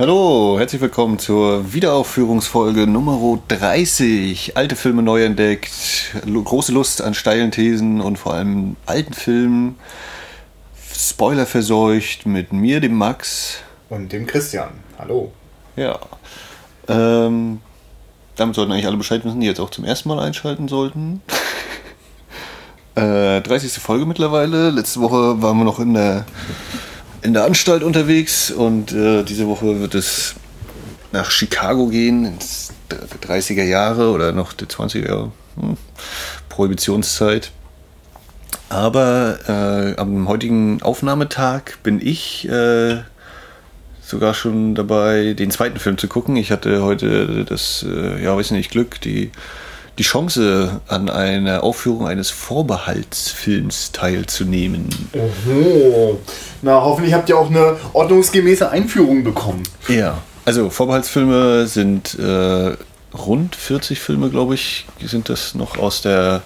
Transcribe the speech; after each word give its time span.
Hallo, 0.00 0.54
herzlich 0.60 0.80
willkommen 0.80 1.18
zur 1.18 1.72
Wiederaufführungsfolge 1.72 2.86
Nummer 2.86 3.40
30. 3.48 4.56
Alte 4.56 4.76
Filme 4.76 5.02
neu 5.02 5.24
entdeckt, 5.24 6.14
große 6.22 6.70
Lust 6.70 7.02
an 7.02 7.14
steilen 7.14 7.50
Thesen 7.50 8.00
und 8.00 8.16
vor 8.16 8.34
allem 8.34 8.76
alten 8.86 9.12
Filmen. 9.12 9.76
Spoiler 10.94 11.46
verseucht 11.46 12.26
mit 12.26 12.52
mir, 12.52 12.78
dem 12.78 12.94
Max. 12.94 13.58
Und 13.88 14.12
dem 14.12 14.28
Christian. 14.28 14.68
Hallo. 15.00 15.32
Ja. 15.74 15.98
Ähm, 16.86 17.60
damit 18.36 18.54
sollten 18.54 18.70
eigentlich 18.70 18.86
alle 18.86 18.98
Bescheid 18.98 19.24
wissen, 19.24 19.40
die 19.40 19.48
jetzt 19.48 19.58
auch 19.58 19.70
zum 19.70 19.84
ersten 19.84 20.10
Mal 20.10 20.20
einschalten 20.20 20.68
sollten. 20.68 21.22
äh, 22.94 23.40
30. 23.40 23.72
Folge 23.82 24.06
mittlerweile. 24.06 24.70
Letzte 24.70 25.00
Woche 25.00 25.42
waren 25.42 25.58
wir 25.58 25.64
noch 25.64 25.80
in 25.80 25.94
der, 25.94 26.24
in 27.22 27.34
der 27.34 27.44
Anstalt 27.44 27.82
unterwegs 27.82 28.50
und 28.50 28.92
äh, 28.92 29.22
diese 29.22 29.46
Woche 29.46 29.80
wird 29.80 29.94
es 29.94 30.34
nach 31.12 31.30
Chicago 31.30 31.86
gehen, 31.88 32.24
ins 32.24 32.72
30er 32.90 33.64
Jahre 33.64 34.10
oder 34.10 34.32
noch 34.32 34.52
die 34.52 34.66
20er 34.66 35.08
Jahre. 35.08 35.32
Hm. 35.58 35.76
Prohibitionszeit. 36.48 37.52
Aber 38.68 39.38
äh, 39.48 39.98
am 39.98 40.28
heutigen 40.28 40.82
Aufnahmetag 40.82 41.78
bin 41.82 42.00
ich 42.04 42.48
äh, 42.48 42.98
sogar 44.02 44.34
schon 44.34 44.74
dabei, 44.74 45.34
den 45.34 45.50
zweiten 45.50 45.78
Film 45.78 45.98
zu 45.98 46.08
gucken. 46.08 46.36
Ich 46.36 46.50
hatte 46.50 46.82
heute 46.82 47.44
das, 47.44 47.84
äh, 47.88 48.22
ja, 48.22 48.36
weiß 48.36 48.50
nicht, 48.50 48.70
Glück, 48.70 49.00
die, 49.00 49.30
die 49.98 50.04
Chance 50.04 50.80
an 50.86 51.10
einer 51.10 51.64
Aufführung 51.64 52.06
eines 52.06 52.30
Vorbehaltsfilms 52.30 53.90
teilzunehmen. 53.92 54.88
Oho. 55.12 56.20
Na, 56.62 56.80
hoffentlich 56.80 57.14
habt 57.14 57.28
ihr 57.28 57.36
auch 57.36 57.50
eine 57.50 57.76
ordnungsgemäße 57.92 58.70
Einführung 58.70 59.24
bekommen. 59.24 59.64
Ja, 59.88 60.18
also 60.44 60.70
Vorbehaltsfilme 60.70 61.66
sind 61.66 62.16
äh, 62.18 62.76
rund 63.12 63.56
40 63.56 63.98
Filme, 63.98 64.30
glaube 64.30 64.54
ich, 64.54 64.86
sind 65.04 65.28
das 65.28 65.54
noch 65.54 65.78
aus 65.78 66.00
der 66.02 66.42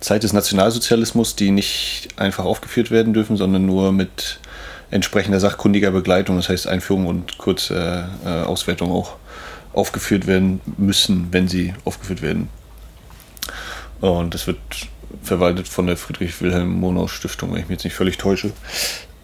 Zeit 0.00 0.22
des 0.22 0.32
Nationalsozialismus, 0.32 1.36
die 1.36 1.50
nicht 1.50 2.08
einfach 2.16 2.44
aufgeführt 2.44 2.90
werden 2.90 3.12
dürfen, 3.12 3.36
sondern 3.36 3.66
nur 3.66 3.92
mit 3.92 4.38
entsprechender 4.90 5.40
sachkundiger 5.40 5.90
Begleitung, 5.90 6.36
das 6.36 6.48
heißt 6.48 6.66
Einführung 6.66 7.06
und 7.06 7.36
kurze 7.36 8.08
äh, 8.24 8.28
Auswertung 8.28 8.92
auch 8.92 9.16
aufgeführt 9.74 10.26
werden 10.26 10.60
müssen, 10.78 11.28
wenn 11.32 11.48
sie 11.48 11.74
aufgeführt 11.84 12.22
werden. 12.22 12.48
Und 14.10 14.34
das 14.34 14.46
wird 14.46 14.58
verwaltet 15.22 15.66
von 15.66 15.86
der 15.86 15.96
Friedrich-Wilhelm-Monau-Stiftung, 15.96 17.52
wenn 17.52 17.60
ich 17.60 17.68
mich 17.68 17.76
jetzt 17.76 17.84
nicht 17.84 17.94
völlig 17.94 18.18
täusche. 18.18 18.52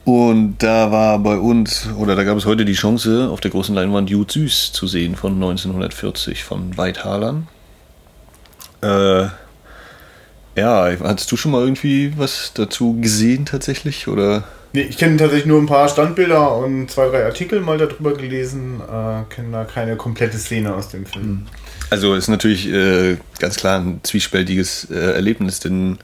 Und 0.06 0.56
da 0.58 0.90
war 0.90 1.18
bei 1.18 1.36
uns, 1.36 1.86
oder 1.98 2.16
da 2.16 2.24
gab 2.24 2.38
es 2.38 2.46
heute 2.46 2.64
die 2.64 2.72
Chance, 2.72 3.28
auf 3.30 3.40
der 3.40 3.50
großen 3.50 3.74
Leinwand 3.74 4.08
Jud 4.08 4.32
Süß 4.32 4.72
zu 4.72 4.86
sehen 4.86 5.16
von 5.16 5.34
1940 5.34 6.44
von 6.44 6.78
Weithalern. 6.78 7.46
Äh, 8.80 9.26
ja, 10.56 10.90
hattest 11.02 11.30
du 11.30 11.36
schon 11.36 11.52
mal 11.52 11.60
irgendwie 11.60 12.14
was 12.16 12.52
dazu 12.54 12.98
gesehen 13.02 13.44
tatsächlich? 13.44 14.08
Oder? 14.08 14.44
Nee, 14.72 14.82
ich 14.82 14.96
kenne 14.96 15.18
tatsächlich 15.18 15.46
nur 15.46 15.60
ein 15.60 15.66
paar 15.66 15.90
Standbilder 15.90 16.56
und 16.56 16.90
zwei, 16.90 17.10
drei 17.10 17.26
Artikel 17.26 17.60
mal 17.60 17.76
darüber 17.76 18.14
gelesen, 18.14 18.80
äh, 18.80 19.24
kenne 19.28 19.52
da 19.52 19.64
keine 19.64 19.96
komplette 19.96 20.38
Szene 20.38 20.74
aus 20.74 20.88
dem 20.88 21.04
Film. 21.04 21.24
Hm. 21.24 21.46
Also 21.90 22.14
ist 22.14 22.28
natürlich 22.28 22.68
äh, 22.68 23.16
ganz 23.40 23.56
klar 23.56 23.80
ein 23.80 24.00
zwiespältiges 24.04 24.88
äh, 24.90 24.94
Erlebnis, 24.94 25.58
denn 25.58 25.98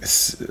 es, 0.00 0.40
äh, 0.40 0.46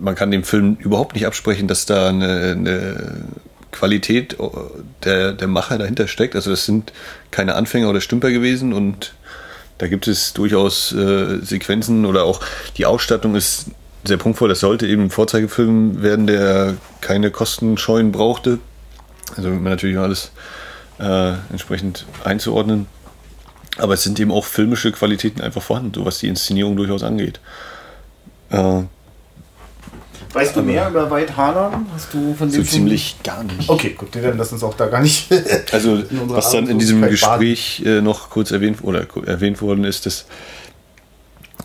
man 0.00 0.14
kann 0.14 0.30
dem 0.30 0.42
Film 0.42 0.76
überhaupt 0.80 1.14
nicht 1.14 1.26
absprechen, 1.26 1.68
dass 1.68 1.84
da 1.84 2.08
eine, 2.08 2.52
eine 2.52 3.24
Qualität 3.72 4.34
äh, 4.40 4.48
der, 5.04 5.32
der 5.32 5.48
Macher 5.48 5.78
dahinter 5.78 6.08
steckt. 6.08 6.34
Also 6.34 6.50
das 6.50 6.64
sind 6.64 6.92
keine 7.30 7.54
Anfänger 7.54 7.90
oder 7.90 8.00
Stümper 8.00 8.30
gewesen 8.30 8.72
und 8.72 9.14
da 9.78 9.86
gibt 9.86 10.08
es 10.08 10.32
durchaus 10.32 10.92
äh, 10.92 11.38
Sequenzen 11.42 12.04
oder 12.04 12.24
auch 12.24 12.40
die 12.76 12.86
Ausstattung 12.86 13.34
ist 13.34 13.66
sehr 14.04 14.16
punktvoll. 14.16 14.48
Das 14.48 14.60
sollte 14.60 14.86
eben 14.86 15.04
ein 15.04 15.10
Vorzeigefilm 15.10 16.02
werden, 16.02 16.26
der 16.26 16.76
keine 17.00 17.30
Kosten 17.30 17.76
scheuen 17.76 18.12
brauchte. 18.12 18.58
Also 19.36 19.50
man 19.50 19.64
natürlich 19.64 19.98
alles 19.98 20.32
äh, 20.98 21.32
entsprechend 21.50 22.06
einzuordnen. 22.24 22.86
Aber 23.78 23.94
es 23.94 24.02
sind 24.02 24.18
eben 24.20 24.32
auch 24.32 24.44
filmische 24.44 24.92
Qualitäten 24.92 25.40
einfach 25.40 25.62
vorhanden, 25.62 25.92
so 25.94 26.04
was 26.04 26.18
die 26.18 26.28
Inszenierung 26.28 26.76
durchaus 26.76 27.02
angeht. 27.02 27.40
Äh, 28.50 28.82
Weißt 30.32 30.54
du 30.54 30.62
mehr 30.62 30.88
über 30.88 31.10
White 31.10 31.36
Harlan? 31.36 31.86
Hast 31.92 32.14
du 32.14 32.34
von 32.34 32.50
dem 32.50 32.64
so 32.64 32.70
ziemlich 32.70 33.16
gar 33.24 33.42
nicht. 33.42 33.68
Okay, 33.68 33.94
gut, 33.98 34.14
dann 34.14 34.38
lass 34.38 34.52
uns 34.52 34.62
auch 34.62 34.74
da 34.74 34.86
gar 34.86 35.02
nicht. 35.02 35.28
also 35.72 36.02
was 36.10 36.52
dann 36.52 36.68
in 36.68 36.78
diesem 36.78 37.02
Gespräch 37.02 37.82
äh, 37.84 38.00
noch 38.00 38.30
kurz 38.30 38.52
erwähnt 38.52 38.78
oder 38.82 39.06
erwähnt 39.26 39.60
worden 39.60 39.82
ist, 39.84 40.06
dass 40.06 40.26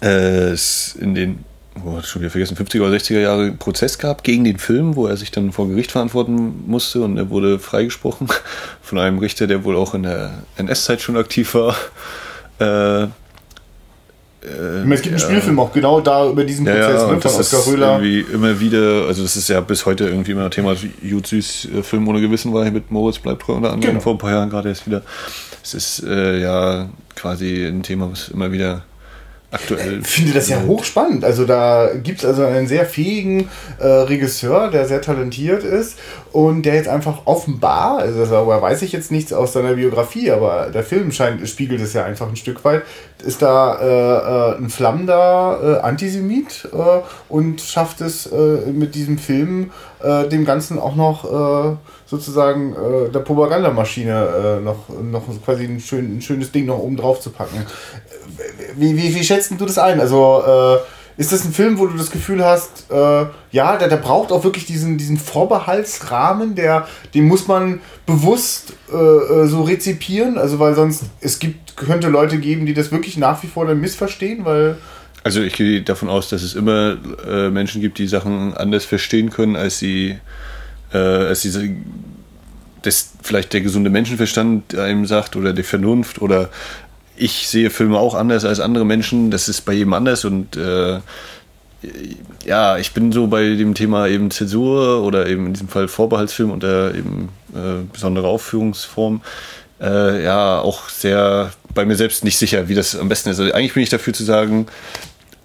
äh, 0.01 0.49
es 0.49 0.95
in 0.99 1.13
den 1.13 1.43
oh, 1.83 2.01
schon 2.01 2.21
wieder 2.21 2.31
vergessen, 2.31 2.55
50er 2.55 2.81
oder 2.81 2.95
60er 2.95 3.19
Jahre 3.19 3.51
Prozess 3.51 3.97
gab 3.97 4.23
gegen 4.23 4.43
den 4.43 4.57
Film, 4.57 4.95
wo 4.95 5.07
er 5.07 5.17
sich 5.17 5.31
dann 5.31 5.51
vor 5.51 5.67
Gericht 5.67 5.91
verantworten 5.91 6.63
musste 6.67 7.01
und 7.01 7.17
er 7.17 7.29
wurde 7.29 7.59
freigesprochen 7.59 8.27
von 8.81 8.99
einem 8.99 9.19
Richter, 9.19 9.47
der 9.47 9.63
wohl 9.63 9.75
auch 9.75 9.93
in 9.93 10.03
der 10.03 10.43
NS-Zeit 10.57 11.01
schon 11.01 11.17
aktiv 11.17 11.53
war. 11.53 11.75
Äh, 12.59 13.07
äh, 14.45 14.93
es 14.93 15.01
gibt 15.01 15.13
einen 15.13 15.19
Spielfilm 15.19 15.59
auch 15.59 15.71
genau 15.71 15.99
da 16.01 16.29
über 16.29 16.43
diesen 16.43 16.65
Prozess 16.65 17.01
ja, 17.01 17.07
ja, 17.07 17.13
ne, 17.13 17.21
von 17.21 17.31
Oskar 17.31 17.67
Röhler. 17.67 17.99
Irgendwie 17.99 18.33
immer 18.33 18.59
wieder, 18.59 19.05
also 19.07 19.23
das 19.23 19.35
ist 19.35 19.49
ja 19.49 19.59
bis 19.61 19.85
heute 19.85 20.05
irgendwie 20.05 20.31
immer 20.31 20.45
ein 20.45 20.51
Thema, 20.51 20.75
Jud 21.01 21.25
Süß 21.25 21.69
äh, 21.79 21.83
Film 21.83 22.07
ohne 22.07 22.21
Gewissen 22.21 22.53
war 22.53 22.63
hier 22.63 22.71
mit 22.71 22.91
Moritz 22.91 23.19
bleibt 23.19 23.41
treu 23.41 23.53
unter 23.53 23.71
anderem 23.71 23.93
genau. 23.93 24.03
vor 24.03 24.13
ein 24.13 24.17
paar 24.17 24.31
Jahren 24.31 24.49
gerade 24.49 24.69
erst 24.69 24.85
wieder. 24.85 25.01
Es 25.63 25.73
ist 25.73 26.03
äh, 26.03 26.39
ja 26.39 26.89
quasi 27.15 27.65
ein 27.65 27.81
Thema, 27.81 28.11
was 28.11 28.29
immer 28.29 28.51
wieder 28.51 28.83
aktuell. 29.51 29.99
Ich 30.01 30.07
finde 30.07 30.33
das 30.33 30.49
ja 30.49 30.61
hochspannend. 30.63 31.23
Also 31.23 31.45
da 31.45 31.91
gibt 31.93 32.19
es 32.19 32.25
also 32.25 32.43
einen 32.43 32.67
sehr 32.67 32.85
fähigen 32.85 33.49
äh, 33.79 33.87
Regisseur, 33.87 34.69
der 34.69 34.85
sehr 34.85 35.01
talentiert 35.01 35.63
ist 35.63 35.97
und 36.31 36.63
der 36.63 36.75
jetzt 36.75 36.89
einfach 36.89 37.21
offenbar, 37.25 37.99
also 37.99 38.25
darüber 38.25 38.61
weiß 38.61 38.81
ich 38.81 38.91
jetzt 38.91 39.11
nichts 39.11 39.31
aus 39.33 39.53
seiner 39.53 39.73
Biografie, 39.73 40.31
aber 40.31 40.69
der 40.73 40.83
Film 40.83 41.11
scheint, 41.11 41.47
spiegelt 41.47 41.81
es 41.81 41.93
ja 41.93 42.03
einfach 42.03 42.27
ein 42.27 42.35
Stück 42.35 42.63
weit, 42.65 42.83
ist 43.23 43.41
da 43.41 43.79
äh, 43.79 44.55
äh, 44.55 44.57
ein 44.57 44.69
flammender 44.69 45.79
äh, 45.81 45.85
Antisemit 45.85 46.67
äh, 46.73 47.01
und 47.29 47.61
schafft 47.61 48.01
es 48.01 48.27
äh, 48.27 48.71
mit 48.71 48.95
diesem 48.95 49.17
Film 49.17 49.71
dem 50.31 50.45
Ganzen 50.45 50.77
auch 50.77 50.95
noch 50.95 51.77
sozusagen 52.05 52.75
der 53.11 53.19
Propagandamaschine 53.19 54.61
noch, 54.63 54.89
noch 54.89 55.23
quasi 55.43 55.63
ein, 55.63 55.79
schön, 55.79 56.17
ein 56.17 56.21
schönes 56.21 56.51
Ding 56.51 56.65
noch 56.65 56.77
oben 56.77 56.97
drauf 56.97 57.19
zu 57.19 57.31
packen 57.31 57.65
wie, 58.75 58.97
wie, 58.97 59.15
wie 59.15 59.23
schätzt 59.23 59.51
du 59.51 59.65
das 59.65 59.77
ein? 59.77 59.99
Also, 59.99 60.43
äh, 60.45 61.21
ist 61.21 61.31
das 61.31 61.45
ein 61.45 61.53
Film, 61.53 61.79
wo 61.79 61.87
du 61.87 61.97
das 61.97 62.11
Gefühl 62.11 62.43
hast, 62.43 62.91
äh, 62.91 63.25
ja, 63.51 63.77
der, 63.77 63.87
der 63.87 63.97
braucht 63.97 64.33
auch 64.33 64.43
wirklich 64.43 64.65
diesen, 64.65 64.97
diesen 64.97 65.17
Vorbehaltsrahmen, 65.17 66.55
der, 66.55 66.87
den 67.13 67.25
muss 67.27 67.47
man 67.47 67.79
bewusst 68.05 68.73
äh, 68.91 68.95
äh, 68.95 69.47
so 69.47 69.63
rezipieren? 69.63 70.37
Also, 70.37 70.59
weil 70.59 70.75
sonst, 70.75 71.03
es 71.21 71.39
gibt, 71.39 71.77
könnte 71.77 72.09
Leute 72.09 72.37
geben, 72.37 72.65
die 72.65 72.73
das 72.73 72.91
wirklich 72.91 73.17
nach 73.17 73.41
wie 73.43 73.47
vor 73.47 73.65
dann 73.65 73.79
missverstehen, 73.79 74.45
weil. 74.45 74.77
Also 75.23 75.41
ich 75.41 75.53
gehe 75.53 75.81
davon 75.81 76.09
aus, 76.09 76.29
dass 76.29 76.43
es 76.43 76.53
immer 76.53 76.97
äh, 77.27 77.49
Menschen 77.49 77.81
gibt, 77.81 77.97
die 77.97 78.07
Sachen 78.07 78.53
anders 78.53 78.85
verstehen 78.85 79.31
können, 79.31 79.55
als 79.55 79.79
sie, 79.79 80.19
äh, 80.95 81.27
als 81.27 81.41
diese 81.41 81.69
das 82.81 83.13
vielleicht 83.23 83.53
der 83.53 83.61
gesunde 83.61 83.89
Menschenverstand 83.89 84.75
einem 84.75 85.05
sagt 85.05 85.35
oder 85.35 85.53
die 85.53 85.63
Vernunft 85.63 86.21
oder 86.21 86.49
ich 87.17 87.47
sehe 87.47 87.69
Filme 87.69 87.97
auch 87.97 88.13
anders 88.13 88.45
als 88.45 88.59
andere 88.59 88.85
Menschen. 88.85 89.31
Das 89.31 89.49
ist 89.49 89.61
bei 89.61 89.73
jedem 89.73 89.93
anders 89.93 90.25
und 90.25 90.55
äh, 90.55 90.99
ja, 92.45 92.77
ich 92.77 92.93
bin 92.93 93.11
so 93.11 93.27
bei 93.27 93.55
dem 93.55 93.73
Thema 93.73 94.07
eben 94.07 94.31
Zäsur 94.31 95.03
oder 95.03 95.27
eben 95.27 95.47
in 95.47 95.53
diesem 95.53 95.67
Fall 95.67 95.87
Vorbehaltsfilm 95.87 96.51
unter 96.51 96.93
eben 96.95 97.29
äh, 97.53 97.83
besondere 97.91 98.27
Aufführungsform. 98.27 99.21
Äh, 99.81 100.23
ja, 100.23 100.59
auch 100.59 100.89
sehr 100.89 101.51
bei 101.73 101.85
mir 101.85 101.95
selbst 101.95 102.23
nicht 102.23 102.37
sicher, 102.37 102.69
wie 102.69 102.75
das 102.75 102.95
am 102.95 103.09
besten 103.09 103.29
ist. 103.29 103.39
Also 103.39 103.53
eigentlich 103.53 103.73
bin 103.73 103.83
ich 103.83 103.89
dafür 103.89 104.13
zu 104.13 104.23
sagen, 104.23 104.67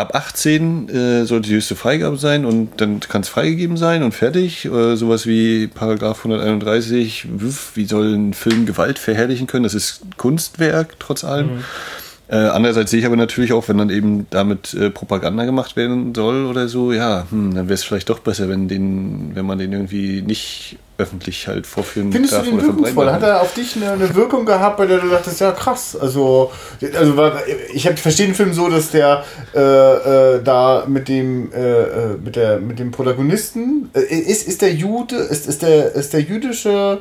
ab 0.01 0.15
18 0.15 0.89
äh, 0.89 1.25
sollte 1.25 1.49
die 1.49 1.55
höchste 1.55 1.77
Freigabe 1.77 2.17
sein 2.17 2.45
und 2.45 2.81
dann 2.81 3.01
kann 3.01 3.23
es 3.23 3.29
freigegeben 3.29 3.77
sein 3.77 4.03
und 4.03 4.13
fertig. 4.13 4.65
Äh, 4.65 4.97
sowas 4.97 5.27
wie 5.27 5.67
Paragraph 5.67 6.19
131, 6.19 7.27
wie 7.75 7.85
soll 7.85 8.15
ein 8.15 8.35
Film 8.35 8.67
Gewalt 8.67 8.99
verherrlichen 8.99 9.47
können? 9.47 9.65
Das 9.65 9.75
ist 9.75 10.01
Kunstwerk, 10.17 10.97
trotz 10.99 11.25
allem. 11.25 11.57
Mhm. 11.57 11.65
Äh, 12.31 12.37
andererseits 12.37 12.93
sehe 12.93 13.01
ich 13.01 13.07
aber 13.07 13.17
natürlich 13.17 13.53
auch, 13.53 13.69
wenn 13.69 13.79
dann 13.79 13.91
eben 13.91 14.29
damit 14.31 14.73
äh, 14.75 14.89
Propaganda 14.91 15.45
gemacht 15.45 15.75
werden 15.75 16.15
soll 16.15 16.47
oder 16.47 16.69
so, 16.69 16.93
ja, 16.93 17.27
hm, 17.29 17.55
dann 17.55 17.67
wäre 17.67 17.75
es 17.75 17.83
vielleicht 17.83 18.09
doch 18.09 18.21
besser, 18.21 18.49
wenn, 18.49 18.69
den, 18.69 19.33
wenn 19.35 19.45
man 19.45 19.59
den 19.59 19.73
irgendwie 19.73 20.23
nicht 20.23 20.79
öffentlich 20.97 21.49
halt 21.49 21.67
vorführen 21.67 22.13
Findest 22.13 22.35
darf. 22.35 22.45
Findest 22.45 22.69
du 22.69 22.73
den 22.73 22.77
wirkungsvoll? 22.77 23.11
Hat 23.11 23.25
er 23.25 23.41
auf 23.41 23.53
dich 23.55 23.75
eine, 23.75 23.91
eine, 23.91 24.15
Wirkung 24.15 24.47
gehabt, 24.47 24.77
bei 24.77 24.87
der 24.87 24.99
du 24.99 25.09
dachtest, 25.09 25.41
ja 25.41 25.51
krass, 25.51 25.97
also, 26.01 26.53
also 26.97 27.33
ich 27.73 27.91
verstehe 27.91 28.27
den 28.27 28.35
Film 28.37 28.53
so, 28.53 28.69
dass 28.69 28.93
der 28.93 29.25
äh, 29.53 30.37
äh, 30.37 30.43
da 30.45 30.85
mit 30.87 31.09
dem, 31.09 31.53
äh, 31.53 31.59
äh 31.59 32.17
mit, 32.23 32.37
der, 32.37 32.61
mit 32.61 32.79
dem 32.79 32.93
Protagonisten, 32.93 33.91
äh, 33.93 34.03
ist, 34.03 34.47
ist 34.47 34.63
der 34.63 34.73
Jude, 34.73 35.17
ist, 35.17 35.49
ist, 35.49 35.63
der, 35.63 35.95
ist 35.97 36.13
der 36.13 36.21
jüdische 36.21 37.01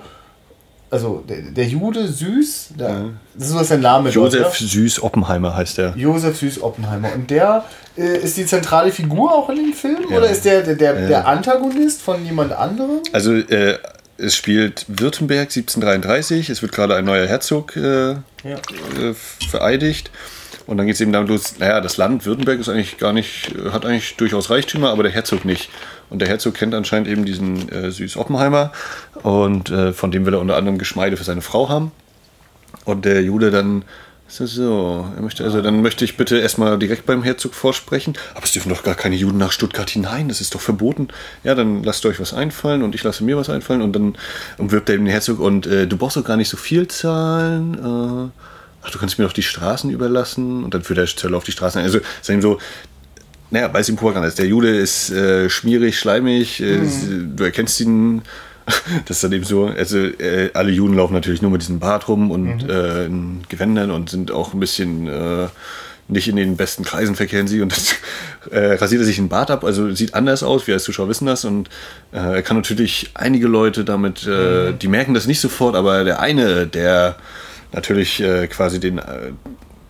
also 0.92 1.24
der, 1.28 1.42
der 1.42 1.66
Jude 1.66 2.08
Süß, 2.08 2.70
der, 2.80 2.90
ja. 2.90 3.06
das 3.36 3.48
ist 3.48 3.54
so 3.54 3.64
sein 3.64 3.82
Name. 3.82 4.10
Josef 4.10 4.42
dort, 4.42 4.56
Süß 4.56 5.04
Oppenheimer 5.04 5.56
heißt 5.56 5.78
der. 5.78 5.94
Josef 5.96 6.38
Süß 6.38 6.62
Oppenheimer. 6.62 7.14
Und 7.14 7.30
der 7.30 7.64
äh, 7.98 8.18
ist 8.18 8.38
die 8.38 8.46
zentrale 8.46 8.92
Figur 8.92 9.32
auch 9.34 9.50
in 9.50 9.58
dem 9.58 9.74
Film? 9.74 10.08
Ja. 10.10 10.18
Oder 10.18 10.30
ist 10.30 10.46
der 10.46 10.64
der, 10.64 10.76
der, 10.76 11.08
der, 11.08 11.28
Antagonist 11.28 12.02
von 12.02 12.26
jemand 12.26 12.54
anderem? 12.54 13.02
Also 13.12 13.34
äh, 13.34 13.78
es 14.18 14.36
spielt 14.36 14.86
Württemberg 14.88 15.50
1733, 15.50 16.50
es 16.50 16.62
wird 16.62 16.72
gerade 16.72 16.96
ein 16.96 17.06
neuer 17.06 17.28
Herzog 17.28 17.76
äh, 17.76 17.82
ja. 18.12 18.16
Äh, 18.46 19.14
vereidigt. 19.50 20.12
Und 20.70 20.78
dann 20.78 20.86
geht 20.86 20.94
es 20.94 21.02
eben 21.02 21.12
damit 21.12 21.30
los, 21.30 21.56
naja, 21.58 21.82
das 21.82 21.98
Land 21.98 22.28
Württemberg 22.28 22.60
ist 22.60 22.70
eigentlich 22.70 23.00
gar 23.00 23.12
nicht, 23.12 23.56
hat 23.72 23.88
eigentlich 23.88 24.18
durchaus 24.18 24.52
Reichtümer, 24.52 24.92
aber 24.92 25.02
der 25.02 25.12
Herzog 25.12 25.44
nicht. 25.44 25.72
Und 26.12 26.20
der 26.20 26.28
Herzog 26.28 26.54
kennt 26.54 26.76
anscheinend 26.76 27.08
eben 27.08 27.26
diesen 27.26 27.70
äh, 27.70 27.90
Süß 27.90 28.18
Oppenheimer 28.18 28.72
und 29.24 29.72
äh, 29.72 29.94
von 29.94 30.12
dem 30.12 30.28
will 30.28 30.36
er 30.36 30.40
unter 30.40 30.58
anderem 30.58 30.78
Geschmeide 30.78 31.18
für 31.18 31.24
seine 31.24 31.42
Frau 31.42 31.70
haben. 31.70 31.92
Und 32.86 33.06
der 33.06 33.24
Jude 33.24 33.50
dann 33.50 33.84
so, 34.28 35.08
möchte, 35.20 35.44
also 35.44 35.64
dann 35.64 35.82
möchte 35.82 36.06
ich 36.06 36.18
bitte 36.18 36.38
erstmal 36.38 36.78
direkt 36.78 37.08
beim 37.08 37.24
Herzog 37.24 37.56
vorsprechen. 37.56 38.14
Aber 38.36 38.44
es 38.44 38.52
dürfen 38.52 38.70
doch 38.70 38.84
gar 38.84 38.94
keine 38.94 39.16
Juden 39.16 39.40
nach 39.40 39.52
Stuttgart 39.52 39.90
hinein, 39.90 40.28
das 40.28 40.40
ist 40.40 40.54
doch 40.54 40.62
verboten. 40.62 41.08
Ja, 41.44 41.56
dann 41.56 41.84
lasst 41.84 42.06
euch 42.06 42.20
was 42.20 42.32
einfallen 42.32 42.84
und 42.84 42.94
ich 42.94 43.02
lasse 43.02 43.24
mir 43.24 43.38
was 43.38 43.50
einfallen 43.50 43.82
und 43.82 43.94
dann 43.94 44.16
umwirbt 44.60 44.88
er 44.90 44.96
eben 44.96 45.06
den 45.06 45.12
Herzog 45.12 45.40
und 45.40 45.66
äh, 45.66 45.88
du 45.88 45.98
brauchst 45.98 46.16
doch 46.16 46.24
gar 46.24 46.38
nicht 46.38 46.50
so 46.50 46.58
viel 46.58 46.88
zahlen. 46.88 47.74
Äh, 47.74 48.49
ach, 48.84 48.92
du 48.92 49.00
kannst 49.00 49.18
mir 49.20 49.26
doch 49.26 49.34
die 49.34 49.44
Straßen 49.44 49.90
überlassen 49.90 50.64
und 50.64 50.74
dann 50.74 50.84
führt 50.84 50.98
der 50.98 51.08
Zöller 51.08 51.38
auf 51.38 51.44
die 51.44 51.52
Straßen. 51.52 51.82
Also, 51.82 52.00
ist 52.00 52.30
eben 52.30 52.42
so, 52.42 52.60
naja, 53.52 53.74
weil 53.74 53.82
es 53.82 53.90
ihm 53.90 53.96
Propaganda 53.96 54.28
ist. 54.28 54.40
Der 54.40 54.48
Jude 54.48 54.76
ist 54.76 55.10
äh, 55.12 55.50
schmierig, 55.50 55.98
schleimig, 55.98 56.62
äh, 56.62 56.78
mhm. 56.78 57.36
du 57.36 57.44
erkennst 57.44 57.80
ihn. 57.82 58.22
Das 59.06 59.18
ist 59.18 59.24
dann 59.24 59.32
eben 59.32 59.46
so, 59.46 59.66
also 59.66 59.98
äh, 59.98 60.52
alle 60.54 60.70
Juden 60.70 60.96
laufen 60.96 61.16
natürlich 61.16 61.42
nur 61.42 61.50
mit 61.50 61.62
diesem 61.62 61.80
Bart 61.80 62.08
rum 62.08 62.30
und 62.30 62.66
mhm. 62.66 62.70
äh, 62.70 63.06
in 63.06 63.42
Gewändern 63.50 63.90
und 63.90 64.12
sind 64.12 64.30
auch 64.30 64.54
ein 64.54 64.60
bisschen 64.60 65.08
äh, 65.08 65.48
nicht 66.08 66.28
in 66.28 66.36
den 66.36 66.56
besten 66.56 66.84
Kreisen 66.84 67.16
verkehren 67.16 67.48
sie 67.48 67.64
und 67.64 67.72
dann 67.72 68.52
äh, 68.52 68.74
rasiert 68.76 69.02
er 69.02 69.06
sich 69.06 69.16
den 69.16 69.28
Bart 69.28 69.50
ab, 69.50 69.64
also 69.64 69.92
sieht 69.94 70.14
anders 70.14 70.44
aus, 70.44 70.68
wir 70.68 70.76
als 70.76 70.84
Zuschauer 70.84 71.10
wissen 71.10 71.26
das 71.26 71.46
und 71.46 71.68
äh, 72.12 72.18
er 72.18 72.42
kann 72.44 72.58
natürlich 72.58 73.10
einige 73.16 73.48
Leute 73.48 73.86
damit, 73.86 74.28
äh, 74.28 74.72
mhm. 74.72 74.80
die 74.80 74.88
merken 74.88 75.16
das 75.16 75.26
nicht 75.26 75.40
sofort, 75.40 75.76
aber 75.76 76.04
der 76.04 76.20
eine, 76.20 76.68
der 76.68 77.16
natürlich 77.72 78.22
äh, 78.22 78.48
quasi 78.48 78.80
den 78.80 78.98
äh, 78.98 79.32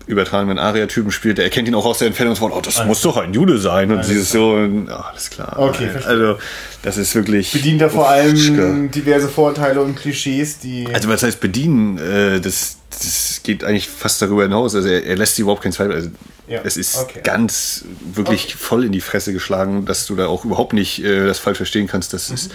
übertragenen 0.09 0.57
Aria-Typen 0.57 1.11
spielt, 1.11 1.37
der 1.37 1.45
erkennt 1.45 1.67
ihn 1.67 1.75
auch 1.75 1.85
aus 1.85 1.99
der 1.99 2.07
Entfernung 2.07 2.33
und 2.33 2.39
sagt, 2.39 2.53
oh, 2.53 2.61
das 2.61 2.77
alles 2.77 2.87
muss 2.87 3.01
doch 3.01 3.17
ein 3.17 3.31
Jude 3.31 3.59
sein. 3.59 3.91
Und 3.91 3.97
alles 3.97 4.07
sie 4.07 4.15
ist 4.15 4.31
so, 4.31 4.53
oh, 4.53 4.91
alles 4.91 5.29
klar. 5.29 5.55
Okay, 5.57 5.87
Also, 6.03 6.37
das 6.81 6.97
ist 6.97 7.13
wirklich. 7.13 7.53
Bedient 7.53 7.81
er 7.81 7.91
vor 7.91 8.09
allem 8.09 8.89
diverse 8.89 9.29
Vorteile 9.29 9.81
und 9.81 9.95
Klischees, 9.95 10.57
die. 10.57 10.87
Also, 10.91 11.09
was 11.09 11.21
heißt 11.21 11.39
bedienen? 11.39 11.99
Äh, 11.99 12.41
das, 12.41 12.77
das 12.89 13.41
geht 13.43 13.63
eigentlich 13.63 13.87
fast 13.87 14.19
darüber 14.23 14.41
hinaus. 14.41 14.73
Also, 14.73 14.87
er, 14.89 15.05
er 15.05 15.15
lässt 15.15 15.35
sie 15.35 15.43
überhaupt 15.43 15.61
keinen 15.61 15.73
Zweifel. 15.73 15.93
Also, 15.93 16.09
ja. 16.47 16.61
Es 16.63 16.75
ist 16.75 16.97
okay. 16.97 17.19
ganz 17.23 17.85
wirklich 18.15 18.45
okay. 18.45 18.55
voll 18.57 18.83
in 18.85 18.91
die 18.91 19.01
Fresse 19.01 19.31
geschlagen, 19.31 19.85
dass 19.85 20.07
du 20.07 20.15
da 20.15 20.25
auch 20.25 20.43
überhaupt 20.43 20.73
nicht 20.73 21.03
äh, 21.03 21.27
das 21.27 21.37
falsch 21.37 21.57
verstehen 21.57 21.85
kannst. 21.85 22.13
dass 22.13 22.29
mhm. 22.29 22.35
ist, 22.35 22.51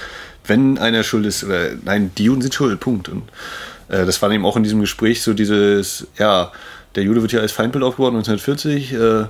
wenn 0.47 0.79
einer 0.79 1.05
schuld 1.05 1.25
ist, 1.25 1.45
oder 1.45 1.71
nein, 1.85 2.11
die 2.19 2.25
Juden 2.25 2.43
sind 2.43 2.53
schuld, 2.53 2.81
Punkt. 2.81 3.09
Und 3.09 3.23
äh, 3.89 4.05
das 4.07 4.21
war 4.23 4.31
eben 4.31 4.45
auch 4.45 4.57
in 4.57 4.63
diesem 4.63 4.81
Gespräch 4.81 5.23
so 5.23 5.35
dieses, 5.35 6.07
ja, 6.19 6.53
der 6.95 7.03
Jude 7.03 7.23
wird 7.23 7.33
ja 7.33 7.41
als 7.41 7.53
Feindbild 7.53 7.85
aufgebaut 7.85 8.15
1940. 8.15 8.93
Äh, 8.93 9.25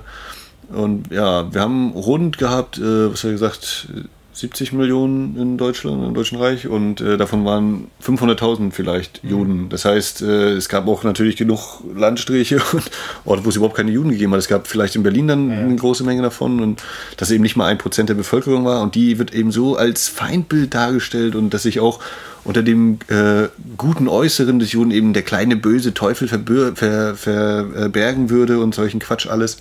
und 0.73 1.11
ja, 1.11 1.53
wir 1.53 1.61
haben 1.61 1.91
rund 1.91 2.37
gehabt, 2.37 2.77
äh, 2.77 3.11
was 3.11 3.23
hat 3.23 3.29
er 3.29 3.31
gesagt, 3.33 3.87
70 4.35 4.73
Millionen 4.73 5.37
in 5.37 5.57
Deutschland, 5.57 6.03
im 6.05 6.13
Deutschen 6.13 6.37
Reich 6.37 6.67
und 6.67 6.99
äh, 6.99 7.15
davon 7.15 7.45
waren 7.45 7.87
500.000 8.03 8.71
vielleicht 8.71 9.23
mhm. 9.23 9.29
Juden. 9.29 9.69
Das 9.69 9.85
heißt, 9.85 10.23
äh, 10.23 10.51
es 10.51 10.67
gab 10.67 10.87
auch 10.87 11.03
natürlich 11.05 11.37
genug 11.37 11.81
Landstriche 11.95 12.57
und 12.73 12.91
Orte, 13.23 13.45
wo 13.45 13.49
es 13.49 13.55
überhaupt 13.55 13.77
keine 13.77 13.91
Juden 13.91 14.09
gegeben 14.09 14.33
hat. 14.33 14.39
Es 14.39 14.49
gab 14.49 14.67
vielleicht 14.67 14.97
in 14.97 15.03
Berlin 15.03 15.29
dann 15.29 15.49
ja. 15.49 15.57
eine 15.59 15.75
große 15.77 16.03
Menge 16.03 16.21
davon 16.21 16.61
und 16.61 16.83
dass 17.15 17.31
eben 17.31 17.43
nicht 17.43 17.55
mal 17.55 17.67
ein 17.67 17.77
Prozent 17.77 18.09
der 18.09 18.15
Bevölkerung 18.15 18.65
war 18.65 18.81
und 18.81 18.95
die 18.95 19.19
wird 19.19 19.33
eben 19.33 19.53
so 19.53 19.77
als 19.77 20.09
Feindbild 20.09 20.73
dargestellt 20.73 21.35
und 21.35 21.53
dass 21.53 21.63
sich 21.63 21.79
auch 21.79 22.01
unter 22.45 22.63
dem 22.63 22.99
äh, 23.07 23.49
guten 23.75 24.07
Äußeren 24.07 24.59
des 24.59 24.71
Juden 24.71 24.91
eben 24.91 25.13
der 25.13 25.23
kleine 25.23 25.55
böse 25.57 25.93
Teufel 25.93 26.27
verbergen 26.27 26.75
ver, 26.75 27.15
ver, 27.15 28.29
würde 28.29 28.59
und 28.59 28.73
solchen 28.73 28.99
Quatsch 28.99 29.27
alles. 29.27 29.57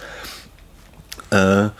Äh, 1.30 1.70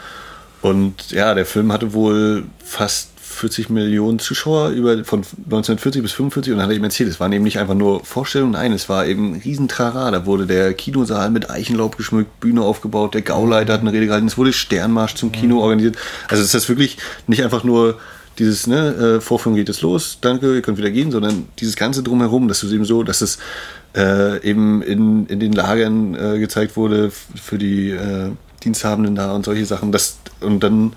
und 0.62 1.11
ja, 1.11 1.35
der 1.35 1.45
Film 1.45 1.71
hatte 1.73 1.93
wohl 1.93 2.45
fast 2.65 3.11
40 3.35 3.69
Millionen 3.69 4.19
Zuschauer 4.19 4.71
über, 4.71 5.05
von 5.05 5.21
1940 5.21 6.03
bis 6.03 6.12
45 6.12 6.53
und 6.53 6.59
dann 6.59 6.67
hat 6.67 6.73
er 6.73 6.77
ihm 6.79 6.85
erzählt, 6.85 7.11
es 7.11 7.21
waren 7.21 7.33
eben 7.33 7.45
nicht 7.45 7.59
einfach 7.59 7.75
nur 7.75 8.05
Vorstellungen, 8.05 8.53
nein, 8.53 8.73
es 8.73 8.89
war 8.89 9.06
eben 9.06 9.33
ein 9.33 9.41
Riesentrara. 9.41 10.11
Da 10.11 10.25
wurde 10.25 10.47
der 10.47 10.73
Kinosaal 10.73 11.31
mit 11.31 11.51
Eichenlaub 11.51 11.97
geschmückt, 11.97 12.41
Bühne 12.41 12.62
aufgebaut, 12.62 13.15
der 13.15 13.23
Gauleiter 13.23 13.75
hat 13.75 13.81
eine 13.81 13.93
Rede 13.93 14.06
gehalten, 14.06 14.27
es 14.27 14.39
wurde 14.39 14.53
Sternmarsch 14.53 15.17
zum 15.17 15.33
Kino 15.33 15.61
organisiert. 15.61 15.97
Also 16.29 16.43
ist 16.43 16.69
wirklich 16.69 16.97
nicht 17.27 17.43
einfach 17.43 17.65
nur 17.65 17.99
dieses, 18.39 18.67
ne, 18.67 19.17
äh, 19.17 19.21
Vorführung 19.21 19.57
geht 19.57 19.69
es 19.69 19.83
los, 19.83 20.19
danke, 20.21 20.55
ihr 20.55 20.63
könnt 20.63 20.79
wieder 20.79 20.91
gehen, 20.91 21.11
sondern 21.11 21.49
dieses 21.59 21.77
Ganze 21.77 22.03
drumherum, 22.03 22.49
dass 22.49 22.61
du 22.61 22.73
eben 22.73 22.85
so, 22.85 23.03
dass 23.03 23.21
es 23.21 23.39
äh, 23.97 24.43
eben 24.43 24.83
in, 24.83 25.27
in 25.27 25.41
den 25.41 25.53
Lagern 25.53 26.15
äh, 26.15 26.39
gezeigt 26.39 26.77
wurde 26.77 27.11
für 27.11 27.59
die 27.59 27.91
äh, 27.91 28.31
Diensthabenden 28.63 29.15
da 29.15 29.33
und 29.33 29.45
solche 29.45 29.67
Sachen, 29.67 29.93
das, 29.93 30.19
und 30.41 30.61
dann 30.61 30.95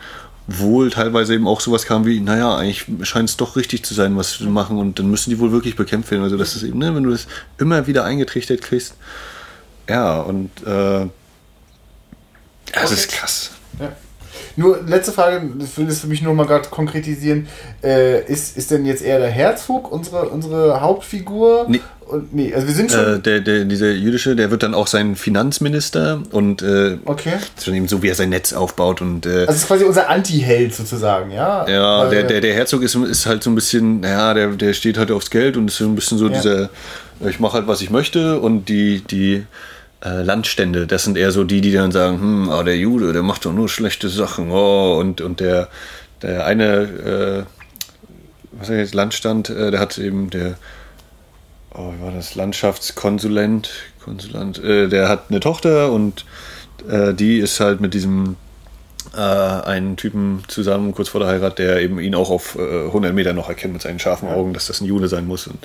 wohl 0.48 0.90
teilweise 0.90 1.36
eben 1.36 1.48
auch 1.48 1.60
sowas 1.60 1.86
kam 1.86 2.06
wie, 2.06 2.22
naja, 2.22 2.56
eigentlich 2.56 2.86
scheint 3.04 3.30
es 3.30 3.38
doch 3.38 3.58
richtig 3.58 3.84
zu 3.84 3.94
sein, 3.94 4.16
was 4.16 4.40
wir 4.40 4.50
machen 4.50 4.78
und 4.78 4.98
dann 4.98 5.12
müssen 5.12 5.30
die 5.30 5.40
wohl 5.40 5.52
wirklich 5.52 5.76
bekämpft 5.76 6.10
werden. 6.10 6.24
Also 6.24 6.38
das 6.38 6.56
ist 6.56 6.64
eben, 6.64 6.80
ne, 6.80 6.96
wenn 6.96 7.04
du 7.04 7.12
das 7.12 7.28
immer 7.58 7.86
wieder 7.86 8.06
eingetrichtert 8.06 8.62
kriegst, 8.62 8.96
ja, 9.90 10.20
und 10.22 10.50
äh, 10.66 11.08
das 12.74 12.92
ist 12.92 13.12
krass. 13.12 13.52
Ja. 13.80 13.96
Nur 14.58 14.80
letzte 14.88 15.12
Frage, 15.12 15.50
das 15.60 15.78
will 15.78 15.86
das 15.86 16.00
für 16.00 16.08
mich 16.08 16.24
nur 16.24 16.34
mal 16.34 16.48
gerade 16.48 16.68
konkretisieren. 16.70 17.48
Äh, 17.84 18.26
ist, 18.26 18.58
ist 18.58 18.72
denn 18.72 18.88
jetzt 18.88 19.04
eher 19.04 19.20
der 19.20 19.30
Herzog 19.30 19.92
unsere, 19.92 20.30
unsere 20.30 20.82
Hauptfigur? 20.82 21.68
Nee. 21.70 21.80
Und, 22.08 22.34
nee, 22.34 22.54
also 22.54 22.66
wir 22.66 22.74
sind 22.74 22.92
schon. 22.92 23.18
Äh, 23.18 23.20
der, 23.20 23.42
der, 23.42 23.66
dieser 23.66 23.92
jüdische, 23.92 24.36
der 24.36 24.50
wird 24.50 24.64
dann 24.64 24.74
auch 24.74 24.88
sein 24.88 25.16
Finanzminister 25.16 26.24
und 26.32 26.64
äh, 26.64 26.98
okay. 27.06 27.34
schon 27.64 27.76
eben 27.76 27.88
so, 27.88 28.02
wie 28.02 28.08
er 28.08 28.16
sein 28.16 28.30
Netz 28.30 28.52
aufbaut 28.54 29.02
und. 29.02 29.28
Äh, 29.28 29.42
also 29.42 29.52
ist 29.52 29.68
quasi 29.68 29.84
unser 29.84 30.10
Anti-Held 30.10 30.74
sozusagen, 30.74 31.32
ja? 31.32 31.68
Ja, 31.70 32.10
der, 32.10 32.24
der, 32.24 32.42
der 32.42 32.56
Herzog 32.56 32.82
ist, 32.82 32.96
ist 32.96 33.28
halt 33.28 33.44
so 33.44 33.52
ein 33.52 33.56
bisschen, 33.56 34.00
naja, 34.00 34.34
der, 34.34 34.48
der 34.48 34.74
steht 34.74 34.98
halt 34.98 35.12
aufs 35.12 35.30
Geld 35.30 35.56
und 35.56 35.68
ist 35.68 35.78
so 35.78 35.86
ein 35.86 35.96
bisschen 35.96 36.18
so 36.18 36.30
ja. 36.30 36.34
dieser, 36.34 36.70
ich 37.28 37.40
mache 37.40 37.54
halt, 37.54 37.68
was 37.68 37.82
ich 37.82 37.92
möchte 37.92 38.40
und 38.40 38.70
die, 38.70 39.02
die 39.02 39.44
äh, 40.08 40.24
Landstände, 40.24 40.88
das 40.88 41.04
sind 41.04 41.18
eher 41.18 41.32
so 41.32 41.44
die, 41.44 41.62
die 41.62 41.72
dann 41.72 41.92
sagen, 41.92 42.20
hm, 42.20 42.50
oh, 42.50 42.64
der 42.64 42.78
Jude, 42.78 43.14
der 43.14 43.24
macht 43.24 43.46
doch 43.46 43.54
nur 43.54 43.70
schlechte 43.70 44.10
Sachen, 44.10 44.52
oh, 44.52 44.98
und, 45.00 45.22
und 45.22 45.40
der, 45.40 45.70
der 46.22 46.46
eine, 46.46 46.66
äh, 46.66 47.44
was 48.52 48.70
ist 48.70 48.78
jetzt, 48.78 48.96
Landstand, 48.96 49.50
äh, 49.50 49.72
der 49.72 49.80
hat 49.80 49.98
eben 49.98 50.30
der, 50.30 50.58
oh, 51.74 51.94
wie 51.94 52.04
war 52.04 52.12
das, 52.12 52.36
Landschaftskonsulent, 52.36 53.70
Konsulant, 54.04 54.64
äh, 54.64 54.88
der 54.88 55.10
hat 55.10 55.26
eine 55.30 55.40
Tochter 55.40 55.92
und 55.92 56.26
äh, 56.90 57.14
die 57.14 57.40
ist 57.40 57.60
halt 57.60 57.82
mit 57.82 57.94
diesem 57.94 58.38
äh, 59.16 59.20
einen 59.20 59.98
Typen 59.98 60.44
zusammen, 60.48 60.94
kurz 60.94 61.10
vor 61.10 61.20
der 61.20 61.30
Heirat, 61.30 61.60
der 61.60 61.82
eben 61.82 62.00
ihn 62.00 62.16
auch 62.16 62.30
auf 62.30 62.58
100 62.58 63.14
Meter 63.14 63.34
noch 63.34 63.50
erkennt 63.50 63.74
mit 63.74 63.82
seinen 63.82 64.00
scharfen 64.00 64.30
Augen, 64.30 64.54
dass 64.54 64.68
das 64.68 64.80
ein 64.82 64.86
Jude 64.86 65.08
sein 65.08 65.28
muss. 65.28 65.48
Und 65.48 65.60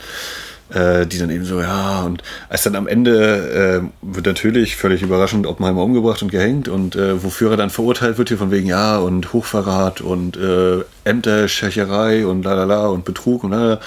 äh, 0.73 1.07
die 1.07 1.19
dann 1.19 1.31
eben 1.31 1.45
so, 1.45 1.61
ja, 1.61 2.03
und 2.03 2.23
als 2.49 2.63
dann 2.63 2.77
am 2.77 2.87
Ende 2.87 3.83
äh, 3.83 4.15
wird 4.15 4.27
natürlich 4.27 4.77
völlig 4.77 5.03
überraschend 5.03 5.47
Oppenheimer 5.47 5.83
umgebracht 5.83 6.23
und 6.23 6.31
gehängt 6.31 6.69
und 6.69 6.97
äh, 6.97 7.23
wofür 7.23 7.53
er 7.53 7.57
dann 7.57 7.71
verurteilt 7.71 8.19
wird 8.19 8.29
hier 8.29 8.39
von 8.39 8.51
wegen, 8.51 8.69
ja, 8.69 8.99
und 8.99 9.33
Hochverrat 9.33 10.01
und 10.01 10.37
äh, 10.37 10.81
Ämterschecherei 11.05 12.27
und 12.27 12.45
lalala 12.45 12.87
und 12.89 13.05
Betrug 13.05 13.45
und 13.45 13.51
lalala. 13.51 13.81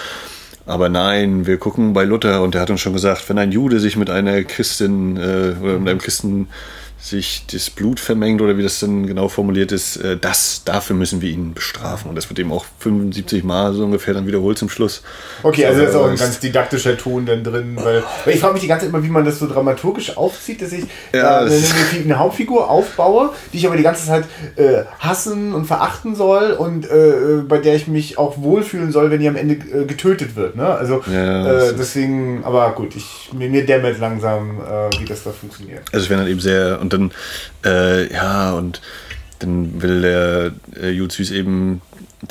Aber 0.67 0.89
nein, 0.89 1.45
wir 1.45 1.57
gucken 1.57 1.93
bei 1.93 2.05
Luther 2.05 2.41
und 2.41 2.55
der 2.55 2.61
hat 2.61 2.71
uns 2.71 2.81
schon 2.81 2.93
gesagt, 2.93 3.29
wenn 3.29 3.37
ein 3.37 3.51
Jude 3.51 3.79
sich 3.79 3.97
mit 3.97 4.09
einer 4.09 4.43
Christin 4.43 5.15
äh, 5.17 5.53
oder 5.61 5.79
mit 5.79 5.89
einem 5.89 5.99
Christen 5.99 6.47
sich 7.05 7.45
das 7.51 7.69
Blut 7.69 8.00
vermengt 8.00 8.41
oder 8.41 8.57
wie 8.57 8.63
das 8.63 8.79
dann 8.79 9.05
genau 9.05 9.27
formuliert 9.27 9.71
ist, 9.71 9.97
äh, 9.97 10.17
das, 10.17 10.63
dafür 10.65 10.95
müssen 10.95 11.21
wir 11.21 11.29
ihn 11.29 11.53
bestrafen. 11.53 12.09
Und 12.09 12.15
das 12.15 12.29
wird 12.29 12.39
eben 12.39 12.51
auch 12.51 12.65
75 12.79 13.43
Mal 13.43 13.74
so 13.74 13.83
ungefähr 13.83 14.15
dann 14.15 14.25
wiederholt 14.25 14.57
zum 14.57 14.69
Schluss. 14.69 15.03
Okay, 15.43 15.67
also 15.67 15.81
das 15.81 15.91
ist 15.91 15.95
auch 15.95 16.09
ein 16.09 16.15
ganz 16.15 16.39
didaktischer 16.39 16.97
Ton 16.97 17.27
dann 17.27 17.43
drin, 17.43 17.75
weil, 17.75 18.03
weil 18.24 18.33
ich 18.33 18.39
frage 18.39 18.53
mich 18.53 18.63
die 18.63 18.67
ganze 18.67 18.85
Zeit 18.85 18.93
immer, 18.93 19.03
wie 19.03 19.09
man 19.09 19.24
das 19.24 19.38
so 19.38 19.47
dramaturgisch 19.47 20.17
aufzieht, 20.17 20.63
dass 20.63 20.71
ich 20.71 20.85
ja, 21.13 21.45
äh, 21.45 21.45
eine, 21.45 22.03
eine, 22.05 22.17
Hauptfigur 22.17 22.71
aufbaue, 22.71 23.33
die 23.53 23.57
ich 23.57 23.67
aber 23.67 23.77
die 23.77 23.83
ganze 23.83 24.07
Zeit 24.07 24.24
äh, 24.55 24.85
hassen 24.97 25.53
und 25.53 25.65
verachten 25.65 26.15
soll 26.15 26.53
und 26.53 26.89
äh, 26.89 27.43
bei 27.47 27.59
der 27.59 27.75
ich 27.75 27.88
mich 27.88 28.17
auch 28.17 28.39
wohlfühlen 28.39 28.91
soll, 28.91 29.12
wenn 29.12 29.19
die 29.19 29.27
am 29.27 29.35
Ende 29.35 29.53
äh, 29.55 29.85
getötet 29.85 30.35
wird. 30.35 30.55
Ne? 30.55 30.65
Also 30.65 31.03
ja, 31.05 31.69
äh, 31.69 31.74
deswegen, 31.77 32.43
aber 32.43 32.71
gut, 32.71 32.95
ich, 32.95 33.29
mir, 33.31 33.47
mir 33.47 33.63
dämmert 33.63 34.00
langsam, 34.00 34.59
wie 35.00 35.05
das 35.05 35.24
da 35.24 35.31
funktioniert. 35.31 35.81
Also 35.91 36.05
ich 36.05 36.09
wäre 36.09 36.21
dann 36.21 36.29
eben 36.29 36.39
sehr, 36.39 36.79
und 36.81 36.94
dann, 36.97 37.11
äh, 37.63 38.11
ja, 38.11 38.53
und 38.53 38.81
dann 39.39 39.81
will 39.81 40.01
der 40.01 40.53
äh, 40.81 41.09
Süß 41.09 41.31
eben 41.31 41.81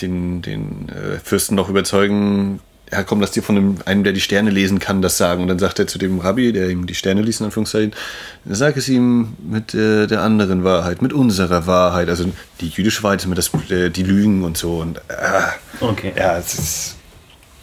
den, 0.01 0.43
den 0.43 0.89
äh, 0.89 1.19
Fürsten 1.23 1.55
noch 1.55 1.69
überzeugen, 1.69 2.61
ja 2.95 3.03
komm, 3.03 3.21
lass 3.21 3.33
dir 3.33 3.43
von 3.43 3.57
einem, 3.57 3.79
einem, 3.85 4.05
der 4.05 4.13
die 4.13 4.21
Sterne 4.21 4.51
lesen 4.51 4.79
kann, 4.79 5.03
das 5.03 5.17
sagen. 5.17 5.43
Und 5.43 5.49
dann 5.49 5.59
sagt 5.59 5.79
er 5.79 5.87
zu 5.87 5.99
dem 5.99 6.19
Rabbi, 6.19 6.53
der 6.53 6.71
ihm 6.71 6.87
die 6.87 6.95
Sterne 6.95 7.23
liest, 7.23 7.41
in 7.41 7.47
Anführungszeichen, 7.47 7.93
sag 8.45 8.77
es 8.77 8.89
ihm 8.89 9.35
mit 9.43 9.75
äh, 9.75 10.07
der 10.07 10.23
anderen 10.23 10.65
Wahrheit, 10.65 11.03
mit 11.03 11.13
unserer 11.13 11.67
Wahrheit. 11.67 12.09
Also 12.09 12.27
die 12.61 12.69
jüdische 12.69 13.03
Wahrheit 13.03 13.21
ist 13.21 13.27
immer 13.27 13.35
das, 13.35 13.51
äh, 13.71 13.91
die 13.91 14.03
Lügen 14.03 14.45
und 14.45 14.57
so. 14.57 14.79
Und, 14.79 14.99
äh, 15.09 15.81
okay. 15.81 16.13
Ja, 16.17 16.39
es 16.39 16.55
ist, 16.55 16.97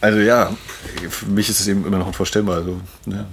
also 0.00 0.18
ja, 0.18 0.52
für 1.08 1.26
mich 1.26 1.48
ist 1.48 1.60
es 1.60 1.68
eben 1.68 1.86
immer 1.86 1.98
noch 1.98 2.08
unvorstellbar. 2.08 2.56
Also, 2.56 2.80
ja. 3.06 3.26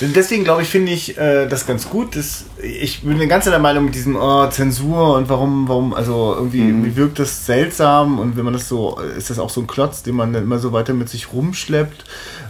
Deswegen 0.00 0.44
glaube 0.44 0.62
ich, 0.62 0.68
finde 0.68 0.92
ich 0.92 1.16
äh, 1.16 1.46
das 1.46 1.66
ganz 1.66 1.88
gut. 1.88 2.16
Das, 2.16 2.44
ich 2.60 3.02
bin 3.02 3.12
eine 3.12 3.28
ganze 3.28 3.50
der 3.50 3.58
Meinung 3.58 3.86
mit 3.86 3.94
diesem 3.94 4.16
oh, 4.16 4.48
Zensur 4.48 5.16
und 5.16 5.28
warum, 5.28 5.68
warum, 5.68 5.94
also 5.94 6.34
irgendwie, 6.36 6.62
mhm. 6.62 6.96
wirkt 6.96 7.18
das 7.18 7.46
seltsam 7.46 8.18
und 8.18 8.36
wenn 8.36 8.44
man 8.44 8.54
das 8.54 8.68
so, 8.68 8.98
ist 8.98 9.30
das 9.30 9.38
auch 9.38 9.50
so 9.50 9.60
ein 9.60 9.66
Klotz, 9.66 10.02
den 10.02 10.16
man 10.16 10.32
dann 10.32 10.42
immer 10.42 10.58
so 10.58 10.72
weiter 10.72 10.94
mit 10.94 11.08
sich 11.08 11.32
rumschleppt. 11.32 12.04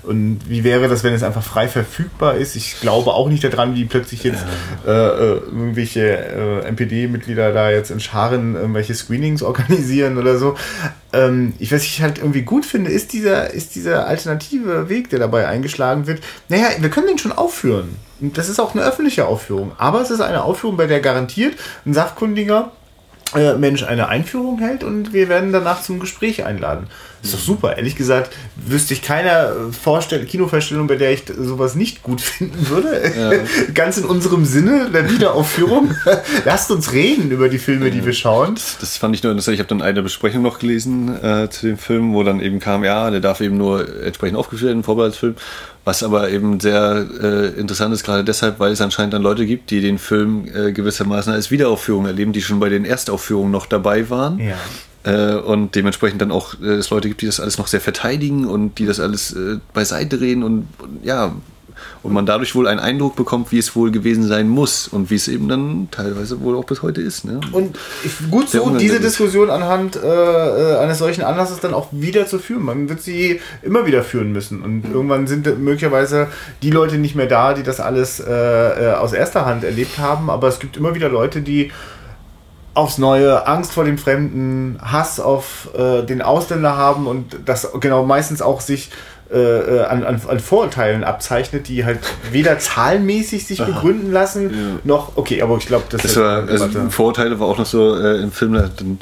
Und 0.07 0.41
wie 0.49 0.65
wäre 0.65 0.89
das, 0.89 1.03
wenn 1.05 1.15
es 1.15 1.23
einfach 1.23 1.43
frei 1.43 1.69
verfügbar 1.69 2.35
ist? 2.37 2.57
Ich 2.57 2.81
glaube 2.81 3.13
auch 3.13 3.29
nicht 3.29 3.45
daran, 3.45 3.75
wie 3.75 3.85
plötzlich 3.85 4.23
jetzt 4.25 4.45
äh, 4.87 4.91
äh, 4.91 5.39
irgendwelche 5.39 6.01
äh, 6.01 6.69
NPD-Mitglieder 6.69 7.53
da 7.53 7.71
jetzt 7.71 7.91
in 7.91 8.01
Scharen 8.01 8.55
irgendwelche 8.55 8.95
Screenings 8.95 9.43
organisieren 9.43 10.19
oder 10.19 10.39
so. 10.39 10.57
Ähm, 11.13 11.55
ich, 11.59 11.73
was 11.73 11.83
ich 11.85 12.03
halt 12.03 12.19
irgendwie 12.19 12.43
gut 12.43 12.67
finde, 12.67 12.91
ist 12.91 13.13
dieser, 13.13 13.53
ist 13.53 13.75
dieser 13.75 14.07
alternative 14.07 14.89
Weg, 14.89 15.11
der 15.11 15.19
dabei 15.19 15.49
eingeschlagen 15.49 16.07
wird. 16.07 16.23
Naja, 16.49 16.69
wir 16.79 16.91
können 16.91 17.07
den 17.07 17.19
schon 17.19 17.33
aufführen. 17.33 17.97
Das 18.21 18.49
ist 18.49 18.61
auch 18.61 18.75
eine 18.75 18.85
öffentliche 18.85 19.27
Aufführung. 19.27 19.73
Aber 19.79 20.01
es 20.01 20.11
ist 20.11 20.21
eine 20.21 20.45
Aufführung, 20.45 20.77
bei 20.77 20.87
der 20.87 21.01
garantiert 21.01 21.55
ein 21.87 21.95
Sachkundiger 21.95 22.73
äh, 23.35 23.55
Mensch 23.55 23.83
eine 23.83 24.09
Einführung 24.09 24.59
hält 24.59 24.85
und 24.85 25.13
wir 25.13 25.29
werden 25.29 25.53
danach 25.53 25.83
zum 25.83 25.99
Gespräch 25.99 26.45
einladen. 26.45 26.87
Ist 27.25 27.33
doch 27.33 27.39
super. 27.39 27.77
Ehrlich 27.77 27.97
gesagt 27.97 28.37
wüsste 28.55 28.93
ich 28.93 29.01
keiner 29.01 29.53
Vorstell 29.73 30.27
Kinovorstellung, 30.27 30.87
bei 30.87 30.97
der 30.97 31.13
ich 31.13 31.25
sowas 31.37 31.75
nicht 31.75 32.03
gut 32.03 32.21
finden 32.21 32.69
würde. 32.69 33.13
Ja. 33.19 33.73
Ganz 33.73 33.97
in 33.97 34.05
unserem 34.05 34.45
Sinne 34.45 34.91
der 34.93 35.11
Wiederaufführung. 35.11 35.95
Lasst 36.45 36.71
uns 36.71 36.93
reden 36.93 37.31
über 37.31 37.49
die 37.49 37.59
Filme, 37.59 37.91
die 37.91 38.05
wir 38.05 38.13
schauen. 38.13 38.57
Das, 38.57 38.77
das 38.79 38.97
fand 38.99 39.17
ich 39.17 39.23
nur 39.23 39.33
interessant. 39.33 39.55
Ich 39.55 39.61
habe 39.61 39.69
dann 39.69 39.81
eine 39.81 40.03
Besprechung 40.03 40.43
noch 40.43 40.59
gelesen 40.59 41.09
äh, 41.23 41.49
zu 41.49 41.67
dem 41.67 41.79
Film, 41.79 42.13
wo 42.13 42.23
dann 42.23 42.41
eben 42.41 42.61
kam, 42.61 42.85
ja, 42.85 43.11
der 43.11 43.21
darf 43.21 43.41
eben 43.41 43.57
nur 43.57 44.03
entsprechend 44.05 44.37
aufgeführt 44.37 44.69
werden, 44.69 44.83
Vorbehaltsfilm. 44.83 45.35
Was 45.87 46.03
aber 46.03 46.31
eben 46.31 46.61
sehr 46.61 47.07
äh, 47.23 47.59
interessant 47.59 47.95
ist, 47.95 48.05
gerade 48.05 48.25
deshalb, 48.25 48.59
weil 48.59 48.73
es 48.73 48.81
anscheinend 48.81 49.15
dann 49.15 49.23
Leute 49.23 49.47
gibt, 49.47 49.71
die 49.71 49.81
den 49.81 49.99
Film 49.99 50.47
äh, 50.55 50.73
gewissermaßen 50.73 51.33
als 51.33 51.51
Wiederaufführung 51.51 52.07
erleben, 52.07 52.33
die 52.33 52.43
schon 52.43 52.61
bei 52.61 52.69
den 52.71 52.85
Erstaufführungen 52.85 53.51
noch 53.51 53.67
dabei 53.67 54.09
waren. 54.09 54.39
Ja. 54.39 54.57
Äh, 55.05 55.35
und 55.35 55.75
dementsprechend 55.75 56.23
dann 56.23 56.33
auch 56.33 56.55
äh, 56.61 56.75
es 56.75 56.91
Leute 56.91 57.09
gibt, 57.09 57.23
die 57.23 57.27
das 57.27 57.41
alles 57.41 57.59
noch 57.59 57.67
sehr 57.67 57.81
verteidigen 57.81 58.47
und 58.47 58.79
die 58.79 58.87
das 58.87 59.01
alles 59.01 59.33
äh, 59.33 59.59
beiseite 59.73 60.19
drehen 60.19 60.43
und, 60.43 60.67
und 60.79 61.05
ja, 61.05 61.35
und 62.03 62.13
man 62.13 62.27
dadurch 62.27 62.55
wohl 62.55 62.67
einen 62.67 62.81
Eindruck 62.81 63.17
bekommt, 63.17 63.53
wie 63.53 63.59
es 63.59 63.75
wohl 63.75 63.91
gewesen 63.91 64.27
sein 64.27 64.49
muss 64.49 64.89
und 64.89 65.11
wie 65.11 65.17
es 65.17 65.29
eben 65.29 65.49
dann 65.49 65.89
teilweise 65.91 66.41
wohl 66.41 66.57
auch 66.57 66.65
bis 66.65 66.83
heute 66.83 67.01
ist. 67.01 67.25
Ne? 67.25 67.41
Und 67.53 67.79
gut 68.31 68.51
so, 68.51 68.77
diese 68.77 69.01
Diskussion 69.01 69.51
anhand 69.51 69.97
äh, 69.97 70.01
äh, 70.07 70.79
eines 70.79 70.99
solchen 70.99 71.23
Anlasses 71.23 71.61
dann 71.61 71.75
auch 71.75 71.89
wieder 71.93 72.27
zu 72.27 72.39
führen. 72.39 72.65
Man 72.65 72.89
wird 72.89 73.03
sie 73.03 73.41
immer 73.63 73.87
wieder 73.87 74.03
führen 74.03 74.33
müssen 74.33 74.63
und 74.63 74.85
irgendwann 74.85 75.27
sind 75.27 75.47
möglicherweise 75.59 76.29
die 76.63 76.71
Leute 76.71 76.99
nicht 76.99 77.15
mehr 77.15 77.27
da, 77.27 77.55
die 77.55 77.63
das 77.63 77.81
alles 77.81 78.21
äh, 78.21 78.31
äh, 78.31 78.95
aus 78.95 79.13
erster 79.13 79.47
Hand 79.47 79.65
erlebt 79.65 79.99
haben, 79.99 80.31
aber 80.31 80.49
es 80.49 80.59
gibt 80.59 80.77
immer 80.77 80.95
wieder 80.95 81.09
Leute, 81.09 81.41
die 81.41 81.73
aufs 82.75 82.99
Neue 82.99 83.47
Angst 83.47 83.73
vor 83.73 83.85
dem 83.85 83.99
Fremden, 83.99 84.79
Hass 84.83 85.21
auf 85.21 85.71
äh, 85.77 86.03
den 86.03 86.23
Ausländer 86.23 86.77
haben 86.77 87.07
und 87.07 87.37
das 87.45 87.69
genau 87.81 88.05
meistens 88.05 88.43
auch 88.43 88.61
sich 88.61 88.91
äh, 89.33 89.39
äh, 89.39 89.85
an, 89.85 90.05
an, 90.05 90.21
an, 90.29 90.39
Vorurteilen 90.39 91.03
abzeichnet, 91.03 91.69
die 91.69 91.85
halt 91.85 92.01
weder 92.31 92.59
zahlenmäßig 92.59 93.47
sich 93.47 93.59
begründen 93.59 94.13
lassen, 94.13 94.51
ja. 94.51 94.57
noch, 94.85 95.17
okay, 95.17 95.41
aber 95.41 95.57
ich 95.57 95.67
glaube, 95.67 95.85
das, 95.89 96.03
das 96.03 96.17
war, 96.17 96.47
also 96.47 96.69
Vorurteile 96.91 97.41
war 97.41 97.49
auch 97.49 97.59
noch 97.59 97.67
so 97.67 97.97
äh, 97.97 98.21
im 98.21 98.31
Film, 98.31 98.53
dann 98.53 98.99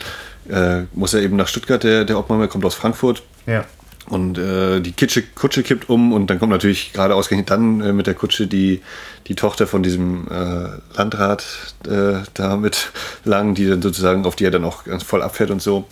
äh, 0.49 0.85
muss 0.95 1.13
er 1.13 1.23
eben 1.23 1.37
nach 1.37 1.49
Stuttgart, 1.49 1.83
der, 1.83 2.05
der 2.05 2.19
Obmann, 2.19 2.39
der 2.39 2.49
kommt 2.49 2.65
aus 2.65 2.75
Frankfurt. 2.75 3.23
Ja. 3.47 3.65
Und 4.09 4.37
äh, 4.37 4.81
die 4.81 4.93
Kitsche, 4.93 5.23
Kutsche 5.23 5.63
kippt 5.63 5.89
um 5.89 6.13
und 6.13 6.29
dann 6.29 6.39
kommt 6.39 6.51
natürlich 6.51 6.93
gerade 6.93 7.15
ausgerechnet 7.15 7.51
dann 7.51 7.81
äh, 7.81 7.93
mit 7.93 8.07
der 8.07 8.15
Kutsche 8.15 8.47
die, 8.47 8.83
die 9.29 9.35
Tochter 9.35 9.67
von 9.67 9.83
diesem 9.83 10.27
äh, 10.29 10.97
Landrat 10.97 11.45
äh, 11.87 12.19
da 12.35 12.57
mit 12.57 12.91
lang, 13.25 13.55
die 13.55 13.69
dann 13.69 13.81
sozusagen, 13.81 14.27
auf 14.27 14.37
die 14.37 14.45
er 14.45 14.51
dann 14.51 14.65
auch 14.65 14.85
ganz 14.85 15.03
voll 15.03 15.23
abfährt 15.23 15.51
und 15.51 15.63
so. 15.63 15.87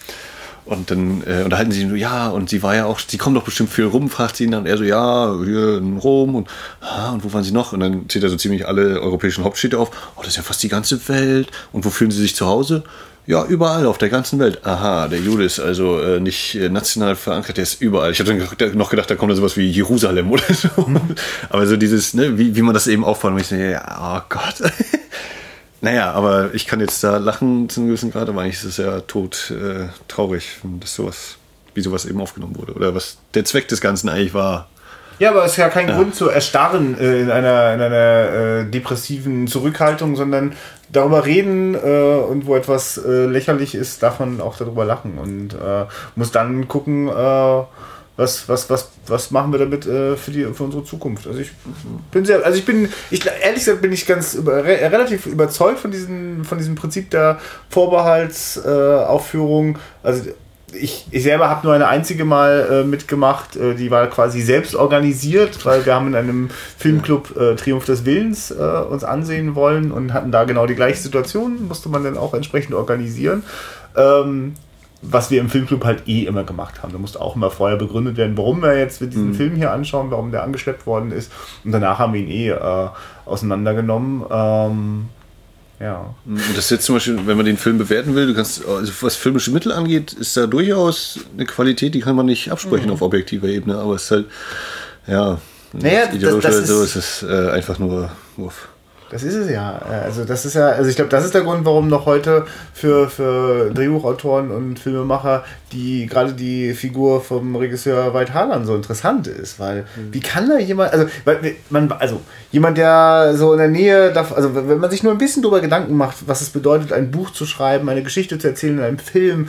Und 0.70 0.92
dann 0.92 1.24
äh, 1.26 1.42
unterhalten 1.42 1.72
sie 1.72 1.82
ihn 1.82 1.90
so, 1.90 1.96
ja, 1.96 2.28
und 2.28 2.48
sie 2.48 2.62
war 2.62 2.76
ja 2.76 2.86
auch, 2.86 3.00
sie 3.00 3.18
kommt 3.18 3.36
doch 3.36 3.42
bestimmt 3.42 3.70
viel 3.70 3.86
rum, 3.86 4.08
fragt 4.08 4.36
sie 4.36 4.44
ihn 4.44 4.52
dann. 4.52 4.60
Und 4.60 4.66
er 4.66 4.78
so, 4.78 4.84
ja, 4.84 5.34
hier 5.44 5.78
in 5.78 5.96
Rom 5.96 6.36
und, 6.36 6.48
ah, 6.80 7.10
und 7.10 7.24
wo 7.24 7.32
waren 7.32 7.42
sie 7.42 7.50
noch? 7.50 7.72
Und 7.72 7.80
dann 7.80 8.08
zählt 8.08 8.22
er 8.22 8.30
so 8.30 8.36
ziemlich 8.36 8.68
alle 8.68 9.00
europäischen 9.00 9.42
Hauptstädte 9.42 9.80
auf. 9.80 9.90
Oh, 10.14 10.20
das 10.20 10.28
ist 10.28 10.36
ja 10.36 10.44
fast 10.44 10.62
die 10.62 10.68
ganze 10.68 11.08
Welt. 11.08 11.48
Und 11.72 11.84
wo 11.84 11.90
fühlen 11.90 12.12
sie 12.12 12.20
sich 12.20 12.36
zu 12.36 12.46
Hause? 12.46 12.84
Ja, 13.26 13.44
überall 13.44 13.84
auf 13.86 13.98
der 13.98 14.10
ganzen 14.10 14.38
Welt. 14.38 14.64
Aha, 14.64 15.08
der 15.08 15.18
Jude 15.18 15.42
ist 15.42 15.58
also 15.58 16.00
äh, 16.00 16.20
nicht 16.20 16.54
äh, 16.54 16.68
national 16.68 17.16
verankert, 17.16 17.56
der 17.56 17.64
ist 17.64 17.82
überall. 17.82 18.12
Ich 18.12 18.20
habe 18.20 18.32
dann 18.56 18.78
noch 18.78 18.90
gedacht, 18.90 19.10
da 19.10 19.16
kommt 19.16 19.32
da 19.32 19.36
sowas 19.36 19.56
wie 19.56 19.68
Jerusalem 19.68 20.30
oder 20.32 20.54
so. 20.54 20.68
Mhm. 20.86 21.00
Aber 21.48 21.66
so 21.66 21.76
dieses, 21.76 22.14
ne, 22.14 22.38
wie, 22.38 22.54
wie 22.54 22.62
man 22.62 22.74
das 22.74 22.86
eben 22.86 23.04
aufbaut. 23.04 23.32
Und 23.32 23.40
ich 23.40 23.48
so, 23.48 23.56
ja, 23.56 23.82
oh 24.00 24.22
Gott. 24.28 24.54
Naja, 25.82 26.12
aber 26.12 26.54
ich 26.54 26.66
kann 26.66 26.80
jetzt 26.80 27.02
da 27.02 27.16
lachen 27.16 27.68
zu 27.68 27.80
einem 27.80 27.88
gewissen 27.88 28.12
Grad, 28.12 28.28
aber 28.28 28.42
eigentlich 28.42 28.56
ist 28.56 28.64
es 28.64 28.76
ja 28.76 29.00
tot 29.00 29.50
äh, 29.50 29.88
traurig, 30.08 30.58
dass 30.62 30.94
sowas, 30.94 31.37
wie 31.75 31.80
sowas 31.80 32.04
eben 32.04 32.20
aufgenommen 32.20 32.56
wurde. 32.56 32.75
Oder 32.75 32.94
was 32.94 33.16
der 33.34 33.44
Zweck 33.44 33.68
des 33.68 33.80
Ganzen 33.80 34.08
eigentlich 34.08 34.34
war. 34.34 34.68
Ja, 35.18 35.30
aber 35.30 35.44
es 35.44 35.52
ist 35.52 35.58
ja 35.58 35.68
kein 35.68 35.88
ja. 35.88 35.96
Grund 35.96 36.14
zu 36.14 36.28
erstarren 36.28 36.99
äh, 36.99 37.20
in 37.20 37.30
einer, 37.30 37.75
in 37.75 37.80
einer 37.80 38.60
äh, 38.60 38.64
depressiven 38.64 39.46
Zurückhaltung, 39.46 40.16
sondern 40.16 40.54
darüber 40.90 41.25
reden 41.25 41.75
äh, 41.75 41.78
und 41.78 42.46
wo 42.46 42.56
etwas 42.56 42.99
äh, 42.99 43.26
lächerlich 43.26 43.75
ist, 43.75 44.02
darf 44.02 44.18
man 44.18 44.40
auch 44.40 44.56
darüber 44.56 44.84
lachen 44.84 45.18
und 45.18 45.54
äh, 45.54 45.87
muss 46.16 46.30
dann 46.30 46.68
gucken, 46.68 47.08
äh, 47.08 47.62
was, 48.17 48.49
was, 48.49 48.69
was, 48.69 48.90
was 49.07 49.31
machen 49.31 49.52
wir 49.52 49.59
damit 49.59 49.87
äh, 49.87 50.17
für, 50.17 50.31
die, 50.31 50.45
für 50.52 50.64
unsere 50.64 50.85
Zukunft? 50.85 51.26
Also 51.26 51.40
ich 51.40 51.52
bin 52.11 52.25
sehr, 52.25 52.45
also 52.45 52.59
ich 52.59 52.67
bin, 52.67 52.88
ich, 53.11 53.25
ehrlich 53.26 53.64
gesagt 53.64 53.81
bin 53.81 53.93
ich 53.93 54.07
ganz 54.07 54.35
über, 54.35 54.64
re, 54.64 54.79
relativ 54.93 55.26
überzeugt 55.26 55.79
von, 55.79 55.90
diesen, 55.90 56.45
von 56.45 56.59
diesem 56.59 56.75
Prinzip 56.75 57.11
der 57.11 57.38
Vorbehaltsaufführung. 57.71 59.76
Äh, 59.76 59.79
also 60.02 60.23
ich, 60.73 61.07
ich 61.11 61.23
selber 61.23 61.49
habe 61.49 61.67
nur 61.67 61.75
eine 61.75 61.88
einzige 61.88 62.25
Mal 62.25 62.69
äh, 62.71 62.85
mitgemacht, 62.85 63.57
äh, 63.57 63.75
die 63.75 63.90
war 63.90 64.07
quasi 64.09 64.40
selbst 64.40 64.75
organisiert, 64.75 65.64
weil 65.64 65.85
wir 65.87 65.95
haben 65.95 66.09
in 66.09 66.14
einem 66.14 66.50
Filmclub 66.79 67.37
äh, 67.37 67.57
Triumph 67.57 67.87
des 67.87 68.05
Willens 68.05 68.50
äh, 68.50 68.55
uns 68.55 69.05
ansehen 69.05 69.55
wollen 69.55 69.93
und 69.93 70.12
hatten 70.12 70.31
da 70.31 70.45
genau 70.45 70.67
die 70.67 70.75
gleiche 70.75 71.00
Situation, 71.00 71.67
musste 71.67 71.88
man 71.88 72.05
dann 72.05 72.17
auch 72.17 72.35
entsprechend 72.35 72.75
organisieren. 72.75 73.43
Ähm, 73.97 74.55
was 75.02 75.30
wir 75.30 75.40
im 75.40 75.49
Filmclub 75.49 75.85
halt 75.85 76.07
eh 76.07 76.25
immer 76.25 76.45
gemacht 76.45 76.83
haben. 76.83 76.92
Da 76.92 76.99
musste 76.99 77.21
auch 77.21 77.37
immer 77.37 77.50
vorher 77.50 77.78
begründet 77.78 78.16
werden, 78.16 78.37
warum 78.37 78.61
wir 78.62 78.78
jetzt 78.78 79.00
diesen 79.00 79.28
mhm. 79.28 79.35
Film 79.35 79.57
hier 79.57 79.73
anschauen, 79.73 80.11
warum 80.11 80.30
der 80.30 80.42
angeschleppt 80.42 80.87
worden 80.87 81.11
ist. 81.11 81.33
Und 81.64 81.73
danach 81.73 81.99
haben 81.99 82.12
wir 82.12 82.21
ihn 82.21 82.30
eh 82.30 82.50
äh, 82.50 82.88
auseinandergenommen. 83.25 84.25
Ähm, 84.30 85.09
ja. 85.80 86.14
Und 86.26 86.38
das 86.50 86.64
ist 86.64 86.71
jetzt 86.71 86.85
zum 86.85 86.97
Beispiel, 86.97 87.19
wenn 87.25 87.37
man 87.38 87.47
den 87.47 87.57
Film 87.57 87.78
bewerten 87.78 88.14
will, 88.14 88.26
du 88.26 88.35
kannst, 88.35 88.66
also 88.66 88.92
was 89.00 89.16
filmische 89.16 89.50
Mittel 89.50 89.73
angeht, 89.73 90.12
ist 90.12 90.37
da 90.37 90.47
durchaus 90.47 91.21
eine 91.35 91.47
Qualität, 91.47 91.95
die 91.95 92.00
kann 92.00 92.16
man 92.16 92.26
nicht 92.26 92.52
absprechen 92.52 92.88
mhm. 92.88 92.92
auf 92.92 93.02
objektiver 93.02 93.49
Ebene, 93.49 93.78
aber 93.78 93.95
es 93.95 94.04
ist 94.04 94.11
halt, 94.11 94.26
ja, 95.07 95.38
naja, 95.73 96.12
ideologisch 96.12 96.45
das, 96.45 96.61
das 96.61 96.71
oder 96.71 96.78
so, 96.78 96.85
ist 96.85 96.97
es 96.97 97.23
äh, 97.23 97.50
einfach 97.50 97.78
nur 97.78 98.11
Wurf. 98.37 98.69
Das 99.11 99.23
ist 99.23 99.35
es 99.35 99.50
ja. 99.50 99.79
Also 99.79 100.25
das 100.25 100.45
ist 100.45 100.55
ja, 100.55 100.69
also 100.69 100.88
ich 100.88 100.97
glaube, 100.97 101.11
das 101.11 101.25
ist 101.25 101.35
der 101.35 101.43
Grund, 101.43 101.64
warum 101.64 101.88
noch 101.88 102.07
heute 102.07 102.47
für, 102.73 103.09
für 103.09 103.71
Drehbuchautoren 103.71 104.50
und 104.50 104.79
Filmemacher 104.79 105.45
die 105.73 106.07
gerade 106.07 106.33
die 106.33 106.75
Figur 106.75 107.21
vom 107.21 107.55
Regisseur 107.57 108.12
Veit 108.12 108.35
Harlan 108.35 108.64
so 108.64 108.75
interessant 108.75 109.26
ist, 109.26 109.61
weil 109.61 109.83
mhm. 109.83 110.12
wie 110.12 110.21
kann 110.21 110.49
da 110.49 110.59
jemand, 110.59 110.93
also 110.93 111.07
weil 111.25 111.57
man, 111.71 111.93
also 111.93 112.21
jemand, 112.50 112.79
der 112.79 113.35
so 113.37 113.52
in 113.52 113.59
der 113.59 113.69
Nähe, 113.69 114.12
darf, 114.12 114.33
also 114.33 114.55
wenn 114.55 114.79
man 114.79 114.90
sich 114.90 115.02
nur 115.02 115.12
ein 115.12 115.19
bisschen 115.19 115.43
darüber 115.43 115.61
Gedanken 115.61 115.97
macht, 115.97 116.17
was 116.26 116.40
es 116.40 116.50
bedeutet, 116.50 116.93
ein 116.93 117.11
Buch 117.11 117.31
zu 117.31 117.47
schreiben, 117.47 117.88
eine 117.88 118.02
Geschichte 118.02 118.38
zu 118.38 118.49
erzählen 118.49 118.79
in 118.79 118.85
einem 118.85 118.99
Film, 118.99 119.49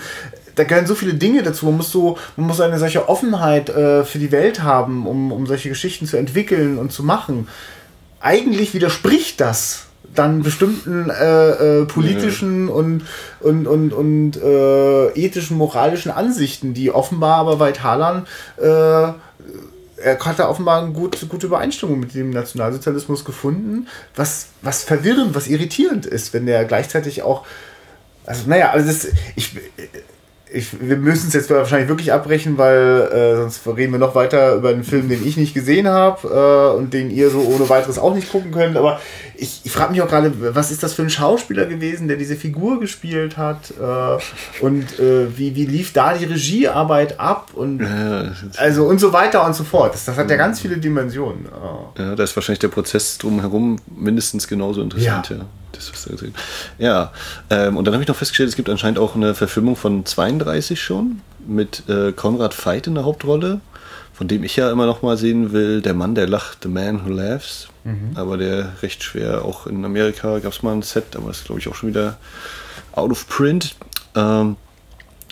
da 0.56 0.64
gehören 0.64 0.86
so 0.86 0.96
viele 0.96 1.14
Dinge 1.14 1.44
dazu. 1.44 1.66
Man 1.66 1.78
muss 1.78 1.92
so, 1.92 2.18
man 2.36 2.48
muss 2.48 2.60
eine 2.60 2.78
solche 2.78 3.08
Offenheit 3.08 3.70
äh, 3.70 4.04
für 4.04 4.20
die 4.20 4.32
Welt 4.32 4.62
haben, 4.62 5.08
um, 5.08 5.32
um 5.32 5.48
solche 5.48 5.70
Geschichten 5.70 6.06
zu 6.06 6.18
entwickeln 6.18 6.78
und 6.78 6.92
zu 6.92 7.04
machen 7.04 7.48
eigentlich 8.22 8.74
widerspricht 8.74 9.42
das 9.42 9.88
dann 10.14 10.44
bestimmten 10.44 11.10
äh, 11.10 11.82
äh, 11.82 11.86
politischen 11.86 12.68
ja. 12.68 12.74
und, 12.74 13.04
und, 13.40 13.66
und, 13.68 13.94
und 13.94 14.36
äh, 14.36 15.08
ethischen, 15.12 15.58
moralischen 15.58 16.12
Ansichten, 16.12 16.74
die 16.74 16.92
offenbar 16.92 17.38
aber 17.38 17.60
Veit 17.60 17.82
Harlan 17.82 18.28
äh, 18.58 19.14
er 20.04 20.20
hat 20.20 20.40
da 20.40 20.50
offenbar 20.50 20.82
eine 20.82 20.94
gute, 20.94 21.26
gute 21.28 21.48
Übereinstimmung 21.48 22.00
mit 22.00 22.14
dem 22.14 22.32
Nationalsozialismus 22.32 23.26
gefunden, 23.26 23.88
was, 24.16 24.48
was 24.62 24.84
verwirrend, 24.84 25.36
was 25.36 25.48
irritierend 25.48 26.06
ist, 26.06 26.34
wenn 26.34 26.46
der 26.46 26.66
gleichzeitig 26.66 27.24
auch, 27.24 27.46
also 28.26 28.48
naja, 28.48 28.72
also 28.72 28.88
das, 28.88 29.08
ich, 29.36 29.56
ich, 30.54 30.82
wir 30.82 30.98
müssen 30.98 31.28
es 31.28 31.34
jetzt 31.34 31.50
wahrscheinlich 31.50 31.88
wirklich 31.88 32.12
abbrechen, 32.12 32.58
weil 32.58 33.10
äh, 33.12 33.36
sonst 33.38 33.66
reden 33.66 33.94
wir 33.94 34.00
noch 34.00 34.16
weiter 34.16 34.56
über 34.56 34.70
einen 34.70 34.84
Film, 34.84 35.08
den 35.08 35.26
ich 35.26 35.38
nicht 35.38 35.54
gesehen 35.54 35.88
habe 35.88 36.28
äh, 36.28 36.78
und 36.78 36.94
den 36.94 37.10
ihr 37.10 37.30
so 37.30 37.40
ohne 37.40 37.70
weiteres 37.70 37.98
auch 37.98 38.14
nicht 38.14 38.32
gucken 38.32 38.52
könnt. 38.52 38.76
Aber 38.76 39.00
ich, 39.36 39.62
ich 39.64 39.72
frage 39.72 39.92
mich 39.92 40.02
auch 40.02 40.08
gerade, 40.08 40.34
was 40.54 40.72
ist 40.72 40.84
das 40.84 40.94
für 40.94 41.04
ein 41.04 41.10
Schauspieler 41.10 41.66
gewesen, 41.66 42.08
der 42.08 42.18
diese 42.18 42.36
Figur 42.36 42.80
gespielt 42.80 43.38
hat? 43.38 43.72
Äh, 43.72 44.64
und 44.64 45.00
äh, 45.00 45.38
wie, 45.38 45.56
wie 45.56 45.66
lief 45.66 45.94
da 45.94 46.14
die 46.14 46.26
Regiearbeit 46.26 47.20
ab? 47.20 47.52
Und, 47.54 47.82
also 48.58 48.86
und 48.86 49.00
so 49.00 49.14
weiter 49.14 49.46
und 49.46 49.56
so 49.56 49.64
fort. 49.64 49.94
Das, 49.94 50.06
das 50.06 50.18
hat 50.18 50.30
ja 50.30 50.36
ganz 50.36 50.60
viele 50.60 50.78
Dimensionen. 50.78 51.46
Ja, 51.98 52.16
da 52.16 52.24
ist 52.24 52.36
wahrscheinlich 52.36 52.60
der 52.60 52.70
Prozess 52.70 53.18
drumherum 53.18 53.78
mindestens 53.96 54.48
genauso 54.48 54.82
interessant, 54.82 55.30
ja. 55.30 55.38
ja. 55.38 55.46
Das, 55.82 55.94
was 55.94 56.04
da 56.04 56.12
gesehen. 56.12 56.36
Ja, 56.78 57.12
ähm, 57.50 57.78
und 57.78 57.86
dann 57.86 57.94
habe 57.94 58.04
ich 58.04 58.08
noch 58.08 58.16
festgestellt, 58.16 58.50
es 58.50 58.56
gibt 58.56 58.70
anscheinend 58.70 59.00
auch 59.00 59.16
eine 59.16 59.34
Verfilmung 59.34 59.76
von 59.76 60.06
32 60.06 60.82
schon 60.82 61.22
mit 61.48 61.84
äh, 61.90 62.12
Konrad 62.12 62.54
Veit 62.54 62.88
in 62.88 62.96
der 62.96 63.04
Hauptrolle, 63.04 63.62
von 64.14 64.28
dem 64.28 64.44
ich 64.44 64.56
ja 64.56 64.72
immer 64.72 64.86
noch 64.86 65.02
mal 65.02 65.18
sehen 65.18 65.52
will, 65.52 65.82
der 65.82 65.94
Mann, 65.94 66.14
der 66.14 66.28
lacht, 66.28 66.60
The 66.64 66.70
Man 66.70 67.06
Who 67.06 67.10
Laughs. 67.10 67.68
Mhm. 67.84 68.12
Aber 68.14 68.38
der 68.38 68.74
recht 68.84 69.04
schwer, 69.04 69.44
auch 69.44 69.66
in 69.66 69.84
Amerika 69.84 70.38
gab 70.40 70.54
es 70.54 70.62
mal 70.62 70.74
ein 70.74 70.84
Set, 70.84 71.16
aber 71.16 71.30
das 71.30 71.40
ist 71.40 71.46
glaube 71.46 71.60
ich 71.60 71.68
auch 71.68 71.76
schon 71.76 71.90
wieder 71.90 72.18
out 72.94 73.10
of 73.10 73.28
print. 73.28 73.76
Ähm, 74.16 74.58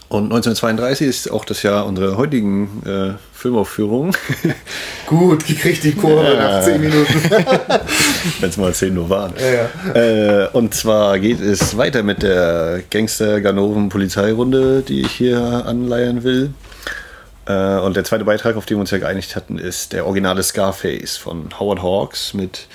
und 0.10 0.26
1932 0.26 1.08
ist 1.08 1.32
auch 1.32 1.46
das 1.46 1.62
Jahr 1.62 1.86
unserer 1.86 2.18
heutigen 2.18 2.82
äh, 2.84 3.14
Filmaufführung. 3.32 4.16
Gut, 5.06 5.46
gekriegt 5.46 5.84
die 5.84 5.94
Kurve 5.94 6.34
ja. 6.34 6.36
nach 6.36 6.64
10 6.64 6.82
Minuten. 6.82 7.14
Wenn 8.40 8.50
es 8.50 8.58
mal 8.58 8.74
10 8.74 8.94
nur 8.94 9.10
waren. 9.10 9.34
Ja, 9.40 9.70
ja. 9.94 10.46
Äh, 10.46 10.48
und 10.54 10.74
zwar 10.74 11.20
geht 11.20 11.40
es 11.40 11.78
weiter 11.78 12.02
mit 12.02 12.24
der 12.24 12.82
Gangster-Ganoven-Polizeirunde, 12.90 14.82
die 14.82 15.02
ich 15.02 15.12
hier 15.12 15.40
anleiern 15.68 16.24
will. 16.24 16.54
Äh, 17.46 17.78
und 17.78 17.96
der 17.96 18.04
zweite 18.04 18.26
Beitrag, 18.26 18.56
auf 18.56 18.66
den 18.66 18.78
wir 18.78 18.82
uns 18.82 18.92
ja 18.92 18.98
geeinigt 18.98 19.36
hatten, 19.36 19.60
ist 19.60 19.94
der 19.94 20.06
originale 20.06 20.42
Scarface 20.42 21.18
von 21.18 21.50
Howard 21.60 21.84
Hawks 21.84 22.34
mit 22.34 22.68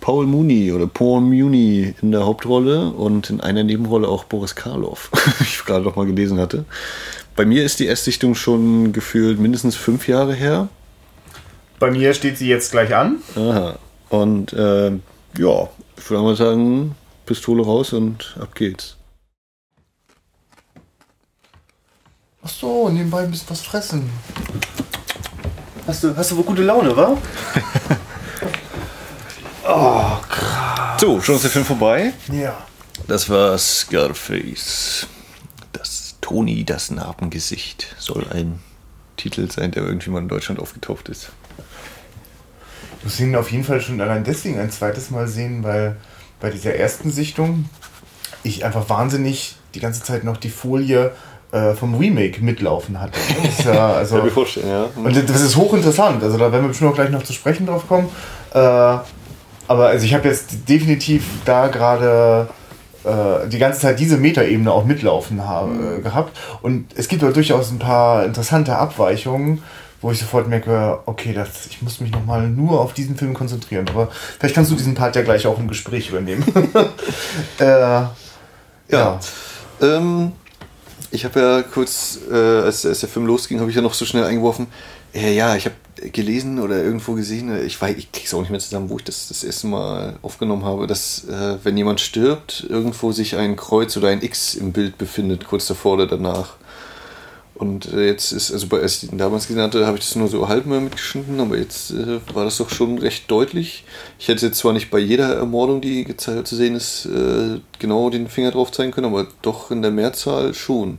Paul 0.00 0.26
Mooney 0.26 0.72
oder 0.72 0.86
Paul 0.86 1.20
Mooney 1.20 1.94
in 2.00 2.12
der 2.12 2.24
Hauptrolle 2.24 2.90
und 2.90 3.30
in 3.30 3.40
einer 3.40 3.62
Nebenrolle 3.62 4.08
auch 4.08 4.24
Boris 4.24 4.54
Karloff, 4.54 5.10
wie 5.38 5.44
ich 5.44 5.64
gerade 5.64 5.84
noch 5.84 5.96
mal 5.96 6.06
gelesen 6.06 6.38
hatte. 6.38 6.64
Bei 7.36 7.44
mir 7.46 7.64
ist 7.64 7.78
die 7.80 7.86
Erstsichtung 7.86 8.34
schon 8.34 8.92
gefühlt 8.92 9.38
mindestens 9.38 9.76
fünf 9.76 10.08
Jahre 10.08 10.34
her. 10.34 10.68
Bei 11.78 11.90
mir 11.90 12.12
steht 12.14 12.38
sie 12.38 12.48
jetzt 12.48 12.72
gleich 12.72 12.94
an. 12.94 13.16
Aha. 13.36 13.78
Und 14.08 14.52
äh, 14.52 14.90
ja, 15.38 15.68
ich 15.96 16.10
würde 16.10 16.22
mal 16.22 16.36
sagen, 16.36 16.94
Pistole 17.26 17.64
raus 17.64 17.92
und 17.92 18.36
ab 18.40 18.54
geht's. 18.54 18.96
Ach 22.42 22.48
so, 22.48 22.88
nebenbei 22.88 23.22
ein 23.22 23.30
bisschen 23.30 23.50
was 23.50 23.60
fressen. 23.60 24.10
Hast 25.86 26.04
du, 26.04 26.16
hast 26.16 26.30
du 26.30 26.36
wohl 26.36 26.44
gute 26.44 26.62
Laune, 26.62 26.96
wa? 26.96 27.16
Oh, 29.72 30.16
krass. 30.28 30.89
So, 31.00 31.18
schon 31.22 31.36
ist 31.36 31.44
der 31.44 31.50
Film 31.50 31.64
vorbei. 31.64 32.12
Ja. 32.30 32.58
Das 33.08 33.30
war 33.30 33.56
Scarface. 33.56 35.06
Das 35.72 36.16
Toni, 36.20 36.62
das 36.64 36.90
Narbengesicht, 36.90 37.96
soll 37.98 38.26
ein 38.30 38.58
Titel 39.16 39.50
sein, 39.50 39.70
der 39.70 39.82
irgendwie 39.82 40.10
mal 40.10 40.18
in 40.18 40.28
Deutschland 40.28 40.60
aufgetaucht 40.60 41.08
ist. 41.08 41.30
Du 41.56 43.04
musst 43.04 43.18
ihn 43.18 43.34
auf 43.34 43.50
jeden 43.50 43.64
Fall 43.64 43.80
schon 43.80 43.98
allein 44.02 44.24
deswegen 44.24 44.58
ein 44.58 44.70
zweites 44.70 45.10
Mal 45.10 45.26
sehen, 45.26 45.64
weil 45.64 45.96
bei 46.38 46.50
dieser 46.50 46.74
ersten 46.74 47.10
Sichtung 47.10 47.70
ich 48.42 48.66
einfach 48.66 48.90
wahnsinnig 48.90 49.56
die 49.72 49.80
ganze 49.80 50.02
Zeit 50.02 50.22
noch 50.22 50.36
die 50.36 50.50
Folie 50.50 51.12
äh, 51.52 51.72
vom 51.72 51.94
Remake 51.94 52.42
mitlaufen 52.44 53.00
hatte. 53.00 53.18
Das 53.42 53.58
ist 53.58 53.64
ja, 53.64 53.92
also, 53.94 54.18
ja. 54.18 54.84
Und 54.96 55.16
das 55.30 55.40
ist 55.40 55.56
hochinteressant. 55.56 56.22
Also 56.22 56.36
da 56.36 56.52
werden 56.52 56.64
wir 56.64 56.68
bestimmt 56.68 56.90
auch 56.90 56.94
gleich 56.94 57.08
noch 57.08 57.22
zu 57.22 57.32
sprechen 57.32 57.64
drauf 57.64 57.88
kommen. 57.88 58.10
Äh, 58.52 58.98
aber 59.70 59.86
also 59.86 60.04
ich 60.04 60.14
habe 60.14 60.26
jetzt 60.26 60.68
definitiv 60.68 61.22
da 61.44 61.68
gerade 61.68 62.48
äh, 63.04 63.48
die 63.48 63.58
ganze 63.58 63.78
Zeit 63.78 64.00
diese 64.00 64.16
Metaebene 64.16 64.72
auch 64.72 64.84
mitlaufen 64.84 65.46
habe, 65.46 65.70
mhm. 65.70 66.02
gehabt. 66.02 66.36
Und 66.60 66.86
es 66.96 67.06
gibt 67.06 67.22
aber 67.22 67.32
durchaus 67.32 67.70
ein 67.70 67.78
paar 67.78 68.24
interessante 68.24 68.76
Abweichungen, 68.76 69.62
wo 70.00 70.10
ich 70.10 70.18
sofort 70.18 70.48
merke, 70.48 70.98
okay, 71.06 71.32
das, 71.32 71.66
ich 71.66 71.82
muss 71.82 72.00
mich 72.00 72.10
nochmal 72.10 72.48
nur 72.48 72.80
auf 72.80 72.94
diesen 72.94 73.14
Film 73.14 73.32
konzentrieren. 73.32 73.86
Aber 73.90 74.08
vielleicht 74.40 74.56
kannst 74.56 74.72
du 74.72 74.74
diesen 74.74 74.96
Part 74.96 75.14
ja 75.14 75.22
gleich 75.22 75.46
auch 75.46 75.60
im 75.60 75.68
Gespräch 75.68 76.08
übernehmen. 76.08 76.42
äh, 77.60 77.64
ja. 77.64 78.10
ja. 78.88 79.20
Ähm, 79.80 80.32
ich 81.12 81.24
habe 81.24 81.38
ja 81.38 81.62
kurz, 81.62 82.18
äh, 82.28 82.34
als, 82.34 82.84
als, 82.84 82.98
der 82.98 83.08
Film 83.08 83.24
losging, 83.24 83.60
habe 83.60 83.70
ich 83.70 83.76
ja 83.76 83.82
noch 83.82 83.94
so 83.94 84.04
schnell 84.04 84.24
eingeworfen, 84.24 84.66
äh, 85.14 85.32
ja, 85.32 85.54
ich 85.54 85.66
habe 85.66 85.76
gelesen 86.12 86.58
oder 86.58 86.82
irgendwo 86.82 87.14
gesehen, 87.14 87.64
ich 87.64 87.80
weiß, 87.80 87.96
ich 87.96 88.10
krieg's 88.12 88.32
auch 88.32 88.40
nicht 88.40 88.50
mehr 88.50 88.60
zusammen, 88.60 88.88
wo 88.88 88.96
ich 88.96 89.04
das 89.04 89.28
das 89.28 89.44
erste 89.44 89.66
Mal 89.66 90.16
aufgenommen 90.22 90.64
habe, 90.64 90.86
dass 90.86 91.24
äh, 91.28 91.58
wenn 91.62 91.76
jemand 91.76 92.00
stirbt, 92.00 92.66
irgendwo 92.68 93.12
sich 93.12 93.36
ein 93.36 93.56
Kreuz 93.56 93.96
oder 93.96 94.08
ein 94.08 94.22
X 94.22 94.54
im 94.54 94.72
Bild 94.72 94.98
befindet, 94.98 95.46
kurz 95.46 95.66
davor 95.66 95.94
oder 95.94 96.06
danach. 96.06 96.56
Und 97.60 97.92
äh, 97.92 98.06
jetzt 98.06 98.32
ist, 98.32 98.50
also 98.52 98.68
bei, 98.68 98.80
als 98.80 99.02
ich 99.02 99.10
den 99.10 99.18
damals 99.18 99.46
gesehen 99.46 99.62
hatte, 99.62 99.86
habe 99.86 99.98
ich 99.98 100.04
das 100.04 100.16
nur 100.16 100.28
so 100.28 100.48
halb 100.48 100.64
mal 100.64 100.80
mitgeschnitten, 100.80 101.38
aber 101.40 101.58
jetzt 101.58 101.90
äh, 101.90 102.18
war 102.32 102.44
das 102.44 102.56
doch 102.56 102.70
schon 102.70 102.96
recht 102.96 103.30
deutlich. 103.30 103.84
Ich 104.18 104.28
hätte 104.28 104.46
jetzt 104.46 104.58
zwar 104.58 104.72
nicht 104.72 104.90
bei 104.90 104.98
jeder 104.98 105.34
Ermordung, 105.34 105.82
die 105.82 106.16
zu 106.16 106.42
sehen 106.42 106.74
ist, 106.74 107.04
äh, 107.04 107.60
genau 107.78 108.08
den 108.08 108.28
Finger 108.28 108.50
drauf 108.50 108.72
zeigen 108.72 108.92
können, 108.92 109.08
aber 109.08 109.26
doch 109.42 109.70
in 109.70 109.82
der 109.82 109.90
Mehrzahl 109.90 110.54
schon. 110.54 110.96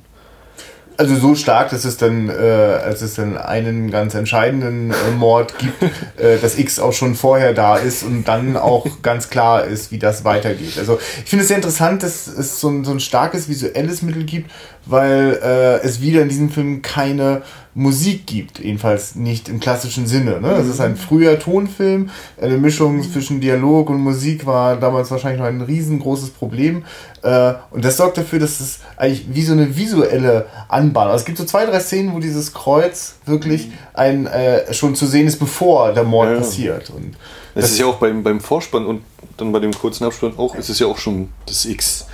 Also 1.02 1.16
so 1.16 1.34
stark, 1.34 1.72
dass 1.72 1.84
es 1.84 1.98
dann, 1.98 2.30
äh, 2.30 2.34
als 2.34 3.02
es 3.02 3.16
dann 3.16 3.36
einen 3.36 3.90
ganz 3.90 4.14
entscheidenden 4.14 4.92
äh, 4.92 5.12
Mord 5.18 5.58
gibt, 5.58 5.82
äh, 6.18 6.38
dass 6.40 6.60
X 6.60 6.78
auch 6.78 6.94
schon 6.94 7.16
vorher 7.16 7.56
da 7.56 7.78
ist 7.78 8.04
und 8.04 8.28
dann 8.28 8.56
auch 8.56 8.86
ganz 9.02 9.32
klar 9.32 9.66
ist, 9.66 9.92
wie 9.92 9.98
das 9.98 10.26
weitergeht. 10.26 10.78
Also 10.78 11.00
ich 11.24 11.28
finde 11.28 11.42
es 11.42 11.48
sehr 11.48 11.58
interessant, 11.58 12.04
dass 12.04 12.28
es 12.28 12.60
so 12.60 12.70
ein, 12.70 12.86
so 12.86 12.92
ein 12.92 13.00
starkes 13.00 13.50
visuelles 13.50 14.04
Mittel 14.04 14.26
gibt, 14.26 14.52
weil 14.86 15.40
äh, 15.42 15.84
es 15.84 16.02
wieder 16.02 16.22
in 16.22 16.30
diesem 16.30 16.52
Film 16.52 16.84
keine 16.84 17.42
Musik 17.74 18.28
gibt, 18.28 18.60
jedenfalls 18.60 19.16
nicht 19.16 19.48
im 19.48 19.62
klassischen 19.62 20.06
Sinne. 20.06 20.42
Ne? 20.42 20.52
Es 20.54 20.68
ist 20.68 20.82
ein 20.82 20.98
früher 20.98 21.40
Tonfilm, 21.40 22.10
eine 22.40 22.58
Mischung 22.58 23.02
zwischen 23.02 23.40
Dialog 23.40 23.90
und 23.90 24.02
Musik 24.02 24.46
war 24.46 24.76
damals 24.76 25.10
wahrscheinlich 25.10 25.40
noch 25.40 25.48
ein 25.48 25.62
riesengroßes 25.62 26.32
Problem. 26.32 26.84
Äh, 27.22 27.54
und 27.72 27.86
das 27.86 27.96
sorgt 27.96 28.18
dafür, 28.18 28.40
dass 28.40 28.60
es 28.60 28.80
eigentlich 28.98 29.26
wie 29.34 29.44
so 29.44 29.54
eine 29.54 29.78
visuelle 29.78 30.48
Anbahnung. 30.68 31.12
Also 31.12 31.22
es 31.22 31.26
gibt 31.26 31.38
so 31.38 31.46
zwei, 31.46 31.66
drei 31.66 31.80
Szenen, 31.80 32.14
wo 32.14 32.20
dieses 32.20 32.54
Kreuz 32.54 33.16
wirklich 33.26 33.72
ein, 33.94 34.26
äh, 34.26 34.74
schon 34.74 34.96
zu 34.96 35.06
sehen 35.06 35.28
ist, 35.28 35.40
bevor 35.40 35.94
der 35.94 36.04
Mord 36.04 36.30
ja. 36.30 36.38
passiert. 36.38 36.90
Und 36.90 37.16
das, 37.56 37.64
das 37.64 37.72
ist 37.72 37.80
ja 37.80 37.86
auch 37.86 37.98
beim, 37.98 38.22
beim 38.22 38.42
Vorspann 38.42 38.86
und 38.86 39.02
dann 39.38 39.54
bei 39.54 39.60
dem 39.60 39.74
kurzen 39.74 40.04
Abspann 40.04 40.34
auch, 40.38 40.56
ist 40.56 40.70
es 40.70 40.80
ja 40.80 40.88
auch 40.88 40.98
schon 40.98 41.30
das 41.46 41.64
X. 41.66 42.06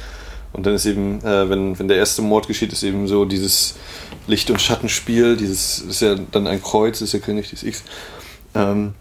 Und 0.57 0.65
dann 0.65 0.73
ist 0.73 0.85
eben, 0.85 1.23
äh, 1.23 1.49
wenn, 1.49 1.77
wenn 1.77 1.87
der 1.87 1.97
erste 1.97 2.21
Mord 2.21 2.47
geschieht, 2.47 2.73
ist 2.73 2.83
eben 2.83 3.07
so 3.07 3.25
dieses 3.25 3.75
Licht- 4.25 4.49
und 4.49 4.59
Schattenspiel, 4.59 5.37
dieses 5.37 5.79
ist 5.79 6.01
ja 6.01 6.15
dann 6.31 6.47
ein 6.47 6.61
Kreuz, 6.61 6.99
ist 6.99 7.13
ja 7.13 7.19
kein 7.19 7.37
richtiges 7.37 7.63
X. 7.63 7.83
Ähm, 8.55 8.93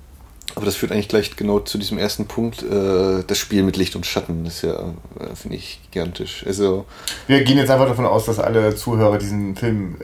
aber 0.55 0.65
das 0.65 0.77
führt 0.77 0.93
eigentlich 0.93 1.09
gleich 1.09 1.37
genau 1.37 1.59
zu 1.61 1.77
diesem 1.77 1.99
ersten 1.99 2.27
Punkt, 2.27 2.63
äh, 2.63 3.23
das 3.27 3.39
Spiel 3.39 3.63
mit 3.63 3.77
Licht 3.77 3.97
und 3.97 4.07
Schatten. 4.07 4.47
Ist 4.47 4.63
ja, 4.63 4.95
äh, 5.19 5.35
finde 5.35 5.57
ich, 5.57 5.81
gigantisch. 5.91 6.45
Also, 6.47 6.87
Wir 7.27 7.43
gehen 7.43 7.59
jetzt 7.59 7.71
einfach 7.71 7.87
davon 7.87 8.07
aus, 8.07 8.25
dass 8.25 8.39
alle 8.39 8.75
Zuhörer 8.75 9.19
diesen 9.19 9.55
Film 9.57 9.97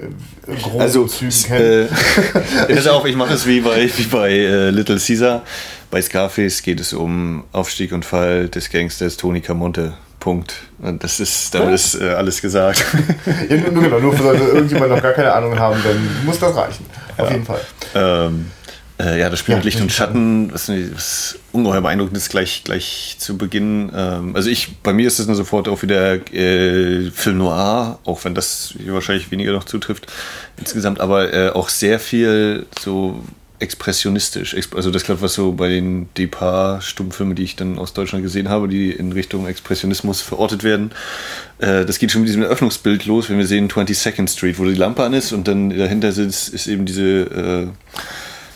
äh, 0.46 0.54
grob 0.56 0.80
also, 0.80 1.06
Zügen 1.06 1.32
kennen. 1.42 1.88
Äh, 2.66 2.68
pass 2.74 2.86
auf, 2.86 3.06
ich 3.06 3.16
mache 3.16 3.34
es 3.34 3.46
wie 3.46 3.60
bei, 3.60 3.90
wie 3.96 4.04
bei 4.04 4.30
äh, 4.30 4.70
Little 4.70 4.98
Caesar. 4.98 5.42
Bei 5.90 6.02
Scarface 6.02 6.62
geht 6.62 6.80
es 6.80 6.92
um 6.92 7.44
Aufstieg 7.52 7.92
und 7.92 8.04
Fall 8.04 8.48
des 8.48 8.70
Gangsters 8.70 9.16
Tony 9.16 9.40
Camonte. 9.40 9.94
Punkt. 10.22 10.54
Und 10.78 11.02
das 11.02 11.18
ist, 11.18 11.52
damit 11.52 11.74
ist 11.74 12.00
äh, 12.00 12.10
alles 12.10 12.40
gesagt. 12.40 12.84
ja, 13.48 13.56
nur, 13.56 13.82
genau, 13.82 13.98
nur 13.98 14.16
sollte 14.16 14.44
irgendjemand 14.44 14.92
noch 14.92 15.02
gar 15.02 15.14
keine 15.14 15.32
Ahnung 15.32 15.58
haben, 15.58 15.82
dann 15.82 16.24
muss 16.24 16.38
das 16.38 16.54
reichen. 16.54 16.86
Auf 17.16 17.26
ja. 17.26 17.32
jeden 17.32 17.44
Fall. 17.44 17.60
Ähm, 17.96 18.52
äh, 19.00 19.18
ja, 19.18 19.30
das 19.30 19.40
Spiel 19.40 19.54
ja, 19.54 19.56
mit 19.56 19.64
Licht 19.64 19.80
und 19.80 19.90
Schatten, 19.90 20.52
was, 20.52 20.68
was, 20.68 21.38
ungeheuer 21.50 21.80
beeindruckend 21.80 22.16
ist, 22.16 22.30
gleich, 22.30 22.62
gleich 22.62 23.16
zu 23.18 23.36
Beginn. 23.36 23.90
Ähm, 23.92 24.36
also 24.36 24.48
ich, 24.48 24.76
bei 24.78 24.92
mir 24.92 25.08
ist 25.08 25.18
das 25.18 25.26
dann 25.26 25.34
sofort 25.34 25.66
auch 25.66 25.82
wieder 25.82 26.14
äh, 26.32 27.10
Film 27.10 27.38
Noir, 27.38 27.98
auch 28.04 28.24
wenn 28.24 28.36
das 28.36 28.74
hier 28.78 28.94
wahrscheinlich 28.94 29.32
weniger 29.32 29.50
noch 29.50 29.64
zutrifft 29.64 30.06
insgesamt, 30.56 31.00
aber 31.00 31.34
äh, 31.34 31.50
auch 31.50 31.68
sehr 31.68 31.98
viel 31.98 32.66
so 32.78 33.24
expressionistisch. 33.62 34.54
Also 34.74 34.90
das 34.90 35.04
glaube 35.04 35.22
was 35.22 35.34
so 35.34 35.52
bei 35.52 35.68
den 35.68 36.08
Depart-Stummfilmen, 36.18 37.34
die 37.34 37.44
ich 37.44 37.56
dann 37.56 37.78
aus 37.78 37.94
Deutschland 37.94 38.24
gesehen 38.24 38.48
habe, 38.48 38.68
die 38.68 38.90
in 38.90 39.12
Richtung 39.12 39.46
Expressionismus 39.46 40.20
verortet 40.20 40.64
werden. 40.64 40.90
Äh, 41.58 41.84
das 41.86 41.98
geht 41.98 42.10
schon 42.10 42.22
mit 42.22 42.28
diesem 42.28 42.42
Eröffnungsbild 42.42 43.06
los, 43.06 43.30
wenn 43.30 43.38
wir 43.38 43.46
sehen 43.46 43.70
22nd 43.70 44.28
Street, 44.28 44.58
wo 44.58 44.64
die 44.64 44.74
Lampe 44.74 45.04
an 45.04 45.14
ist 45.14 45.32
und 45.32 45.48
dann 45.48 45.70
dahinter 45.70 46.12
sitzt, 46.12 46.50
ist 46.50 46.66
eben 46.66 46.84
diese 46.84 47.02
äh, 47.02 47.66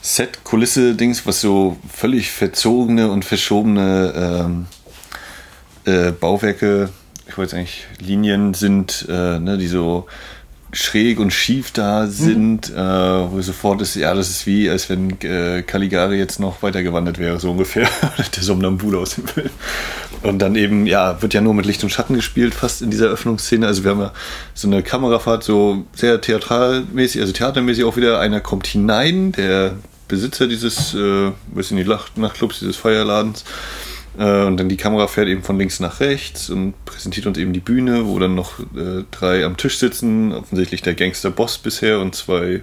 Set-Kulisse-Dings, 0.02 1.26
was 1.26 1.40
so 1.40 1.78
völlig 1.92 2.30
verzogene 2.30 3.10
und 3.10 3.24
verschobene 3.24 4.12
ähm, 4.44 4.66
äh, 5.84 6.12
Bauwerke, 6.12 6.90
ich 7.28 7.38
wollte 7.38 7.56
eigentlich 7.56 7.86
Linien 7.98 8.54
sind, 8.54 9.06
äh, 9.08 9.38
ne, 9.38 9.58
die 9.58 9.66
so 9.66 10.06
schräg 10.76 11.18
und 11.18 11.32
schief 11.32 11.70
da 11.70 12.06
sind, 12.06 12.70
mhm. 12.70 12.76
äh, 12.76 13.32
wo 13.32 13.40
sofort 13.40 13.82
ist, 13.82 13.94
ja, 13.96 14.14
das 14.14 14.30
ist 14.30 14.46
wie, 14.46 14.68
als 14.68 14.88
wenn 14.88 15.20
äh, 15.22 15.62
Caligari 15.62 16.18
jetzt 16.18 16.38
noch 16.38 16.62
weitergewandert 16.62 17.18
wäre, 17.18 17.40
so 17.40 17.50
ungefähr. 17.50 17.88
der 18.36 18.42
Somnambule 18.42 18.98
aus 18.98 19.16
dem 19.16 19.26
Film. 19.26 19.50
Und 20.22 20.40
dann 20.40 20.54
eben, 20.56 20.86
ja, 20.86 21.20
wird 21.22 21.34
ja 21.34 21.40
nur 21.40 21.54
mit 21.54 21.66
Licht 21.66 21.82
und 21.82 21.90
Schatten 21.90 22.14
gespielt, 22.14 22.54
fast 22.54 22.82
in 22.82 22.90
dieser 22.90 23.06
Öffnungsszene. 23.06 23.66
Also 23.66 23.84
wir 23.84 23.90
haben 23.92 24.00
ja 24.00 24.12
so 24.54 24.68
eine 24.68 24.82
Kamerafahrt, 24.82 25.44
so 25.44 25.84
sehr 25.94 26.20
theatralmäßig, 26.20 27.20
also 27.20 27.32
theatermäßig 27.32 27.84
auch 27.84 27.96
wieder. 27.96 28.20
Einer 28.20 28.40
kommt 28.40 28.66
hinein, 28.66 29.32
der 29.32 29.74
Besitzer 30.08 30.46
dieses, 30.46 30.94
äh, 30.94 31.32
weiß 31.52 31.72
nicht, 31.72 31.88
Nachtclubs, 31.88 32.60
dieses 32.60 32.76
Feierladens 32.76 33.44
und 34.18 34.56
dann 34.56 34.68
die 34.68 34.76
Kamera 34.76 35.08
fährt 35.08 35.28
eben 35.28 35.42
von 35.42 35.58
links 35.58 35.80
nach 35.80 36.00
rechts 36.00 36.48
und 36.48 36.72
präsentiert 36.84 37.26
uns 37.26 37.38
eben 37.38 37.52
die 37.52 37.60
Bühne, 37.60 38.06
wo 38.06 38.18
dann 38.18 38.34
noch 38.34 38.60
äh, 38.60 39.04
drei 39.10 39.44
am 39.44 39.56
Tisch 39.56 39.78
sitzen, 39.78 40.32
offensichtlich 40.32 40.82
der 40.82 40.94
Gangster-Boss 40.94 41.58
bisher 41.58 42.00
und 42.00 42.14
zwei, 42.14 42.62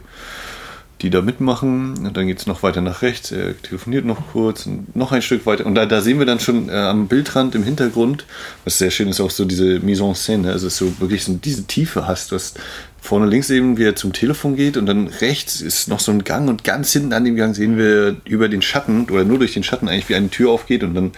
die 1.04 1.10
da 1.10 1.22
mitmachen. 1.22 1.98
Und 2.06 2.18
dann 2.18 2.26
geht 2.28 2.40
es 2.40 2.48
noch 2.48 2.64
weiter 2.64 2.82
nach 2.82 3.02
rechts, 3.02 3.32
er 3.32 3.62
telefoniert 3.62 4.06
noch 4.06 4.32
kurz 4.32 4.66
und 4.66 4.96
noch 4.96 5.12
ein 5.12 5.22
Stück 5.22 5.46
weiter. 5.46 5.66
Und 5.66 5.76
da, 5.76 5.86
da 5.86 6.02
sehen 6.02 6.18
wir 6.18 6.26
dann 6.26 6.40
schon 6.40 6.70
äh, 6.70 6.74
am 6.74 7.08
Bildrand 7.08 7.54
im 7.56 7.64
Hintergrund, 7.64 8.26
was 8.64 8.78
sehr 8.78 8.90
schön 8.90 9.10
ist, 9.10 9.20
auch 9.20 9.30
so 9.30 9.46
diese 9.46 9.80
Mise 9.82 10.04
en 10.04 10.16
scène, 10.16 10.52
also 10.52 10.68
dass 10.68 10.78
du 10.78 10.96
wirklich 11.00 11.26
so 11.26 11.34
diese 11.34 11.66
Tiefe 11.66 12.08
hast, 12.08 12.32
du 12.32 12.36
hast 12.36 12.60
vorne 13.02 13.26
links 13.26 13.50
eben, 13.50 13.78
wie 13.78 13.84
er 13.84 13.98
zum 13.98 14.14
Telefon 14.14 14.56
geht 14.56 14.78
und 14.78 14.86
dann 14.86 15.08
rechts 15.08 15.60
ist 15.60 15.90
noch 15.90 16.00
so 16.00 16.10
ein 16.14 16.24
Gang 16.24 16.48
und 16.48 16.64
ganz 16.64 16.94
hinten 16.94 17.12
an 17.12 17.26
dem 17.26 17.36
Gang 17.36 17.54
sehen 17.54 17.78
wir 17.78 18.16
über 18.24 18.48
den 18.48 18.62
Schatten 18.62 19.10
oder 19.10 19.26
nur 19.26 19.40
durch 19.40 19.54
den 19.54 19.64
Schatten 19.64 19.90
eigentlich, 19.90 20.08
wie 20.08 20.16
eine 20.16 20.30
Tür 20.30 20.52
aufgeht 20.52 20.84
und 20.84 20.96
dann 20.96 21.12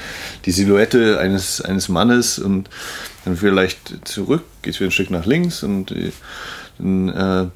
die 0.46 0.52
Silhouette 0.52 1.20
eines, 1.20 1.62
eines 1.62 1.88
Mannes 1.88 2.40
und 2.40 2.72
dann 3.24 3.38
vielleicht 3.38 4.08
zurück, 4.08 4.42
geht 4.64 4.74
es 4.74 4.80
wieder 4.80 4.90
ein 4.90 4.92
Stück 4.92 5.12
nach 5.12 5.28
links 5.28 5.62
und 5.62 5.92
äh, 5.92 6.12
dann 6.80 7.10
äh, 7.10 7.48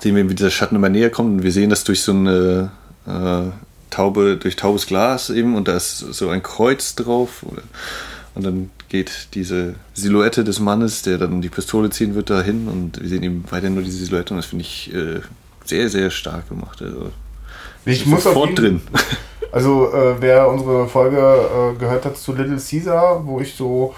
sehen 0.00 0.16
wir, 0.16 0.28
wie 0.28 0.34
dieser 0.34 0.50
Schatten 0.50 0.76
immer 0.76 0.88
näher 0.88 1.10
kommt 1.10 1.38
und 1.38 1.42
wir 1.42 1.52
sehen 1.52 1.70
das 1.70 1.84
durch 1.84 2.02
so 2.02 2.12
eine 2.12 2.70
äh, 3.06 3.50
Taube, 3.90 4.36
durch 4.36 4.56
taubes 4.56 4.86
Glas 4.86 5.30
eben 5.30 5.54
und 5.54 5.68
da 5.68 5.76
ist 5.76 5.98
so 5.98 6.28
ein 6.28 6.42
Kreuz 6.42 6.94
drauf 6.94 7.44
und 8.34 8.44
dann 8.44 8.70
geht 8.88 9.28
diese 9.34 9.74
Silhouette 9.94 10.44
des 10.44 10.60
Mannes, 10.60 11.02
der 11.02 11.18
dann 11.18 11.42
die 11.42 11.48
Pistole 11.48 11.90
ziehen 11.90 12.14
wird, 12.14 12.30
dahin 12.30 12.68
und 12.68 13.00
wir 13.00 13.08
sehen 13.08 13.22
eben 13.22 13.44
weiter 13.50 13.70
nur 13.70 13.82
diese 13.82 14.04
Silhouette 14.04 14.32
und 14.34 14.38
das 14.38 14.46
finde 14.46 14.64
ich 14.64 14.92
äh, 14.94 15.20
sehr, 15.64 15.88
sehr 15.88 16.10
stark 16.10 16.48
gemacht. 16.48 16.80
Also, 16.82 17.10
ich 17.84 18.06
muss 18.06 18.24
sofort 18.24 18.58
drin. 18.58 18.80
Also 19.52 19.92
äh, 19.92 20.14
wer 20.18 20.48
unsere 20.48 20.88
Folge 20.88 21.18
äh, 21.18 21.78
gehört 21.78 22.06
hat 22.06 22.16
zu 22.16 22.32
Little 22.32 22.56
Caesar, 22.56 23.26
wo 23.26 23.38
ich 23.38 23.54
so 23.54 23.94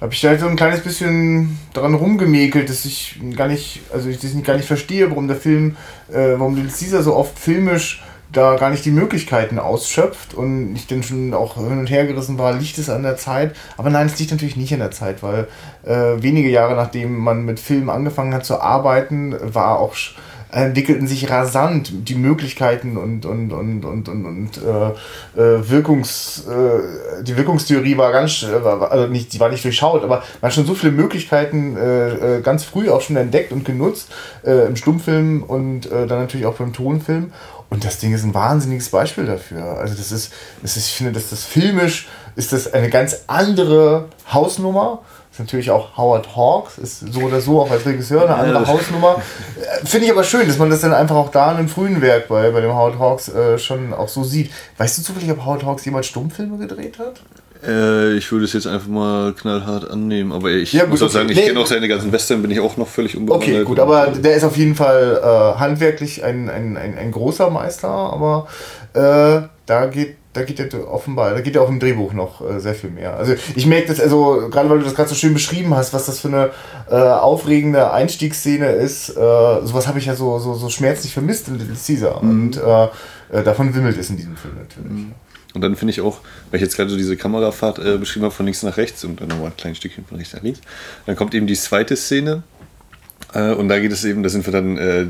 habe 0.00 0.12
ich 0.12 0.20
da 0.20 0.36
so 0.38 0.46
ein 0.46 0.56
kleines 0.56 0.80
bisschen 0.80 1.58
dran 1.72 1.94
rumgemäkelt, 1.94 2.68
dass 2.68 2.84
ich 2.84 3.20
gar 3.36 3.48
nicht, 3.48 3.80
also 3.92 4.08
ich 4.08 4.18
das 4.18 4.30
gar 4.42 4.56
nicht 4.56 4.66
verstehe, 4.66 5.10
warum 5.10 5.28
der 5.28 5.36
Film, 5.36 5.76
äh, 6.10 6.34
warum 6.36 6.56
Little 6.56 6.70
Caesar 6.70 7.02
so 7.02 7.14
oft 7.14 7.38
filmisch 7.38 8.02
da 8.32 8.56
gar 8.56 8.70
nicht 8.70 8.84
die 8.84 8.90
Möglichkeiten 8.90 9.58
ausschöpft 9.58 10.34
und 10.34 10.74
ich 10.74 10.86
dann 10.86 11.02
schon 11.02 11.34
auch 11.34 11.54
hin 11.54 11.78
und 11.78 11.90
her 11.90 12.06
gerissen 12.06 12.38
war, 12.38 12.52
liegt 12.52 12.78
es 12.78 12.90
an 12.90 13.02
der 13.02 13.16
Zeit? 13.16 13.54
Aber 13.76 13.90
nein, 13.90 14.06
es 14.06 14.18
liegt 14.18 14.32
natürlich 14.32 14.56
nicht 14.56 14.72
an 14.72 14.80
der 14.80 14.90
Zeit, 14.90 15.22
weil 15.22 15.46
äh, 15.84 16.20
wenige 16.22 16.48
Jahre 16.48 16.74
nachdem 16.74 17.16
man 17.16 17.44
mit 17.44 17.60
Filmen 17.60 17.90
angefangen 17.90 18.34
hat 18.34 18.44
zu 18.44 18.60
arbeiten, 18.60 19.36
war 19.40 19.78
auch 19.78 19.94
entwickelten 20.62 21.06
sich 21.06 21.30
rasant 21.30 21.90
die 22.08 22.14
Möglichkeiten 22.14 22.96
und, 22.96 23.26
und, 23.26 23.52
und, 23.52 23.84
und, 23.84 24.08
und, 24.08 24.26
und 24.26 24.50
äh, 24.58 25.40
äh 25.40 25.70
Wirkungs, 25.70 26.44
äh, 26.46 27.22
die 27.22 27.36
Wirkungstheorie 27.36 27.96
war 27.96 28.12
ganz, 28.12 28.42
äh, 28.42 28.64
war, 28.64 28.90
also 28.90 29.06
nicht, 29.08 29.32
die 29.32 29.40
war 29.40 29.48
nicht 29.48 29.64
durchschaut, 29.64 30.02
aber 30.02 30.22
man 30.40 30.48
hat 30.48 30.54
schon 30.54 30.66
so 30.66 30.74
viele 30.74 30.92
Möglichkeiten 30.92 31.76
äh, 31.76 32.38
äh, 32.38 32.40
ganz 32.42 32.64
früh 32.64 32.90
auch 32.90 33.00
schon 33.00 33.16
entdeckt 33.16 33.52
und 33.52 33.64
genutzt, 33.64 34.12
äh, 34.44 34.66
im 34.66 34.76
Stummfilm 34.76 35.42
und 35.42 35.86
äh, 35.86 36.06
dann 36.06 36.20
natürlich 36.20 36.46
auch 36.46 36.54
beim 36.54 36.72
Tonfilm. 36.72 37.32
Und 37.70 37.84
das 37.84 37.98
Ding 37.98 38.14
ist 38.14 38.22
ein 38.22 38.34
wahnsinniges 38.34 38.90
Beispiel 38.90 39.26
dafür. 39.26 39.78
Also 39.78 39.94
das 39.94 40.12
ist, 40.12 40.32
das 40.62 40.76
ist 40.76 40.88
ich 40.88 40.94
finde, 40.94 41.12
dass 41.12 41.30
das 41.30 41.44
filmisch 41.44 42.06
ist 42.36 42.52
das 42.52 42.72
eine 42.72 42.90
ganz 42.90 43.22
andere 43.26 44.06
Hausnummer. 44.32 45.00
Ist 45.34 45.40
natürlich 45.40 45.68
auch 45.68 45.96
Howard 45.96 46.36
Hawks, 46.36 46.78
ist 46.78 47.12
so 47.12 47.22
oder 47.22 47.40
so 47.40 47.60
auch 47.60 47.68
als 47.68 47.84
Regisseur 47.84 48.22
eine 48.22 48.36
andere 48.36 48.68
Hausnummer. 48.68 49.20
Äh, 49.60 49.84
finde 49.84 50.06
ich 50.06 50.12
aber 50.12 50.22
schön, 50.22 50.46
dass 50.46 50.58
man 50.58 50.70
das 50.70 50.82
dann 50.82 50.92
einfach 50.92 51.16
auch 51.16 51.32
da 51.32 51.50
in 51.50 51.56
einem 51.56 51.68
frühen 51.68 52.00
Werk 52.00 52.28
bei, 52.28 52.52
bei 52.52 52.60
dem 52.60 52.72
Howard 52.72 53.00
Hawks 53.00 53.30
äh, 53.30 53.58
schon 53.58 53.92
auch 53.92 54.06
so 54.06 54.22
sieht. 54.22 54.52
Weißt 54.78 54.96
du 54.96 55.02
zufällig, 55.02 55.28
ob 55.32 55.44
Howard 55.44 55.64
Hawks 55.64 55.84
jemals 55.84 56.06
Stummfilme 56.06 56.56
gedreht 56.58 57.00
hat? 57.00 57.20
Äh, 57.66 58.12
ich 58.12 58.30
würde 58.30 58.44
es 58.44 58.52
jetzt 58.52 58.68
einfach 58.68 58.86
mal 58.86 59.32
knallhart 59.32 59.90
annehmen, 59.90 60.30
aber 60.30 60.50
ich 60.50 60.72
ja, 60.72 60.82
gut, 60.82 60.90
muss 60.90 61.02
auch 61.02 61.06
okay. 61.06 61.14
sagen, 61.14 61.28
ich 61.30 61.36
nee. 61.36 61.46
kenne 61.46 61.58
auch 61.58 61.66
seine 61.66 61.88
ganzen 61.88 62.12
Western, 62.12 62.40
bin 62.40 62.52
ich 62.52 62.60
auch 62.60 62.76
noch 62.76 62.86
völlig 62.86 63.16
unbewandert. 63.16 63.48
Okay, 63.48 63.64
gut, 63.64 63.80
aber 63.80 64.06
der 64.06 64.36
ist 64.36 64.44
auf 64.44 64.56
jeden 64.56 64.76
Fall 64.76 65.20
äh, 65.20 65.58
handwerklich 65.58 66.22
ein, 66.22 66.48
ein, 66.48 66.76
ein, 66.76 66.96
ein, 66.96 67.10
großer 67.10 67.50
Meister, 67.50 67.88
aber 67.88 68.46
äh, 68.92 69.48
da 69.66 69.86
geht 69.86 70.16
da 70.34 70.42
geht 70.42 70.58
ja 70.58 70.66
offenbar, 70.80 71.32
da 71.32 71.40
geht 71.40 71.54
ja 71.54 71.62
auch 71.62 71.68
im 71.68 71.80
Drehbuch 71.80 72.12
noch 72.12 72.40
äh, 72.46 72.60
sehr 72.60 72.74
viel 72.74 72.90
mehr. 72.90 73.16
Also 73.16 73.34
ich 73.54 73.66
merke 73.66 73.88
das, 73.88 74.00
also 74.00 74.48
gerade 74.50 74.68
weil 74.68 74.78
du 74.78 74.84
das 74.84 74.94
gerade 74.94 75.08
so 75.08 75.14
schön 75.14 75.32
beschrieben 75.32 75.74
hast, 75.74 75.94
was 75.94 76.06
das 76.06 76.18
für 76.20 76.28
eine 76.28 76.50
äh, 76.90 76.94
aufregende 76.94 77.92
Einstiegsszene 77.92 78.66
ist, 78.66 79.10
äh, 79.10 79.14
sowas 79.14 79.86
habe 79.86 79.98
ich 79.98 80.06
ja 80.06 80.16
so, 80.16 80.38
so, 80.40 80.54
so 80.54 80.68
schmerzlich 80.68 81.12
vermisst 81.12 81.48
in 81.48 81.58
Little 81.58 81.76
Caesar. 81.76 82.22
Mhm. 82.22 82.30
Und 82.30 82.56
äh, 82.56 83.38
äh, 83.38 83.42
davon 83.44 83.74
wimmelt 83.74 83.96
es 83.96 84.10
in 84.10 84.16
diesem 84.16 84.36
Film 84.36 84.54
natürlich. 84.56 84.90
Mhm. 84.90 85.14
Und 85.54 85.60
dann 85.60 85.76
finde 85.76 85.92
ich 85.92 86.00
auch, 86.00 86.18
weil 86.50 86.58
ich 86.58 86.62
jetzt 86.62 86.74
gerade 86.76 86.90
so 86.90 86.96
diese 86.96 87.16
Kamerafahrt 87.16 87.78
äh, 87.78 87.96
beschrieben 87.96 88.24
habe, 88.24 88.34
von 88.34 88.44
links 88.44 88.64
nach 88.64 88.76
rechts 88.76 89.04
und 89.04 89.20
dann 89.20 89.28
nochmal 89.28 89.46
ein 89.46 89.56
kleines 89.56 89.78
Stückchen 89.78 90.04
von 90.04 90.18
rechts 90.18 90.34
nach 90.34 90.42
links, 90.42 90.60
dann 91.06 91.14
kommt 91.14 91.32
eben 91.32 91.46
die 91.46 91.54
zweite 91.54 91.96
Szene. 91.96 92.42
Äh, 93.34 93.52
und 93.52 93.68
da 93.68 93.78
geht 93.78 93.92
es 93.92 94.04
eben, 94.04 94.22
da 94.22 94.28
sind 94.28 94.46
wir 94.46 94.52
dann 94.52 94.78
äh, 94.78 95.06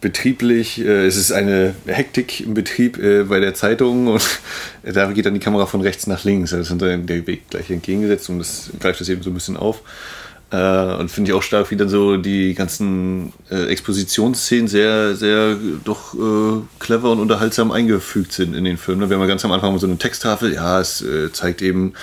betrieblich, 0.00 0.80
äh, 0.80 1.06
es 1.06 1.16
ist 1.16 1.32
eine 1.32 1.74
Hektik 1.86 2.40
im 2.40 2.54
Betrieb 2.54 2.98
äh, 2.98 3.24
bei 3.24 3.40
der 3.40 3.54
Zeitung 3.54 4.08
und 4.08 4.22
da 4.82 5.10
geht 5.12 5.24
dann 5.24 5.34
die 5.34 5.40
Kamera 5.40 5.66
von 5.66 5.80
rechts 5.80 6.06
nach 6.06 6.24
links. 6.24 6.52
Also 6.52 6.68
sind 6.68 6.82
dann 6.82 7.06
der 7.06 7.26
Weg 7.26 7.48
gleich 7.48 7.70
entgegengesetzt 7.70 8.28
und 8.28 8.38
das 8.38 8.70
greift 8.80 9.00
das 9.00 9.08
eben 9.08 9.22
so 9.22 9.30
ein 9.30 9.34
bisschen 9.34 9.56
auf. 9.56 9.82
Äh, 10.52 10.94
und 10.96 11.10
finde 11.10 11.30
ich 11.30 11.34
auch 11.36 11.42
stark, 11.42 11.70
wie 11.70 11.76
dann 11.76 11.88
so 11.88 12.18
die 12.18 12.52
ganzen 12.54 13.32
äh, 13.50 13.68
Expositionsszenen 13.68 14.68
sehr, 14.68 15.16
sehr 15.16 15.56
doch 15.82 16.14
äh, 16.14 16.60
clever 16.78 17.10
und 17.10 17.20
unterhaltsam 17.20 17.72
eingefügt 17.72 18.32
sind 18.32 18.54
in 18.54 18.64
den 18.64 18.76
Film. 18.76 18.98
Ne? 18.98 19.08
Wir 19.08 19.16
haben 19.16 19.22
ja 19.22 19.28
ganz 19.28 19.44
am 19.46 19.52
Anfang 19.52 19.78
so 19.78 19.86
eine 19.86 19.96
Texttafel, 19.96 20.52
ja, 20.52 20.78
es 20.78 21.00
äh, 21.00 21.32
zeigt 21.32 21.62
eben 21.62 21.94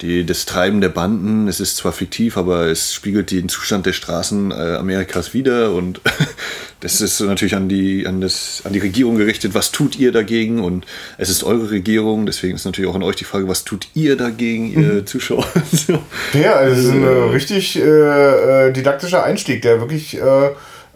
die, 0.00 0.24
das 0.24 0.46
Treiben 0.46 0.80
der 0.80 0.88
Banden. 0.88 1.46
Es 1.46 1.60
ist 1.60 1.76
zwar 1.76 1.92
fiktiv, 1.92 2.38
aber 2.38 2.68
es 2.68 2.94
spiegelt 2.94 3.30
den 3.30 3.50
Zustand 3.50 3.84
der 3.84 3.92
Straßen 3.92 4.50
äh, 4.50 4.76
Amerikas 4.76 5.34
wider 5.34 5.72
und 5.72 6.00
das 6.80 7.00
ist 7.02 7.20
natürlich 7.20 7.54
an 7.54 7.68
die, 7.68 8.06
an, 8.06 8.20
das, 8.20 8.62
an 8.64 8.72
die 8.72 8.78
Regierung 8.78 9.16
gerichtet. 9.16 9.54
Was 9.54 9.70
tut 9.70 9.98
ihr 9.98 10.12
dagegen? 10.12 10.60
Und 10.60 10.86
es 11.18 11.28
ist 11.28 11.44
eure 11.44 11.70
Regierung, 11.70 12.24
deswegen 12.24 12.56
ist 12.56 12.64
natürlich 12.64 12.90
auch 12.90 12.94
an 12.94 13.02
euch 13.02 13.16
die 13.16 13.24
Frage, 13.24 13.46
was 13.48 13.64
tut 13.64 13.88
ihr 13.94 14.16
dagegen, 14.16 14.72
ihr 14.72 14.94
mhm. 14.94 15.06
Zuschauer? 15.06 15.44
Ja, 16.32 16.54
also 16.54 16.80
es 16.80 16.86
ist 16.86 16.92
ein 16.92 17.02
äh, 17.02 17.06
richtig 17.06 17.76
äh, 17.76 18.68
äh, 18.68 18.72
didaktischer 18.72 19.24
Einstieg, 19.24 19.62
der 19.62 19.80
wirklich, 19.80 20.16
äh, 20.16 20.46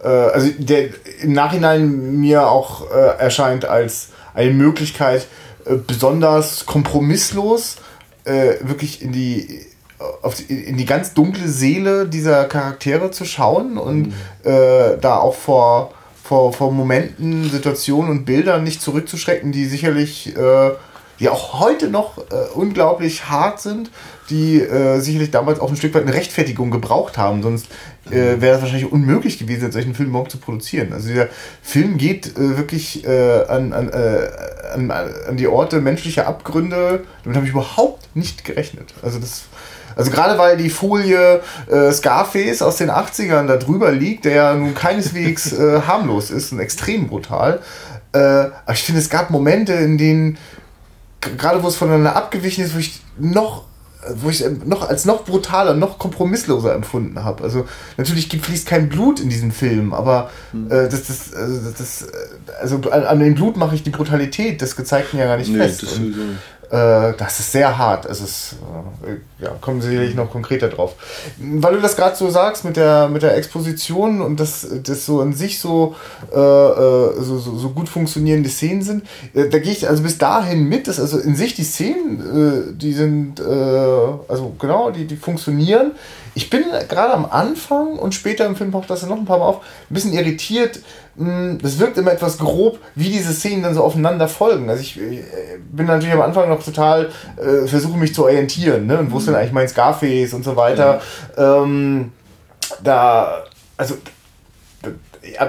äh, 0.03 0.07
also 0.07 0.49
der 0.57 0.89
im 1.21 1.33
Nachhinein 1.33 2.19
mir 2.19 2.47
auch 2.47 2.89
äh, 2.91 3.19
erscheint 3.19 3.65
als 3.65 4.09
eine 4.33 4.51
Möglichkeit, 4.51 5.27
besonders 5.87 6.65
kompromisslos 6.65 7.77
wirklich 8.25 9.01
in 9.01 9.11
die 9.11 9.65
auf 10.21 10.35
die, 10.35 10.53
in 10.53 10.77
die 10.77 10.85
ganz 10.85 11.13
dunkle 11.13 11.47
Seele 11.47 12.07
dieser 12.07 12.45
Charaktere 12.45 13.11
zu 13.11 13.25
schauen 13.25 13.77
und 13.77 14.07
mhm. 14.07 14.13
äh, 14.43 14.97
da 14.99 15.17
auch 15.17 15.35
vor, 15.35 15.91
vor, 16.23 16.53
vor 16.53 16.71
Momenten, 16.71 17.49
Situationen 17.49 18.09
und 18.11 18.25
Bildern 18.25 18.63
nicht 18.63 18.81
zurückzuschrecken, 18.81 19.51
die 19.51 19.65
sicherlich, 19.65 20.35
äh, 20.35 20.71
die 21.19 21.29
auch 21.29 21.59
heute 21.59 21.89
noch 21.89 22.17
äh, 22.17 22.53
unglaublich 22.55 23.29
hart 23.29 23.61
sind, 23.61 23.91
die 24.29 24.59
äh, 24.59 24.99
sicherlich 24.99 25.29
damals 25.29 25.59
auch 25.59 25.69
ein 25.69 25.75
Stück 25.75 25.93
weit 25.93 26.01
eine 26.01 26.13
Rechtfertigung 26.13 26.71
gebraucht 26.71 27.17
haben, 27.17 27.43
sonst 27.43 27.67
äh, 28.09 28.41
wäre 28.41 28.55
es 28.55 28.61
wahrscheinlich 28.61 28.91
unmöglich 28.91 29.37
gewesen, 29.37 29.71
solchen 29.71 29.93
Film 29.93 30.09
überhaupt 30.09 30.31
zu 30.31 30.39
produzieren. 30.39 30.93
Also 30.93 31.09
dieser 31.09 31.27
Film 31.61 31.97
geht 31.97 32.35
äh, 32.35 32.57
wirklich 32.57 33.07
an, 33.07 33.71
an, 33.71 33.91
an, 34.73 34.91
an 34.91 35.37
die 35.37 35.47
Orte 35.47 35.79
menschlicher 35.79 36.27
Abgründe, 36.27 37.03
damit 37.23 37.35
habe 37.35 37.45
ich 37.45 37.51
überhaupt 37.51 38.15
nicht 38.15 38.43
gerechnet. 38.43 38.93
Also 39.03 39.19
das 39.19 39.43
also 39.95 40.11
gerade 40.11 40.37
weil 40.37 40.57
die 40.57 40.69
Folie 40.69 41.41
äh, 41.69 41.91
Scarface 41.91 42.61
aus 42.61 42.77
den 42.77 42.91
80ern 42.91 43.47
da 43.47 43.57
drüber 43.57 43.91
liegt, 43.91 44.25
der 44.25 44.33
ja 44.33 44.53
nun 44.53 44.73
keineswegs 44.73 45.53
äh, 45.57 45.81
harmlos 45.81 46.31
ist 46.31 46.51
und 46.51 46.59
extrem 46.59 47.07
brutal. 47.07 47.61
Äh, 48.13 48.17
aber 48.17 48.73
ich 48.73 48.83
finde, 48.83 49.01
es 49.01 49.09
gab 49.09 49.29
Momente, 49.29 49.73
in 49.73 49.97
denen, 49.97 50.37
gerade 51.21 51.63
wo 51.63 51.67
es 51.67 51.75
voneinander 51.75 52.15
abgewichen 52.15 52.63
ist, 52.63 52.75
wo 52.75 52.79
ich 52.79 53.01
noch 53.17 53.65
wo 54.13 54.29
ich 54.29 54.43
noch 54.65 54.87
als 54.87 55.05
noch 55.05 55.25
brutaler, 55.25 55.73
noch 55.73 55.97
kompromissloser 55.97 56.73
empfunden 56.73 57.23
habe. 57.23 57.43
Also 57.43 57.65
natürlich 57.97 58.27
fließt 58.27 58.67
kein 58.67 58.89
Blut 58.89 59.19
in 59.19 59.29
diesem 59.29 59.51
Film, 59.51 59.93
aber 59.93 60.29
hm. 60.51 60.67
äh, 60.67 60.89
das, 60.89 61.07
das, 61.07 61.33
also, 61.33 61.71
das, 61.71 62.07
also 62.61 62.91
an, 62.91 63.03
an 63.03 63.19
dem 63.19 63.35
Blut 63.35 63.57
mache 63.57 63.75
ich 63.75 63.83
die 63.83 63.89
Brutalität 63.89 64.61
des 64.61 64.75
Gezeigten 64.75 65.17
ja 65.17 65.25
gar 65.25 65.37
nicht 65.37 65.51
nee, 65.51 65.57
fest. 65.57 65.83
Und, 65.97 66.13
äh, 66.13 66.15
das 66.69 67.39
ist 67.39 67.51
sehr 67.51 67.77
hart. 67.77 68.05
Es 68.05 68.21
ist, 68.21 68.55
äh, 69.05 69.43
ja, 69.43 69.51
kommen 69.61 69.81
Sie 69.81 69.89
sicherlich 69.89 70.15
noch 70.15 70.31
konkreter 70.31 70.69
drauf. 70.69 70.95
Weil 71.37 71.75
du 71.75 71.81
das 71.81 71.95
gerade 71.95 72.15
so 72.15 72.29
sagst 72.29 72.65
mit 72.65 72.77
der, 72.77 73.07
mit 73.09 73.21
der 73.21 73.35
Exposition 73.37 74.21
und 74.21 74.39
dass 74.39 74.67
das 74.83 75.05
so 75.05 75.21
in 75.21 75.33
sich 75.33 75.59
so, 75.59 75.95
äh, 76.31 76.35
äh, 76.35 77.23
so, 77.23 77.37
so, 77.37 77.57
so, 77.57 77.69
gut 77.69 77.89
funktionierende 77.89 78.49
Szenen 78.49 78.81
sind, 78.81 79.03
äh, 79.33 79.49
da 79.49 79.59
gehe 79.59 79.71
ich 79.71 79.87
also 79.87 80.03
bis 80.03 80.17
dahin 80.17 80.67
mit, 80.67 80.87
dass 80.87 80.99
also 80.99 81.19
in 81.19 81.35
sich 81.35 81.55
die 81.55 81.63
Szenen, 81.63 82.71
äh, 82.71 82.73
die 82.73 82.93
sind, 82.93 83.41
also 83.41 84.55
genau, 84.59 84.91
die, 84.91 85.05
die 85.05 85.17
funktionieren. 85.17 85.91
Ich 86.35 86.49
bin 86.49 86.65
gerade 86.89 87.13
am 87.13 87.25
Anfang 87.25 87.97
und 87.97 88.13
später 88.13 88.45
im 88.45 88.55
Film 88.55 88.71
taucht 88.71 88.89
das 88.89 89.05
noch 89.05 89.17
ein 89.17 89.25
paar 89.25 89.39
Mal 89.39 89.45
auf, 89.45 89.61
ein 89.89 89.93
bisschen 89.93 90.13
irritiert, 90.13 90.81
hm, 91.17 91.59
das 91.61 91.79
wirkt 91.79 91.97
immer 91.97 92.11
etwas 92.11 92.37
grob, 92.37 92.79
wie 92.93 93.09
diese 93.09 93.31
Szenen 93.31 93.63
dann 93.63 93.73
so 93.73 93.83
aufeinander 93.83 94.27
folgen. 94.27 94.69
Also 94.69 94.81
ich, 94.81 94.99
äh, 94.99 95.23
bin 95.71 95.85
natürlich 95.85 96.13
am 96.13 96.21
Anfang 96.21 96.49
noch 96.49 96.61
total, 96.63 97.09
äh, 97.37 97.65
versuche 97.67 97.97
mich 97.97 98.13
zu 98.13 98.25
orientieren, 98.25 98.85
ne? 98.85 98.99
Und 98.99 99.11
wo 99.11 99.17
ist 99.17 99.27
denn 99.27 99.33
mhm. 99.33 99.39
eigentlich 99.39 99.53
mein 99.53 99.69
Scarface 99.69 100.33
und 100.33 100.43
so 100.43 100.57
weiter. 100.57 100.99
Ja. 101.37 101.63
Ähm, 101.63 102.11
da, 102.83 103.43
also 103.77 103.95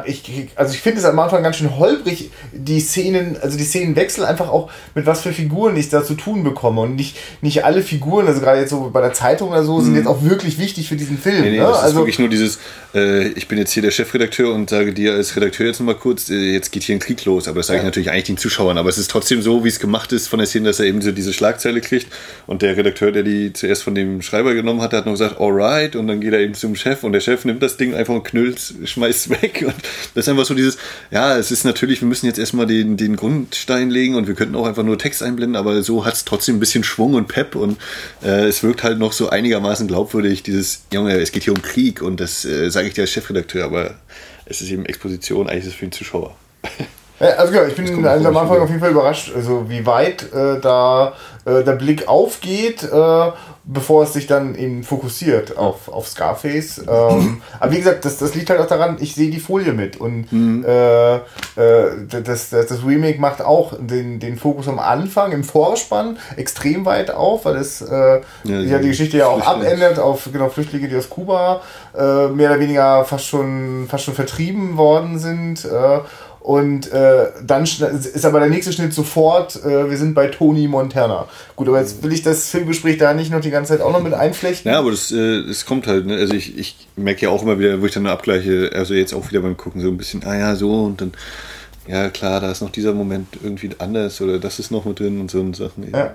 ich, 0.07 0.49
also 0.55 0.75
ich 0.75 0.81
finde 0.81 1.01
es 1.01 1.05
am 1.05 1.19
Anfang 1.19 1.43
ganz 1.43 1.57
schön 1.57 1.77
holprig, 1.77 2.31
die 2.53 2.81
Szenen, 2.81 3.37
also 3.41 3.57
die 3.57 3.65
Szenenwechsel 3.65 4.25
einfach 4.25 4.49
auch 4.49 4.71
mit 4.95 5.07
was 5.07 5.23
für 5.23 5.33
Figuren 5.33 5.77
ich 5.77 5.89
da 5.89 6.05
zu 6.05 6.15
tun 6.15 6.45
bekomme. 6.45 6.81
Und 6.83 6.97
nicht, 6.97 7.17
nicht 7.43 7.65
alle 7.65 7.83
Figuren, 7.83 8.27
also 8.27 8.41
gerade 8.41 8.61
jetzt 8.61 8.71
so 8.71 8.91
bei 8.93 9.01
der 9.01 9.13
Zeitung 9.13 9.51
oder 9.51 9.65
so, 9.65 9.81
sind 9.81 9.93
mhm. 9.93 9.99
jetzt 9.99 10.07
auch 10.07 10.23
wirklich 10.23 10.59
wichtig 10.59 10.89
für 10.89 10.97
diesen 10.97 11.19
Film. 11.19 11.43
Nee, 11.43 11.51
nee, 11.51 11.57
ne? 11.59 11.65
das 11.65 11.79
also, 11.79 11.89
ist 11.89 11.97
wirklich 11.97 12.19
nur 12.19 12.29
dieses, 12.29 12.59
äh, 12.95 13.29
ich 13.29 13.49
bin 13.49 13.59
jetzt 13.59 13.73
hier 13.73 13.83
der 13.83 13.91
Chefredakteur 13.91 14.55
und 14.55 14.71
sage 14.71 14.93
dir 14.93 15.15
als 15.15 15.37
Redakteur 15.37 15.67
jetzt 15.67 15.81
nochmal 15.81 15.97
kurz, 15.97 16.31
äh, 16.31 16.53
jetzt 16.53 16.73
geht 16.73 16.83
hier 16.83 16.97
ein 16.97 17.01
Krieg 17.01 17.25
los. 17.25 17.49
Aber 17.49 17.59
das 17.59 17.67
sage 17.67 17.79
ja. 17.79 17.83
ich 17.83 17.87
natürlich 17.87 18.11
eigentlich 18.11 18.25
den 18.25 18.37
Zuschauern. 18.39 18.79
Aber 18.79 18.89
es 18.89 18.99
ist 18.99 19.11
trotzdem 19.11 19.43
so, 19.43 19.65
wie 19.65 19.69
es 19.69 19.79
gemacht 19.79 20.13
ist 20.13 20.29
von 20.29 20.39
der 20.39 20.47
Szene, 20.47 20.67
dass 20.67 20.81
er 20.81 20.87
eben 20.87 21.03
so 21.03 21.13
diese 21.13 21.33
Schlagzeile 21.33 21.81
kriegt. 21.81 22.09
Und 22.47 22.63
der 22.63 22.77
Redakteur, 22.77 23.13
der 23.13 23.23
die 23.23 23.53
zuerst 23.53 23.83
von 23.83 23.95
dem 23.95 24.23
Schreiber 24.23 24.55
genommen 24.55 24.81
hat, 24.81 24.93
hat 24.93 25.07
noch 25.07 25.13
gesagt, 25.13 25.41
alright. 25.41 25.97
Und 25.97 26.07
dann 26.07 26.21
geht 26.21 26.33
er 26.33 26.41
eben 26.41 26.55
zum 26.55 26.75
Chef 26.75 27.05
und 27.05 27.13
der 27.13 27.21
Chef 27.21 27.45
nimmt 27.45 27.63
das 27.63 27.77
Ding 27.77 27.95
einfach 27.95 28.15
und 28.15 28.25
knüllt, 28.25 28.61
schmeißt 28.85 29.27
es 29.27 29.43
weg. 29.43 29.66
Und 29.67 29.75
das 30.15 30.25
ist 30.25 30.29
einfach 30.29 30.47
so 30.47 30.55
dieses, 30.55 30.79
ja, 31.11 31.37
es 31.37 31.51
ist 31.51 31.65
natürlich, 31.65 32.01
wir 32.01 32.09
müssen 32.09 32.27
jetzt 32.27 32.39
erstmal 32.39 32.67
den, 32.67 32.97
den 32.97 33.17
Grundstein 33.17 33.91
legen 33.91 34.15
und 34.15 34.27
wir 34.27 34.35
könnten 34.35 34.57
auch 34.57 34.67
einfach 34.67 34.83
nur 34.83 34.99
Text 34.99 35.23
einblenden, 35.23 35.57
aber 35.57 35.83
so 35.83 36.05
hat 36.05 36.15
es 36.15 36.25
trotzdem 36.25 36.57
ein 36.57 36.61
bisschen 36.61 36.85
Schwung 36.85 37.15
und 37.15 37.29
Pep 37.29 37.55
und 37.55 37.79
äh, 38.23 38.47
es 38.47 38.63
wirkt 38.63 38.83
halt 38.83 38.99
noch 38.99 39.13
so 39.13 39.29
einigermaßen 39.29 39.87
glaubwürdig, 39.89 40.43
dieses, 40.43 40.85
Junge, 40.93 41.19
es 41.19 41.33
geht 41.33 41.45
hier 41.45 41.53
um 41.53 41.63
Krieg 41.63 42.03
und 42.03 42.21
das 42.21 42.45
äh, 42.45 42.71
sage 42.71 42.89
ich 42.89 42.95
dir 42.95 43.03
als 43.03 43.11
Chefredakteur, 43.11 43.65
aber 43.65 43.95
es 44.47 44.61
ist 44.61 44.71
eben 44.71 44.87
Exposition, 44.87 45.49
eigentlich 45.49 45.65
ist 45.65 45.71
es 45.71 45.75
für 45.75 45.87
den 45.87 45.93
Zuschauer. 45.93 46.37
Ja, 47.19 47.27
also 47.29 47.55
ja, 47.55 47.67
ich 47.67 47.75
bin 47.75 48.07
also 48.07 48.29
am 48.29 48.37
Anfang 48.37 48.61
auf 48.61 48.69
jeden 48.69 48.81
Fall 48.81 48.91
überrascht, 48.91 49.33
also 49.35 49.69
wie 49.69 49.87
weit 49.87 50.33
äh, 50.33 50.61
da 50.61 51.15
äh, 51.45 51.63
der 51.65 51.73
Blick 51.73 52.09
aufgeht 52.09 52.83
äh, 52.83 53.31
bevor 53.69 54.05
es 54.05 54.13
sich 54.13 54.29
dann 54.29 54.55
eben 54.55 54.85
fokussiert 54.85 55.59
auf, 55.59 55.89
auf 55.89 56.07
Scarface. 56.07 56.79
Ähm, 56.89 57.43
aber 57.59 57.73
wie 57.73 57.79
gesagt, 57.79 58.05
das, 58.05 58.19
das 58.19 58.35
liegt 58.35 58.49
halt 58.49 58.61
auch 58.61 58.69
daran, 58.69 58.97
ich 59.01 59.15
sehe 59.15 59.29
die 59.29 59.41
Folie 59.41 59.73
mit 59.73 59.97
und 60.01 60.33
mhm. 60.33 60.65
äh, 60.65 61.17
äh, 61.17 61.21
das, 62.09 62.51
das, 62.51 62.67
das 62.67 62.87
Remake 62.87 63.21
macht 63.21 63.43
auch 63.43 63.75
den, 63.79 64.21
den 64.21 64.37
Fokus 64.37 64.69
am 64.69 64.79
Anfang, 64.79 65.33
im 65.33 65.43
Vorspann, 65.43 66.19
extrem 66.37 66.85
weit 66.85 67.11
auf, 67.11 67.45
weil 67.45 67.57
es 67.57 67.83
äh, 67.83 68.21
ja, 68.45 68.61
ja, 68.61 68.79
die 68.79 68.89
Geschichte 68.89 69.19
ja 69.19 69.27
auch 69.27 69.45
abändert 69.45 69.99
auf 69.99 70.29
genau, 70.33 70.49
Flüchtlinge, 70.49 70.89
die 70.89 70.97
aus 70.97 71.11
Kuba 71.11 71.61
äh, 71.97 72.29
mehr 72.29 72.51
oder 72.51 72.61
weniger 72.61 73.05
fast 73.05 73.27
schon, 73.27 73.87
fast 73.89 74.05
schon 74.05 74.15
vertrieben 74.15 74.77
worden 74.77 75.19
sind. 75.19 75.67
Und 76.47 76.93
äh, 76.93 77.27
dann 77.45 77.65
ist 77.65 78.25
aber 78.25 78.39
der 78.39 78.49
nächste 78.49 78.73
Schnitt 78.73 78.95
sofort, 78.95 79.57
äh, 79.65 79.91
wir 79.91 79.99
sind 79.99 80.15
bei 80.15 80.29
Tony 80.29 80.69
Montana. 80.69 81.27
Gut, 81.57 81.67
aber 81.67 81.81
jetzt 81.81 82.05
will 82.05 82.13
ich 82.13 82.23
das 82.23 82.51
Filmgespräch 82.51 82.99
da 82.99 83.15
nicht 83.15 83.33
noch 83.33 83.41
die 83.41 83.51
ganze 83.51 83.73
Zeit 83.73 83.81
auch 83.81 83.91
noch 83.91 84.01
mit 84.01 84.15
einflechten. 84.15 84.71
Ja, 84.71 84.79
aber 84.79 84.93
das, 84.93 85.11
äh, 85.11 85.45
das 85.45 85.67
kommt 85.67 85.89
halt, 85.89 86.07
ne? 86.07 86.15
Also 86.15 86.35
ich, 86.35 86.57
ich 86.57 86.87
merke 86.95 87.23
ja 87.23 87.31
auch 87.31 87.43
immer 87.43 87.59
wieder, 87.59 87.83
wo 87.83 87.87
ich 87.87 87.93
dann 87.95 88.07
abgleiche, 88.07 88.71
also 88.73 88.95
jetzt 88.95 89.13
auch 89.13 89.29
wieder 89.29 89.41
beim 89.41 89.57
Gucken 89.57 89.81
so 89.81 89.89
ein 89.89 89.97
bisschen, 89.97 90.23
ah 90.25 90.39
ja, 90.39 90.55
so 90.55 90.85
und 90.85 91.01
dann, 91.01 91.15
ja 91.89 92.11
klar, 92.11 92.41
da 92.41 92.53
ist 92.53 92.63
noch 92.63 92.71
dieser 92.71 92.95
Moment 92.95 93.27
irgendwie 93.43 93.71
anders 93.79 94.21
oder 94.21 94.39
das 94.39 94.61
ist 94.61 94.71
noch 94.71 94.85
mit 94.85 95.01
drin 95.01 95.21
und 95.21 95.33
so 95.33 95.41
und 95.41 95.57
Sachen. 95.57 95.91
Ja. 95.93 96.15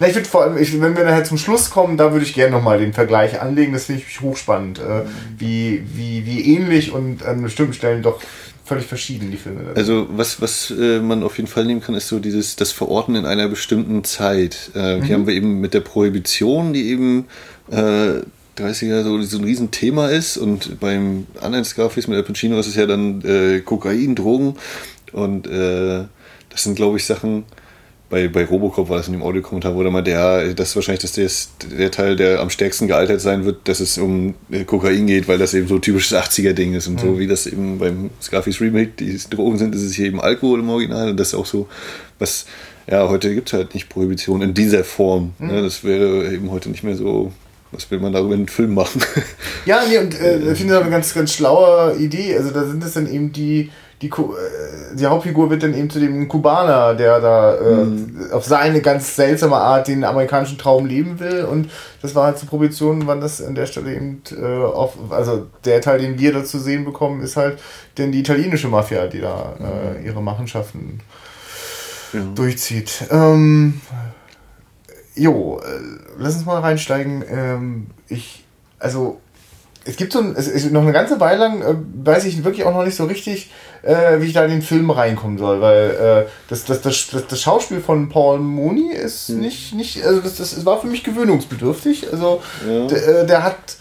Na, 0.00 0.08
ich 0.08 0.14
würde 0.14 0.26
vor 0.26 0.42
allem, 0.42 0.56
ich, 0.56 0.80
wenn 0.80 0.96
wir 0.96 1.04
nachher 1.04 1.24
zum 1.24 1.36
Schluss 1.36 1.68
kommen, 1.68 1.98
da 1.98 2.12
würde 2.12 2.24
ich 2.24 2.32
gerne 2.32 2.52
nochmal 2.52 2.78
den 2.78 2.94
Vergleich 2.94 3.42
anlegen. 3.42 3.74
Das 3.74 3.84
finde 3.84 4.02
ich 4.08 4.20
hochspannend, 4.22 4.78
äh, 4.78 5.02
wie, 5.36 5.84
wie, 5.92 6.24
wie 6.24 6.56
ähnlich 6.56 6.92
und 6.92 7.26
an 7.26 7.42
bestimmten 7.42 7.74
Stellen 7.74 8.02
doch 8.02 8.22
völlig 8.66 8.86
verschieden, 8.86 9.30
die 9.30 9.36
Filme. 9.36 9.60
Also 9.74 10.08
was, 10.10 10.40
was 10.40 10.70
äh, 10.70 11.00
man 11.00 11.22
auf 11.22 11.36
jeden 11.36 11.48
Fall 11.48 11.64
nehmen 11.64 11.80
kann, 11.80 11.94
ist 11.94 12.08
so 12.08 12.18
dieses, 12.18 12.56
das 12.56 12.72
Verorten 12.72 13.14
in 13.14 13.24
einer 13.24 13.48
bestimmten 13.48 14.02
Zeit. 14.04 14.72
Äh, 14.74 14.96
mhm. 14.96 15.02
Hier 15.04 15.14
haben 15.14 15.26
wir 15.26 15.34
eben 15.34 15.60
mit 15.60 15.72
der 15.72 15.80
Prohibition, 15.80 16.72
die 16.72 16.88
eben 16.88 17.26
äh, 17.70 18.22
30er 18.58 19.02
so, 19.04 19.20
so 19.22 19.38
ein 19.38 19.44
Riesenthema 19.44 20.08
ist 20.08 20.36
und 20.36 20.80
beim 20.80 21.26
anderen 21.40 21.64
Scarface 21.64 22.08
mit 22.08 22.16
Al 22.16 22.24
Pacino 22.24 22.58
ist 22.58 22.66
es 22.66 22.74
ja 22.74 22.86
dann 22.86 23.22
äh, 23.22 23.60
Kokain, 23.60 24.14
Drogen 24.14 24.56
und 25.12 25.46
äh, 25.46 26.04
das 26.48 26.64
sind 26.64 26.74
glaube 26.74 26.96
ich 26.96 27.04
Sachen, 27.04 27.44
bei, 28.08 28.28
bei 28.28 28.44
Robocop 28.44 28.88
war 28.88 28.98
das 28.98 29.08
in 29.08 29.14
dem 29.14 29.22
Audiokommentar, 29.22 29.74
wo 29.74 29.82
da 29.82 29.90
mal 29.90 30.02
der, 30.02 30.54
das 30.54 30.70
ist 30.70 30.76
wahrscheinlich 30.76 31.02
das, 31.02 31.50
der 31.76 31.90
Teil, 31.90 32.14
der 32.14 32.40
am 32.40 32.50
stärksten 32.50 32.86
gealtert 32.86 33.20
sein 33.20 33.44
wird, 33.44 33.66
dass 33.68 33.80
es 33.80 33.98
um 33.98 34.34
äh, 34.50 34.64
Kokain 34.64 35.06
geht, 35.06 35.26
weil 35.26 35.38
das 35.38 35.54
eben 35.54 35.66
so 35.66 35.78
typisches 35.78 36.16
80er-Ding 36.16 36.74
ist. 36.74 36.86
Und 36.86 36.94
mhm. 36.94 37.00
so 37.00 37.18
wie 37.18 37.26
das 37.26 37.46
eben 37.46 37.78
beim 37.78 38.10
Scarface 38.22 38.60
Remake 38.60 38.92
die 38.98 39.18
Drogen 39.30 39.58
sind, 39.58 39.74
ist 39.74 39.82
es 39.82 39.94
hier 39.94 40.06
eben 40.06 40.20
Alkohol 40.20 40.60
im 40.60 40.68
Original. 40.68 41.10
Und 41.10 41.16
das 41.18 41.28
ist 41.28 41.34
auch 41.34 41.46
so, 41.46 41.68
was, 42.20 42.46
ja, 42.86 43.08
heute 43.08 43.34
gibt 43.34 43.48
es 43.48 43.54
halt 43.54 43.74
nicht 43.74 43.88
Prohibition 43.88 44.40
in 44.40 44.54
dieser 44.54 44.84
Form. 44.84 45.32
Ne? 45.38 45.46
Mhm. 45.46 45.54
Ne? 45.54 45.62
Das 45.62 45.82
wäre 45.82 46.32
eben 46.32 46.50
heute 46.52 46.68
nicht 46.68 46.84
mehr 46.84 46.96
so 46.96 47.32
was 47.72 47.90
will 47.90 47.98
man 47.98 48.12
darüber 48.12 48.34
in 48.34 48.40
einen 48.40 48.48
Film 48.48 48.74
machen? 48.74 49.02
Ja, 49.66 49.82
nee, 49.88 49.98
und 49.98 50.18
äh, 50.18 50.38
ich 50.52 50.58
finde 50.58 50.74
das 50.74 50.82
eine 50.82 50.90
ganz, 50.90 51.12
ganz 51.12 51.32
schlaue 51.32 51.96
Idee. 51.96 52.36
Also 52.36 52.50
da 52.50 52.64
sind 52.64 52.82
es 52.82 52.94
dann 52.94 53.12
eben 53.12 53.32
die, 53.32 53.70
die, 54.02 54.08
äh, 54.08 54.94
die 54.94 55.06
Hauptfigur 55.06 55.48
wird 55.48 55.62
dann 55.62 55.74
eben 55.74 55.88
zu 55.88 55.98
dem 55.98 56.28
Kubaner, 56.28 56.94
der 56.94 57.20
da 57.20 57.56
äh, 57.56 57.84
mhm. 57.84 58.30
auf 58.30 58.44
seine 58.44 58.82
ganz 58.82 59.16
seltsame 59.16 59.56
Art 59.56 59.88
den 59.88 60.04
amerikanischen 60.04 60.58
Traum 60.58 60.84
leben 60.86 61.18
will. 61.18 61.44
Und 61.44 61.70
das 62.02 62.14
war 62.14 62.26
halt 62.26 62.38
zur 62.38 62.48
Prohibition, 62.48 63.06
wann 63.06 63.20
das 63.20 63.42
an 63.42 63.54
der 63.54 63.66
Stelle 63.66 63.94
eben 63.94 64.22
äh, 64.30 64.44
auf, 64.44 64.94
also 65.10 65.46
der 65.64 65.80
Teil, 65.80 65.98
den 65.98 66.18
wir 66.18 66.32
da 66.32 66.44
zu 66.44 66.58
sehen 66.58 66.84
bekommen, 66.84 67.22
ist 67.22 67.36
halt 67.36 67.58
denn 67.96 68.12
die 68.12 68.20
italienische 68.20 68.68
Mafia, 68.68 69.06
die 69.06 69.20
da 69.20 69.54
äh, 69.58 69.98
mhm. 69.98 70.06
ihre 70.06 70.22
Machenschaften 70.22 71.00
ja. 72.12 72.20
durchzieht. 72.34 73.04
Ähm, 73.10 73.80
jo, 75.14 75.60
äh, 75.60 75.80
lass 76.18 76.36
uns 76.36 76.44
mal 76.44 76.60
reinsteigen. 76.60 77.24
Ähm, 77.30 77.86
ich, 78.08 78.44
also 78.78 79.20
es 79.86 79.96
gibt 79.96 80.12
so 80.12 80.18
ein, 80.18 80.34
es 80.36 80.48
ist 80.48 80.72
noch 80.72 80.82
eine 80.82 80.92
ganze 80.92 81.20
Weile 81.20 81.38
lang, 81.38 81.62
äh, 81.62 81.74
weiß 82.04 82.24
ich 82.24 82.44
wirklich 82.44 82.66
auch 82.66 82.74
noch 82.74 82.84
nicht 82.84 82.96
so 82.96 83.04
richtig, 83.04 83.52
äh, 83.86 84.20
wie 84.20 84.26
ich 84.26 84.32
da 84.32 84.44
in 84.44 84.50
den 84.50 84.62
Film 84.62 84.90
reinkommen 84.90 85.38
soll, 85.38 85.60
weil 85.60 86.26
äh, 86.26 86.30
das, 86.48 86.64
das, 86.64 86.82
das, 86.82 87.08
das, 87.10 87.26
das 87.26 87.40
Schauspiel 87.40 87.80
von 87.80 88.08
Paul 88.08 88.38
Mooney 88.38 88.92
ist 88.92 89.28
hm. 89.28 89.40
nicht, 89.40 89.74
nicht, 89.74 90.04
also 90.04 90.20
das, 90.20 90.36
das, 90.36 90.54
das 90.54 90.66
war 90.66 90.80
für 90.80 90.88
mich 90.88 91.04
gewöhnungsbedürftig. 91.04 92.12
Also 92.12 92.42
ja. 92.68 92.86
der, 92.86 93.08
äh, 93.08 93.26
der 93.26 93.42
hat. 93.42 93.76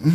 Mh, 0.00 0.12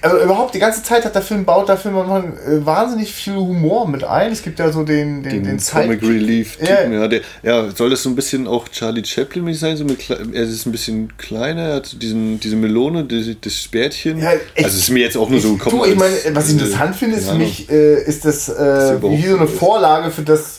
also 0.00 0.22
überhaupt 0.22 0.54
die 0.54 0.60
ganze 0.60 0.82
Zeit 0.84 1.04
hat 1.04 1.14
der 1.16 1.22
Film 1.22 1.44
baut 1.44 1.68
der 1.68 1.76
Film 1.76 1.96
äh, 1.96 2.64
wahnsinnig 2.64 3.12
viel 3.12 3.34
Humor 3.34 3.88
mit 3.88 4.04
ein. 4.04 4.30
Es 4.30 4.42
gibt 4.42 4.60
ja 4.60 4.70
so 4.70 4.84
den 4.84 5.24
den, 5.24 5.42
den, 5.42 5.44
den 5.44 5.60
Comic 5.60 6.02
Relief 6.02 6.56
Typen, 6.56 6.92
ja. 6.92 7.00
ja, 7.00 7.08
der, 7.08 7.20
ja, 7.42 7.70
soll 7.70 7.90
das 7.90 8.02
so 8.02 8.10
ein 8.10 8.14
bisschen 8.14 8.46
auch 8.46 8.68
Charlie 8.68 9.04
Chaplin 9.04 9.52
sein? 9.54 9.76
So 9.76 9.84
mit, 9.84 10.08
er 10.08 10.42
ist 10.42 10.66
ein 10.66 10.72
bisschen 10.72 11.16
kleiner, 11.16 11.62
er 11.62 11.74
hat 11.76 12.00
diesen, 12.00 12.38
diese 12.38 12.56
Melone, 12.56 13.04
das, 13.04 13.26
das 13.40 13.68
Bärtchen. 13.68 14.18
Ja, 14.18 14.32
ich, 14.54 14.64
also 14.64 14.78
ist 14.78 14.90
mir 14.90 15.02
jetzt 15.02 15.16
auch 15.16 15.28
nur 15.28 15.40
so 15.40 15.54
gekommen. 15.54 15.78
Du, 15.78 15.84
ich 15.84 15.96
meine, 15.96 16.14
was 16.32 16.46
ich 16.46 16.52
interessant 16.54 16.94
finde, 16.94 17.16
ist 17.16 17.28
für 17.28 17.34
mich, 17.34 17.68
äh, 17.68 18.02
ist 18.04 18.24
das 18.24 18.48
äh, 18.48 19.02
wie 19.02 19.26
so 19.26 19.36
eine 19.36 19.48
Vorlage 19.48 20.10
für 20.10 20.22
das 20.22 20.55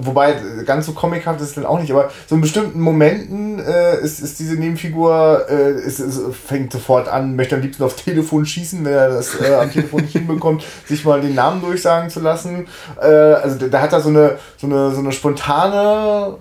Wobei, 0.00 0.34
ganz 0.64 0.86
so 0.86 0.92
comichaft 0.92 1.40
ist 1.40 1.48
es 1.48 1.54
dann 1.54 1.66
auch 1.66 1.80
nicht, 1.80 1.90
aber 1.90 2.10
so 2.26 2.34
in 2.34 2.40
bestimmten 2.40 2.80
Momenten 2.80 3.58
äh, 3.58 4.00
ist, 4.00 4.20
ist 4.20 4.38
diese 4.38 4.54
Nebenfigur, 4.54 5.46
äh, 5.48 5.72
ist, 5.72 6.00
ist, 6.00 6.20
fängt 6.46 6.72
sofort 6.72 7.08
an, 7.08 7.36
möchte 7.36 7.56
am 7.56 7.62
liebsten 7.62 7.82
aufs 7.82 7.96
Telefon 7.96 8.46
schießen, 8.46 8.84
wenn 8.84 8.92
er 8.92 9.08
das 9.08 9.40
äh, 9.40 9.54
am 9.54 9.70
Telefon 9.70 10.02
nicht 10.02 10.12
hinbekommt, 10.12 10.64
sich 10.86 11.04
mal 11.04 11.20
den 11.20 11.34
Namen 11.34 11.60
durchsagen 11.60 12.10
zu 12.10 12.20
lassen. 12.20 12.66
Äh, 13.00 13.06
also 13.06 13.68
da 13.68 13.80
hat 13.80 13.92
er 13.92 14.00
so 14.00 14.08
eine, 14.08 14.38
so 14.56 14.66
eine, 14.66 14.90
so 14.92 15.00
eine 15.00 15.12
spontane 15.12 16.36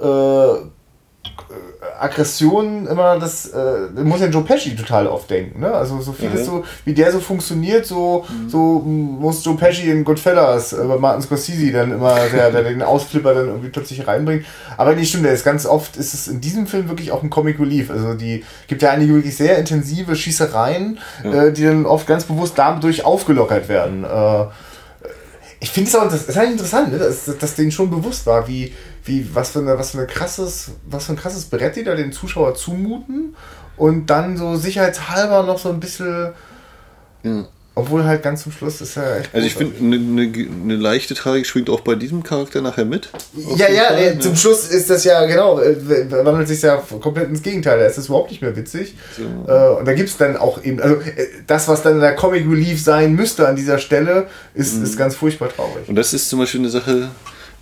äh, 0.00 0.66
Aggression 1.98 2.86
immer 2.86 3.18
das, 3.18 3.46
äh, 3.46 3.88
muss 4.02 4.20
ja 4.20 4.26
Joe 4.26 4.42
Pesci 4.42 4.74
total 4.74 5.06
oft 5.06 5.28
denken, 5.30 5.60
ne? 5.60 5.72
Also 5.72 6.00
so 6.00 6.12
vieles 6.12 6.40
mhm. 6.40 6.44
so, 6.44 6.64
wie 6.84 6.94
der 6.94 7.12
so 7.12 7.20
funktioniert, 7.20 7.86
so, 7.86 8.24
mhm. 8.28 8.48
so 8.48 8.58
muss 8.80 9.44
Joe 9.44 9.56
Pesci 9.56 9.90
in 9.90 10.04
Goodfellas 10.04 10.72
äh, 10.72 10.84
bei 10.84 10.96
Martin 10.96 11.22
Scorsese 11.22 11.72
dann 11.72 11.92
immer, 11.92 12.14
der, 12.32 12.50
der 12.50 12.64
den 12.64 12.82
Ausflipper 12.82 13.34
dann 13.34 13.48
irgendwie 13.48 13.68
plötzlich 13.68 14.06
reinbringt. 14.06 14.44
Aber 14.76 14.94
nicht 14.94 15.08
stimmt, 15.08 15.24
der 15.24 15.32
ist 15.32 15.44
ganz 15.44 15.66
oft, 15.66 15.96
ist 15.96 16.14
es 16.14 16.28
in 16.28 16.40
diesem 16.40 16.66
Film 16.66 16.88
wirklich 16.88 17.12
auch 17.12 17.22
ein 17.22 17.30
Comic 17.30 17.58
Relief. 17.58 17.90
Also 17.90 18.14
die 18.14 18.44
gibt 18.68 18.82
ja 18.82 18.90
einige 18.90 19.14
wirklich 19.14 19.36
sehr 19.36 19.58
intensive 19.58 20.16
Schießereien, 20.16 20.98
mhm. 21.24 21.32
äh, 21.32 21.52
die 21.52 21.64
dann 21.64 21.86
oft 21.86 22.06
ganz 22.06 22.24
bewusst 22.24 22.54
dadurch 22.56 23.04
aufgelockert 23.04 23.68
werden. 23.68 24.04
Äh, 24.04 24.46
ich 25.58 25.70
finde 25.70 25.88
es 25.88 25.96
auch 25.96 26.04
das 26.04 26.28
ist 26.28 26.36
halt 26.36 26.50
interessant, 26.50 26.92
ne? 26.92 26.98
dass, 26.98 27.24
dass 27.38 27.54
denen 27.54 27.72
schon 27.72 27.90
bewusst 27.90 28.26
war, 28.26 28.46
wie, 28.46 28.72
wie, 29.06 29.34
was 29.34 29.50
für 29.50 29.60
eine, 29.60 29.78
was 29.78 29.92
für 29.92 29.98
eine 29.98 30.06
krasses, 30.06 30.72
was 30.88 31.06
für 31.06 31.12
ein 31.12 31.16
krasses 31.16 31.46
Brett 31.46 31.76
die 31.76 31.84
da 31.84 31.94
den 31.94 32.12
Zuschauer 32.12 32.54
zumuten 32.54 33.34
und 33.76 34.06
dann 34.06 34.36
so 34.36 34.56
sicherheitshalber 34.56 35.42
noch 35.42 35.58
so 35.58 35.70
ein 35.70 35.80
bisschen. 35.80 36.32
Ja. 37.22 37.46
Obwohl 37.78 38.04
halt 38.04 38.22
ganz 38.22 38.42
zum 38.42 38.52
Schluss 38.52 38.80
ist 38.80 38.96
ja 38.96 39.16
echt. 39.18 39.34
Also 39.34 39.46
ich 39.46 39.54
finde, 39.54 39.76
eine 39.76 39.98
ne, 39.98 40.28
ne 40.28 40.76
leichte 40.76 41.12
Tragik 41.12 41.46
schwingt 41.46 41.68
auch 41.68 41.80
bei 41.80 41.94
diesem 41.94 42.22
Charakter 42.22 42.62
nachher 42.62 42.86
mit. 42.86 43.10
Ja, 43.54 43.68
ja, 43.68 43.88
Fall, 43.88 43.98
äh, 43.98 44.18
zum 44.18 44.34
Schluss 44.34 44.68
ist 44.68 44.88
das 44.88 45.04
ja, 45.04 45.26
genau, 45.26 45.60
äh, 45.60 45.76
wandelt 46.24 46.48
sich 46.48 46.62
ja 46.62 46.82
komplett 47.02 47.28
ins 47.28 47.42
Gegenteil. 47.42 47.78
Da 47.78 47.84
ist 47.84 47.98
es 47.98 48.06
überhaupt 48.06 48.30
nicht 48.30 48.40
mehr 48.40 48.56
witzig. 48.56 48.94
So. 49.14 49.24
Äh, 49.24 49.78
und 49.78 49.84
da 49.86 49.92
gibt 49.92 50.08
es 50.08 50.16
dann 50.16 50.38
auch 50.38 50.64
eben, 50.64 50.80
also 50.80 50.96
das, 51.46 51.68
was 51.68 51.82
dann 51.82 52.00
der 52.00 52.14
Comic 52.14 52.50
Relief 52.50 52.82
sein 52.82 53.14
müsste 53.14 53.46
an 53.46 53.56
dieser 53.56 53.76
Stelle, 53.76 54.28
ist, 54.54 54.78
mhm. 54.78 54.84
ist 54.84 54.96
ganz 54.96 55.14
furchtbar 55.14 55.50
traurig. 55.50 55.86
Und 55.86 55.96
das 55.96 56.14
ist 56.14 56.30
zum 56.30 56.38
Beispiel 56.38 56.60
eine 56.60 56.70
Sache, 56.70 57.10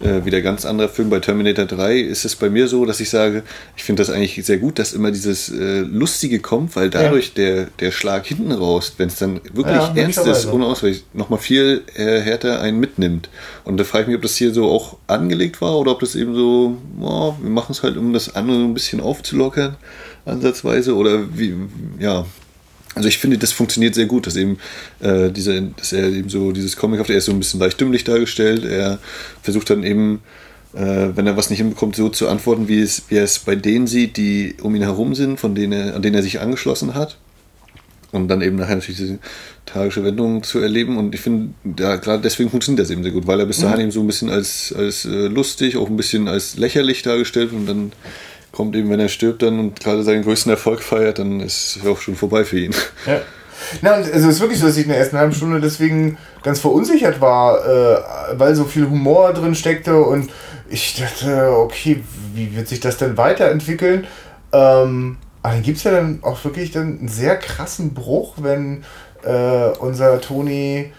äh, 0.05 0.25
wieder 0.25 0.41
ganz 0.43 0.65
anderer 0.65 0.89
Film. 0.89 1.11
Bei 1.11 1.19
Terminator 1.19 1.65
3 1.65 1.99
ist 1.99 2.25
es 2.25 2.37
bei 2.37 2.51
mir 2.51 2.69
so, 2.69 2.85
dass 2.85 3.01
ich 3.01 3.11
sage, 3.11 3.43
ich 3.77 3.85
finde 3.85 4.03
das 4.03 4.11
eigentlich 4.11 4.45
sehr 4.45 4.59
gut, 4.59 4.79
dass 4.79 4.93
immer 4.93 5.11
dieses 5.11 5.49
äh, 5.49 5.81
Lustige 5.81 6.41
kommt, 6.41 6.77
weil 6.77 6.91
dadurch 6.91 7.29
ja. 7.29 7.33
der, 7.37 7.67
der 7.81 7.91
Schlag 7.91 8.27
hinten 8.27 8.53
raus, 8.53 8.95
wenn 8.99 9.09
es 9.09 9.17
dann 9.17 9.41
wirklich 9.53 9.77
ja, 9.77 9.93
ernst 9.95 10.27
ist, 10.27 10.47
ohne 10.47 10.67
Ausweichen, 10.67 11.03
nochmal 11.13 11.39
viel 11.39 11.83
äh, 11.97 12.21
härter 12.21 12.61
einen 12.61 12.79
mitnimmt. 12.79 13.29
Und 13.65 13.79
da 13.79 13.85
frage 13.85 14.03
ich 14.03 14.09
mich, 14.09 14.17
ob 14.17 14.23
das 14.23 14.37
hier 14.37 14.53
so 14.53 14.71
auch 14.71 14.99
angelegt 15.07 15.61
war 15.61 15.79
oder 15.79 15.93
ob 15.93 16.01
das 16.01 16.15
eben 16.15 16.35
so, 16.35 16.77
oh, 17.01 17.35
wir 17.41 17.51
machen 17.51 17.73
es 17.73 17.83
halt, 17.83 17.97
um 17.97 18.13
das 18.13 18.35
andere 18.35 18.59
ein 18.59 18.75
bisschen 18.75 19.01
aufzulockern, 19.01 19.77
ansatzweise, 20.27 20.95
oder 20.95 21.37
wie, 21.37 21.55
ja, 21.99 22.27
also 22.95 23.09
ich 23.09 23.19
finde, 23.19 23.39
das 23.39 23.53
funktioniert 23.53 23.95
sehr 23.95 24.07
gut, 24.07 24.27
dass 24.27 24.37
eben 24.37 24.59
äh, 25.01 25.31
diese, 25.31 25.61
dass 25.77 25.93
er 25.93 26.09
eben 26.09 26.29
so 26.29 26.53
dieses 26.53 26.77
Comic 26.77 27.01
auf 27.01 27.09
er 27.09 27.17
ist 27.17 27.27
so 27.27 27.33
ein 27.33 27.39
bisschen 27.39 27.61
leicht 27.61 27.81
dümmlich 27.81 28.05
dargestellt. 28.05 28.65
Er 28.65 28.99
versucht 29.43 29.71
dann 29.71 29.83
eben, 29.83 30.23
äh, 30.75 31.09
wenn 31.15 31.27
er 31.27 31.37
was 31.37 31.51
nicht 31.51 31.59
hinbekommt, 31.59 31.97
so 31.97 32.09
zu 32.09 32.29
antworten, 32.29 32.69
wie, 32.69 32.81
es, 32.81 33.03
wie 33.09 33.17
er 33.17 33.25
es 33.25 33.41
bei 33.41 33.57
denen 33.57 33.87
sieht, 33.87 34.17
die 34.17 34.55
um 34.63 34.75
ihn 34.77 34.83
herum 34.83 35.15
sind, 35.15 35.41
von 35.41 35.55
denen 35.55 35.73
er, 35.73 35.97
an 35.97 36.03
denen 36.03 36.15
er 36.15 36.23
sich 36.23 36.41
angeschlossen 36.41 36.95
hat. 36.95 37.19
Und 38.13 38.29
dann 38.29 38.43
eben 38.43 38.55
nachher 38.55 38.77
natürlich 38.77 39.01
diese 39.01 39.19
tragische 39.67 40.05
Wendung 40.05 40.45
zu 40.45 40.61
erleben. 40.61 40.99
Und 40.99 41.17
ich 41.17 41.21
finde, 41.21 41.53
ja, 41.77 41.97
gerade 41.97 42.23
deswegen 42.23 42.49
funktioniert 42.49 42.85
das 42.85 42.91
eben 42.91 43.03
sehr 43.03 43.11
gut, 43.11 43.27
weil 43.27 43.41
er 43.41 43.47
bis 43.47 43.59
dahin 43.59 43.77
mhm. 43.77 43.83
eben 43.83 43.91
so 43.91 44.01
ein 44.03 44.07
bisschen 44.07 44.31
als, 44.31 44.73
als 44.77 45.05
äh, 45.05 45.27
lustig, 45.27 45.77
auch 45.77 45.89
ein 45.89 45.97
bisschen 45.97 46.29
als 46.29 46.57
lächerlich 46.57 47.03
dargestellt 47.03 47.51
und 47.51 47.67
dann 47.67 47.93
kommt 48.55 48.77
eben, 48.77 48.89
wenn 48.91 49.01
er 49.01 49.09
stirbt 49.09 49.43
dann 49.43 49.59
und 49.59 49.81
gerade 49.81 50.03
seinen 50.03 50.23
größten 50.23 50.51
Erfolg 50.51 50.83
feiert, 50.83 51.19
dann 51.19 51.41
ist 51.41 51.77
es 51.77 51.87
auch 51.87 52.01
schon 52.01 52.15
vorbei 52.15 52.45
für 52.45 52.59
ihn. 52.59 52.75
Ja. 53.07 53.21
Na, 53.83 53.97
und 53.97 54.05
also 54.13 54.29
es 54.29 54.37
ist 54.37 54.41
wirklich 54.41 54.59
so, 54.59 54.67
dass 54.67 54.77
ich 54.77 54.85
in 54.85 54.91
der 54.91 54.99
ersten 54.99 55.17
halben 55.17 55.33
Stunde 55.33 55.61
deswegen 55.61 56.19
ganz 56.43 56.61
verunsichert 56.61 57.21
war, 57.21 57.65
äh, 57.67 57.99
weil 58.39 58.55
so 58.55 58.65
viel 58.65 58.89
Humor 58.89 59.33
drin 59.33 59.55
steckte 59.55 59.97
und 59.97 60.31
ich 60.69 60.97
dachte, 60.97 61.51
okay, 61.51 62.03
wie 62.35 62.57
wird 62.57 62.69
sich 62.69 62.81
das 62.81 62.97
denn 62.97 63.17
weiterentwickeln? 63.17 64.07
Ähm, 64.53 65.19
aber 65.43 65.55
dann 65.55 65.63
gibt 65.63 65.79
es 65.79 65.85
ja 65.85 65.91
dann 65.93 66.21
auch 66.23 66.43
wirklich 66.45 66.71
dann 66.71 66.99
einen 66.99 67.09
sehr 67.09 67.37
krassen 67.37 67.95
Bruch, 67.95 68.35
wenn 68.39 68.85
äh, 69.25 69.69
unser 69.79 70.21
Toni 70.21 70.93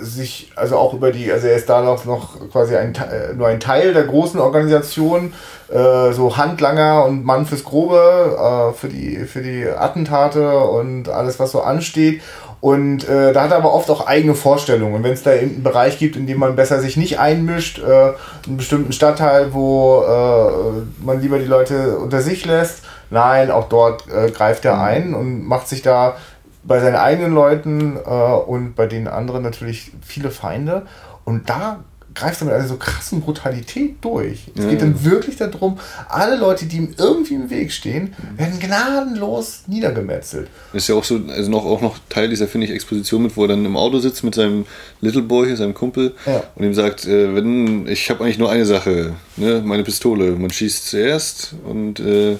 sich, 0.00 0.52
also 0.56 0.76
auch 0.76 0.94
über 0.94 1.10
die, 1.10 1.30
also 1.32 1.46
er 1.46 1.56
ist 1.56 1.68
da 1.68 1.82
noch, 1.82 2.04
noch 2.04 2.50
quasi 2.50 2.76
ein, 2.76 2.94
äh, 2.94 3.34
nur 3.34 3.48
ein 3.48 3.60
Teil 3.60 3.92
der 3.92 4.04
großen 4.04 4.40
Organisation, 4.40 5.32
äh, 5.68 6.12
so 6.12 6.36
Handlanger 6.36 7.04
und 7.04 7.24
Mann 7.24 7.46
fürs 7.46 7.64
Grobe, 7.64 8.72
äh, 8.72 8.78
für, 8.78 8.88
die, 8.88 9.24
für 9.24 9.42
die 9.42 9.66
Attentate 9.68 10.58
und 10.58 11.08
alles, 11.08 11.38
was 11.38 11.52
so 11.52 11.62
ansteht. 11.62 12.22
Und 12.60 13.08
äh, 13.08 13.32
da 13.32 13.42
hat 13.42 13.50
er 13.50 13.56
aber 13.56 13.74
oft 13.74 13.90
auch 13.90 14.06
eigene 14.06 14.36
Vorstellungen. 14.36 14.94
Und 14.94 15.02
wenn 15.02 15.14
es 15.14 15.24
da 15.24 15.32
einen 15.32 15.64
Bereich 15.64 15.98
gibt, 15.98 16.14
in 16.14 16.28
dem 16.28 16.38
man 16.38 16.54
besser 16.54 16.80
sich 16.80 16.96
nicht 16.96 17.18
einmischt, 17.18 17.80
äh, 17.80 18.12
einen 18.46 18.56
bestimmten 18.56 18.92
Stadtteil, 18.92 19.52
wo 19.52 20.02
äh, 20.02 21.04
man 21.04 21.20
lieber 21.20 21.40
die 21.40 21.46
Leute 21.46 21.98
unter 21.98 22.20
sich 22.20 22.44
lässt, 22.46 22.84
nein, 23.10 23.50
auch 23.50 23.68
dort 23.68 24.04
äh, 24.08 24.30
greift 24.30 24.64
er 24.64 24.76
mhm. 24.76 24.80
ein 24.82 25.14
und 25.14 25.44
macht 25.44 25.66
sich 25.66 25.82
da 25.82 26.16
bei 26.64 26.80
seinen 26.80 26.96
eigenen 26.96 27.34
Leuten 27.34 27.96
äh, 27.96 28.08
und 28.08 28.74
bei 28.74 28.86
den 28.86 29.08
anderen 29.08 29.42
natürlich 29.42 29.92
viele 30.02 30.30
Feinde. 30.30 30.86
Und 31.24 31.48
da 31.48 31.84
greift 32.14 32.40
er 32.42 32.46
mit 32.46 32.54
einer 32.54 32.68
so 32.68 32.76
krassen 32.76 33.20
Brutalität 33.20 33.96
durch. 34.02 34.50
Es 34.54 34.68
geht 34.68 34.82
dann 34.82 35.04
wirklich 35.04 35.36
darum, 35.36 35.78
alle 36.08 36.36
Leute, 36.36 36.66
die 36.66 36.76
ihm 36.76 36.94
irgendwie 36.98 37.34
im 37.34 37.50
Weg 37.50 37.72
stehen, 37.72 38.14
werden 38.36 38.58
gnadenlos 38.58 39.62
niedergemetzelt. 39.66 40.48
Ist 40.72 40.88
ja 40.88 40.94
auch 40.94 41.04
so, 41.04 41.20
also 41.28 41.50
noch, 41.50 41.64
auch 41.64 41.80
noch 41.80 41.96
Teil 42.08 42.28
dieser, 42.28 42.48
finde 42.48 42.66
ich, 42.66 42.72
Exposition 42.72 43.22
mit, 43.22 43.36
wo 43.36 43.42
er 43.42 43.48
dann 43.48 43.64
im 43.64 43.76
Auto 43.76 43.98
sitzt 43.98 44.24
mit 44.24 44.34
seinem 44.34 44.66
Little 45.00 45.22
Boy, 45.22 45.56
seinem 45.56 45.74
Kumpel, 45.74 46.14
ja. 46.26 46.42
und 46.54 46.64
ihm 46.64 46.74
sagt, 46.74 47.06
äh, 47.06 47.34
wenn, 47.34 47.86
ich 47.88 48.10
habe 48.10 48.24
eigentlich 48.24 48.38
nur 48.38 48.50
eine 48.50 48.66
Sache, 48.66 49.14
ne, 49.36 49.62
meine 49.64 49.82
Pistole. 49.82 50.32
Man 50.32 50.50
schießt 50.50 50.90
zuerst 50.90 51.54
und 51.64 52.00
äh, 52.00 52.36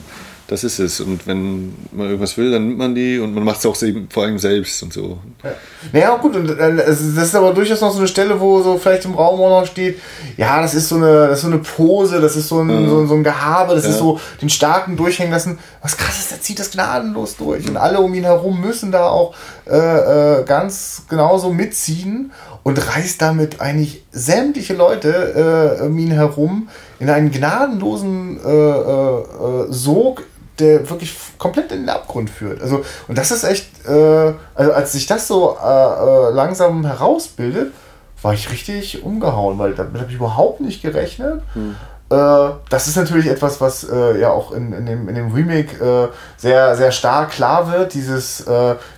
das 0.53 0.65
ist 0.65 0.79
es. 0.79 1.01
Und 1.01 1.27
wenn 1.27 1.75
man 1.93 2.07
irgendwas 2.09 2.37
will, 2.37 2.51
dann 2.51 2.67
nimmt 2.67 2.79
man 2.79 2.95
die 2.95 3.19
und 3.19 3.35
man 3.35 3.43
macht 3.43 3.59
es 3.59 3.67
auch 3.67 3.77
vor 4.11 4.25
allem 4.25 4.39
selbst 4.39 4.83
und 4.83 4.93
so. 4.93 5.19
Ja. 5.43 5.51
Naja, 5.93 6.17
gut, 6.17 6.37
und 6.37 6.51
äh, 6.51 6.77
das 6.77 7.01
ist 7.01 7.35
aber 7.35 7.55
durchaus 7.55 7.81
noch 7.81 7.91
so 7.91 7.99
eine 7.99 8.09
Stelle, 8.09 8.39
wo 8.39 8.61
so 8.63 8.77
vielleicht 8.77 9.07
im 9.07 9.15
Raum 9.15 9.41
auch 9.41 9.61
noch 9.61 9.67
steht, 9.67 9.99
ja, 10.37 10.61
das 10.61 10.75
ist 10.75 10.91
so 10.91 10.97
eine, 10.97 11.29
das 11.29 11.39
ist 11.39 11.43
so 11.43 11.49
eine 11.49 11.59
Pose, 11.59 12.21
das 12.21 12.37
ist 12.37 12.49
so 12.49 12.61
ein, 12.61 12.69
ja. 12.69 12.89
so, 12.89 13.07
so, 13.07 13.15
ein 13.15 13.25
Gehabe, 13.25 13.75
das 13.75 13.85
ja. 13.85 13.91
ist 13.91 13.99
so 13.99 14.21
den 14.43 14.51
Starken 14.51 14.97
durchhängen 14.97 15.33
lassen. 15.33 15.59
Was 15.81 15.97
krass 15.97 16.19
ist, 16.19 16.31
der 16.31 16.43
zieht 16.43 16.59
das 16.59 16.71
gnadenlos 16.71 17.37
durch. 17.37 17.67
Und 17.67 17.79
alle 17.79 18.01
um 18.01 18.13
ihn 18.13 18.25
herum 18.25 18.61
müssen 18.61 18.93
da 18.93 19.09
auch 19.09 19.35
äh, 19.67 19.77
äh, 19.77 20.45
ganz 20.45 21.05
genauso 21.09 21.51
mitziehen 21.51 22.31
und 22.63 22.79
reißt 22.95 23.23
damit 23.23 23.61
eigentlich 23.61 24.05
sämtliche 24.13 24.75
Leute 24.75 25.79
äh, 25.81 25.83
um 25.85 25.99
ihn 25.99 26.11
herum 26.11 26.69
in 27.01 27.09
einen 27.09 27.31
gnadenlosen 27.31 28.39
äh, 28.45 28.51
äh, 28.51 29.19
äh 29.21 29.73
Sog 29.73 30.25
der 30.59 30.89
wirklich 30.91 31.17
komplett 31.39 31.73
in 31.73 31.81
den 31.81 31.89
Abgrund 31.89 32.31
führt. 32.31 32.61
Also, 32.61 32.85
und 33.09 33.17
das 33.19 33.31
ist 33.31 33.45
echt, 33.45 33.87
äh, 33.87 34.33
also 34.55 34.73
als 34.73 34.93
sich 34.93 35.07
das 35.07 35.27
so 35.27 35.57
äh, 35.63 35.65
äh, 35.65 36.31
langsam 36.33 36.85
herausbildet, 36.85 37.73
war 38.21 38.35
ich 38.35 38.51
richtig 38.51 39.03
umgehauen, 39.03 39.59
weil 39.59 39.75
damit 39.75 40.01
habe 40.01 40.11
ich 40.11 40.17
überhaupt 40.17 40.61
nicht 40.61 40.83
gerechnet. 40.83 41.43
Hm. 41.55 41.75
Äh, 42.13 42.51
das 42.69 42.89
ist 42.89 42.97
natürlich 42.97 43.27
etwas, 43.27 43.61
was 43.61 43.89
äh, 43.89 44.21
ja 44.21 44.31
auch 44.31 44.53
in, 44.53 44.73
in, 44.73 44.85
dem, 44.85 45.09
in 45.09 45.15
dem 45.15 45.33
Remake 45.33 45.83
äh, 45.83 46.09
sehr, 46.37 46.77
sehr 46.77 46.93
stark 46.93 47.31
klar 47.31 47.73
wird, 47.73 47.95
dieses, 47.95 48.45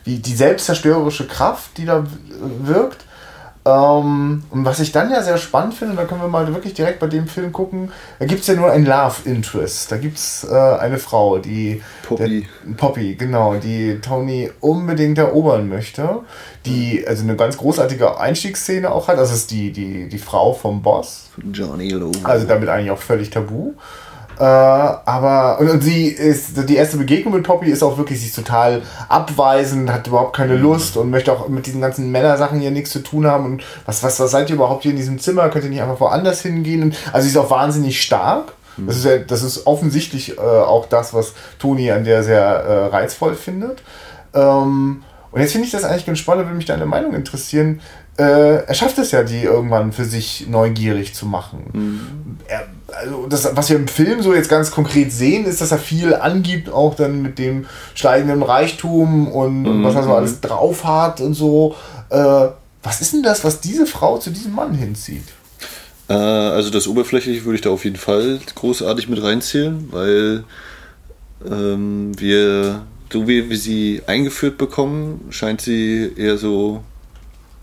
die, 0.07 0.21
die 0.21 0.35
selbstzerstörerische 0.35 1.27
Kraft, 1.27 1.79
die 1.79 1.85
da 1.85 2.05
wirkt. 2.40 3.05
Ähm, 3.66 4.42
und 4.50 4.64
was 4.64 4.79
ich 4.81 4.92
dann 4.92 5.11
ja 5.11 5.22
sehr 5.22 5.38
spannend 5.38 5.74
finde, 5.74 5.96
da 5.96 6.05
können 6.05 6.20
wir 6.20 6.29
mal 6.29 6.53
wirklich 6.53 6.74
direkt 6.74 6.98
bei 7.00 7.07
dem 7.07 7.27
Film 7.27 7.50
gucken, 7.50 7.90
da 8.18 8.27
gibt 8.27 8.42
es 8.42 8.46
ja 8.46 8.55
nur 8.55 8.70
ein 8.70 8.85
Love 8.85 9.16
Interest. 9.24 9.90
Da 9.90 9.96
gibt 9.96 10.18
es 10.18 10.46
äh, 10.50 10.55
eine 10.55 10.98
Frau, 10.98 11.38
die. 11.38 11.81
Poppy. 12.07 12.46
Der, 12.66 12.74
Poppy, 12.74 13.14
genau, 13.14 13.55
die 13.55 14.00
Tony 14.00 14.50
unbedingt 14.61 15.16
erobern 15.16 15.68
möchte. 15.68 16.20
Die 16.66 17.05
also 17.07 17.22
eine 17.22 17.37
ganz 17.37 17.57
großartige 17.57 18.20
Einstiegsszene 18.20 18.90
auch 18.90 19.09
hat. 19.09 19.16
Das 19.16 19.33
ist 19.33 19.50
die, 19.50 19.72
die, 19.72 20.09
die 20.09 20.18
Frau 20.18 20.53
vom 20.53 20.83
Boss. 20.83 21.31
Johnny 21.53 21.90
Lowe. 21.90 22.12
Also 22.24 22.46
damit 22.46 22.68
eigentlich 22.68 22.90
auch 22.90 22.98
völlig 22.98 23.31
tabu. 23.31 23.72
Äh, 24.38 24.42
aber 24.42 25.61
und, 25.61 25.70
und, 25.70 25.83
sie 25.83 26.09
ist 26.09 26.68
die 26.68 26.77
erste 26.77 26.97
Begegnung 26.97 27.35
mit 27.35 27.44
Poppy 27.44 27.70
ist 27.70 27.83
auch 27.83 27.99
wirklich 27.99 28.20
sie 28.20 28.27
ist 28.27 28.37
total 28.37 28.83
abweisend, 29.09 29.92
hat 29.92 30.07
überhaupt 30.07 30.37
keine 30.37 30.57
Lust 30.57 30.97
und 30.97 31.11
möchte 31.11 31.33
auch 31.33 31.49
mit 31.49 31.66
diesen 31.66 31.81
ganzen 31.81 32.11
Männersachen 32.11 32.59
hier 32.61 32.70
nichts 32.73 32.90
zu 32.90 33.01
tun 33.01 33.27
haben 33.27 33.44
und 33.44 33.62
was 33.87 34.03
was 34.03 34.18
was 34.18 34.31
seid 34.31 34.51
ihr 34.51 34.57
überhaupt 34.57 34.83
hier 34.83 34.90
in 34.90 34.97
diesem 34.97 35.18
Zimmer? 35.18 35.49
Könnt 35.51 35.64
ihr 35.64 35.70
nicht 35.70 35.83
einfach 35.83 36.01
woanders 36.01 36.42
hingehen? 36.42 36.83
Und, 36.83 36.97
also 37.12 37.25
sie 37.25 37.31
ist 37.31 37.37
auch 37.37 37.51
wahnsinnig 37.51 38.03
stark. 38.03 38.53
Mhm. 38.77 38.87
Das 38.87 38.97
ist 38.97 39.05
ja, 39.05 39.18
das 39.18 39.42
ist 39.42 39.66
offensichtlich 39.66 40.37
äh, 40.37 40.40
auch 40.40 40.87
das, 40.87 41.14
was 41.14 41.35
Toni 41.59 41.90
an 41.90 42.05
der 42.05 42.23
sehr 42.23 42.42
äh, 42.42 42.87
reizvoll 42.87 43.35
findet. 43.35 43.83
Ähm, 44.35 45.05
und 45.31 45.40
jetzt 45.40 45.53
finde 45.53 45.66
ich 45.66 45.73
das 45.73 45.85
eigentlich 45.85 46.07
ganz 46.07 46.18
spannend, 46.20 46.47
würde 46.47 46.57
mich 46.57 46.64
deine 46.64 46.87
Meinung 46.87 47.12
interessieren. 47.14 47.81
Äh, 48.16 48.64
er 48.66 48.74
schafft 48.74 48.98
es 48.98 49.11
ja, 49.11 49.24
die 49.24 49.42
irgendwann 49.42 49.92
für 49.92 50.05
sich 50.05 50.46
neugierig 50.48 51.14
zu 51.14 51.27
machen. 51.27 51.64
Mhm. 51.72 52.38
Er, 52.46 52.66
also 52.96 53.27
das, 53.27 53.57
was 53.57 53.68
wir 53.70 53.77
im 53.77 53.88
Film 53.88 54.22
so 54.22 54.35
jetzt 54.35 54.48
ganz 54.48 54.70
konkret 54.70 55.12
sehen, 55.12 55.46
ist, 55.46 55.61
dass 55.61 55.72
er 55.72 55.79
viel 55.79 56.14
angibt, 56.14 56.70
auch 56.70 56.94
dann 56.94 57.22
mit 57.22 57.38
dem 57.38 57.66
steigenden 57.94 58.42
Reichtum 58.42 59.27
und, 59.29 59.62
mhm. 59.62 59.66
und 59.66 59.85
was 59.85 59.96
er 59.96 60.05
so 60.05 60.14
alles 60.14 60.40
drauf 60.40 60.85
hat 60.85 61.20
und 61.20 61.35
so. 61.35 61.74
Äh, 62.11 62.49
was 62.84 63.01
ist 63.01 63.14
denn 63.14 63.22
das, 63.22 63.43
was 63.45 63.61
diese 63.61 63.86
Frau 63.86 64.18
zu 64.18 64.30
diesem 64.30 64.55
Mann 64.55 64.74
hinzieht? 64.74 65.24
Äh, 66.09 66.12
also 66.12 66.70
das 66.70 66.86
Oberflächliche 66.86 67.45
würde 67.45 67.57
ich 67.57 67.62
da 67.62 67.70
auf 67.70 67.84
jeden 67.84 67.97
Fall 67.97 68.39
großartig 68.55 69.09
mit 69.09 69.22
reinzählen, 69.22 69.89
weil 69.91 70.45
ähm, 71.51 72.12
wir, 72.18 72.82
so 73.12 73.26
wie 73.26 73.49
wir 73.51 73.57
sie 73.57 74.03
eingeführt 74.07 74.59
bekommen, 74.59 75.26
scheint 75.30 75.61
sie 75.61 76.12
eher 76.16 76.39
so 76.39 76.82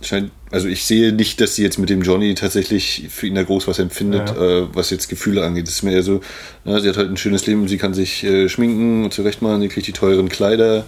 scheint, 0.05 0.31
also 0.51 0.67
ich 0.67 0.85
sehe 0.85 1.13
nicht, 1.13 1.41
dass 1.41 1.55
sie 1.55 1.63
jetzt 1.63 1.77
mit 1.77 1.89
dem 1.89 2.01
Johnny 2.01 2.35
tatsächlich 2.35 3.07
für 3.09 3.27
ihn 3.27 3.35
da 3.35 3.43
groß 3.43 3.67
was 3.67 3.79
empfindet, 3.79 4.29
ja. 4.29 4.59
äh, 4.59 4.67
was 4.73 4.89
jetzt 4.89 5.09
Gefühle 5.09 5.43
angeht. 5.43 5.67
Das 5.67 5.75
ist 5.75 5.83
mir 5.83 5.93
eher 5.93 6.03
so, 6.03 6.21
na, 6.65 6.79
sie 6.79 6.89
hat 6.89 6.97
halt 6.97 7.09
ein 7.09 7.17
schönes 7.17 7.45
Leben, 7.47 7.67
sie 7.67 7.77
kann 7.77 7.93
sich 7.93 8.23
äh, 8.23 8.49
schminken 8.49 9.05
und 9.05 9.13
zurechtmachen, 9.13 9.61
sie 9.61 9.67
kriegt 9.67 9.87
die 9.87 9.93
teuren 9.93 10.29
Kleider, 10.29 10.85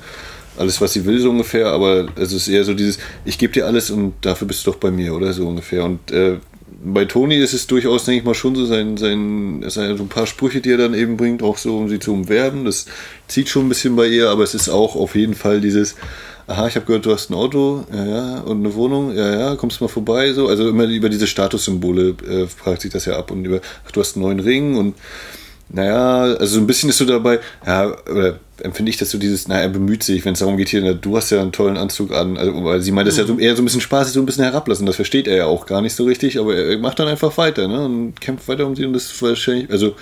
alles, 0.58 0.82
was 0.82 0.94
sie 0.94 1.06
will, 1.06 1.20
so 1.20 1.30
ungefähr, 1.30 1.68
aber 1.68 2.08
es 2.16 2.32
ist 2.32 2.48
eher 2.48 2.64
so 2.64 2.74
dieses, 2.74 3.00
ich 3.26 3.38
gebe 3.38 3.54
dir 3.54 3.66
alles 3.66 3.90
und 3.90 4.14
dafür 4.22 4.48
bist 4.48 4.66
du 4.66 4.72
doch 4.72 4.78
bei 4.78 4.92
mir, 4.92 5.16
oder 5.16 5.34
so 5.34 5.48
ungefähr. 5.48 5.84
Und 5.84 6.12
äh, 6.12 6.38
bei 6.84 7.06
Tony 7.06 7.36
ist 7.38 7.54
es 7.54 7.68
durchaus, 7.68 8.06
denke 8.06 8.20
ich 8.20 8.26
mal, 8.26 8.34
schon 8.34 8.56
so 8.56 8.66
sein, 8.66 8.98
sein, 8.98 9.64
sein, 9.68 9.98
so 9.98 10.04
ein 10.04 10.10
paar 10.10 10.28
Sprüche, 10.28 10.62
die 10.62 10.72
er 10.72 10.78
dann 10.78 10.94
eben 10.94 11.18
bringt, 11.18 11.44
auch 11.44 11.58
so, 11.58 11.78
um 11.78 11.90
sie 11.90 12.00
zu 12.00 12.14
umwerben. 12.14 12.66
Das 12.66 12.86
zieht 13.28 13.50
schon 13.50 13.66
ein 13.66 13.70
bisschen 13.70 13.96
bei 13.96 14.08
ihr, 14.08 14.30
aber 14.30 14.44
es 14.44 14.54
ist 14.54 14.70
auch 14.70 14.96
auf 14.96 15.16
jeden 15.16 15.34
Fall 15.34 15.62
dieses, 15.62 15.96
aha, 16.48 16.68
ich 16.68 16.76
habe 16.76 16.86
gehört, 16.86 17.06
du 17.06 17.12
hast 17.12 17.30
ein 17.30 17.36
Auto, 17.36 17.86
ja, 17.94 18.06
ja, 18.06 18.40
und 18.42 18.60
eine 18.60 18.74
Wohnung, 18.76 19.16
ja, 19.16 19.40
ja, 19.40 19.56
kommst 19.56 19.82
mal 19.82 19.88
vorbei, 19.88 20.34
so. 20.34 20.48
Also 20.48 20.70
immer 20.70 20.86
über 20.86 21.10
diese 21.10 21.28
Statussymbole 21.28 22.16
äh, 22.28 22.48
fragt 22.48 22.82
sich 22.82 22.92
das 22.92 23.06
ja 23.06 23.18
ab 23.18 23.32
und 23.32 23.46
über, 23.46 23.62
ach, 23.86 23.92
du 23.92 24.00
hast 24.00 24.16
einen 24.16 24.26
neuen 24.26 24.40
Ring 24.40 24.76
und 24.78 24.96
naja, 25.70 26.22
also 26.36 26.56
so 26.56 26.60
ein 26.60 26.68
bisschen 26.68 26.90
ist 26.90 26.98
so 26.98 27.06
dabei, 27.06 27.40
ja, 27.66 27.96
oder 28.10 28.40
empfinde 28.64 28.90
ich 28.90 28.98
das 28.98 29.12
so 29.12 29.18
dieses, 29.18 29.48
naja, 29.48 29.64
er 29.64 29.70
bemüht 29.70 30.04
sich, 30.04 30.26
wenn 30.26 30.34
es 30.34 30.40
darum 30.40 30.58
geht, 30.58 30.70
hier, 30.70 30.82
na, 30.82 30.94
du 30.94 31.16
hast 31.18 31.30
ja 31.30 31.42
einen 31.42 31.52
tollen 31.52 31.78
Anzug 31.78 32.12
an, 32.14 32.38
also, 32.38 32.64
weil 32.64 32.82
sie 32.82 32.92
meint 32.92 33.08
das 33.08 33.18
ja 33.18 33.26
so, 33.26 33.38
eher 33.38 33.56
so 33.56 33.62
ein 33.62 33.66
bisschen 33.66 33.82
spaßig, 33.82 34.14
so 34.14 34.22
ein 34.22 34.26
bisschen 34.26 34.44
herablassen, 34.46 34.86
das 34.86 34.96
versteht 34.96 35.28
er 35.28 35.36
ja 35.36 35.46
auch 35.46 35.66
gar 35.66 35.82
nicht 35.82 35.94
so 35.94 36.06
richtig, 36.06 36.40
aber 36.40 36.56
er 36.56 36.78
macht 36.80 37.00
dann 37.00 37.08
einfach 37.08 37.38
weiter, 37.38 37.68
ne, 37.68 37.84
und 37.84 38.20
kämpft 38.20 38.48
weiter 38.48 38.66
um 38.66 38.76
sie 38.76 38.86
und 38.86 38.94
das 38.94 39.06
ist 39.06 39.22
wahrscheinlich, 39.22 39.70
also, 39.70 39.96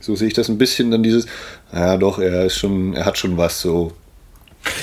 so 0.00 0.14
sehe 0.14 0.28
ich 0.28 0.34
das 0.34 0.48
ein 0.48 0.58
bisschen, 0.58 0.90
dann 0.90 1.02
dieses, 1.02 1.26
ja 1.72 1.96
doch, 1.96 2.18
er 2.18 2.46
ist 2.46 2.56
schon, 2.56 2.94
er 2.94 3.04
hat 3.04 3.18
schon 3.18 3.36
was, 3.36 3.60
so, 3.60 3.92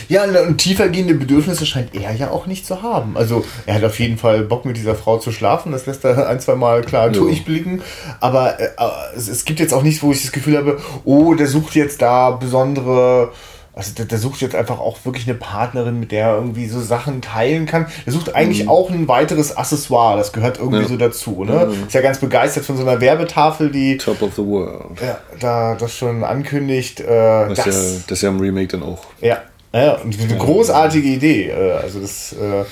ja, 0.07 0.23
und 0.23 0.57
tiefergehende 0.57 1.13
Bedürfnisse 1.15 1.65
scheint 1.65 1.95
er 1.95 2.13
ja 2.13 2.31
auch 2.31 2.45
nicht 2.45 2.65
zu 2.65 2.81
haben. 2.81 3.17
Also 3.17 3.45
er 3.65 3.75
hat 3.75 3.83
auf 3.83 3.99
jeden 3.99 4.17
Fall 4.17 4.43
Bock 4.43 4.65
mit 4.65 4.77
dieser 4.77 4.95
Frau 4.95 5.17
zu 5.17 5.31
schlafen, 5.31 5.71
das 5.71 5.85
lässt 5.85 6.03
er 6.05 6.27
ein, 6.27 6.39
zwei 6.39 6.55
Mal 6.55 6.81
klar 6.81 7.07
ja. 7.07 7.13
durchblicken. 7.13 7.81
Aber 8.19 8.59
äh, 8.59 8.69
es, 9.15 9.27
es, 9.27 9.45
gibt 9.45 9.59
jetzt 9.59 9.73
auch 9.73 9.83
nichts, 9.83 10.03
wo 10.03 10.11
ich 10.11 10.21
das 10.21 10.31
Gefühl 10.31 10.57
habe, 10.57 10.79
oh, 11.05 11.33
der 11.33 11.47
sucht 11.47 11.75
jetzt 11.75 12.01
da 12.01 12.31
besondere. 12.31 13.31
Also 13.75 13.91
der, 13.95 14.05
der, 14.05 14.19
sucht 14.19 14.39
jetzt 14.41 14.53
einfach 14.53 14.79
auch 14.79 14.99
wirklich 15.03 15.27
eine 15.27 15.33
Partnerin, 15.33 15.99
mit 15.99 16.11
der 16.11 16.27
er 16.27 16.35
irgendwie 16.35 16.67
so 16.67 16.79
Sachen 16.79 17.23
teilen 17.23 17.65
kann. 17.65 17.87
Der 18.05 18.13
sucht 18.13 18.35
eigentlich 18.35 18.63
mhm. 18.63 18.69
auch 18.69 18.91
ein 18.91 19.07
weiteres 19.07 19.57
Accessoire, 19.57 20.15
das 20.15 20.31
gehört 20.31 20.59
irgendwie 20.59 20.83
ja. 20.83 20.87
so 20.87 20.95
dazu. 20.95 21.43
Ne? 21.43 21.65
Mhm. 21.65 21.87
Ist 21.87 21.93
ja 21.93 22.01
ganz 22.01 22.19
begeistert 22.19 22.65
von 22.65 22.77
so 22.77 22.83
einer 22.83 23.01
Werbetafel, 23.01 23.71
die 23.71 23.97
Top 23.97 24.21
of 24.21 24.35
the 24.35 24.45
World. 24.45 25.01
Ja, 25.01 25.17
da 25.39 25.73
das 25.73 25.97
schon 25.97 26.23
ankündigt. 26.23 26.99
Äh, 26.99 27.05
das, 27.07 27.63
das, 27.63 27.65
ja, 27.65 27.99
das 28.05 28.21
ja 28.21 28.29
im 28.29 28.39
Remake 28.39 28.67
dann 28.67 28.83
auch. 28.83 29.05
Ja, 29.21 29.41
ja, 29.73 29.93
und 29.95 30.19
eine 30.19 30.37
großartige 30.37 31.07
Idee. 31.07 31.49
Äh, 31.49 31.71
also 31.71 31.99
das 31.99 32.33
äh, 32.33 32.63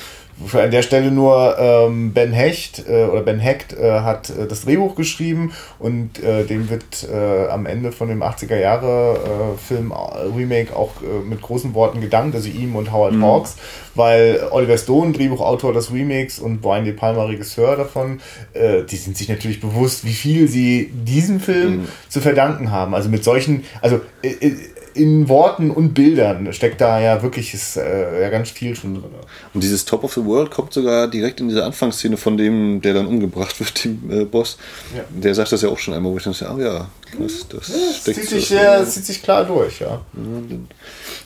an 0.54 0.72
der 0.72 0.82
Stelle 0.82 1.12
nur 1.12 1.58
ähm, 1.60 2.14
Ben 2.14 2.32
Hecht 2.32 2.84
äh, 2.88 3.06
oder 3.06 3.22
Ben 3.22 3.40
Hecht 3.40 3.74
äh, 3.74 4.02
hat 4.02 4.30
äh, 4.30 4.48
das 4.48 4.62
Drehbuch 4.62 4.96
geschrieben 4.96 5.54
und 5.80 6.22
äh, 6.24 6.46
dem 6.46 6.70
wird 6.70 7.08
äh, 7.12 7.48
am 7.48 7.66
Ende 7.66 7.92
von 7.92 8.08
dem 8.08 8.24
80er 8.24 8.58
Jahre 8.58 9.20
äh, 9.56 9.58
Film 9.58 9.92
äh, 9.92 10.36
Remake 10.36 10.76
auch 10.76 10.92
äh, 11.02 11.24
mit 11.28 11.42
großen 11.42 11.74
Worten 11.74 12.02
gedankt, 12.02 12.36
also 12.36 12.50
ihm 12.50 12.76
und 12.76 12.92
Howard 12.92 13.14
mhm. 13.14 13.24
Hawks, 13.24 13.58
weil 13.96 14.48
Oliver 14.52 14.78
Stone, 14.78 15.14
Drehbuchautor 15.14 15.74
des 15.74 15.94
Remakes 15.94 16.40
und 16.40 16.62
Brian 16.62 16.86
De 16.86 16.94
Palma, 16.94 17.26
Regisseur 17.26 17.76
davon, 17.76 18.20
äh, 18.54 18.84
die 18.84 18.98
sind 18.98 19.18
sich 19.18 19.30
natürlich 19.30 19.62
bewusst, 19.62 20.06
wie 20.06 20.14
viel 20.14 20.48
sie 20.48 20.92
diesem 20.94 21.40
Film 21.40 21.72
mhm. 21.72 21.88
zu 22.10 22.20
verdanken 22.20 22.72
haben. 22.72 22.96
Also 22.96 23.10
mit 23.10 23.24
solchen, 23.24 23.64
also 23.82 24.02
äh, 24.24 24.52
in 24.94 25.30
Worten 25.30 25.72
und 25.72 25.94
Bildern 25.94 26.52
steckt 26.54 26.82
da 26.82 27.00
ja 27.00 27.22
wirklich 27.22 27.54
ist, 27.54 27.78
äh, 27.78 28.22
ja 28.22 28.30
ganz 28.30 28.50
viel 28.50 28.76
schon 28.76 28.96
drin. 28.96 29.12
Und 29.54 29.64
dieses 29.64 29.86
Top 29.86 30.04
of 30.04 30.14
the 30.14 30.26
World 30.26 30.52
kommt 30.52 30.74
sogar 30.74 31.08
direkt 31.08 31.40
in 31.40 31.50
dieser 31.50 31.66
Anfangsszene 31.66 32.18
von 32.18 32.38
dem, 32.38 32.82
der 32.82 32.94
dann 32.94 33.08
umgebracht 33.08 33.60
wird, 33.60 33.84
dem 33.84 34.12
äh, 34.12 34.26
Boss. 34.26 34.58
Ja. 34.96 35.04
Der 35.10 35.36
sagt 35.36 35.52
das 35.52 35.62
ja 35.62 35.70
auch 35.70 35.80
schon 35.80 35.94
einmal, 35.94 36.12
wo 36.12 36.18
ich 36.18 36.24
dann 36.24 36.34
sage, 36.34 36.52
ah 36.52 36.60
ja, 36.60 36.88
das, 37.20 37.48
das 37.48 37.68
ja, 37.70 37.94
steckt 37.94 38.20
zieht 38.20 38.30
sich, 38.30 38.48
sehr, 38.48 38.86
zieht 38.86 39.06
sich 39.06 39.22
klar 39.24 39.46
durch, 39.46 39.80
ja. 39.80 40.02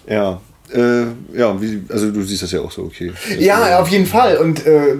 Ja, 0.07 0.41
äh, 0.73 1.37
ja, 1.37 1.61
wie, 1.61 1.83
also 1.89 2.11
du 2.11 2.23
siehst 2.23 2.43
das 2.43 2.51
ja 2.51 2.61
auch 2.61 2.71
so, 2.71 2.83
okay. 2.83 3.13
Ja, 3.37 3.79
auf 3.79 3.89
jeden 3.89 4.05
Fall. 4.05 4.37
Und 4.37 4.65
äh, 4.65 4.95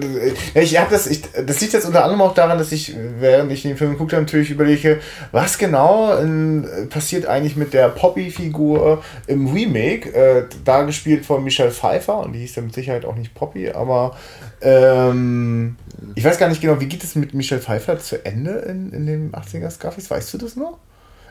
ich 0.54 0.78
habe 0.78 0.90
das, 0.90 1.06
ich, 1.06 1.22
das 1.22 1.60
liegt 1.60 1.72
jetzt 1.72 1.86
unter 1.86 2.04
anderem 2.04 2.22
auch 2.22 2.34
daran, 2.34 2.58
dass 2.58 2.72
ich, 2.72 2.94
während 3.18 3.50
ich 3.50 3.62
den 3.62 3.76
Film 3.76 3.98
habe, 3.98 4.16
natürlich 4.16 4.50
überlege, 4.50 5.00
was 5.32 5.58
genau 5.58 6.16
in, 6.16 6.66
passiert 6.88 7.26
eigentlich 7.26 7.56
mit 7.56 7.72
der 7.72 7.88
Poppy-Figur 7.88 9.02
im 9.26 9.48
Remake, 9.48 10.12
äh, 10.14 10.44
da 10.64 10.86
von 11.22 11.42
Michelle 11.42 11.72
Pfeiffer, 11.72 12.20
und 12.20 12.32
die 12.32 12.40
hieß 12.40 12.56
ja 12.56 12.62
mit 12.62 12.74
Sicherheit 12.74 13.04
auch 13.04 13.16
nicht 13.16 13.34
Poppy, 13.34 13.70
aber 13.70 14.16
ähm, 14.60 15.76
ich 16.14 16.24
weiß 16.24 16.38
gar 16.38 16.48
nicht 16.48 16.60
genau, 16.60 16.80
wie 16.80 16.86
geht 16.86 17.02
es 17.02 17.14
mit 17.14 17.34
Michelle 17.34 17.60
Pfeiffer 17.60 17.98
zu 17.98 18.24
Ende 18.24 18.50
in, 18.68 18.92
in 18.92 19.06
dem 19.06 19.32
80er 19.32 19.70
Scarface? 19.70 20.10
Weißt 20.10 20.32
du 20.34 20.38
das 20.38 20.56
noch? 20.56 20.78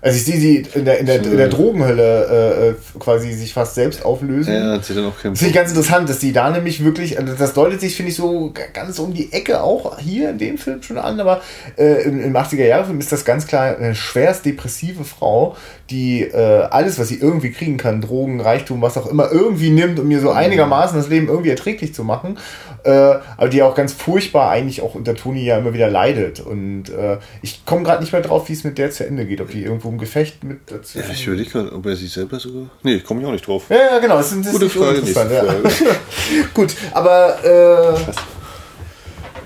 Also 0.06 0.18
ich 0.18 0.26
sehe 0.26 0.38
sie 0.40 0.68
in 0.76 0.86
der, 0.86 1.00
in 1.00 1.08
der, 1.08 1.16
in 1.16 1.36
der 1.36 1.48
Drogenhölle 1.48 2.28
äh, 2.30 2.70
äh, 2.70 2.76
quasi 3.00 3.34
sich 3.34 3.54
fast 3.54 3.74
selbst 3.74 4.06
auflösen. 4.06 4.54
Ja, 4.54 4.74
hat 4.74 4.86
sie 4.86 4.94
dann 4.94 5.08
auch 5.08 5.16
Das 5.16 5.40
finde 5.40 5.48
ich 5.48 5.54
ganz 5.54 5.72
interessant, 5.72 6.08
dass 6.08 6.20
die 6.20 6.32
da 6.32 6.52
nämlich 6.52 6.84
wirklich, 6.84 7.18
also 7.18 7.34
das 7.34 7.56
deutet 7.56 7.82
sich, 7.82 7.96
finde 7.96 8.12
ich, 8.12 8.16
so 8.16 8.54
ganz 8.74 9.00
um 9.00 9.16
die 9.16 9.34
Ecke 9.34 9.64
auch 9.64 9.98
hier 9.98 10.30
in 10.30 10.38
dem 10.38 10.60
Film 10.60 10.84
schon 10.84 11.00
an, 11.00 11.20
aber 11.20 11.42
äh, 11.76 12.04
im, 12.04 12.24
im 12.24 12.36
80er-Jahre-Film 12.36 13.00
ist 13.00 13.12
das 13.12 13.26
ganz 13.26 13.48
klar 13.48 13.78
eine 13.78 13.96
schwerst 13.96 14.46
depressive 14.46 15.06
Frau, 15.06 15.58
die 15.90 16.22
äh, 16.22 16.68
alles, 16.70 17.00
was 17.00 17.08
sie 17.08 17.18
irgendwie 17.18 17.50
kriegen 17.50 17.78
kann, 17.78 18.02
Drogen, 18.02 18.42
Reichtum, 18.42 18.84
was 18.84 18.98
auch 18.98 19.08
immer, 19.08 19.32
irgendwie 19.32 19.72
nimmt, 19.72 20.00
um 20.00 20.08
mir 20.08 20.20
so 20.20 20.30
einigermaßen 20.30 20.96
das 20.96 21.10
Leben 21.10 21.30
irgendwie 21.30 21.50
erträglich 21.50 21.96
zu 21.96 22.04
machen. 22.04 22.38
Äh, 22.86 23.20
aber 23.38 23.50
die 23.50 23.64
auch 23.64 23.74
ganz 23.74 23.94
furchtbar 23.94 24.52
eigentlich 24.52 24.82
auch 24.82 24.94
unter 24.94 25.16
Toni 25.16 25.44
ja 25.44 25.58
immer 25.58 25.74
wieder 25.74 25.90
leidet. 25.90 26.40
Und 26.40 26.90
äh, 26.90 27.18
ich 27.42 27.66
komme 27.66 27.82
gerade 27.82 28.04
nicht 28.04 28.14
mehr 28.14 28.22
drauf, 28.22 28.48
wie 28.48 28.54
es 28.54 28.64
mit 28.64 28.78
der 28.78 28.92
zu 28.92 29.08
Ende 29.08 29.26
geht, 29.26 29.42
ob 29.42 29.50
die 29.50 29.64
irgendwo 29.64 29.90
im 29.90 29.98
Gefecht 29.98 30.44
mit 30.44 30.60
dazu. 30.68 31.00
Ja, 31.00 31.06
ich 31.12 31.26
überlege 31.26 31.50
gerade, 31.50 31.74
ob 31.74 31.84
er 31.88 31.96
sich 31.96 32.14
selber 32.14 32.40
sogar. 32.40 32.70
Nee, 32.84 33.00
komme 33.00 33.22
ich 33.22 33.28
auch 33.28 33.32
nicht 33.32 33.48
drauf. 33.48 33.64
Ja, 33.70 33.78
ja 33.78 34.00
genau. 34.00 34.18
Das 34.18 34.32
ist, 34.32 34.46
das 34.46 34.52
Gute 34.52 34.66
ist 34.66 34.74
Frage, 34.74 35.00
interessant. 35.00 35.32
Ja. 35.32 35.44
Gut, 36.54 36.76
aber 36.94 37.44
äh, 37.44 38.00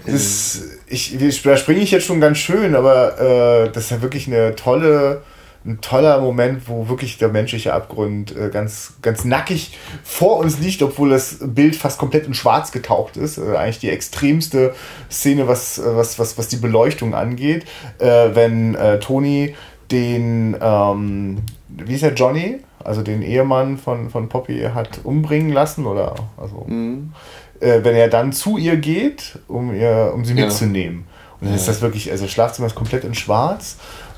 das, 0.05 0.61
ich, 0.87 1.41
da 1.41 1.55
springe 1.55 1.79
ich 1.79 1.91
jetzt 1.91 2.05
schon 2.05 2.19
ganz 2.19 2.39
schön, 2.39 2.75
aber 2.75 3.65
äh, 3.65 3.71
das 3.71 3.85
ist 3.85 3.91
ja 3.91 4.01
wirklich 4.01 4.27
eine 4.27 4.53
tolle 4.57 5.21
ein 5.65 5.81
toller 5.81 6.21
Moment, 6.21 6.69
wo 6.69 6.87
wirklich 6.87 7.17
der 7.17 7.29
menschliche 7.29 7.73
Abgrund 7.73 8.35
äh, 8.35 8.49
ganz, 8.49 8.93
ganz 9.01 9.25
nackig 9.25 9.77
vor 10.03 10.37
uns 10.37 10.59
liegt, 10.59 10.81
obwohl 10.81 11.09
das 11.09 11.39
Bild 11.41 11.75
fast 11.75 11.99
komplett 11.99 12.27
in 12.27 12.33
Schwarz 12.33 12.71
getaucht 12.71 13.17
ist. 13.17 13.37
Äh, 13.37 13.57
eigentlich 13.57 13.79
die 13.79 13.89
extremste 13.89 14.73
Szene, 15.11 15.47
was, 15.47 15.77
äh, 15.77 15.83
was, 15.95 16.17
was, 16.17 16.37
was 16.37 16.47
die 16.47 16.55
Beleuchtung 16.55 17.13
angeht, 17.13 17.65
äh, 17.99 18.29
wenn 18.33 18.75
äh, 18.75 18.99
Tony 18.99 19.55
den, 19.91 20.55
ähm, 20.61 21.39
wie 21.67 21.95
ist 21.95 22.03
der, 22.03 22.13
Johnny, 22.13 22.59
also 22.83 23.01
den 23.01 23.21
Ehemann 23.21 23.77
von, 23.77 24.09
von 24.09 24.29
Poppy, 24.29 24.61
hat 24.73 25.01
umbringen 25.03 25.51
lassen 25.51 25.85
oder 25.85 26.15
also, 26.37 26.65
mhm. 26.67 27.13
Äh, 27.59 27.83
wenn 27.83 27.95
er 27.95 28.07
dann 28.07 28.31
zu 28.31 28.57
ihr 28.57 28.77
geht, 28.77 29.37
um, 29.49 29.75
ihr, 29.75 30.13
um 30.15 30.23
sie 30.23 30.33
ja. 30.33 30.45
mitzunehmen. 30.45 30.99
Und 31.33 31.47
dann 31.47 31.49
ja. 31.49 31.55
ist 31.55 31.67
das 31.67 31.81
wirklich, 31.81 32.09
also 32.09 32.25
Schlafzimmer 32.25 32.67
ist 32.67 32.75
komplett 32.75 33.03
in 33.03 33.13
Schwarz 33.13 33.75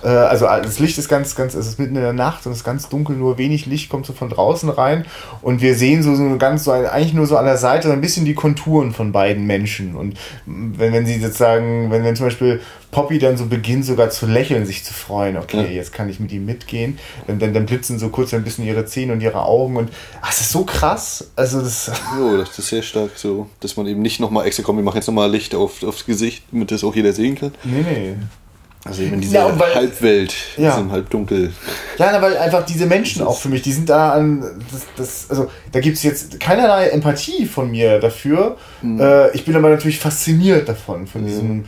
also 0.08 0.46
das 0.46 0.80
Licht 0.80 0.98
ist 0.98 1.10
ganz, 1.10 1.36
ganz, 1.36 1.54
es 1.54 1.68
ist 1.68 1.80
mitten 1.80 1.96
in 1.96 2.02
der 2.02 2.14
Nacht 2.14 2.46
und 2.46 2.52
es 2.52 2.60
ist 2.60 2.64
ganz 2.64 2.90
dunkel, 2.90 3.16
nur 3.16 3.38
wenig 3.38 3.66
Licht 3.66 3.90
kommt 3.90 4.06
so 4.06 4.14
von 4.14 4.30
draußen 4.30 4.70
rein 4.70 5.06
und 5.42 5.62
wir 5.62 5.76
sehen 5.76 6.02
so, 6.02 6.16
so 6.16 6.38
ganz, 6.38 6.64
so 6.64 6.72
eigentlich 6.72 7.14
nur 7.14 7.28
so 7.28 7.38
an 7.38 7.46
der 7.46 7.58
Seite 7.58 7.88
so 7.88 7.94
ein 7.94 8.02
bisschen 8.02 8.26
die 8.26 8.34
Konturen 8.34 8.94
von 8.94 9.12
beiden 9.12 9.46
Menschen 9.46 9.96
und 9.96 10.18
wenn, 10.46 10.94
wenn 10.94 11.06
sie 11.06 11.20
sozusagen, 11.20 11.92
wenn, 11.92 12.04
wenn 12.04 12.16
zum 12.16 12.26
Beispiel 12.28 12.62
Poppy 12.92 13.20
dann 13.20 13.38
so 13.38 13.46
beginnt 13.46 13.86
sogar 13.86 14.10
zu 14.10 14.26
lächeln, 14.26 14.66
sich 14.66 14.84
zu 14.84 14.94
freuen, 14.94 15.38
okay, 15.38 15.64
ja. 15.64 15.70
jetzt 15.70 15.94
kann 15.94 16.10
ich 16.10 16.20
mit 16.20 16.32
ihm 16.32 16.46
mitgehen, 16.46 17.00
dann, 17.28 17.40
dann, 17.40 17.54
dann 17.54 17.66
blitzen 17.66 18.00
so 18.00 18.10
kurz 18.10 18.34
ein 18.34 18.44
bisschen 18.44 18.66
ihre 18.66 18.86
Zähne 18.86 19.14
und 19.14 19.22
ihre 19.22 19.46
Augen 19.46 19.78
und 19.78 19.92
ach, 20.22 20.32
es 20.32 20.42
ist 20.42 20.52
so 20.52 20.66
krass, 20.66 21.32
also 21.36 21.62
das... 21.62 21.92
Jo, 22.18 22.38
das 22.40 22.58
ist 22.58 22.68
sehr 22.68 22.82
stark 22.82 23.12
so, 23.16 23.48
dass 23.60 23.78
man 23.78 23.88
eben 23.88 24.02
nicht 24.02 24.20
nochmal 24.20 24.46
extra 24.46 24.64
kommt, 24.64 24.80
wir 24.80 24.84
machen 24.84 24.98
jetzt 24.98 25.08
nochmal 25.08 25.32
Licht 25.32 25.56
auf, 25.56 25.84
aufs 25.84 26.06
Gesicht, 26.06 26.44
damit 26.52 26.72
das 26.72 26.84
auch 26.84 26.96
jeder 26.96 27.14
sehen 27.14 27.36
kann. 27.36 27.54
Nee, 27.64 27.82
nee. 27.82 28.16
Also 28.84 29.04
eben 29.04 29.22
diese 29.22 29.36
ja, 29.36 29.60
weil, 29.60 29.76
Halbwelt, 29.76 30.34
ja. 30.58 30.72
diesem 30.72 30.92
Halbdunkel. 30.92 31.54
Ja, 32.00 32.20
weil 32.20 32.36
einfach 32.38 32.66
diese 32.66 32.88
Menschen 32.88 33.22
auch 33.22 33.38
für 33.38 33.50
mich, 33.50 33.62
die 33.62 33.74
sind 33.74 33.88
da 33.90 34.14
an, 34.14 34.44
das, 34.72 34.88
das, 34.96 35.30
also 35.30 35.52
da 35.72 35.80
gibt 35.80 35.98
es 35.98 36.04
jetzt 36.04 36.40
keinerlei 36.40 36.88
Empathie 36.88 37.46
von 37.46 37.70
mir 37.70 38.00
dafür. 38.00 38.58
Mhm. 38.82 39.00
Äh, 39.00 39.32
ich 39.36 39.46
bin 39.46 39.56
aber 39.56 39.70
natürlich 39.70 40.00
fasziniert 40.00 40.68
davon, 40.68 41.06
von 41.06 41.22
mhm. 41.22 41.28
diesem. 41.28 41.66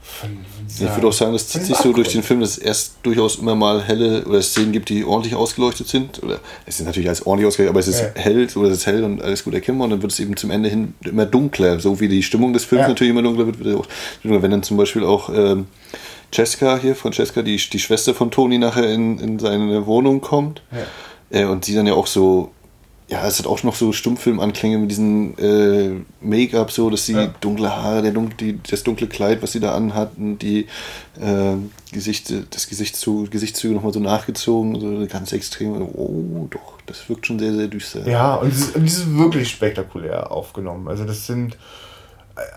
Von, 0.00 0.38
ich 0.68 0.94
würde 0.94 1.08
auch 1.08 1.12
sagen, 1.12 1.32
das 1.32 1.48
zieht 1.48 1.62
sich 1.62 1.76
so 1.76 1.92
durch 1.92 2.08
den 2.08 2.22
Film, 2.22 2.40
dass 2.40 2.52
es 2.52 2.58
erst 2.58 2.94
durchaus 3.02 3.36
immer 3.36 3.54
mal 3.54 3.82
helle 3.82 4.24
oder 4.24 4.40
Szenen 4.40 4.72
gibt, 4.72 4.88
die 4.88 5.04
ordentlich 5.04 5.34
ausgeleuchtet 5.34 5.88
sind. 5.88 6.22
Oder 6.22 6.38
es 6.64 6.78
sind 6.78 6.86
natürlich 6.86 7.08
alles 7.08 7.26
ordentlich 7.26 7.48
ausgeleuchtet, 7.48 7.70
aber 7.70 7.80
es 7.80 7.88
ist 7.88 8.00
ja. 8.00 8.08
hell 8.14 8.48
oder 8.56 8.70
es 8.70 8.78
ist 8.78 8.86
hell 8.86 9.04
und 9.04 9.22
alles 9.22 9.44
gut 9.44 9.54
erkennbar. 9.54 9.84
Und 9.84 9.90
dann 9.90 10.02
wird 10.02 10.12
es 10.12 10.20
eben 10.20 10.36
zum 10.36 10.50
Ende 10.50 10.68
hin 10.68 10.94
immer 11.04 11.26
dunkler. 11.26 11.80
So 11.80 12.00
wie 12.00 12.08
die 12.08 12.22
Stimmung 12.22 12.52
des 12.52 12.64
Films 12.64 12.82
ja. 12.82 12.88
natürlich 12.88 13.10
immer 13.10 13.22
dunkler 13.22 13.46
wird, 13.46 13.62
wird 13.62 13.76
auch, 13.76 13.86
wenn 14.22 14.50
dann 14.50 14.62
zum 14.62 14.76
Beispiel 14.76 15.04
auch 15.04 15.28
ähm, 15.28 15.66
Jessica 16.32 16.78
hier, 16.78 16.94
Francesca, 16.94 17.42
die, 17.42 17.56
die 17.56 17.78
Schwester 17.78 18.14
von 18.14 18.30
Toni, 18.30 18.58
nachher 18.58 18.92
in, 18.92 19.18
in 19.18 19.38
seine 19.38 19.86
Wohnung 19.86 20.20
kommt. 20.20 20.62
Ja. 20.72 21.40
Äh, 21.40 21.44
und 21.44 21.64
sie 21.64 21.74
dann 21.74 21.86
ja 21.86 21.94
auch 21.94 22.06
so, 22.06 22.52
ja, 23.08 23.24
es 23.26 23.38
hat 23.38 23.46
auch 23.46 23.62
noch 23.62 23.76
so 23.76 23.92
Stummfilmanklänge 23.92 24.78
mit 24.78 24.90
diesem 24.90 25.34
äh, 25.38 25.90
Make-up, 26.20 26.72
so, 26.72 26.90
dass 26.90 27.06
sie 27.06 27.12
ja. 27.12 27.32
dunkle 27.40 27.74
Haare, 27.74 28.02
der 28.02 28.12
dunkle, 28.12 28.36
die, 28.36 28.60
das 28.68 28.82
dunkle 28.82 29.06
Kleid, 29.06 29.42
was 29.42 29.52
sie 29.52 29.60
da 29.60 29.74
anhatten, 29.74 30.38
die 30.38 30.66
äh, 31.20 31.54
Gesichte, 31.92 32.46
das 32.50 32.68
Gesichtszug, 32.68 33.30
Gesichtszüge 33.30 33.74
nochmal 33.74 33.92
so 33.92 34.00
nachgezogen, 34.00 34.80
so 34.80 35.06
ganz 35.06 35.32
extrem. 35.32 35.80
Oh, 35.82 36.48
doch, 36.50 36.80
das 36.86 37.08
wirkt 37.08 37.26
schon 37.26 37.38
sehr, 37.38 37.54
sehr 37.54 37.68
düster. 37.68 38.08
Ja, 38.08 38.34
und 38.34 38.52
es 38.52 38.70
ist, 38.70 38.76
ist 38.76 39.16
wirklich 39.16 39.50
spektakulär 39.50 40.32
aufgenommen. 40.32 40.88
Also, 40.88 41.04
das 41.04 41.26
sind 41.26 41.56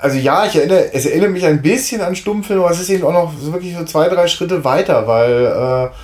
also 0.01 0.17
ja, 0.17 0.45
ich 0.45 0.55
erinnere, 0.55 0.93
es 0.93 1.05
erinnert 1.05 1.31
mich 1.31 1.45
ein 1.45 1.61
bisschen 1.61 2.01
an 2.01 2.15
Stummfilme, 2.15 2.63
aber 2.63 2.71
es 2.71 2.81
ist 2.81 2.89
eben 2.89 3.05
auch 3.05 3.13
noch 3.13 3.33
so 3.39 3.53
wirklich 3.53 3.75
so 3.77 3.85
zwei, 3.85 4.09
drei 4.09 4.27
Schritte 4.27 4.63
weiter, 4.63 5.07
weil 5.07 5.45
äh, 5.45 5.95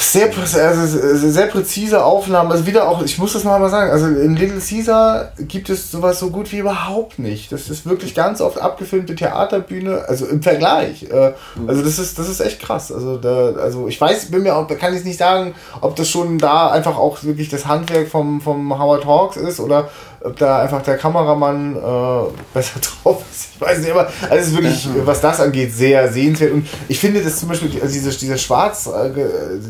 sehr, 0.00 0.30
also 0.36 1.30
sehr 1.30 1.46
präzise 1.46 2.04
Aufnahmen. 2.04 2.52
Also 2.52 2.66
wieder 2.66 2.88
auch, 2.88 3.02
ich 3.02 3.18
muss 3.18 3.32
das 3.32 3.44
mal 3.44 3.68
sagen, 3.68 3.90
also 3.90 4.06
in 4.06 4.36
Little 4.36 4.60
Caesar 4.60 5.32
gibt 5.38 5.68
es 5.70 5.90
sowas 5.90 6.20
so 6.20 6.30
gut 6.30 6.52
wie 6.52 6.58
überhaupt 6.58 7.18
nicht. 7.18 7.50
Das 7.50 7.68
ist 7.68 7.84
wirklich 7.84 8.14
ganz 8.14 8.40
oft 8.40 8.60
abgefilmte 8.60 9.16
Theaterbühne, 9.16 10.04
also 10.06 10.26
im 10.26 10.40
Vergleich. 10.42 11.04
Äh, 11.10 11.32
also 11.66 11.82
das 11.82 11.98
ist, 11.98 12.18
das 12.18 12.28
ist 12.28 12.40
echt 12.40 12.60
krass. 12.60 12.92
Also 12.92 13.18
da, 13.18 13.52
also 13.60 13.88
ich 13.88 14.00
weiß, 14.00 14.30
bin 14.30 14.44
mir 14.44 14.56
auch, 14.56 14.68
kann 14.68 14.94
ich 14.94 15.04
nicht 15.04 15.18
sagen, 15.18 15.54
ob 15.80 15.96
das 15.96 16.08
schon 16.08 16.38
da 16.38 16.70
einfach 16.70 16.96
auch 16.96 17.24
wirklich 17.24 17.48
das 17.48 17.66
Handwerk 17.66 18.08
vom, 18.08 18.40
vom 18.40 18.78
Howard 18.78 19.04
Hawks 19.04 19.36
ist 19.36 19.58
oder 19.58 19.90
ob 20.20 20.36
da 20.36 20.62
einfach 20.62 20.82
der 20.82 20.96
Kameramann 20.96 21.76
äh, 21.76 22.30
besser 22.52 22.80
drauf 23.02 23.22
ist. 23.30 23.50
Ich 23.54 23.60
weiß 23.60 23.78
nicht, 23.78 23.90
aber 23.90 24.08
also 24.22 24.34
es 24.34 24.46
ist 24.48 24.54
wirklich, 24.54 24.88
was 25.04 25.20
das 25.20 25.40
angeht, 25.40 25.72
sehr 25.72 26.10
sehenswert. 26.10 26.52
Und 26.52 26.66
ich 26.88 26.98
finde 26.98 27.22
das 27.22 27.38
zum 27.38 27.48
Beispiel, 27.48 27.70
also 27.80 27.92
dieser, 27.92 28.10
dieser 28.10 28.36
schwarz, 28.36 28.86
äh, 28.86 29.10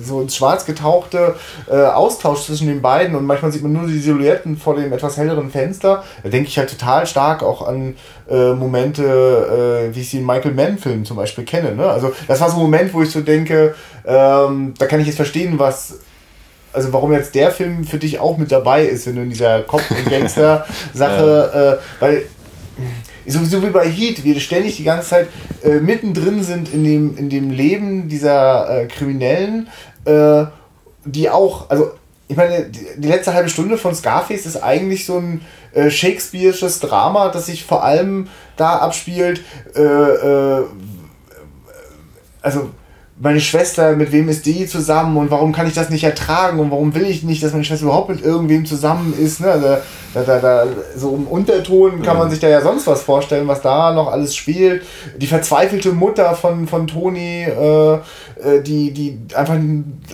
so 0.03 0.21
ins 0.21 0.37
Schwarz 0.37 0.65
getauchte 0.65 1.35
äh, 1.71 1.77
Austausch 1.77 2.47
zwischen 2.47 2.69
den 2.69 2.81
beiden 2.81 3.15
und 3.15 3.27
manchmal 3.27 3.53
sieht 3.53 3.63
man 3.63 3.73
nur 3.73 3.87
die 3.87 3.99
Silhouetten 3.99 4.57
vor 4.57 4.75
dem 4.75 4.93
etwas 4.93 5.17
helleren 5.17 5.51
Fenster. 5.51 6.03
Da 6.23 6.29
denke 6.29 6.49
ich 6.49 6.59
halt 6.59 6.71
total 6.71 7.07
stark 7.07 7.43
auch 7.43 7.67
an 7.67 7.95
äh, 8.31 8.53
Momente, 8.53 9.91
äh, 9.91 9.95
wie 9.95 10.01
ich 10.01 10.11
sie 10.11 10.19
in 10.19 10.27
Michael 10.27 10.53
Mann-Filmen 10.53 11.05
zum 11.05 11.17
Beispiel 11.17 11.45
kenne. 11.45 11.75
Ne? 11.75 11.87
Also 11.87 12.13
das 12.27 12.41
war 12.41 12.51
so 12.51 12.57
ein 12.57 12.63
Moment, 12.63 12.95
wo 12.95 13.03
ich 13.03 13.11
so 13.11 13.21
denke, 13.21 13.75
ähm, 14.07 14.75
da 14.79 14.87
kann 14.87 15.01
ich 15.01 15.07
jetzt 15.07 15.17
verstehen, 15.17 15.59
was 15.59 15.99
also 16.73 16.93
warum 16.93 17.13
jetzt 17.13 17.35
der 17.35 17.51
Film 17.51 17.85
für 17.85 17.99
dich 17.99 18.19
auch 18.19 18.39
mit 18.39 18.53
dabei 18.53 18.85
ist, 18.85 19.07
wenn 19.07 19.17
du 19.17 19.23
in 19.23 19.31
dieser 19.31 19.63
Kopf- 19.63 19.91
und 19.91 20.11
Gangster-Sache, 20.11 21.51
ja. 21.55 21.73
äh, 21.73 21.79
weil 22.01 22.23
sowieso 23.27 23.63
wie 23.63 23.71
bei 23.71 23.89
Heat, 23.89 24.25
wir 24.25 24.39
ständig 24.41 24.77
die 24.77 24.85
ganze 24.85 25.09
Zeit 25.09 25.29
äh, 25.63 25.81
mittendrin 25.81 26.43
sind 26.43 26.73
in 26.73 26.85
dem, 26.85 27.17
in 27.17 27.29
dem 27.29 27.51
Leben 27.51 28.09
dieser 28.09 28.83
äh, 28.83 28.87
Kriminellen, 28.87 29.69
äh, 30.05 30.45
die 31.05 31.31
auch, 31.31 31.71
also 31.71 31.93
ich 32.29 32.37
meine, 32.37 32.65
die, 32.67 32.87
die, 32.99 33.09
letzte 33.09 33.33
halbe 33.33 33.49
Stunde 33.49 33.79
von 33.79 33.95
Scarface 33.95 34.47
ist 34.47 34.63
eigentlich 34.63 35.07
so 35.07 35.19
ein 35.19 35.41
äh, 35.73 35.87
Shakespeare'sches 35.87 36.81
Drama, 36.81 37.31
das 37.31 37.47
sich 37.47 37.65
vor 37.65 37.83
allem 37.85 38.29
da 38.57 38.77
abspielt, 38.77 39.43
äh, 39.75 39.81
äh, 39.81 40.65
also 42.43 42.71
meine 43.21 43.41
Schwester, 43.41 43.97
mit 43.97 44.13
wem 44.13 44.29
ist 44.29 44.47
die 44.47 44.67
zusammen 44.67 45.17
und 45.17 45.31
warum 45.31 45.53
kann 45.53 45.67
ich 45.67 45.75
das 45.75 45.91
nicht 45.91 46.05
ertragen 46.05 46.61
und 46.61 46.71
warum 46.71 46.95
will 46.95 47.05
ich 47.05 47.25
nicht, 47.25 47.43
dass 47.43 47.53
meine 47.53 47.65
Schwester 47.65 47.87
überhaupt 47.87 48.11
mit 48.11 48.25
irgendwem 48.25 48.65
zusammen 48.65 49.13
ist. 49.19 49.41
Ne? 49.41 49.59
Da, 49.61 49.81
da, 50.15 50.23
da, 50.23 50.39
da 50.39 50.67
so 50.97 51.17
im 51.17 51.27
Unterton 51.27 52.03
kann 52.03 52.17
man 52.17 52.31
sich 52.31 52.39
da 52.39 52.49
ja 52.49 52.61
sonst 52.61 52.87
was 52.87 53.03
vorstellen, 53.03 53.49
was 53.49 53.61
da 53.61 53.93
noch 53.93 54.13
alles 54.13 54.37
spielt. 54.37 54.85
Die 55.17 55.27
verzweifelte 55.27 55.93
Mutter 55.93 56.35
von, 56.37 56.69
von 56.69 56.87
Toni, 56.87 57.43
äh, 57.43 57.95
äh, 57.95 58.63
die, 58.63 58.93
die 58.93 59.19
einfach, 59.35 59.57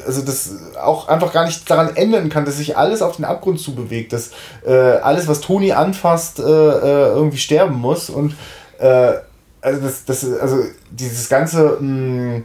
also 0.06 0.22
das 0.22 0.52
auch 0.82 1.08
einfach 1.08 1.32
gar 1.32 1.44
nicht 1.44 1.68
daran 1.68 1.94
ändern 1.96 2.30
kann, 2.30 2.46
dass 2.46 2.56
sich 2.56 2.78
alles 2.78 3.02
auf 3.02 3.16
den 3.16 3.26
Abgrund 3.26 3.60
zubewegt, 3.60 4.14
dass 4.14 4.30
äh, 4.66 4.72
alles, 4.72 5.28
was 5.28 5.40
Toni 5.40 5.72
anfasst, 5.72 6.38
äh, 6.38 6.42
äh, 6.42 7.08
irgendwie 7.14 7.38
sterben 7.38 7.74
muss 7.74 8.08
und 8.08 8.34
äh, 8.78 9.12
also 9.60 9.80
das, 9.80 10.04
das, 10.04 10.24
also 10.40 10.58
dieses 10.90 11.28
ganze 11.28 11.78
mh, 11.80 12.38
mm, 12.38 12.44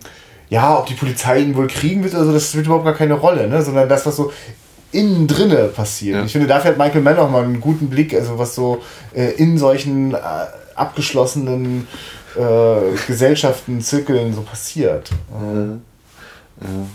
ja, 0.49 0.77
ob 0.77 0.87
die 0.87 0.95
Polizei 0.95 1.39
ihn 1.39 1.55
wohl 1.55 1.67
kriegen 1.67 2.03
wird 2.03 2.13
oder 2.15 2.25
so, 2.25 2.33
das 2.33 2.49
spielt 2.49 2.65
überhaupt 2.65 2.85
gar 2.85 2.95
keine 2.95 3.13
Rolle, 3.13 3.47
ne? 3.47 3.61
sondern 3.61 3.87
das, 3.87 4.05
was 4.05 4.15
so 4.15 4.31
innen 4.91 5.27
drinne 5.27 5.67
passiert. 5.67 6.17
Ja. 6.17 6.25
Ich 6.25 6.31
finde, 6.31 6.47
dafür 6.47 6.71
hat 6.71 6.77
Michael 6.77 7.01
Mann 7.01 7.17
auch 7.19 7.29
mal 7.29 7.43
einen 7.43 7.61
guten 7.61 7.89
Blick, 7.89 8.13
also 8.13 8.39
was 8.39 8.55
so 8.55 8.81
äh, 9.13 9.31
in 9.33 9.57
solchen 9.57 10.15
äh, 10.15 10.17
abgeschlossenen 10.75 11.87
äh, 12.35 12.95
Gesellschaften, 13.05 13.81
Zirkeln 13.81 14.33
so 14.33 14.41
passiert. 14.41 15.11
Ja. 15.31 15.61
Ja. 16.61 16.85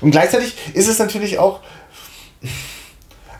Und 0.00 0.10
gleichzeitig 0.10 0.56
ist 0.74 0.88
es 0.88 0.98
natürlich 0.98 1.38
auch, 1.38 1.60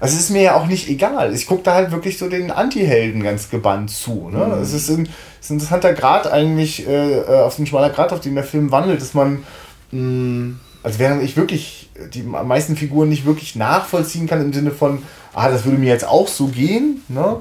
also 0.01 0.17
es 0.17 0.23
ist 0.23 0.31
mir 0.31 0.43
ja 0.43 0.57
auch 0.57 0.67
nicht 0.67 0.89
egal. 0.89 1.35
Ich 1.35 1.47
gucke 1.47 1.63
da 1.63 1.75
halt 1.75 1.93
wirklich 1.93 2.19
so 2.19 2.29
den 2.29 2.51
Anti-Helden 2.51 3.23
ganz 3.23 3.51
gebannt 3.51 3.91
zu. 3.91 4.31
Ne? 4.31 4.39
Mhm. 4.39 4.63
Es 4.63 4.73
ist 4.73 4.89
ein, 4.89 5.09
ist 5.41 5.51
ein 5.51 5.55
interessanter 5.55 5.93
Grad 5.93 6.27
eigentlich, 6.27 6.89
äh, 6.89 7.19
äh 7.21 7.43
auf 7.43 7.57
den 7.57 7.67
schmaler 7.67 7.91
Grad, 7.91 8.13
auf 8.13 8.21
den 8.21 8.35
der 8.35 8.45
Film 8.45 8.71
wandelt, 8.73 9.01
dass 9.01 9.13
man, 9.13 9.45
mh, 9.93 10.01
mm, 10.01 10.61
also 10.83 10.99
während 10.99 11.23
ich 11.23 11.37
wirklich 11.37 11.91
die 12.15 12.23
meisten 12.23 12.77
Figuren 12.77 13.11
nicht 13.11 13.27
wirklich 13.27 13.55
nachvollziehen 13.55 14.27
kann 14.27 14.41
im 14.41 14.53
Sinne 14.55 14.71
von, 14.71 15.03
ah, 15.35 15.51
das 15.51 15.67
würde 15.67 15.77
mir 15.77 15.91
jetzt 15.91 16.09
auch 16.09 16.29
so 16.29 16.47
gehen, 16.47 17.03
ne? 17.09 17.37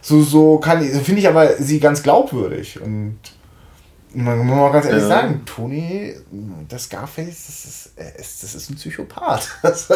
So, 0.00 0.22
so 0.22 0.58
kann 0.58 0.84
ich, 0.84 0.92
finde 1.02 1.20
ich 1.20 1.26
aber 1.26 1.56
sie 1.56 1.80
ganz 1.80 2.04
glaubwürdig 2.04 2.80
und 2.80 3.18
man 4.16 4.38
muss 4.38 4.56
mal 4.56 4.72
ganz 4.72 4.86
ehrlich 4.86 5.02
ja. 5.02 5.08
sagen, 5.08 5.42
Tony, 5.44 6.14
das 6.68 6.84
Scarface, 6.84 7.46
das 7.46 7.64
ist, 7.66 8.42
das 8.42 8.54
ist 8.54 8.70
ein 8.70 8.76
Psychopath. 8.76 9.48
Das 9.62 9.88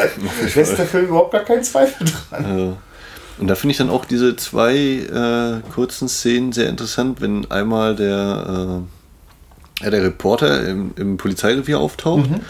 lässt 0.55 0.79
der 0.79 0.87
Film 0.87 1.07
überhaupt 1.07 1.33
gar 1.33 1.45
keinen 1.45 1.65
Zweifel 1.65 2.07
dran. 2.07 2.59
Ja. 2.59 2.77
Und 3.39 3.49
da 3.49 3.55
finde 3.55 3.73
ich 3.73 3.79
dann 3.79 3.89
auch 3.89 4.05
diese 4.05 4.37
zwei 4.37 4.75
äh, 4.77 5.73
kurzen 5.73 6.09
Szenen 6.09 6.53
sehr 6.53 6.69
interessant, 6.69 7.23
wenn 7.23 7.51
einmal 7.51 7.97
der, 7.97 8.83
äh, 9.83 9.91
der 9.91 10.03
Reporter 10.03 10.67
im, 10.69 10.93
im 10.97 11.17
Polizeirevier 11.17 11.79
auftaucht. 11.79 12.31
Mhm 12.31 12.41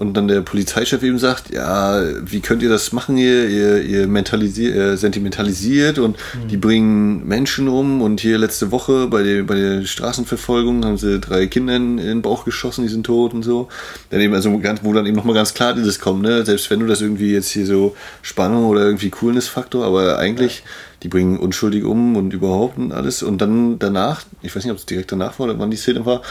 und 0.00 0.14
dann 0.14 0.28
der 0.28 0.40
Polizeichef 0.40 1.02
eben 1.02 1.18
sagt, 1.18 1.52
ja, 1.52 2.02
wie 2.22 2.40
könnt 2.40 2.62
ihr 2.62 2.70
das 2.70 2.90
machen 2.92 3.18
hier? 3.18 3.46
Ihr, 3.50 3.82
ihr 3.82 4.06
mentalisiert, 4.06 4.74
äh, 4.74 4.96
sentimentalisiert 4.96 5.98
und 5.98 6.16
mhm. 6.16 6.48
die 6.48 6.56
bringen 6.56 7.28
Menschen 7.28 7.68
um 7.68 8.00
und 8.00 8.18
hier 8.18 8.38
letzte 8.38 8.70
Woche 8.70 9.08
bei 9.08 9.22
der, 9.22 9.42
bei 9.42 9.56
der 9.56 9.84
Straßenverfolgung 9.84 10.86
haben 10.86 10.96
sie 10.96 11.20
drei 11.20 11.46
Kinder 11.48 11.76
in, 11.76 11.98
in 11.98 12.06
den 12.06 12.22
Bauch 12.22 12.46
geschossen, 12.46 12.80
die 12.84 12.88
sind 12.88 13.04
tot 13.04 13.34
und 13.34 13.42
so. 13.42 13.68
Dann 14.08 14.22
eben, 14.22 14.32
also 14.32 14.58
ganz, 14.58 14.80
wo 14.82 14.94
dann 14.94 15.04
eben 15.04 15.16
nochmal 15.16 15.34
ganz 15.34 15.52
klar 15.52 15.74
dieses 15.74 16.00
kommt, 16.00 16.22
ne? 16.22 16.46
Selbst 16.46 16.70
wenn 16.70 16.80
du 16.80 16.86
das 16.86 17.02
irgendwie 17.02 17.34
jetzt 17.34 17.50
hier 17.50 17.66
so 17.66 17.94
Spannung 18.22 18.64
oder 18.68 18.86
irgendwie 18.86 19.10
Coolness-Faktor, 19.10 19.84
aber 19.84 20.18
eigentlich 20.18 20.60
ja 20.60 20.89
die 21.02 21.08
bringen 21.08 21.38
unschuldig 21.38 21.84
um 21.84 22.16
und 22.16 22.32
überhaupt 22.32 22.78
und 22.78 22.92
alles. 22.92 23.22
Und 23.22 23.40
dann 23.40 23.78
danach, 23.78 24.22
ich 24.42 24.54
weiß 24.54 24.64
nicht, 24.64 24.72
ob 24.72 24.78
es 24.78 24.86
direkt 24.86 25.10
danach 25.12 25.38
war 25.38 25.46
oder 25.46 25.58
wann 25.58 25.70
die 25.70 25.76
Szene 25.76 26.04
war, 26.04 26.22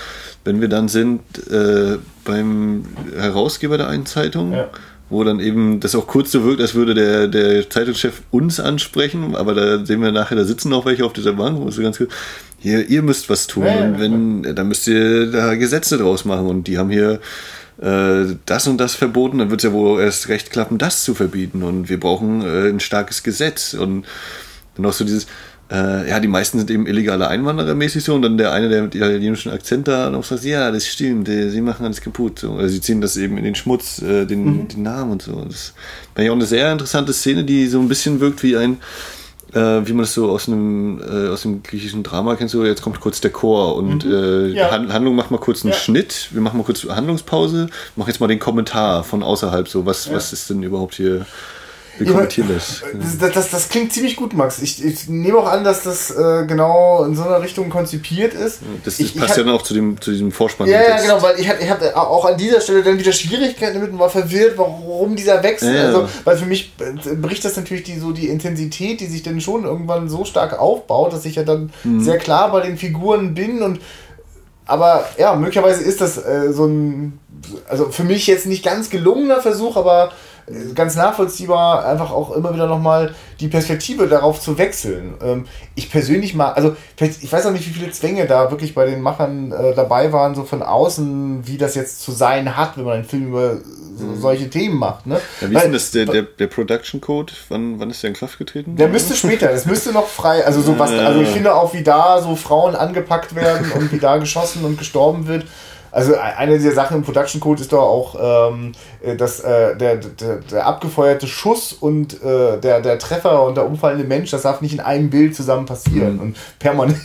wenn 0.44 0.62
wir 0.62 0.68
dann 0.68 0.88
sind 0.88 1.22
äh, 1.50 1.98
beim 2.24 2.86
Herausgeber 3.16 3.78
der 3.78 3.88
einen 3.88 4.06
Zeitung, 4.06 4.54
ja. 4.54 4.70
wo 5.10 5.24
dann 5.24 5.40
eben 5.40 5.80
das 5.80 5.96
auch 5.96 6.06
kurz 6.06 6.32
so 6.32 6.44
wirkt, 6.44 6.62
als 6.62 6.76
würde 6.76 6.94
der, 6.94 7.28
der 7.28 7.68
Zeitungschef 7.70 8.22
uns 8.30 8.60
ansprechen, 8.60 9.36
aber 9.36 9.56
da 9.56 9.86
sehen 9.86 10.02
wir 10.02 10.12
nachher, 10.12 10.36
da 10.36 10.44
sitzen 10.44 10.70
noch 10.70 10.86
welche 10.86 11.04
auf 11.04 11.14
dieser 11.14 11.34
Bank, 11.34 11.60
wo 11.60 11.72
so 11.72 11.82
ganz 11.82 11.98
kurz, 11.98 12.12
hier, 12.60 12.88
ihr 12.88 13.02
müsst 13.02 13.30
was 13.30 13.48
tun 13.48 13.66
ja, 13.66 13.86
und 13.86 14.00
wenn, 14.00 14.56
dann 14.56 14.68
müsst 14.68 14.88
ihr 14.88 15.32
da 15.32 15.56
Gesetze 15.56 15.98
draus 15.98 16.26
machen 16.26 16.46
und 16.46 16.68
die 16.68 16.78
haben 16.78 16.92
hier 16.92 17.20
äh, 17.82 18.36
das 18.46 18.68
und 18.68 18.78
das 18.78 18.94
verboten, 18.94 19.40
dann 19.40 19.50
wird 19.50 19.62
es 19.62 19.64
ja 19.64 19.72
wohl 19.72 20.00
erst 20.00 20.28
recht 20.28 20.52
klappen, 20.52 20.78
das 20.78 21.04
zu 21.04 21.16
verbieten 21.16 21.64
und 21.64 21.90
wir 21.90 22.00
brauchen 22.00 22.42
äh, 22.42 22.70
ein 22.70 22.80
starkes 22.80 23.24
Gesetz 23.24 23.74
und 23.74 24.06
und 24.80 24.86
auch 24.86 24.94
so 24.94 25.06
dieses, 25.06 25.28
äh, 25.72 26.10
ja, 26.10 26.20
die 26.20 26.28
meisten 26.28 26.58
sind 26.58 26.72
eben 26.72 26.88
illegale 26.88 27.28
Einwanderer 27.28 27.76
mäßig 27.76 28.04
so 28.04 28.16
und 28.16 28.24
dann 28.24 28.38
der 28.38 28.52
eine, 28.52 28.70
der 28.70 28.84
mit 28.84 28.96
italienischem 28.96 29.52
Akzent 29.52 29.88
da 29.88 30.10
noch 30.10 30.24
sagt, 30.24 30.44
ja, 30.44 30.72
das 30.72 30.88
stimmt, 30.88 31.28
die, 31.28 31.50
sie 31.50 31.62
machen 31.62 31.86
alles 31.86 32.02
kaputt. 32.02 32.40
So. 32.40 32.54
Also 32.54 32.70
sie 32.70 32.82
ziehen 32.82 33.02
das 33.02 33.18
eben 33.18 33.38
in 33.38 33.44
den 33.44 33.56
Schmutz, 33.56 34.02
äh, 34.02 34.26
den, 34.26 34.46
mhm. 34.46 34.68
den 34.68 34.84
Namen 34.84 35.12
und 35.12 35.22
so. 35.22 35.46
Das 35.48 35.74
war 36.16 36.24
ja 36.24 36.32
auch 36.32 36.36
eine 36.36 36.46
sehr 36.46 36.72
interessante 36.72 37.14
Szene, 37.14 37.44
die 37.44 37.68
so 37.68 37.80
ein 37.80 37.88
bisschen 37.88 38.20
wirkt 38.20 38.42
wie 38.42 38.58
ein, 38.58 38.78
äh, 39.54 39.82
wie 39.86 39.94
man 39.94 40.02
das 40.02 40.16
so 40.16 40.32
aus 40.32 40.48
einem, 40.48 41.02
äh, 41.02 41.30
aus 41.30 41.44
dem 41.44 41.62
griechischen 41.62 42.02
Drama 42.02 42.36
kennt, 42.36 42.50
so 42.50 42.66
jetzt 42.66 42.82
kommt 42.82 43.00
kurz 43.00 43.22
der 43.22 43.32
Chor 43.32 43.76
und 43.76 44.06
mhm. 44.06 44.12
äh, 44.12 44.48
ja. 44.48 44.72
Handlung 44.72 45.16
macht 45.16 45.30
mal 45.30 45.38
kurz 45.38 45.64
einen 45.64 45.74
ja. 45.74 45.80
Schnitt, 45.80 46.30
wir 46.32 46.42
machen 46.42 46.58
mal 46.58 46.64
kurz 46.64 46.84
Handlungspause, 46.86 47.70
machen 47.96 48.10
jetzt 48.10 48.20
mal 48.20 48.28
den 48.28 48.40
Kommentar 48.40 49.04
von 49.04 49.22
außerhalb, 49.22 49.68
so 49.68 49.86
was, 49.86 50.08
ja. 50.08 50.14
was 50.14 50.34
ist 50.34 50.50
denn 50.50 50.64
überhaupt 50.64 50.96
hier 50.96 51.28
wir 52.00 52.12
kommentieren 52.12 52.50
das. 52.54 52.82
Das, 53.20 53.34
das. 53.34 53.50
das, 53.52 53.70
klingt 53.70 53.94
ziemlich 53.94 54.16
gut, 54.16 54.34
Max. 54.34 54.62
Ich, 54.62 54.84
ich 54.84 55.08
nehme 55.08 55.38
auch 55.38 55.48
an, 55.48 55.64
dass 55.64 55.84
das 55.84 56.12
äh, 56.12 56.46
genau 56.48 57.04
in 57.04 57.16
so 57.16 57.24
einer 57.24 57.42
Richtung 57.42 57.70
konzipiert 57.70 58.34
ist. 58.34 58.60
Das, 58.84 59.00
ich, 59.00 59.16
passt 59.16 59.32
ich 59.32 59.38
ja 59.38 59.44
dann 59.44 59.54
auch 59.54 59.62
zu, 59.62 59.74
dem, 59.74 60.00
zu 60.02 60.12
diesem 60.12 60.32
Vorspann. 60.32 60.68
Ja, 60.68 60.82
ja, 60.82 61.02
genau, 61.02 61.22
weil 61.22 61.40
ich 61.40 61.48
hatte 61.48 61.64
ich 61.64 61.70
hab 61.70 61.82
auch 61.96 62.26
an 62.26 62.38
dieser 62.38 62.62
Stelle 62.62 62.84
dann 62.84 62.98
wieder 62.98 63.12
Schwierigkeiten 63.12 63.76
damit 63.76 63.92
und 63.92 64.00
war 64.00 64.10
verwirrt, 64.10 64.58
warum 64.58 65.16
dieser 65.16 65.44
Wechsel. 65.44 65.76
Ja, 65.76 65.86
also, 65.88 66.10
weil 66.24 66.38
für 66.38 66.46
mich 66.46 66.74
bricht 66.76 67.46
das 67.46 67.58
natürlich 67.58 67.84
die, 67.84 68.00
so 68.00 68.12
die 68.12 68.28
Intensität, 68.28 69.00
die 69.00 69.08
sich 69.08 69.24
dann 69.24 69.42
schon 69.42 69.66
irgendwann 69.66 70.10
so 70.10 70.26
stark 70.26 70.58
aufbaut, 70.58 71.14
dass 71.14 71.26
ich 71.26 71.36
ja 71.36 71.44
dann 71.44 71.72
mhm. 71.84 72.02
sehr 72.02 72.18
klar 72.18 72.52
bei 72.52 72.62
den 72.62 72.78
Figuren 72.78 73.34
bin 73.34 73.62
und 73.62 73.80
aber 74.70 75.06
ja, 75.18 75.36
möglicherweise 75.36 75.84
ist 75.84 76.00
das 76.00 76.18
äh, 76.24 76.54
so 76.54 76.66
ein, 76.66 77.20
also 77.68 77.90
für 77.90 78.04
mich 78.04 78.28
jetzt 78.28 78.46
nicht 78.46 78.64
ganz 78.64 78.92
gelungener 78.92 79.42
Versuch, 79.42 79.76
aber 79.78 80.12
ganz 80.76 80.96
nachvollziehbar, 80.96 81.86
einfach 81.86 82.12
auch 82.12 82.36
immer 82.36 82.54
wieder 82.54 82.68
nochmal 82.68 83.14
die 83.40 83.48
Perspektive 83.48 84.08
darauf 84.08 84.40
zu 84.42 84.58
wechseln. 84.58 85.14
Ähm, 85.24 85.46
ich 85.76 85.92
persönlich 85.92 86.34
mal, 86.34 86.52
also 86.54 86.76
ich 87.00 87.32
weiß 87.32 87.46
auch 87.46 87.52
nicht, 87.52 87.68
wie 87.68 87.74
viele 87.74 87.92
Zwänge 87.92 88.26
da 88.26 88.52
wirklich 88.52 88.76
bei 88.76 88.86
den 88.86 89.02
Machern 89.02 89.52
äh, 89.52 89.74
dabei 89.74 90.12
waren, 90.12 90.36
so 90.36 90.44
von 90.44 90.62
außen, 90.62 91.48
wie 91.48 91.58
das 91.58 91.76
jetzt 91.76 92.02
zu 92.02 92.12
sein 92.12 92.58
hat, 92.58 92.78
wenn 92.78 92.86
man 92.86 92.94
einen 92.96 93.06
Film 93.06 93.28
über 93.30 93.58
so, 93.96 94.16
solche 94.16 94.50
Themen 94.50 94.78
macht. 94.78 95.06
Ne? 95.06 95.20
Ja, 95.42 95.50
wie 95.50 95.56
ist 95.56 95.64
denn 95.64 95.74
das, 95.74 95.92
der, 95.92 96.06
der, 96.06 96.24
der 96.24 96.48
Production 96.48 97.02
Code? 97.02 97.34
Wann, 97.50 97.80
wann 97.80 97.90
ist 97.90 98.02
der 98.02 98.10
in 98.10 98.16
Kraft 98.16 98.38
getreten? 98.38 98.76
Der 98.76 98.88
müsste 98.88 99.16
später, 99.16 99.50
das 99.50 99.66
müsste 99.66 99.92
noch 99.92 100.08
frei, 100.08 100.46
also 100.46 100.62
so 100.62 100.78
was, 100.80 100.92
also 100.92 101.22
ich 101.22 101.30
finde 101.30 101.54
auch, 101.54 101.74
wie 101.74 101.84
da 101.84 102.22
so 102.22 102.36
Frauen 102.36 102.76
angepackt 102.76 103.36
werden 103.36 103.72
und 103.74 103.92
wie 103.92 104.00
da 104.00 104.18
geschossen 104.18 104.64
und 104.66 104.78
gestorben 104.78 105.28
wird. 105.28 105.46
Also 105.92 106.16
eine 106.16 106.58
dieser 106.58 106.74
Sachen 106.74 106.98
im 106.98 107.04
Production 107.04 107.42
Code 107.42 107.62
ist 107.62 107.72
doch 107.74 107.82
auch, 107.82 108.52
ähm, 108.52 108.74
dass 109.18 109.40
äh, 109.40 109.76
der, 109.76 109.98
der, 109.98 110.38
der 110.38 110.66
abgefeuerte 110.66 111.28
Schuss 111.28 111.74
und 111.74 112.22
äh, 112.22 112.60
der, 112.60 112.82
der 112.82 113.00
Treffer 113.00 113.44
und 113.44 113.56
der 113.56 113.66
umfallende 113.66 114.04
Mensch, 114.04 114.32
das 114.32 114.44
darf 114.44 114.62
nicht 114.62 114.74
in 114.74 114.80
einem 114.80 115.10
Bild 115.10 115.36
zusammen 115.36 115.66
passieren 115.66 116.16
mhm. 116.16 116.22
und 116.22 116.38
permanent. 116.60 117.00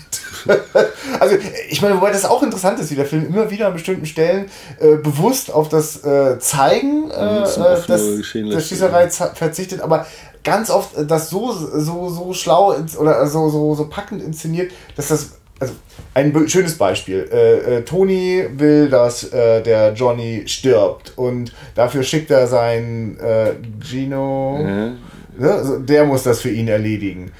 also 1.20 1.37
ich 1.68 1.80
meine, 1.80 1.97
wobei 1.97 2.11
das 2.11 2.24
auch 2.24 2.43
interessant 2.43 2.78
ist, 2.80 2.91
wie 2.91 2.97
der 2.97 3.07
Film 3.07 3.26
immer 3.26 3.51
wieder 3.51 3.68
an 3.68 3.72
bestimmten 3.72 4.07
Stellen 4.07 4.47
äh, 4.80 4.97
bewusst 4.97 5.53
auf 5.53 5.68
das 5.68 6.05
äh, 6.05 6.39
Zeigen 6.39 7.11
äh, 7.11 7.39
äh 7.39 7.87
des, 7.87 8.32
der 8.32 8.61
Schießerei 8.61 9.09
verzichtet, 9.09 9.80
aber 9.80 10.07
ganz 10.43 10.70
oft 10.70 10.91
das 11.09 11.30
so, 11.30 11.53
so, 11.53 12.11
so 12.11 12.32
schlau 12.35 12.76
oder 12.99 13.26
so, 13.26 13.49
so, 13.49 13.74
so 13.74 13.89
packend 13.89 14.22
inszeniert, 14.22 14.72
dass 14.97 15.09
das 15.09 15.32
also 15.61 15.74
ein 16.14 16.48
schönes 16.48 16.76
Beispiel. 16.76 17.28
Äh, 17.32 17.76
äh, 17.76 17.82
Tony 17.82 18.46
will, 18.57 18.88
dass 18.88 19.24
äh, 19.32 19.62
der 19.62 19.94
Johnny 19.94 20.42
stirbt 20.46 21.12
und 21.16 21.52
dafür 21.74 22.02
schickt 22.02 22.30
er 22.30 22.46
seinen 22.46 23.18
äh, 23.18 23.55
Gino. 23.82 24.59
Mhm. 24.62 24.98
Ne? 25.38 25.82
Der 25.86 26.05
muss 26.05 26.22
das 26.22 26.40
für 26.40 26.50
ihn 26.50 26.68
erledigen. 26.68 27.32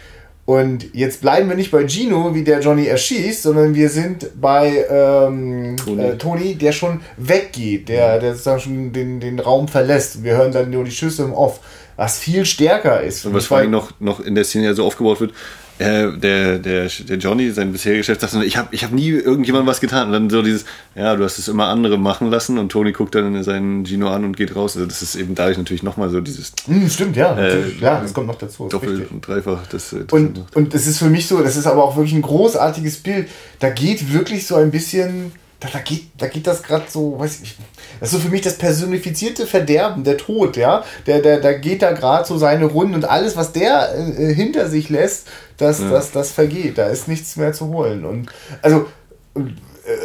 Und 0.47 0.95
jetzt 0.95 1.23
bleiben 1.23 1.49
wir 1.49 1.57
nicht 1.57 1.71
bei 1.71 1.89
Gino, 1.89 2.35
wie 2.35 2.45
der 2.45 2.61
Johnny 2.61 2.87
erschießt, 2.87 3.45
sondern 3.45 3.75
wir 3.75 3.89
sind 3.89 4.29
bei 4.39 4.85
ähm, 4.91 5.77
Tony. 5.83 6.03
Äh, 6.03 6.19
Tony. 6.19 6.55
der 6.55 6.73
schon 6.73 7.01
weggeht, 7.17 7.89
der, 7.89 8.19
der 8.19 8.33
sozusagen 8.33 8.61
schon 8.61 8.93
den, 8.93 9.21
den 9.21 9.39
Raum 9.41 9.69
verlässt. 9.69 10.23
Wir 10.23 10.37
hören 10.37 10.53
dann 10.53 10.71
nur 10.71 10.85
die 10.85 10.91
Schüsse 10.91 11.23
im 11.23 11.33
Off, 11.33 11.61
was 11.97 12.19
viel 12.19 12.45
stärker 12.45 13.01
ist. 13.01 13.25
Und 13.25 13.33
was 13.33 13.47
vor 13.47 13.57
allem 13.57 13.71
noch, 13.71 13.93
noch 14.01 14.21
in 14.21 14.35
der 14.35 14.45
Szene 14.45 14.67
ja 14.67 14.75
so 14.75 14.85
aufgebaut 14.85 15.21
wird, 15.21 15.33
äh, 15.79 16.13
der, 16.17 16.59
der, 16.59 16.89
der 16.89 17.17
Johnny, 17.17 17.51
sein 17.51 17.73
bisheriger 17.73 18.05
Chef, 18.05 18.21
sagt, 18.21 18.35
ich 18.45 18.57
habe 18.57 18.69
ich 18.71 18.85
hab 18.85 18.93
nie 18.93 19.09
irgendjemandem 19.11 19.67
was 19.67 19.81
getan. 19.81 20.07
Und 20.09 20.13
dann 20.13 20.31
so 20.31 20.43
dieses, 20.43 20.65
ja, 20.95 21.17
du 21.17 21.25
hast 21.25 21.39
es 21.39 21.49
immer 21.49 21.67
andere 21.67 21.99
machen 21.99 22.31
lassen 22.31 22.59
und 22.59 22.71
Tony 22.71 22.93
guckt 22.93 23.15
dann 23.15 23.43
seinen 23.43 23.85
Gino 23.85 24.09
an 24.09 24.25
und 24.25 24.37
geht 24.37 24.55
raus. 24.55 24.77
Also 24.77 24.87
das 24.87 25.03
ist 25.03 25.17
eben 25.17 25.35
dadurch 25.35 25.59
natürlich 25.59 25.83
nochmal 25.83 26.11
so 26.11 26.21
dieses. 26.21 26.53
Mm, 26.67 26.87
stimmt, 26.87 27.17
ja. 27.17 27.37
Äh, 27.37 27.73
ja, 27.81 28.01
das 28.01 28.15
kommt 28.15 28.29
noch 28.29 28.39
dazu. 28.39 28.69
Doppelt 28.69 29.11
und 29.11 29.27
dreifach. 29.27 29.67
Das, 29.71 29.91
das 29.91 30.13
und, 30.13 30.45
und 30.55 30.75
das 30.75 30.87
ist 30.87 30.99
für 30.99 31.11
mich 31.11 31.27
so, 31.27 31.43
das 31.43 31.57
ist 31.57 31.67
aber 31.67 31.83
auch 31.83 31.97
wirklich 31.97 32.15
ein 32.15 32.23
großartiges 32.23 32.99
Bild. 32.99 33.29
Da 33.59 33.71
geht 33.71 34.13
wirklich 34.13 34.47
so 34.47 34.55
ein 34.55 34.71
bisschen 34.71 35.33
da, 35.65 35.71
da, 35.73 35.79
geht, 35.81 36.09
da 36.19 36.27
geht 36.27 36.47
das 36.47 36.63
gerade 36.63 36.85
so, 36.89 37.19
weiß 37.19 37.41
ich. 37.43 37.57
Das 37.99 38.13
ist 38.13 38.19
so 38.19 38.23
für 38.23 38.29
mich 38.29 38.43
das 38.43 38.59
personifizierte 38.59 39.47
Verderben, 39.47 40.05
der 40.05 40.19
Tod, 40.19 40.57
ja. 40.57 40.85
Der, 41.07 41.21
der, 41.21 41.41
der 41.41 41.59
geht 41.59 41.83
da 41.83 41.93
gerade 41.93 42.27
so 42.27 42.37
seine 42.37 42.67
Runden 42.67 42.95
und 42.95 43.05
alles, 43.05 43.37
was 43.37 43.53
der 43.53 43.95
äh, 43.97 44.35
hinter 44.35 44.69
sich 44.69 44.91
lässt, 44.91 45.29
das, 45.57 45.81
ja. 45.81 45.91
das, 45.91 46.13
das 46.13 46.33
vergeht. 46.33 46.77
Da 46.77 46.89
ist 46.89 47.09
nichts 47.09 47.37
mehr 47.37 47.53
zu 47.53 47.69
holen. 47.69 48.05
Und 48.05 48.31
also 48.61 48.87
äh, 49.35 49.41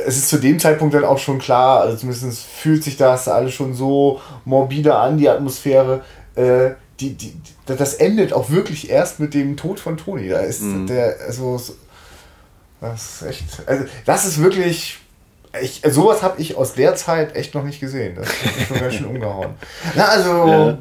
es 0.06 0.18
ist 0.18 0.30
zu 0.30 0.38
dem 0.38 0.60
Zeitpunkt 0.60 0.94
dann 0.94 1.04
auch 1.04 1.20
schon 1.20 1.40
klar, 1.40 1.82
also 1.82 1.98
zumindest 1.98 2.46
fühlt 2.46 2.84
sich 2.84 2.96
das 2.96 3.28
alles 3.28 3.54
schon 3.54 3.74
so 3.74 4.22
morbide 4.46 4.96
an, 4.96 5.18
die 5.18 5.30
Atmosphäre. 5.30 6.02
Äh, 6.36 6.72
die, 7.00 7.16
die, 7.16 7.34
das 7.66 7.96
endet 7.96 8.34
auch 8.34 8.50
wirklich 8.50 8.90
erst 8.90 9.20
mit 9.20 9.34
dem 9.34 9.58
Tod 9.58 9.80
von 9.80 9.98
Toni. 9.98 10.30
Da 10.30 10.40
ist 10.40 10.62
mhm. 10.62 10.88
der, 10.88 11.18
also 11.26 11.62
das 12.82 13.22
ist 13.22 13.28
echt, 13.28 13.44
also 13.66 13.86
das 14.06 14.26
ist 14.26 14.42
wirklich 14.42 15.00
ich, 15.62 15.82
sowas 15.86 16.22
habe 16.22 16.42
ich 16.42 16.56
aus 16.56 16.74
der 16.74 16.96
Zeit 16.96 17.36
echt 17.36 17.56
noch 17.56 17.64
nicht 17.64 17.80
gesehen. 17.80 18.16
Das 18.16 18.28
hat 18.28 18.56
mich 18.56 18.68
schon 18.68 18.80
ganz 18.80 18.94
schön 18.96 19.06
umgehauen. 19.08 19.56
Na, 19.96 20.06
also. 20.06 20.48
Ja. 20.48 20.78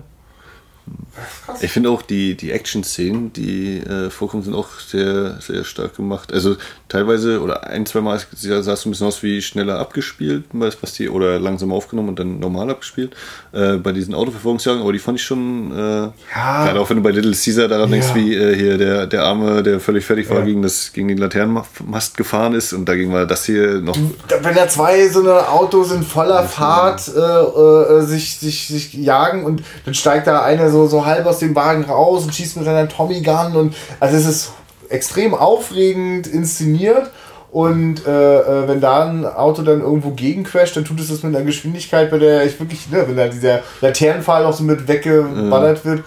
Ich 1.61 1.73
finde 1.73 1.91
auch 1.91 2.03
die, 2.03 2.37
die 2.37 2.53
Action-Szenen, 2.53 3.33
die 3.33 3.79
äh, 3.79 4.11
vorkommen, 4.11 4.43
sind 4.43 4.55
auch 4.55 4.69
sehr, 4.79 5.41
sehr 5.41 5.65
stark 5.65 5.97
gemacht. 5.97 6.33
Also 6.33 6.57
teilweise 6.89 7.41
oder 7.41 7.65
ein, 7.65 7.87
zwei 7.87 8.01
Mal 8.01 8.21
sah 8.33 8.59
es 8.59 8.87
ein 8.87 8.91
bisschen 8.91 9.07
aus 9.07 9.23
wie 9.23 9.43
schneller 9.43 9.79
abgespielt, 9.79 10.45
was 10.53 10.93
die, 10.93 11.09
oder 11.09 11.39
langsam 11.39 11.73
aufgenommen 11.73 12.11
und 12.11 12.19
dann 12.19 12.39
normal 12.39 12.71
abgespielt. 12.71 13.15
Äh, 13.53 13.77
bei 13.77 13.93
diesen 13.93 14.15
Autoverfolgungsjagen, 14.15 14.83
aber 14.83 14.93
die 14.93 14.99
fand 14.99 15.19
ich 15.19 15.25
schon, 15.25 15.73
äh, 15.73 16.01
ja. 16.35 16.65
gerade 16.65 16.81
auch 16.81 16.89
wenn 16.91 16.99
du 16.99 17.03
bei 17.03 17.11
Little 17.11 17.33
Caesar 17.33 17.69
daran 17.69 17.91
ja. 17.91 17.99
denkst, 17.99 18.15
wie 18.15 18.35
äh, 18.35 18.55
hier 18.55 18.79
der, 18.79 19.07
der 19.07 19.25
Arme, 19.25 19.63
der 19.63 19.81
völlig 19.81 20.05
fertig 20.05 20.31
war, 20.31 20.41
ja. 20.41 20.45
gegen, 20.45 20.63
das, 20.63 20.93
gegen 20.93 21.09
den 21.09 21.19
Laternenmast 21.19 22.17
gefahren 22.17 22.55
ist 22.55 22.73
und 22.73 22.89
dagegen 22.89 23.13
war 23.13 23.27
das 23.27 23.45
hier 23.45 23.81
noch. 23.81 23.97
Wenn 24.43 24.55
da 24.55 24.69
zwei 24.69 25.09
so 25.09 25.21
eine 25.21 25.49
Autos 25.49 25.93
in 25.93 26.03
voller 26.03 26.45
Fahrt 26.45 27.09
äh, 27.09 27.21
äh, 27.21 28.03
sich, 28.03 28.39
sich, 28.39 28.69
sich 28.69 28.95
jagen 28.95 29.45
und 29.45 29.63
dann 29.85 29.95
steigt 29.95 30.27
da 30.27 30.43
einer 30.43 30.71
so, 30.71 30.78
so 30.87 31.05
halb 31.05 31.27
aus 31.27 31.39
dem 31.39 31.55
Wagen 31.55 31.85
raus 31.85 32.25
und 32.25 32.35
schießt 32.35 32.57
mit 32.57 32.65
seiner 32.65 32.89
Tommy 32.89 33.21
Gun 33.21 33.57
und 33.57 33.77
also 34.01 34.17
es 34.17 34.27
ist 34.27 34.53
extrem 34.89 35.35
aufregend 35.35 36.27
inszeniert. 36.27 37.11
Und 37.51 38.07
äh, 38.07 38.41
äh, 38.41 38.69
wenn 38.69 38.81
da 38.83 39.09
ein 39.09 39.25
Auto 39.25 39.63
dann 39.63 39.81
irgendwo 39.81 40.11
gegencrasht, 40.11 40.77
dann 40.77 40.85
tut 40.85 41.01
es 41.01 41.09
das 41.09 41.23
mit 41.23 41.35
einer 41.35 41.47
Geschwindigkeit, 41.47 42.11
bei 42.11 42.19
der 42.19 42.45
ich 42.45 42.61
wirklich, 42.61 42.91
ne, 42.91 43.05
wenn 43.09 43.17
da 43.17 43.27
dieser 43.29 43.63
Laternenpfahl 43.81 44.45
auch 44.45 44.53
so 44.53 44.65
mit 44.65 44.87
weggeballert 44.87 45.79
ja. 45.79 45.85
wird. 45.85 46.05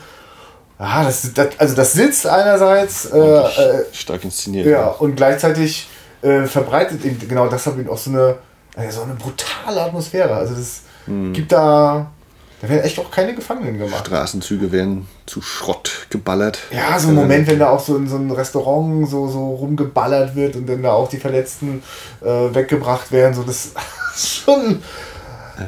Ja, 0.79 1.03
das, 1.03 1.33
das, 1.33 1.47
also 1.57 1.75
das 1.75 1.93
sitzt 1.93 2.27
einerseits. 2.27 3.05
Äh, 3.05 3.17
äh, 3.19 3.85
stark 3.91 4.23
inszeniert. 4.23 4.67
Ja, 4.67 4.71
ja. 4.71 4.87
und 4.87 5.15
gleichzeitig 5.15 5.87
äh, 6.21 6.43
verbreitet 6.43 7.03
eben, 7.05 7.17
genau 7.27 7.47
das 7.47 7.65
hat 7.65 7.73
auch 7.89 7.97
so 7.97 8.11
eine, 8.11 8.35
so 8.91 9.01
eine 9.01 9.15
brutale 9.15 9.81
Atmosphäre. 9.81 10.35
Also 10.35 10.53
das 10.53 10.81
mhm. 11.07 11.33
gibt 11.33 11.51
da 11.51 12.11
da 12.61 12.69
werden 12.69 12.83
echt 12.83 12.99
auch 12.99 13.09
keine 13.09 13.33
Gefangenen 13.33 13.79
gemacht. 13.79 14.05
Straßenzüge 14.05 14.71
werden 14.71 15.07
zu 15.25 15.41
Schrott 15.41 16.05
geballert. 16.11 16.59
Ja, 16.71 16.99
so 16.99 17.07
ein 17.07 17.15
Moment, 17.15 17.47
wenn 17.47 17.57
da 17.57 17.71
auch 17.71 17.79
so 17.79 17.97
in 17.97 18.07
so 18.07 18.17
einem 18.17 18.29
Restaurant 18.29 19.09
so, 19.09 19.27
so 19.27 19.55
rumgeballert 19.55 20.35
wird 20.35 20.55
und 20.55 20.69
dann 20.69 20.83
da 20.83 20.91
auch 20.91 21.09
die 21.09 21.17
Verletzten 21.17 21.81
äh, 22.21 22.25
weggebracht 22.25 23.11
werden. 23.11 23.33
So, 23.33 23.41
das 23.41 23.71
ist 24.15 24.27
schon 24.27 24.83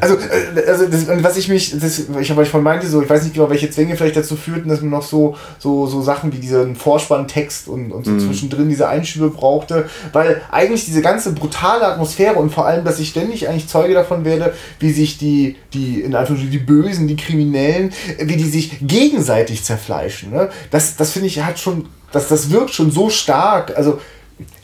also, 0.01 0.15
äh, 0.15 0.67
also 0.67 0.85
das, 0.87 1.07
was 1.23 1.37
ich 1.37 1.47
mich, 1.47 1.77
das, 1.79 2.03
ich 2.19 2.29
habe 2.29 2.41
euch 2.41 2.49
von 2.49 2.63
meinte, 2.63 2.87
so, 2.87 3.01
ich 3.01 3.09
weiß 3.09 3.23
nicht 3.23 3.33
genau, 3.33 3.49
welche 3.49 3.69
Zwänge 3.69 3.95
vielleicht 3.95 4.15
dazu 4.15 4.35
führten, 4.35 4.69
dass 4.69 4.81
man 4.81 4.89
noch 4.89 5.03
so, 5.03 5.35
so, 5.59 5.87
so 5.87 6.01
Sachen 6.01 6.31
wie 6.33 6.37
diesen 6.37 6.75
Vorspanntext 6.75 7.67
und, 7.67 7.91
und 7.91 8.05
so 8.05 8.11
mhm. 8.11 8.19
zwischendrin 8.19 8.69
diese 8.69 8.87
Einschübe 8.87 9.29
brauchte, 9.29 9.89
weil 10.11 10.41
eigentlich 10.51 10.85
diese 10.85 11.01
ganze 11.01 11.33
brutale 11.33 11.85
Atmosphäre 11.85 12.35
und 12.35 12.51
vor 12.51 12.65
allem, 12.65 12.85
dass 12.85 12.99
ich 12.99 13.09
ständig 13.09 13.47
eigentlich 13.47 13.67
Zeuge 13.67 13.93
davon 13.93 14.25
werde, 14.25 14.53
wie 14.79 14.91
sich 14.91 15.17
die, 15.17 15.55
die, 15.73 16.01
in 16.01 16.15
Anführungsstrichen, 16.15 16.59
die 16.59 16.65
Bösen, 16.65 17.07
die 17.07 17.15
Kriminellen, 17.15 17.91
wie 18.19 18.37
die 18.37 18.49
sich 18.49 18.77
gegenseitig 18.81 19.63
zerfleischen, 19.63 20.31
ne? 20.31 20.49
Das, 20.71 20.95
das 20.95 21.11
finde 21.11 21.27
ich, 21.27 21.41
hat 21.43 21.59
schon, 21.59 21.85
das, 22.11 22.27
das 22.27 22.51
wirkt 22.51 22.71
schon 22.71 22.91
so 22.91 23.09
stark, 23.09 23.75
also, 23.75 23.99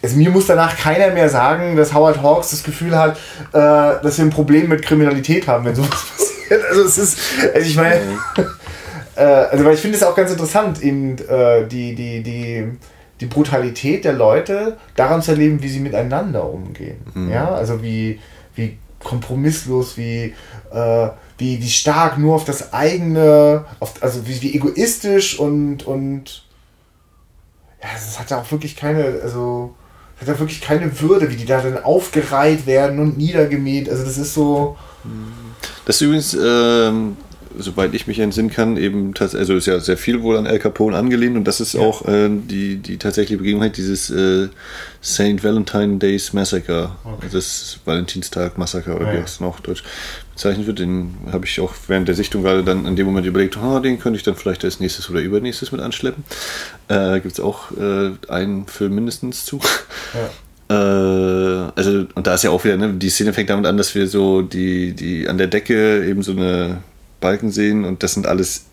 also 0.01 0.17
mir 0.17 0.30
muss 0.30 0.47
danach 0.47 0.77
keiner 0.77 1.13
mehr 1.13 1.30
sagen, 1.30 1.75
dass 1.75 1.93
Howard 1.93 2.21
Hawks 2.21 2.51
das 2.51 2.63
Gefühl 2.63 2.97
hat, 2.97 3.17
äh, 3.53 4.01
dass 4.03 4.17
wir 4.17 4.25
ein 4.25 4.30
Problem 4.30 4.69
mit 4.69 4.82
Kriminalität 4.84 5.47
haben, 5.47 5.65
wenn 5.65 5.75
sowas 5.75 5.89
passiert. 6.17 6.63
Also 6.69 6.84
es 6.84 6.97
ist, 6.97 7.19
also 7.53 7.67
ich 7.67 7.75
meine, 7.75 8.01
äh, 9.15 9.21
also 9.21 9.65
weil 9.65 9.73
ich 9.73 9.82
finde 9.82 9.97
es 9.97 10.03
auch 10.03 10.15
ganz 10.15 10.32
interessant, 10.32 10.82
eben 10.82 11.17
äh, 11.17 11.67
die, 11.67 11.95
die, 11.95 12.23
die, 12.23 12.67
die 13.19 13.25
Brutalität 13.25 14.05
der 14.05 14.13
Leute 14.13 14.77
daran 14.95 15.21
zu 15.21 15.32
erleben, 15.32 15.61
wie 15.61 15.69
sie 15.69 15.80
miteinander 15.80 16.49
umgehen. 16.49 17.01
Mhm. 17.13 17.32
Ja, 17.32 17.49
also 17.49 17.84
wie, 17.84 18.19
wie 18.55 18.77
kompromisslos, 19.03 19.97
wie, 19.97 20.34
äh, 20.71 21.09
wie, 21.38 21.61
wie 21.61 21.69
stark 21.69 22.17
nur 22.17 22.36
auf 22.36 22.45
das 22.45 22.73
eigene, 22.73 23.65
auf, 23.80 23.93
also 24.01 24.27
wie, 24.27 24.41
wie 24.41 24.55
egoistisch 24.55 25.39
und, 25.39 25.86
und 25.86 26.43
ja, 27.82 27.89
das 27.93 28.19
hat 28.19 28.30
ja 28.32 28.41
auch 28.41 28.51
wirklich 28.51 28.75
keine, 28.75 29.19
also 29.23 29.75
hat 30.19 30.27
ja 30.27 30.39
wirklich 30.39 30.61
keine 30.61 30.99
Würde, 30.99 31.32
wie 31.32 31.36
die 31.36 31.45
da 31.45 31.61
dann 31.61 31.82
aufgereiht 31.84 32.65
werden 32.65 32.99
und 32.99 33.17
niedergemäht. 33.17 33.89
Also 33.89 34.03
das 34.03 34.17
ist 34.17 34.34
so. 34.34 34.77
Das 35.86 35.95
ist 35.95 36.01
übrigens, 36.01 36.34
ähm, 36.34 37.15
soweit 37.57 37.93
ich 37.93 38.05
mich 38.05 38.19
entsinnen 38.19 38.49
kann, 38.49 38.77
eben 38.77 39.13
also 39.17 39.55
ist 39.55 39.65
ja 39.65 39.80
sehr 39.80 39.97
viel 39.97 40.21
wohl 40.21 40.38
an 40.38 40.45
El 40.45 40.59
Capone 40.59 40.95
angelehnt 40.95 41.38
und 41.38 41.45
das 41.45 41.61
ist 41.61 41.73
ja. 41.73 41.82
auch 41.82 42.07
äh, 42.07 42.30
die, 42.30 42.77
die 42.77 42.97
tatsächliche 42.97 43.38
Begebenheit 43.38 43.77
dieses 43.77 44.09
äh, 44.09 44.49
St. 45.03 45.43
Valentine 45.43 45.97
Days 45.97 46.34
Massacre, 46.34 46.91
okay. 47.03 47.27
das 47.32 47.80
Valentinstag 47.86 48.57
Massaker 48.57 48.95
oder 48.95 49.13
ja, 49.13 49.19
wie 49.19 49.23
es 49.23 49.39
noch 49.39 49.59
deutsch 49.61 49.84
bezeichnet 50.39 50.67
wird. 50.67 50.79
Den 50.79 51.17
habe 51.33 51.45
ich 51.45 51.59
auch 51.59 51.73
während 51.87 52.07
der 52.07 52.15
Sichtung 52.15 52.43
gerade 52.43 52.63
dann 52.63 52.85
in 52.85 52.95
dem 52.95 53.05
Moment 53.05 53.27
überlegt, 53.27 53.57
oh, 53.57 53.79
den 53.79 53.99
könnte 53.99 54.15
ich 54.15 54.23
dann 54.23 54.35
vielleicht 54.35 54.63
als 54.63 54.79
nächstes 54.79 55.09
oder 55.09 55.19
übernächstes 55.19 55.73
mit 55.73 55.81
anschleppen. 55.81 56.23
Äh, 56.87 57.19
Gibt 57.19 57.33
es 57.33 57.39
auch 57.41 57.71
äh, 57.71 58.11
einen 58.29 58.65
Film 58.67 58.95
mindestens 58.95 59.45
zu. 59.45 59.59
Ja. 60.13 60.29
Äh, 60.71 60.75
also, 60.75 62.05
und 62.13 62.27
da 62.27 62.35
ist 62.35 62.43
ja 62.43 62.51
auch 62.51 62.63
wieder, 62.63 62.77
ne, 62.77 62.93
die 62.93 63.09
Szene 63.09 63.33
fängt 63.33 63.49
damit 63.49 63.65
an, 63.65 63.75
dass 63.75 63.95
wir 63.95 64.05
so 64.05 64.43
die, 64.43 64.93
die 64.93 65.27
an 65.27 65.39
der 65.39 65.47
Decke 65.47 66.05
eben 66.05 66.21
so 66.21 66.31
eine 66.31 66.83
Balken 67.19 67.49
sehen 67.49 67.85
und 67.85 68.03
das 68.03 68.13
sind 68.13 68.27
alles 68.27 68.65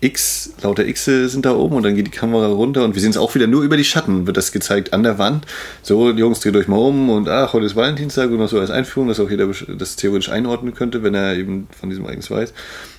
X, 0.00 0.54
lauter 0.62 0.86
X 0.86 1.04
sind 1.04 1.44
da 1.44 1.54
oben 1.54 1.76
und 1.76 1.82
dann 1.82 1.94
geht 1.94 2.06
die 2.06 2.10
Kamera 2.10 2.46
runter 2.46 2.84
und 2.84 2.94
wir 2.94 3.00
sehen 3.00 3.10
es 3.10 3.16
auch 3.16 3.34
wieder 3.34 3.46
nur 3.46 3.62
über 3.62 3.76
die 3.76 3.84
Schatten, 3.84 4.26
wird 4.26 4.36
das 4.36 4.52
gezeigt 4.52 4.92
an 4.92 5.02
der 5.02 5.18
Wand. 5.18 5.46
So, 5.82 6.12
die 6.12 6.20
Jungs, 6.20 6.40
dreht 6.40 6.56
euch 6.56 6.68
mal 6.68 6.76
um 6.76 7.10
und 7.10 7.28
ach, 7.28 7.52
heute 7.52 7.66
ist 7.66 7.76
Valentinstag 7.76 8.30
und 8.30 8.38
noch 8.38 8.48
so 8.48 8.60
als 8.60 8.70
Einführung, 8.70 9.08
dass 9.08 9.20
auch 9.20 9.30
jeder 9.30 9.48
das 9.78 9.96
theoretisch 9.96 10.28
einordnen 10.28 10.74
könnte, 10.74 11.02
wenn 11.02 11.14
er 11.14 11.34
eben 11.36 11.68
von 11.78 11.90
diesem 11.90 12.04
Ereignis 12.04 12.30
weiß. 12.30 12.52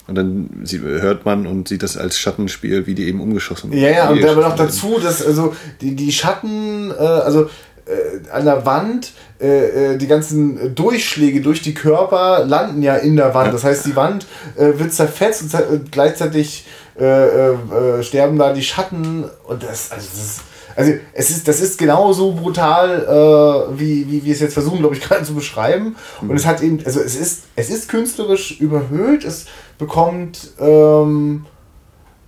Und 0.07 0.15
dann 0.15 0.49
hört 0.69 1.25
man 1.25 1.45
und 1.45 1.67
sieht 1.67 1.83
das 1.83 1.97
als 1.97 2.17
Schattenspiel, 2.17 2.87
wie 2.87 2.95
die 2.95 3.07
eben 3.07 3.19
umgeschossen 3.19 3.71
werden. 3.71 3.83
Ja, 3.83 3.89
ja, 3.89 4.09
und 4.09 4.23
aber 4.23 4.41
noch 4.41 4.55
dazu, 4.55 4.99
dass 5.01 5.25
also 5.25 5.53
die, 5.81 5.95
die 5.95 6.11
Schatten, 6.13 6.91
äh, 6.91 7.03
also 7.03 7.49
äh, 7.87 8.29
an 8.31 8.45
der 8.45 8.65
Wand, 8.65 9.13
äh, 9.39 9.93
äh, 9.93 9.97
die 9.97 10.07
ganzen 10.07 10.73
Durchschläge 10.73 11.41
durch 11.41 11.61
die 11.61 11.73
Körper 11.73 12.43
landen 12.45 12.81
ja 12.81 12.95
in 12.95 13.15
der 13.15 13.33
Wand. 13.33 13.53
Das 13.53 13.63
heißt, 13.63 13.85
die 13.85 13.95
Wand 13.95 14.25
äh, 14.55 14.79
wird 14.79 14.93
zerfetzt 14.93 15.43
und 15.43 15.53
äh, 15.53 15.79
gleichzeitig 15.91 16.65
äh, 16.95 17.53
sterben 18.01 18.37
da 18.37 18.53
die 18.53 18.63
Schatten 18.63 19.25
und 19.45 19.63
das, 19.63 19.91
also 19.91 20.07
das 20.11 20.19
ist, 20.19 20.41
also 20.75 20.91
es 21.13 21.29
ist, 21.29 21.47
das 21.47 21.61
ist 21.61 21.77
genauso 21.77 22.33
brutal, 22.33 23.67
wie, 23.75 24.11
wie 24.11 24.23
wir 24.23 24.33
es 24.33 24.39
jetzt 24.41 24.53
versuchen, 24.53 24.77
glaube 24.77 24.95
ich, 24.95 25.01
gerade 25.07 25.23
zu 25.23 25.33
beschreiben. 25.33 25.95
Und 26.21 26.35
es 26.35 26.45
hat 26.45 26.61
eben, 26.61 26.79
also 26.85 26.99
es 26.99 27.15
ist, 27.15 27.45
es 27.55 27.71
ist 27.71 27.89
künstlerisch 27.89 28.59
überhöht, 28.59 29.23
es 29.23 29.45
bekommt 29.79 30.51
ähm, 30.59 31.45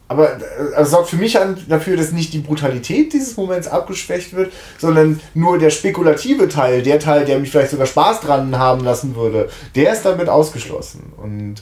aber 0.09 0.39
also 0.75 0.89
sorgt 0.89 1.11
für 1.11 1.17
mich 1.17 1.37
dafür, 1.67 1.95
dass 1.95 2.11
nicht 2.11 2.33
die 2.33 2.39
Brutalität 2.39 3.13
dieses 3.13 3.37
Moments 3.37 3.67
abgeschwächt 3.67 4.33
wird, 4.33 4.51
sondern 4.79 5.19
nur 5.35 5.59
der 5.59 5.69
spekulative 5.69 6.49
Teil, 6.49 6.81
der 6.81 6.99
Teil, 6.99 7.25
der 7.25 7.39
mich 7.39 7.51
vielleicht 7.51 7.69
sogar 7.69 7.85
Spaß 7.85 8.21
dran 8.21 8.57
haben 8.57 8.83
lassen 8.83 9.15
würde, 9.15 9.49
der 9.75 9.93
ist 9.93 10.01
damit 10.01 10.27
ausgeschlossen. 10.27 11.13
Und 11.15 11.61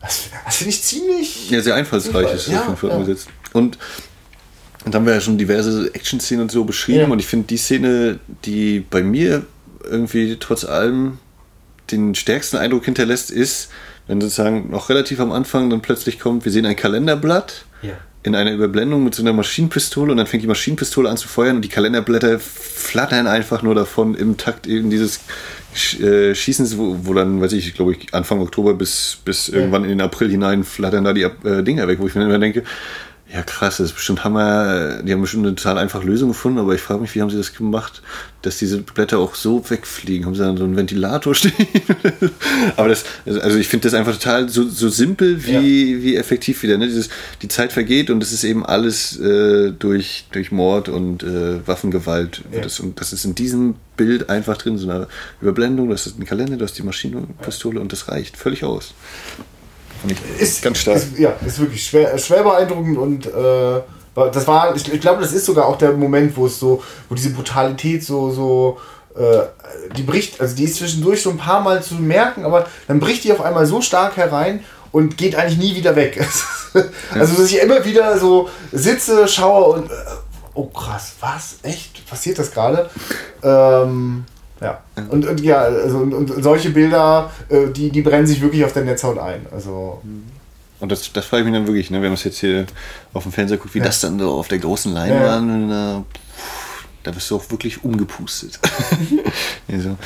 das, 0.00 0.24
das 0.44 0.56
finde 0.56 0.70
ich 0.70 0.82
ziemlich. 0.82 1.48
Ja, 1.50 1.60
sehr 1.62 1.76
einfallsreich 1.76 2.34
ist 2.34 2.48
das 2.48 2.54
ja, 2.54 2.76
ja. 2.82 2.88
umgesetzt. 2.88 3.28
Und, 3.52 3.78
und 4.84 4.94
dann 4.94 4.94
haben 4.94 5.06
wir 5.06 5.14
ja 5.14 5.20
schon 5.20 5.38
diverse 5.38 5.94
Action-Szenen 5.94 6.42
und 6.42 6.50
so 6.50 6.64
beschrieben. 6.64 6.98
Ja. 6.98 7.06
Und 7.06 7.20
ich 7.20 7.26
finde 7.26 7.46
die 7.46 7.56
Szene, 7.56 8.18
die 8.44 8.80
bei 8.80 9.04
mir 9.04 9.46
irgendwie 9.88 10.38
trotz 10.40 10.64
allem 10.64 11.18
den 11.92 12.16
stärksten 12.16 12.56
Eindruck 12.56 12.84
hinterlässt, 12.84 13.30
ist, 13.30 13.68
wenn 14.10 14.20
sozusagen 14.20 14.70
noch 14.70 14.88
relativ 14.88 15.20
am 15.20 15.30
Anfang 15.30 15.70
dann 15.70 15.82
plötzlich 15.82 16.18
kommt, 16.18 16.44
wir 16.44 16.50
sehen 16.50 16.66
ein 16.66 16.74
Kalenderblatt 16.74 17.64
ja. 17.80 17.92
in 18.24 18.34
einer 18.34 18.50
Überblendung 18.50 19.04
mit 19.04 19.14
so 19.14 19.22
einer 19.22 19.32
Maschinenpistole 19.32 20.10
und 20.10 20.18
dann 20.18 20.26
fängt 20.26 20.42
die 20.42 20.48
Maschinenpistole 20.48 21.08
an 21.08 21.16
zu 21.16 21.28
feuern 21.28 21.56
und 21.56 21.62
die 21.62 21.68
Kalenderblätter 21.68 22.40
flattern 22.40 23.28
einfach 23.28 23.62
nur 23.62 23.76
davon 23.76 24.16
im 24.16 24.36
Takt 24.36 24.66
eben 24.66 24.90
dieses 24.90 25.20
äh, 26.00 26.34
Schießens, 26.34 26.76
wo, 26.76 26.96
wo, 27.04 27.14
dann, 27.14 27.40
weiß 27.40 27.52
ich, 27.52 27.72
glaube 27.72 27.92
ich, 27.92 28.12
Anfang 28.12 28.40
Oktober 28.40 28.74
bis, 28.74 29.18
bis 29.24 29.46
ja. 29.46 29.58
irgendwann 29.58 29.84
in 29.84 29.90
den 29.90 30.00
April 30.00 30.28
hinein 30.28 30.64
flattern 30.64 31.04
da 31.04 31.12
die 31.12 31.22
äh, 31.22 31.62
Dinger 31.62 31.86
weg, 31.86 32.00
wo 32.00 32.08
ich 32.08 32.16
mir 32.16 32.24
immer 32.24 32.40
denke, 32.40 32.64
ja, 33.32 33.42
krass, 33.42 33.76
das 33.76 33.90
ist 33.90 33.94
bestimmt 33.94 34.24
Hammer. 34.24 35.02
Die 35.02 35.12
haben 35.12 35.20
bestimmt 35.20 35.46
eine 35.46 35.54
total 35.54 35.78
einfache 35.78 36.04
Lösung 36.04 36.30
gefunden, 36.30 36.58
aber 36.58 36.74
ich 36.74 36.80
frage 36.80 37.00
mich, 37.00 37.14
wie 37.14 37.22
haben 37.22 37.30
sie 37.30 37.36
das 37.36 37.54
gemacht, 37.54 38.02
dass 38.42 38.58
diese 38.58 38.78
Blätter 38.78 39.18
auch 39.18 39.36
so 39.36 39.70
wegfliegen? 39.70 40.26
Haben 40.26 40.34
sie 40.34 40.42
dann 40.42 40.56
so 40.56 40.64
einen 40.64 40.76
Ventilator 40.76 41.34
stehen? 41.36 41.52
aber 42.76 42.88
das, 42.88 43.04
also 43.26 43.56
ich 43.56 43.68
finde 43.68 43.88
das 43.88 43.94
einfach 43.94 44.14
total 44.14 44.48
so, 44.48 44.68
so 44.68 44.88
simpel 44.88 45.46
wie, 45.46 45.92
ja. 45.92 46.02
wie 46.02 46.16
effektiv 46.16 46.64
wieder. 46.64 46.76
Ne? 46.76 46.88
Dieses, 46.88 47.08
die 47.40 47.46
Zeit 47.46 47.72
vergeht 47.72 48.10
und 48.10 48.20
es 48.20 48.32
ist 48.32 48.42
eben 48.42 48.66
alles 48.66 49.20
äh, 49.20 49.70
durch, 49.70 50.24
durch 50.32 50.50
Mord 50.50 50.88
und 50.88 51.22
äh, 51.22 51.64
Waffengewalt. 51.66 52.42
Ja. 52.52 52.62
Das, 52.62 52.80
und 52.80 53.00
das 53.00 53.12
ist 53.12 53.24
in 53.24 53.36
diesem 53.36 53.76
Bild 53.96 54.28
einfach 54.28 54.56
drin, 54.56 54.76
so 54.76 54.90
eine 54.90 55.06
Überblendung, 55.40 55.88
das 55.88 56.08
ist 56.08 56.18
ein 56.18 56.24
Kalender, 56.24 56.56
das 56.56 56.72
ist 56.72 56.78
die 56.78 56.82
Maschinenpistole 56.82 57.78
und 57.80 57.92
das 57.92 58.08
reicht 58.08 58.36
völlig 58.36 58.64
aus. 58.64 58.92
Ist, 60.38 60.62
ganz 60.62 60.78
stark. 60.78 60.96
Ist, 60.96 61.18
ja, 61.18 61.34
ist 61.44 61.58
wirklich 61.58 61.84
schwer, 61.84 62.16
schwer 62.18 62.42
beeindruckend 62.42 62.98
und 62.98 63.26
äh, 63.26 63.80
das 64.14 64.46
war, 64.46 64.74
ich, 64.74 64.92
ich 64.92 65.00
glaube, 65.00 65.22
das 65.22 65.32
ist 65.32 65.46
sogar 65.46 65.66
auch 65.66 65.78
der 65.78 65.92
Moment, 65.92 66.36
wo 66.36 66.46
es 66.46 66.58
so, 66.58 66.82
wo 67.08 67.14
diese 67.14 67.30
Brutalität 67.30 68.04
so, 68.04 68.30
so, 68.30 68.78
äh, 69.16 69.42
die 69.96 70.02
bricht, 70.02 70.40
also 70.40 70.56
die 70.56 70.64
ist 70.64 70.76
zwischendurch 70.76 71.22
so 71.22 71.30
ein 71.30 71.38
paar 71.38 71.60
Mal 71.60 71.82
zu 71.82 71.94
merken, 71.94 72.44
aber 72.44 72.66
dann 72.88 73.00
bricht 73.00 73.24
die 73.24 73.32
auf 73.32 73.40
einmal 73.40 73.66
so 73.66 73.80
stark 73.80 74.16
herein 74.16 74.64
und 74.92 75.16
geht 75.16 75.36
eigentlich 75.36 75.58
nie 75.58 75.76
wieder 75.76 75.96
weg. 75.96 76.20
also, 77.14 77.34
dass 77.36 77.50
ich 77.50 77.60
immer 77.60 77.84
wieder 77.84 78.18
so 78.18 78.48
sitze, 78.72 79.28
schaue 79.28 79.74
und, 79.74 79.90
äh, 79.90 79.94
oh 80.54 80.66
krass, 80.66 81.14
was? 81.20 81.56
Echt? 81.62 82.06
Passiert 82.08 82.38
das 82.38 82.50
gerade? 82.50 82.90
Ähm, 83.42 84.24
ja. 84.60 84.82
Und, 85.08 85.26
und 85.26 85.40
ja, 85.40 85.58
also 85.60 85.98
und, 85.98 86.12
und 86.12 86.42
solche 86.42 86.70
Bilder, 86.70 87.30
äh, 87.48 87.68
die, 87.68 87.90
die 87.90 88.02
brennen 88.02 88.26
sich 88.26 88.40
wirklich 88.40 88.64
auf 88.64 88.72
der 88.72 88.84
Netzhaut 88.84 89.18
ein. 89.18 89.46
Also. 89.52 90.00
Und 90.80 90.92
das, 90.92 91.12
das 91.12 91.26
frage 91.26 91.42
ich 91.42 91.50
mich 91.50 91.54
dann 91.54 91.66
wirklich, 91.66 91.90
ne, 91.90 91.98
wenn 91.98 92.08
man 92.08 92.14
es 92.14 92.24
jetzt 92.24 92.38
hier 92.38 92.66
auf 93.12 93.22
dem 93.22 93.32
Fernseher 93.32 93.58
guckt, 93.58 93.74
wie 93.74 93.78
ja. 93.78 93.84
das 93.84 94.00
dann 94.00 94.18
so 94.18 94.32
auf 94.32 94.48
der 94.48 94.58
großen 94.58 94.92
Leinwand, 94.92 95.70
ja. 95.70 95.94
da, 95.94 96.04
da 97.02 97.10
bist 97.10 97.30
du 97.30 97.36
auch 97.36 97.50
wirklich 97.50 97.84
umgepustet. 97.84 98.58
also. 99.70 99.96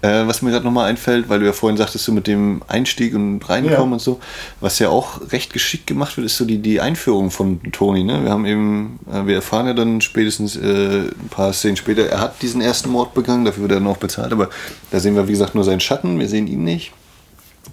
Äh, 0.00 0.28
was 0.28 0.42
mir 0.42 0.50
gerade 0.50 0.64
nochmal 0.64 0.88
einfällt, 0.88 1.28
weil 1.28 1.40
du 1.40 1.46
ja 1.46 1.52
vorhin 1.52 1.76
sagtest, 1.76 2.04
so 2.04 2.12
mit 2.12 2.28
dem 2.28 2.62
Einstieg 2.68 3.14
und 3.16 3.40
Reinkommen 3.48 3.90
ja. 3.90 3.94
und 3.94 4.00
so, 4.00 4.20
was 4.60 4.78
ja 4.78 4.90
auch 4.90 5.32
recht 5.32 5.52
geschickt 5.52 5.88
gemacht 5.88 6.16
wird, 6.16 6.26
ist 6.26 6.36
so 6.36 6.44
die, 6.44 6.58
die 6.58 6.80
Einführung 6.80 7.32
von 7.32 7.60
Toni. 7.72 8.04
Ne? 8.04 8.22
Wir 8.22 8.30
haben 8.30 8.46
eben, 8.46 9.00
äh, 9.12 9.26
wir 9.26 9.34
erfahren 9.34 9.66
ja 9.66 9.74
dann 9.74 10.00
spätestens 10.00 10.54
äh, 10.54 11.08
ein 11.08 11.28
paar 11.30 11.52
Szenen 11.52 11.76
später, 11.76 12.06
er 12.06 12.20
hat 12.20 12.40
diesen 12.42 12.60
ersten 12.60 12.90
Mord 12.90 13.12
begangen, 13.12 13.44
dafür 13.44 13.62
wird 13.62 13.72
er 13.72 13.80
dann 13.80 13.88
auch 13.88 13.96
bezahlt, 13.96 14.32
aber 14.32 14.50
da 14.92 15.00
sehen 15.00 15.16
wir, 15.16 15.26
wie 15.26 15.32
gesagt, 15.32 15.56
nur 15.56 15.64
seinen 15.64 15.80
Schatten, 15.80 16.20
wir 16.20 16.28
sehen 16.28 16.46
ihn 16.46 16.62
nicht. 16.62 16.92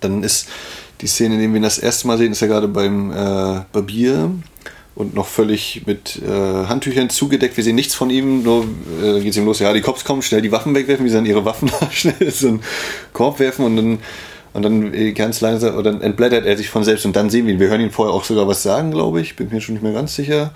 Dann 0.01 0.23
ist 0.23 0.47
die 1.01 1.07
Szene, 1.07 1.35
in 1.35 1.41
der 1.41 1.49
wir 1.49 1.57
ihn 1.57 1.63
das 1.63 1.77
erste 1.77 2.07
Mal 2.07 2.17
sehen, 2.17 2.31
ist 2.31 2.41
ja 2.41 2.47
gerade 2.47 2.67
beim 2.67 3.11
äh, 3.11 3.61
Barbier 3.71 4.31
und 4.95 5.13
noch 5.13 5.27
völlig 5.27 5.83
mit 5.85 6.21
äh, 6.25 6.29
Handtüchern 6.31 7.09
zugedeckt. 7.09 7.57
Wir 7.57 7.63
sehen 7.63 7.75
nichts 7.75 7.93
von 7.93 8.09
ihm, 8.09 8.43
nur 8.43 8.65
äh, 9.03 9.19
geht 9.19 9.31
es 9.31 9.37
ihm 9.37 9.45
los, 9.45 9.59
ja, 9.59 9.73
die 9.73 9.81
Cops 9.81 10.05
kommen, 10.05 10.21
schnell 10.21 10.41
die 10.41 10.51
Waffen 10.51 10.73
wegwerfen, 10.73 11.05
wie 11.05 11.09
sie 11.09 11.15
dann 11.15 11.25
ihre 11.25 11.45
Waffen 11.45 11.69
schnell 11.91 12.31
so 12.31 12.47
einen 12.47 12.61
Korb 13.13 13.39
werfen 13.39 13.65
und 13.65 13.75
dann 13.75 13.99
und 14.53 14.61
dann 14.61 14.93
äh, 14.93 15.11
ganz 15.11 15.41
langsam, 15.41 15.75
oder 15.75 15.91
dann 15.91 16.01
entblättert 16.01 16.45
er 16.45 16.55
sich 16.55 16.69
von 16.69 16.85
selbst 16.85 17.05
und 17.05 17.13
dann 17.17 17.29
sehen 17.29 17.45
wir 17.45 17.53
ihn. 17.53 17.59
Wir 17.59 17.67
hören 17.67 17.81
ihn 17.81 17.91
vorher 17.91 18.13
auch 18.13 18.23
sogar 18.23 18.47
was 18.47 18.63
sagen, 18.63 18.91
glaube 18.91 19.19
ich, 19.19 19.35
bin 19.35 19.49
mir 19.49 19.59
schon 19.59 19.75
nicht 19.75 19.81
mehr 19.81 19.91
ganz 19.91 20.15
sicher. 20.15 20.53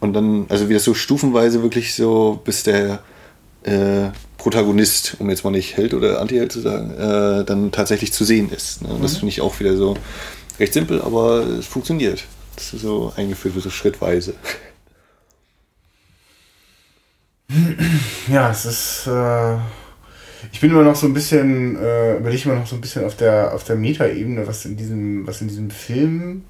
Und 0.00 0.14
dann, 0.14 0.46
also 0.48 0.70
wie 0.70 0.72
das 0.72 0.84
so 0.84 0.94
stufenweise 0.94 1.62
wirklich 1.62 1.94
so, 1.94 2.40
bis 2.42 2.62
der 2.62 3.00
äh, 3.64 4.08
Protagonist, 4.38 5.16
um 5.18 5.28
jetzt 5.28 5.44
mal 5.44 5.50
nicht 5.50 5.76
Held 5.76 5.92
oder 5.92 6.22
Anti-Held 6.22 6.52
zu 6.52 6.60
sagen, 6.60 6.90
äh, 6.92 7.44
dann 7.44 7.70
tatsächlich 7.70 8.14
zu 8.14 8.24
sehen 8.24 8.50
ist. 8.50 8.80
Ne? 8.80 8.88
Das 9.02 9.12
mhm. 9.12 9.18
finde 9.18 9.32
ich 9.32 9.42
auch 9.42 9.60
wieder 9.60 9.76
so 9.76 9.94
recht 10.58 10.72
simpel, 10.72 11.02
aber 11.02 11.44
es 11.58 11.66
funktioniert. 11.66 12.24
Das 12.56 12.72
ist 12.72 12.82
so 12.82 13.12
eingeführt 13.16 13.54
wird, 13.54 13.64
so 13.64 13.70
schrittweise. 13.70 14.34
Ja, 18.28 18.50
es 18.50 18.64
ist. 18.64 19.06
Äh, 19.06 19.56
ich 20.52 20.60
bin 20.60 20.70
immer 20.70 20.82
noch 20.82 20.96
so 20.96 21.06
ein 21.06 21.14
bisschen, 21.14 21.76
äh, 21.76 22.16
überlege 22.16 22.48
immer 22.48 22.58
noch 22.58 22.66
so 22.66 22.76
ein 22.76 22.80
bisschen 22.80 23.04
auf 23.04 23.16
der, 23.16 23.54
auf 23.54 23.64
der 23.64 23.76
Metaebene, 23.76 24.46
was 24.46 24.64
in 24.64 24.76
diesem, 24.76 25.26
was 25.26 25.40
in 25.40 25.48
diesem 25.48 25.70
Film 25.70 26.44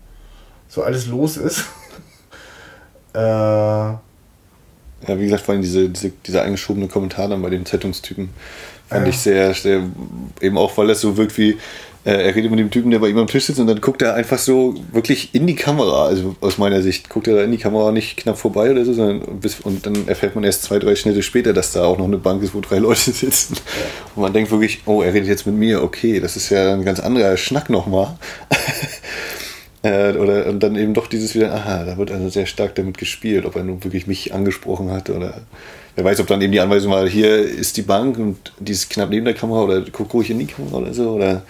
so 0.68 0.82
alles 0.82 1.06
los 1.06 1.36
ist. 1.36 1.64
äh, 3.14 3.18
ja, 3.18 4.00
wie 5.08 5.24
gesagt, 5.24 5.44
vor 5.44 5.52
allem 5.52 5.62
diese, 5.62 5.88
diese, 5.88 6.10
dieser 6.10 6.42
eingeschobene 6.42 6.88
Kommentar 6.88 7.28
dann 7.28 7.42
bei 7.42 7.50
den 7.50 7.66
Zeitungstypen 7.66 8.30
fand 8.88 9.06
äh, 9.06 9.10
ich 9.10 9.18
sehr, 9.18 9.54
sehr, 9.54 9.82
eben 10.40 10.58
auch, 10.58 10.76
weil 10.76 10.86
das 10.86 11.00
so 11.00 11.16
wirkt 11.16 11.36
wie, 11.38 11.56
äh, 12.04 12.26
er 12.26 12.34
redet 12.34 12.50
mit 12.50 12.60
dem 12.60 12.70
Typen, 12.70 12.90
der 12.90 12.98
bei 12.98 13.08
ihm 13.08 13.16
am 13.16 13.26
Tisch 13.26 13.46
sitzt 13.46 13.58
und 13.60 13.66
dann 13.66 13.80
guckt 13.80 14.02
er 14.02 14.14
einfach 14.14 14.38
so 14.38 14.74
wirklich 14.92 15.34
in 15.34 15.46
die 15.46 15.54
Kamera. 15.54 16.06
Also 16.06 16.36
aus 16.40 16.58
meiner 16.58 16.82
Sicht 16.82 17.08
guckt 17.08 17.26
er 17.28 17.36
da 17.36 17.42
in 17.42 17.50
die 17.50 17.58
Kamera 17.58 17.92
nicht 17.92 18.18
knapp 18.18 18.36
vorbei 18.36 18.70
oder 18.70 18.84
so, 18.84 18.92
sondern 18.92 19.40
bis, 19.40 19.60
und 19.60 19.86
dann 19.86 20.06
erfährt 20.06 20.34
man 20.34 20.44
erst 20.44 20.64
zwei, 20.64 20.78
drei 20.78 20.96
Schnitte 20.96 21.22
später, 21.22 21.54
dass 21.54 21.72
da 21.72 21.84
auch 21.84 21.96
noch 21.96 22.04
eine 22.04 22.18
Bank 22.18 22.42
ist, 22.42 22.54
wo 22.54 22.60
drei 22.60 22.78
Leute 22.80 23.10
sitzen. 23.10 23.56
Und 24.14 24.22
man 24.22 24.32
denkt 24.32 24.50
wirklich, 24.50 24.82
oh, 24.84 25.00
er 25.00 25.14
redet 25.14 25.28
jetzt 25.28 25.46
mit 25.46 25.56
mir, 25.56 25.82
okay, 25.82 26.20
das 26.20 26.36
ist 26.36 26.50
ja 26.50 26.74
ein 26.74 26.84
ganz 26.84 27.00
anderer 27.00 27.38
Schnack 27.38 27.70
nochmal. 27.70 28.18
äh, 29.82 30.12
oder 30.12 30.46
und 30.46 30.62
dann 30.62 30.76
eben 30.76 30.92
doch 30.92 31.06
dieses 31.06 31.34
wieder, 31.34 31.54
aha, 31.54 31.84
da 31.84 31.96
wird 31.96 32.10
also 32.10 32.28
sehr 32.28 32.46
stark 32.46 32.74
damit 32.74 32.98
gespielt, 32.98 33.46
ob 33.46 33.56
er 33.56 33.64
nun 33.64 33.82
wirklich 33.82 34.06
mich 34.06 34.34
angesprochen 34.34 34.90
hat 34.90 35.08
oder 35.08 35.40
wer 35.94 36.04
weiß, 36.04 36.20
ob 36.20 36.26
dann 36.26 36.40
eben 36.40 36.52
die 36.52 36.60
Anweisung 36.60 36.92
war, 36.92 37.08
hier 37.08 37.36
ist 37.38 37.76
die 37.76 37.82
Bank 37.82 38.18
und 38.18 38.52
die 38.58 38.72
ist 38.72 38.90
knapp 38.90 39.10
neben 39.10 39.24
der 39.24 39.34
Kamera 39.34 39.62
oder 39.62 39.84
guck 39.92 40.12
ruhig 40.14 40.30
in 40.30 40.38
die 40.38 40.46
Kamera 40.46 40.76
oder 40.76 40.94
so 40.94 41.10
oder 41.10 41.42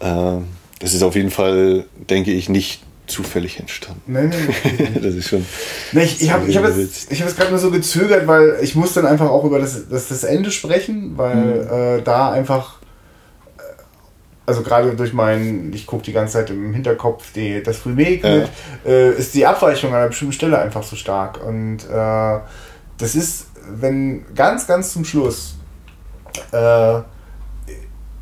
äh, 0.00 0.40
das 0.78 0.94
ist 0.94 1.02
auf 1.02 1.14
jeden 1.14 1.30
Fall, 1.30 1.84
denke 2.10 2.32
ich, 2.32 2.48
nicht 2.48 2.82
zufällig 3.06 3.60
entstanden. 3.60 4.00
Nein, 4.06 4.30
nein, 4.30 4.54
nein. 4.78 4.98
das 5.02 5.14
ist 5.14 5.28
schon. 5.28 5.44
Nee, 5.92 6.04
ich 6.04 6.22
ich 6.22 6.32
habe 6.32 6.48
ich 6.48 6.56
hab 6.56 6.64
jetzt, 6.64 7.10
hab 7.10 7.18
jetzt 7.18 7.36
gerade 7.36 7.50
nur 7.50 7.58
so 7.58 7.70
gezögert, 7.70 8.26
weil 8.26 8.58
ich 8.62 8.74
muss 8.74 8.92
dann 8.94 9.06
einfach 9.06 9.28
auch 9.28 9.44
über 9.44 9.58
das, 9.58 9.88
das, 9.88 10.08
das 10.08 10.24
Ende 10.24 10.50
sprechen, 10.50 11.12
weil 11.16 11.36
mhm. 11.36 12.00
äh, 12.00 12.02
da 12.02 12.32
einfach, 12.32 12.80
äh, 13.58 13.62
also 14.46 14.62
gerade 14.62 14.94
durch 14.94 15.12
meinen, 15.12 15.72
ich 15.72 15.86
gucke 15.86 16.04
die 16.04 16.12
ganze 16.12 16.34
Zeit 16.34 16.50
im 16.50 16.72
Hinterkopf 16.72 17.32
die, 17.32 17.62
das 17.62 17.84
Remake 17.84 18.26
ja. 18.26 18.36
mit, 18.36 18.48
äh, 18.86 19.12
ist 19.12 19.34
die 19.34 19.46
Abweichung 19.46 19.90
an 19.90 19.96
einer 19.96 20.08
bestimmten 20.08 20.32
Stelle 20.32 20.58
einfach 20.58 20.82
so 20.82 20.96
stark. 20.96 21.44
Und 21.44 21.78
äh, 21.84 22.38
das 22.98 23.14
ist, 23.14 23.46
wenn 23.68 24.24
ganz, 24.34 24.66
ganz 24.66 24.92
zum 24.92 25.04
Schluss 25.04 25.54
äh, 26.52 27.00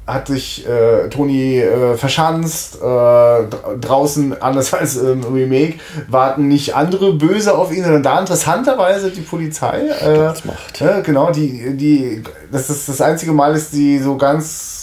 hat 0.07 0.27
sich 0.27 0.67
äh, 0.67 1.09
Toni 1.09 1.59
äh, 1.59 1.97
verschanzt. 1.97 2.77
Äh, 2.83 3.45
draußen, 3.81 4.41
anders 4.43 4.75
als 4.75 4.97
im 4.97 5.23
Remake, 5.25 5.79
warten 6.09 6.49
nicht 6.49 6.75
andere 6.75 7.15
Böse 7.15 7.57
auf 7.57 7.73
ihn, 7.73 7.85
sondern 7.85 8.03
da 8.03 8.21
interessanterweise 8.21 9.11
die 9.11 9.21
Polizei. 9.21 9.87
Äh, 9.89 10.15
das 10.15 10.45
macht. 10.45 10.83
genau, 11.05 11.31
die, 11.31 11.77
die, 11.77 12.23
das 12.51 12.71
ist 12.71 12.89
das 12.89 13.01
einzige 13.01 13.33
Mal, 13.33 13.53
dass 13.53 13.71
die 13.71 13.99
so 13.99 14.17
ganz 14.17 14.80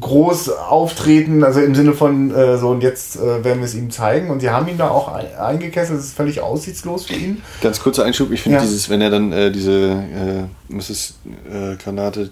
groß 0.00 0.50
auftreten, 0.50 1.44
also 1.44 1.60
im 1.60 1.74
Sinne 1.74 1.92
von 1.92 2.34
äh, 2.34 2.58
so 2.58 2.68
und 2.68 2.82
jetzt 2.82 3.16
äh, 3.16 3.44
werden 3.44 3.58
wir 3.58 3.64
es 3.64 3.74
ihm 3.74 3.90
zeigen 3.90 4.30
und 4.30 4.40
sie 4.40 4.50
haben 4.50 4.68
ihn 4.68 4.78
da 4.78 4.90
auch 4.90 5.08
eingekesselt, 5.08 5.98
es 5.98 6.06
ist 6.06 6.16
völlig 6.16 6.40
aussichtslos 6.40 7.06
für 7.06 7.14
ihn. 7.14 7.42
Ganz 7.62 7.80
kurzer 7.80 8.04
Einschub, 8.04 8.30
ich 8.30 8.42
finde 8.42 8.58
ja. 8.58 8.62
dieses, 8.64 8.90
wenn 8.90 9.00
er 9.00 9.10
dann 9.10 9.32
äh, 9.32 9.50
diese, 9.50 9.72
äh, 9.72 10.44
was 10.68 10.90
ist 10.90 11.14
äh, 11.50 11.76
Granate, 11.76 12.30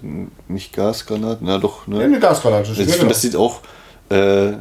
nicht 0.49 0.73
Gasgranate, 0.73 1.39
na 1.43 1.59
doch, 1.59 1.87
ne? 1.87 1.99
Ja, 1.99 2.05
eine 2.05 2.21
Gasgranate. 2.21 2.73
Ich 2.73 2.89
finde, 2.89 3.09
das 3.09 3.23
sieht 3.23 3.37
auch, 3.37 3.61
äh, 4.11 4.53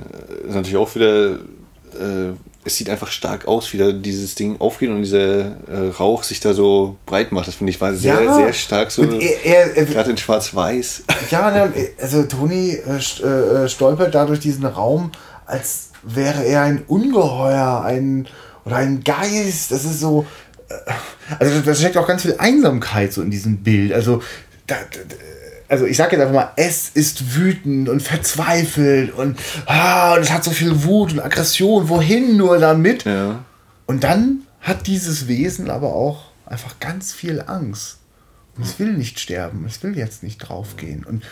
natürlich 0.48 0.78
auch 0.78 0.94
wieder 0.96 1.34
äh, 1.34 2.34
es 2.66 2.78
sieht 2.78 2.90
einfach 2.90 3.12
stark 3.12 3.48
aus, 3.48 3.72
wie 3.74 3.78
da 3.78 3.92
dieses 3.92 4.34
Ding 4.34 4.60
aufgeht 4.60 4.90
und 4.90 5.04
dieser 5.04 5.56
äh, 5.68 5.90
Rauch 6.00 6.24
sich 6.24 6.40
da 6.40 6.54
so 6.54 6.98
breit 7.06 7.32
macht. 7.32 7.48
Das 7.48 7.56
finde 7.56 7.70
ich 7.70 7.80
war 7.80 7.94
sehr, 7.94 8.22
ja, 8.22 8.36
sehr 8.36 8.54
stark 8.54 8.92
so. 8.92 9.04
Gerade 9.04 10.10
in 10.10 10.18
Schwarz-Weiß. 10.18 11.04
Ja, 11.30 11.70
also 12.02 12.24
Toni 12.24 12.72
äh, 12.72 12.98
äh, 12.98 13.70
stolpert 13.70 14.16
da 14.16 14.26
durch 14.26 14.40
diesen 14.40 14.66
Raum, 14.66 15.12
als 15.46 15.90
wäre 16.02 16.44
er 16.44 16.64
ein 16.64 16.84
Ungeheuer, 16.88 17.84
ein 17.86 18.28
oder 18.66 18.78
ein 18.78 19.04
Geist. 19.04 19.72
Das 19.72 19.86
ist 19.86 20.00
so. 20.00 20.26
Äh, 20.68 20.74
also 21.38 21.62
da 21.62 21.76
steckt 21.76 21.98
auch 21.98 22.08
ganz 22.08 22.24
viel 22.24 22.36
Einsamkeit 22.40 23.14
so 23.14 23.22
in 23.22 23.30
diesem 23.30 23.58
Bild. 23.58 23.94
Also 23.94 24.24
da, 24.66 24.76
da 24.92 25.00
also 25.76 25.88
ich 25.88 25.98
sage 25.98 26.16
jetzt 26.16 26.22
einfach 26.22 26.34
mal, 26.36 26.52
es 26.56 26.88
ist 26.88 27.36
wütend 27.36 27.90
und 27.90 28.02
verzweifelt 28.02 29.14
und, 29.14 29.38
ah, 29.66 30.14
und 30.16 30.22
es 30.22 30.32
hat 30.32 30.42
so 30.42 30.52
viel 30.52 30.86
Wut 30.86 31.12
und 31.12 31.20
Aggression, 31.20 31.90
wohin 31.90 32.38
nur 32.38 32.60
damit. 32.60 33.04
Ja. 33.04 33.44
Und 33.86 34.06
dann 34.06 34.44
hat 34.62 34.88
dieses 34.88 35.28
Wesen 35.28 35.70
aber 35.70 35.94
auch 35.94 36.28
einfach 36.46 36.80
ganz 36.80 37.12
viel 37.12 37.44
Angst. 37.46 37.98
Und 38.56 38.64
es 38.64 38.80
will 38.80 38.94
nicht 38.94 39.20
sterben, 39.20 39.66
es 39.68 39.84
will 39.84 39.98
jetzt 39.98 40.24
nicht 40.24 40.38
draufgehen. 40.38 41.04
Und 41.04 41.26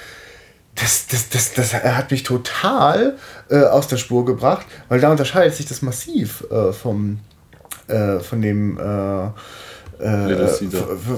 das, 0.75 1.07
das, 1.07 1.29
das, 1.29 1.53
das 1.53 1.73
hat 1.73 2.11
mich 2.11 2.23
total 2.23 3.15
äh, 3.49 3.63
aus 3.63 3.87
der 3.87 3.95
Spur 3.95 4.25
gebracht, 4.25 4.65
weil 4.89 4.99
da 4.99 5.09
unterscheidet 5.09 5.55
sich 5.55 5.67
das 5.67 5.81
massiv 5.81 6.43
äh, 6.51 6.73
vom, 6.73 7.21
äh, 7.87 8.19
von 8.19 8.41
dem 8.41 8.77
äh, 10.03 10.47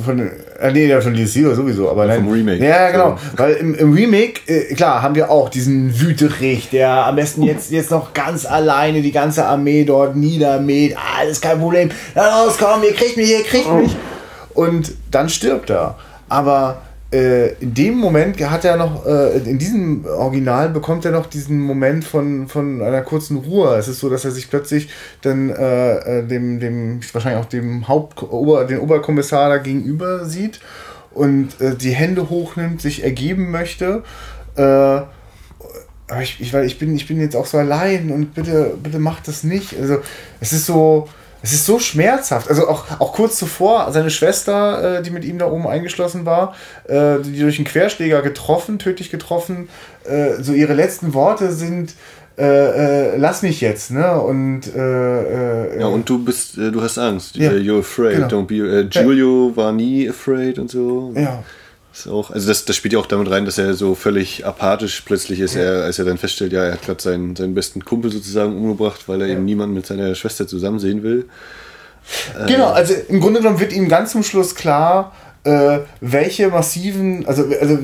von, 0.03 0.19
äh, 0.19 0.71
nee, 0.71 1.01
von 1.01 1.13
Little 1.13 1.55
sowieso, 1.55 1.89
aber 1.89 2.05
nein. 2.05 2.23
Vom 2.23 2.31
Remake. 2.31 2.63
Ja, 2.63 2.91
genau. 2.91 3.17
So. 3.17 3.39
Weil 3.39 3.53
im, 3.55 3.75
im 3.75 3.93
Remake, 3.93 4.41
äh, 4.47 4.73
klar, 4.75 5.01
haben 5.01 5.15
wir 5.15 5.31
auch 5.31 5.49
diesen 5.49 5.99
Wüterich, 5.99 6.69
der 6.69 7.07
am 7.07 7.15
besten 7.15 7.43
jetzt, 7.43 7.71
jetzt 7.71 7.91
noch 7.91 8.13
ganz 8.13 8.45
alleine 8.45 9.01
die 9.01 9.11
ganze 9.11 9.45
Armee 9.45 9.85
dort 9.85 10.15
niedermäht. 10.15 10.95
Alles 11.17 11.41
kein 11.41 11.59
Problem. 11.59 11.89
Na 12.13 12.45
los, 12.45 12.57
komm, 12.59 12.83
ihr 12.83 12.93
kriegt 12.93 13.17
mich, 13.17 13.31
ihr 13.31 13.43
kriegt 13.43 13.71
mich. 13.73 13.95
Und 14.53 14.93
dann 15.11 15.29
stirbt 15.29 15.69
er. 15.69 15.95
Aber 16.29 16.81
in 17.15 17.73
dem 17.73 17.97
Moment 17.97 18.39
hat 18.49 18.65
er 18.65 18.77
noch, 18.77 19.05
äh, 19.05 19.37
in 19.37 19.57
diesem 19.57 20.05
Original 20.05 20.69
bekommt 20.69 21.05
er 21.05 21.11
noch 21.11 21.27
diesen 21.27 21.59
Moment 21.59 22.03
von, 22.03 22.47
von 22.47 22.81
einer 22.81 23.01
kurzen 23.01 23.37
Ruhe. 23.37 23.75
Es 23.75 23.87
ist 23.87 23.99
so, 23.99 24.09
dass 24.09 24.25
er 24.25 24.31
sich 24.31 24.49
plötzlich 24.49 24.89
dann 25.21 25.49
äh, 25.49 26.19
äh 26.19 26.27
dem, 26.27 26.59
dem, 26.59 26.99
wahrscheinlich 27.13 27.43
auch 27.43 27.49
dem 27.49 27.87
Haupt, 27.87 28.23
Ober, 28.23 28.65
den 28.65 28.79
Oberkommissar 28.79 29.49
da 29.49 29.57
gegenüber 29.57 30.25
sieht 30.25 30.59
und 31.11 31.59
äh, 31.61 31.75
die 31.75 31.91
Hände 31.91 32.29
hochnimmt, 32.29 32.81
sich 32.81 33.03
ergeben 33.03 33.51
möchte. 33.51 34.03
Äh, 34.55 34.61
aber 34.61 36.21
ich, 36.21 36.39
ich, 36.39 36.53
weil 36.53 36.65
ich 36.65 36.77
bin, 36.77 36.95
ich 36.95 37.07
bin 37.07 37.19
jetzt 37.19 37.35
auch 37.35 37.45
so 37.45 37.57
allein 37.57 38.11
und 38.11 38.35
bitte, 38.35 38.77
bitte 38.81 38.99
macht 38.99 39.27
das 39.27 39.43
nicht. 39.43 39.75
Also 39.79 39.99
es 40.39 40.53
ist 40.53 40.65
so, 40.65 41.07
es 41.45 41.53
ist 41.53 41.65
so 41.65 41.77
schmerzhaft. 41.77 42.49
Also 42.49 42.67
auch, 42.67 42.85
auch 42.99 43.13
kurz 43.13 43.37
zuvor, 43.37 43.91
seine 43.91 44.09
Schwester, 44.09 44.97
äh, 44.97 45.03
die 45.03 45.11
mit 45.11 45.23
ihm 45.23 45.37
da 45.37 45.45
oben 45.45 45.67
eingeschlossen 45.67 46.25
war, 46.25 46.55
äh, 46.87 47.19
die 47.19 47.39
durch 47.39 47.57
einen 47.57 47.67
Querschläger 47.67 48.23
getroffen, 48.23 48.79
tödlich 48.79 49.11
getroffen, 49.11 49.69
äh, 50.05 50.41
so 50.41 50.53
ihre 50.53 50.73
letzten 50.73 51.13
Worte 51.13 51.51
sind, 51.51 51.93
äh, 52.37 53.13
äh, 53.13 53.17
lass 53.17 53.43
mich 53.43 53.61
jetzt, 53.61 53.91
ne? 53.91 54.19
Und 54.19 54.63
äh, 54.75 55.79
ja, 55.79 55.85
und 55.85 56.09
du 56.09 56.23
bist, 56.23 56.57
du 56.57 56.81
hast 56.81 56.97
Angst. 56.97 57.35
Ja, 57.37 57.51
You're 57.51 57.79
afraid. 57.79 58.15
Genau. 58.15 58.27
Don't 58.27 58.47
be. 58.47 58.89
Giulio 58.89 59.55
war 59.55 59.71
nie 59.71 60.09
afraid 60.09 60.57
und 60.57 60.69
so. 60.71 61.13
Ja. 61.15 61.43
Ist 61.95 62.07
auch, 62.07 62.29
also 62.29 62.49
das, 62.49 62.65
das 62.65 62.75
spielt 62.75 62.93
ja 62.93 62.99
auch 62.99 63.05
damit 63.05 63.31
rein, 63.31 63.45
dass 63.45 63.57
er 63.57 63.73
so 63.73 63.95
völlig 63.95 64.45
apathisch 64.45 65.01
plötzlich 65.05 65.39
ist, 65.39 65.55
ja. 65.55 65.61
er, 65.61 65.83
als 65.85 65.97
er 65.97 66.03
dann 66.03 66.17
feststellt, 66.17 66.51
ja, 66.51 66.65
er 66.65 66.73
hat 66.73 66.81
gerade 66.81 67.01
seinen, 67.01 67.37
seinen 67.37 67.55
besten 67.55 67.85
Kumpel 67.85 68.11
sozusagen 68.11 68.53
umgebracht, 68.57 69.07
weil 69.07 69.21
er 69.21 69.27
ja. 69.27 69.33
eben 69.33 69.45
niemanden 69.45 69.75
mit 69.75 69.85
seiner 69.85 70.13
Schwester 70.13 70.45
zusammen 70.45 70.79
sehen 70.79 71.03
will. 71.03 71.29
Genau, 72.47 72.67
also 72.71 72.93
im 73.07 73.21
Grunde 73.21 73.39
genommen 73.39 73.61
wird 73.61 73.71
ihm 73.71 73.87
ganz 73.87 74.11
zum 74.11 74.23
Schluss 74.23 74.55
klar, 74.55 75.13
äh, 75.45 75.79
welche 76.01 76.49
massiven, 76.49 77.25
also, 77.27 77.45
also 77.61 77.79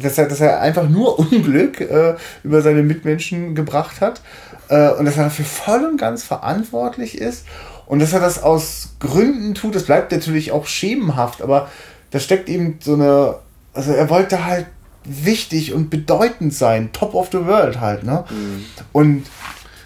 dass, 0.00 0.16
er, 0.16 0.26
dass 0.26 0.40
er 0.40 0.60
einfach 0.60 0.88
nur 0.88 1.18
Unglück 1.30 1.82
äh, 1.82 2.14
über 2.42 2.62
seine 2.62 2.82
Mitmenschen 2.82 3.54
gebracht 3.54 4.00
hat 4.00 4.22
äh, 4.68 4.90
und 4.92 5.04
dass 5.04 5.18
er 5.18 5.24
dafür 5.24 5.44
voll 5.44 5.84
und 5.84 5.98
ganz 5.98 6.24
verantwortlich 6.24 7.18
ist 7.18 7.44
und 7.84 8.00
dass 8.00 8.14
er 8.14 8.20
das 8.20 8.42
aus 8.42 8.94
Gründen 9.00 9.54
tut, 9.54 9.74
das 9.74 9.82
bleibt 9.82 10.12
natürlich 10.12 10.50
auch 10.50 10.66
schemenhaft, 10.66 11.42
aber 11.42 11.68
da 12.10 12.20
steckt 12.20 12.48
eben 12.48 12.78
so 12.82 12.94
eine 12.94 13.36
also 13.72 13.92
er 13.92 14.08
wollte 14.10 14.44
halt 14.44 14.66
wichtig 15.04 15.72
und 15.72 15.90
bedeutend 15.90 16.52
sein, 16.54 16.92
top 16.92 17.14
of 17.14 17.28
the 17.32 17.46
world 17.46 17.80
halt, 17.80 18.04
ne? 18.04 18.24
Mhm. 18.30 18.64
Und 18.92 19.26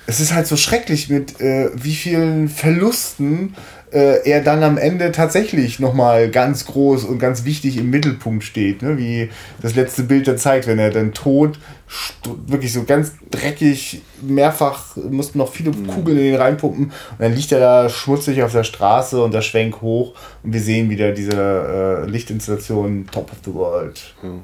es 0.06 0.20
ist 0.20 0.34
halt 0.34 0.46
so 0.46 0.56
schrecklich 0.56 1.08
mit 1.08 1.40
äh, 1.40 1.70
wie 1.74 1.94
vielen 1.94 2.48
Verlusten 2.48 3.54
äh, 3.94 4.28
er 4.28 4.42
dann 4.42 4.62
am 4.62 4.76
Ende 4.76 5.12
tatsächlich 5.12 5.78
nochmal 5.78 6.28
ganz 6.28 6.66
groß 6.66 7.04
und 7.04 7.18
ganz 7.18 7.44
wichtig 7.44 7.76
im 7.76 7.90
Mittelpunkt 7.90 8.42
steht, 8.42 8.82
ne? 8.82 8.98
wie 8.98 9.30
das 9.62 9.76
letzte 9.76 10.02
Bild 10.02 10.26
da 10.26 10.36
zeigt, 10.36 10.66
wenn 10.66 10.80
er 10.80 10.90
dann 10.90 11.12
tot, 11.12 11.58
wirklich 12.46 12.72
so 12.72 12.82
ganz 12.82 13.12
dreckig, 13.30 14.02
mehrfach, 14.20 14.96
mussten 14.96 15.38
noch 15.38 15.52
viele 15.52 15.70
mhm. 15.70 15.86
Kugeln 15.86 16.18
in 16.18 16.24
ihn 16.26 16.34
reinpumpen 16.34 16.86
und 16.86 17.20
dann 17.20 17.34
liegt 17.34 17.52
er 17.52 17.60
da 17.60 17.88
schmutzig 17.88 18.42
auf 18.42 18.52
der 18.52 18.64
Straße 18.64 19.22
und 19.22 19.32
der 19.32 19.42
Schwenk 19.42 19.80
hoch 19.80 20.14
und 20.42 20.52
wir 20.52 20.60
sehen 20.60 20.90
wieder 20.90 21.12
diese 21.12 22.04
äh, 22.04 22.10
Lichtinstallation 22.10 23.06
Top 23.10 23.30
of 23.30 23.38
the 23.44 23.54
World. 23.54 24.14
Mhm. 24.22 24.42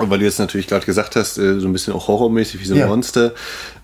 Und 0.00 0.10
weil 0.10 0.18
du 0.18 0.24
jetzt 0.24 0.38
natürlich 0.38 0.66
gerade 0.66 0.86
gesagt 0.86 1.14
hast, 1.16 1.38
äh, 1.38 1.60
so 1.60 1.68
ein 1.68 1.72
bisschen 1.72 1.92
auch 1.92 2.08
horrormäßig 2.08 2.60
wie 2.60 2.64
so 2.64 2.74
ein 2.74 2.80
ja. 2.80 2.86
Monster, 2.86 3.32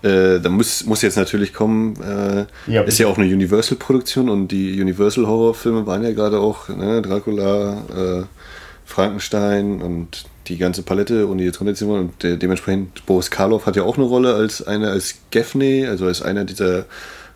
äh, 0.02 0.40
da 0.40 0.48
muss, 0.48 0.84
muss 0.84 1.02
jetzt 1.02 1.16
natürlich 1.16 1.52
kommen, 1.52 1.96
äh, 2.02 2.46
ja, 2.72 2.82
ist 2.82 2.98
ja 2.98 3.06
auch 3.06 3.18
eine 3.18 3.26
Universal-Produktion 3.26 4.28
und 4.30 4.48
die 4.48 4.80
Universal-Horrorfilme 4.80 5.86
waren 5.86 6.02
ja 6.02 6.12
gerade 6.12 6.40
auch 6.40 6.68
ne, 6.68 7.02
Dracula, 7.02 7.82
äh, 7.94 8.24
Frankenstein 8.86 9.82
und 9.82 10.24
die 10.46 10.58
ganze 10.58 10.82
Palette 10.82 11.26
und 11.26 11.38
die 11.38 11.50
Tradition 11.50 11.98
und 11.98 12.22
de 12.22 12.36
dementsprechend 12.36 13.04
Boris 13.04 13.30
Karloff 13.30 13.66
hat 13.66 13.76
ja 13.76 13.82
auch 13.82 13.98
eine 13.98 14.06
Rolle 14.06 14.34
als 14.34 14.66
einer 14.66 14.90
als 14.90 15.16
Gaffney, 15.32 15.86
also 15.86 16.06
als 16.06 16.22
einer 16.22 16.44
dieser 16.44 16.86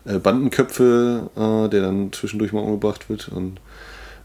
äh, 0.05 0.17
Bandenköpfe, 0.17 1.29
äh, 1.35 1.69
der 1.69 1.81
dann 1.81 2.11
zwischendurch 2.13 2.53
mal 2.53 2.61
umgebracht 2.61 3.09
wird. 3.09 3.27
Und 3.27 3.59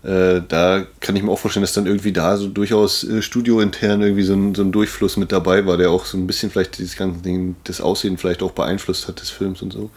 äh, 0.07 0.43
da 0.47 0.87
kann 1.01 1.17
ich 1.17 1.25
mir 1.25 1.33
auch 1.33 1.39
vorstellen, 1.39 1.63
dass 1.63 1.73
dann 1.73 1.87
irgendwie 1.87 2.13
da 2.13 2.37
so 2.37 2.47
durchaus 2.47 3.03
äh, 3.03 3.23
studiointern 3.23 4.03
irgendwie 4.03 4.23
so 4.23 4.35
ein, 4.35 4.55
so 4.55 4.63
ein 4.63 4.71
Durchfluss 4.71 5.17
mit 5.17 5.33
dabei 5.33 5.67
war, 5.67 5.77
der 5.79 5.91
auch 5.91 6.05
so 6.05 6.17
ein 6.17 6.29
bisschen 6.29 6.53
vielleicht 6.53 6.79
dieses 6.79 6.97
ganze 6.97 7.23
Ding, 7.23 7.57
das 7.65 7.81
Aussehen 7.81 8.17
vielleicht 8.17 8.45
auch 8.45 8.53
beeinflusst 8.53 9.09
hat 9.09 9.21
des 9.21 9.31
Films 9.31 9.63
und 9.63 9.73
so. 9.73 9.91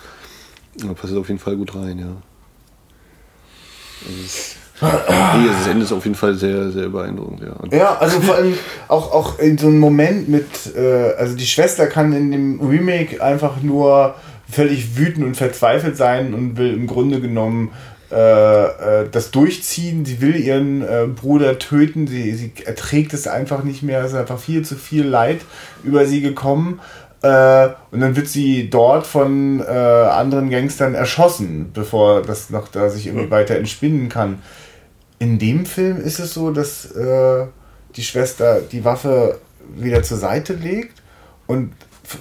Da 0.78 0.93
passt 0.93 1.14
auf 1.16 1.28
jeden 1.28 1.39
Fall 1.39 1.57
gut 1.57 1.76
rein, 1.76 1.99
ja. 1.99 2.16
Also, 4.82 5.38
nee, 5.38 5.47
das 5.47 5.68
Ende 5.68 5.84
ist 5.84 5.91
auf 5.91 6.05
jeden 6.05 6.16
Fall 6.16 6.34
sehr, 6.34 6.72
sehr 6.72 6.89
beeindruckend, 6.89 7.41
ja. 7.41 7.78
Ja, 7.78 7.97
also 7.97 8.20
vor 8.20 8.34
allem 8.34 8.55
auch, 8.88 9.12
auch 9.12 9.38
in 9.38 9.60
so 9.60 9.68
einem 9.68 9.80
Moment 9.80 10.28
mit, 10.28 10.76
äh, 10.76 11.14
also 11.20 11.36
die 11.36 11.45
Schwester 11.45 11.86
kann 11.86 12.14
in 12.14 12.32
dem 12.32 12.62
Remake 12.62 13.22
einfach 13.22 13.62
nur 13.62 14.16
völlig 14.49 14.97
wütend 14.97 15.24
und 15.24 15.38
verzweifelt 15.38 15.95
sein 15.97 16.34
und 16.34 16.57
will 16.57 16.74
im 16.74 16.88
Grunde 16.88 17.22
genommen 17.22 17.70
das 18.10 19.32
durchziehen. 19.32 20.05
Sie 20.05 20.22
will 20.22 20.36
ihren 20.36 20.82
äh, 20.82 21.05
Bruder 21.07 21.60
töten. 21.60 22.07
Sie, 22.07 22.34
sie 22.34 22.51
erträgt 22.66 23.14
es 23.14 23.28
einfach 23.28 23.64
nicht 23.64 23.84
mehr. 23.84 24.03
Es 24.03 24.12
ist 24.12 24.18
einfach 24.18 24.39
viel 24.39 24.64
zu 24.66 24.76
viel 24.76 25.05
Leid 25.05 25.41
über 25.84 26.05
sie 26.05 26.22
gekommen. 26.22 26.80
Äh, 27.22 27.70
und 27.91 27.99
dann 27.99 28.16
wird 28.16 28.28
sie 28.28 28.70
dort 28.70 29.05
von 29.05 29.60
äh, 29.60 29.64
anderen 29.64 30.49
Gangstern 30.49 30.95
erschossen, 30.95 31.72
bevor 31.74 32.22
das 32.22 32.49
noch 32.49 32.68
da 32.68 32.89
sich 32.89 33.07
irgendwie 33.07 33.30
weiter 33.30 33.55
entspinnen 33.55 34.10
kann. 34.10 34.41
In 35.20 35.38
dem 35.38 35.66
Film 35.66 35.97
ist 35.97 36.20
es 36.20 36.34
so, 36.34 36.51
dass 36.51 36.93
die 36.93 38.03
Schwester 38.03 38.62
die 38.62 38.86
Waffe 38.86 39.38
wieder 39.76 40.01
zur 40.01 40.18
Seite 40.18 40.53
legt 40.53 41.01
und 41.45 41.74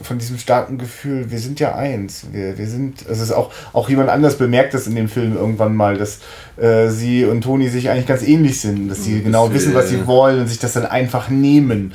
von 0.02 0.18
diesem 0.18 0.38
starken 0.38 0.78
Gefühl, 0.78 1.30
wir 1.30 1.38
sind 1.38 1.60
ja 1.60 1.74
eins. 1.74 2.26
Wir, 2.32 2.58
wir 2.58 2.66
sind, 2.66 3.00
also 3.08 3.22
es 3.22 3.30
ist 3.30 3.34
auch, 3.34 3.50
auch 3.72 3.88
jemand 3.88 4.10
anders 4.10 4.36
bemerkt 4.36 4.74
das 4.74 4.86
in 4.86 4.94
dem 4.94 5.08
Film 5.08 5.36
irgendwann 5.36 5.74
mal, 5.74 5.96
dass 5.96 6.18
äh, 6.56 6.88
sie 6.88 7.24
und 7.24 7.42
Toni 7.42 7.68
sich 7.68 7.90
eigentlich 7.90 8.06
ganz 8.06 8.22
ähnlich 8.22 8.60
sind, 8.60 8.88
dass 8.88 9.04
sie 9.04 9.22
genau 9.22 9.52
wissen, 9.52 9.74
was 9.74 9.88
sie 9.88 10.06
wollen 10.06 10.40
und 10.40 10.48
sich 10.48 10.58
das 10.58 10.74
dann 10.74 10.86
einfach 10.86 11.28
nehmen. 11.28 11.94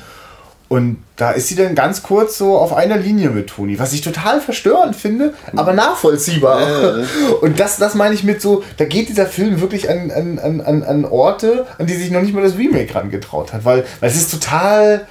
Und 0.68 0.96
da 1.16 1.30
ist 1.30 1.48
sie 1.48 1.54
dann 1.54 1.74
ganz 1.74 2.02
kurz 2.02 2.38
so 2.38 2.56
auf 2.56 2.72
einer 2.72 2.96
Linie 2.96 3.30
mit 3.30 3.48
Toni, 3.48 3.78
was 3.78 3.92
ich 3.92 4.00
total 4.00 4.40
verstörend 4.40 4.96
finde, 4.96 5.34
aber 5.54 5.72
nachvollziehbar. 5.72 6.98
Äh. 7.00 7.04
Und 7.42 7.60
das, 7.60 7.76
das 7.76 7.94
meine 7.94 8.14
ich 8.14 8.24
mit 8.24 8.40
so, 8.40 8.64
da 8.78 8.84
geht 8.86 9.08
dieser 9.08 9.26
Film 9.26 9.60
wirklich 9.60 9.88
an, 9.88 10.10
an, 10.10 10.38
an, 10.38 10.82
an 10.82 11.04
Orte, 11.04 11.66
an 11.78 11.86
die 11.86 11.94
sich 11.94 12.10
noch 12.10 12.22
nicht 12.22 12.34
mal 12.34 12.42
das 12.42 12.56
Remake 12.56 12.92
rangetraut 12.94 13.52
hat, 13.52 13.64
weil, 13.64 13.84
weil 14.00 14.10
es 14.10 14.16
ist 14.16 14.32
total, 14.32 15.06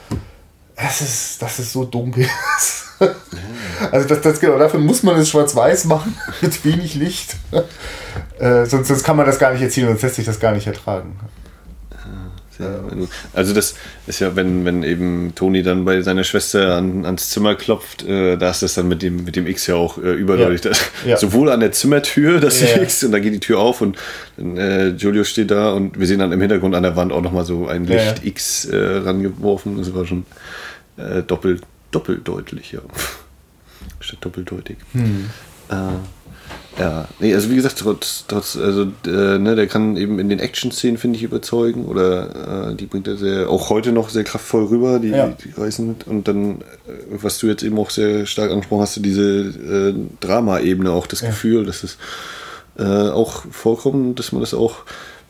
das 0.76 1.02
ist, 1.02 1.42
das 1.42 1.60
ist 1.60 1.72
so 1.72 1.84
dunkel. 1.86 2.28
also 3.92 4.08
das, 4.08 4.22
das 4.22 4.40
genau, 4.40 4.58
dafür 4.58 4.80
muss 4.80 5.04
man 5.04 5.18
es 5.18 5.30
schwarz-weiß 5.30 5.86
machen, 5.86 6.18
mit 6.42 6.64
wenig 6.66 6.96
Licht. 6.96 7.36
Äh, 8.40 8.66
sonst, 8.66 8.88
sonst 8.88 9.04
kann 9.04 9.18
man 9.18 9.26
das 9.26 9.40
gar 9.40 9.54
nicht 9.54 9.62
erzielen, 9.62 9.88
sonst 9.88 10.02
lässt 10.02 10.16
sich 10.16 10.26
das 10.26 10.40
gar 10.40 10.54
nicht 10.54 10.68
ertragen. 10.68 11.20
Also 13.34 13.54
das 13.54 13.76
ist 14.08 14.20
ja, 14.20 14.36
wenn, 14.36 14.66
wenn 14.66 14.84
eben 14.84 15.34
Toni 15.36 15.64
dann 15.64 15.86
bei 15.86 16.02
seiner 16.02 16.24
Schwester 16.24 16.76
an, 16.76 17.06
ans 17.06 17.30
Zimmer 17.30 17.56
klopft, 17.56 18.04
äh, 18.04 18.38
da 18.38 18.50
ist 18.52 18.62
das 18.62 18.76
dann 18.76 18.88
mit 18.88 19.02
dem, 19.02 19.24
mit 19.24 19.36
dem 19.36 19.48
X 19.48 19.68
ja 19.68 19.76
auch 19.76 19.98
äh, 19.98 20.14
überdeutlich. 20.14 20.64
Ja. 20.64 20.72
Ja. 21.06 21.18
Sowohl 21.18 21.50
an 21.50 21.60
der 21.60 21.72
Zimmertür, 21.72 22.40
das 22.40 22.62
ja. 22.62 22.82
X, 22.82 23.04
und 23.04 23.12
da 23.12 23.20
geht 23.20 23.34
die 23.34 23.40
Tür 23.40 23.60
auf 23.60 23.82
und 23.82 23.98
äh, 24.38 24.90
Julio 24.90 25.24
steht 25.24 25.52
da 25.52 25.72
und 25.74 26.00
wir 26.00 26.08
sehen 26.08 26.20
dann 26.20 26.32
im 26.32 26.40
Hintergrund 26.40 26.76
an 26.76 26.84
der 26.84 26.96
Wand 26.96 27.12
auch 27.12 27.22
nochmal 27.22 27.44
so 27.44 27.68
ein 27.68 27.86
Licht 27.86 28.24
X 28.24 28.66
äh, 28.66 28.78
rangeworfen. 28.78 29.78
Das 29.78 29.94
war 29.94 30.06
schon 30.06 30.26
äh, 30.98 31.24
doppelt, 31.24 31.64
doppeldeutlich, 31.92 32.72
ja. 32.72 32.80
Statt 34.00 34.20
doppeldeutig. 34.22 34.78
Hm. 34.94 35.30
Äh, 35.70 35.76
ja, 36.80 37.08
nee, 37.20 37.34
also 37.36 37.52
wie 37.52 37.56
gesagt, 37.56 37.78
trotz, 37.80 38.26
trotz 38.28 38.56
also 38.56 38.88
äh, 39.06 39.38
ne, 39.38 39.56
der 39.56 39.68
kann 39.68 39.96
eben 39.96 40.18
in 40.18 40.30
den 40.30 40.40
Action-Szenen, 40.40 40.98
finde 40.98 41.18
ich, 41.18 41.24
überzeugen. 41.24 41.86
Oder 41.86 42.72
äh, 42.72 42.76
die 42.76 42.88
bringt 42.88 43.08
er 43.08 43.16
sehr, 43.16 43.50
auch 43.50 43.70
heute 43.70 43.92
noch 43.92 44.10
sehr 44.10 44.24
kraftvoll 44.24 44.66
rüber, 44.66 45.00
die, 45.00 45.10
ja. 45.10 45.28
die 45.28 45.52
Reisen 45.52 45.88
mit. 45.88 46.08
Und 46.08 46.28
dann, 46.28 46.62
äh, 46.62 46.94
was 47.12 47.38
du 47.38 47.48
jetzt 47.48 47.64
eben 47.64 47.78
auch 47.78 47.92
sehr 47.92 48.26
stark 48.26 48.50
angesprochen 48.50 48.82
hast, 48.82 49.06
diese 49.06 49.24
äh, 49.24 49.94
Drama-Ebene, 50.20 50.92
auch 50.92 51.06
das 51.06 51.22
ja. 51.22 51.28
Gefühl, 51.28 51.66
dass 51.66 51.84
es 51.84 51.98
äh, 52.80 52.84
auch 52.84 53.44
vorkommt, 53.52 54.18
dass 54.18 54.32
man 54.32 54.42
das 54.42 54.56
auch, 54.56 54.78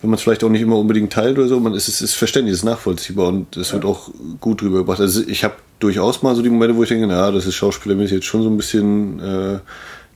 wenn 0.01 0.09
man 0.09 0.17
es 0.17 0.23
vielleicht 0.23 0.45
auch 0.45 0.49
nicht 0.49 0.61
immer 0.61 0.77
unbedingt 0.77 1.11
teilt 1.11 1.37
oder 1.37 1.49
so, 1.49 1.59
man 1.59 1.73
ist, 1.73 1.89
es 1.89 2.01
ist 2.01 2.13
verständlich, 2.13 2.53
es 2.53 2.59
ist 2.59 2.65
nachvollziehbar 2.65 3.27
und 3.27 3.57
es 3.57 3.69
ja. 3.69 3.73
wird 3.73 3.85
auch 3.85 4.11
gut 4.39 4.61
rübergebracht. 4.61 5.01
Also 5.01 5.21
ich 5.27 5.43
habe 5.43 5.55
durchaus 5.79 6.23
mal 6.23 6.35
so 6.35 6.41
die 6.41 6.49
Momente, 6.49 6.77
wo 6.77 6.83
ich 6.83 6.89
denke, 6.89 7.07
na, 7.07 7.31
das 7.31 7.45
ist 7.45 7.55
schauspielermäßig 7.55 8.15
jetzt 8.15 8.25
schon 8.25 8.43
so 8.43 8.49
ein 8.49 8.55
bisschen 8.55 9.19
äh, 9.19 9.59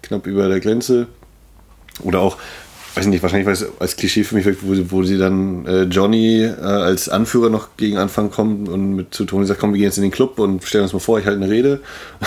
knapp 0.02 0.28
über 0.28 0.48
der 0.48 0.60
Grenze. 0.60 1.08
Oder 2.04 2.20
auch, 2.20 2.38
weiß 2.96 3.08
nicht, 3.08 3.22
wahrscheinlich 3.22 3.48
weil 3.48 3.54
es 3.54 3.66
als 3.80 3.96
Klischee 3.96 4.24
für 4.24 4.36
mich 4.36 4.46
wo, 4.62 4.92
wo 4.92 5.04
sie 5.04 5.18
dann 5.18 5.66
äh, 5.66 5.84
Johnny 5.84 6.44
äh, 6.44 6.62
als 6.62 7.10
Anführer 7.10 7.50
noch 7.50 7.70
gegen 7.78 7.98
Anfang 7.98 8.32
kommt 8.32 8.70
und 8.70 8.96
mit 8.96 9.14
zu 9.14 9.26
Toni 9.26 9.46
sagt, 9.46 9.60
komm, 9.60 9.74
wir 9.74 9.78
gehen 9.78 9.86
jetzt 9.86 9.98
in 9.98 10.04
den 10.04 10.12
Club 10.12 10.40
und 10.40 10.64
stellen 10.64 10.84
uns 10.84 10.94
mal 10.94 11.00
vor, 11.00 11.20
ich 11.20 11.26
halte 11.26 11.42
eine 11.42 11.52
Rede. 11.52 11.82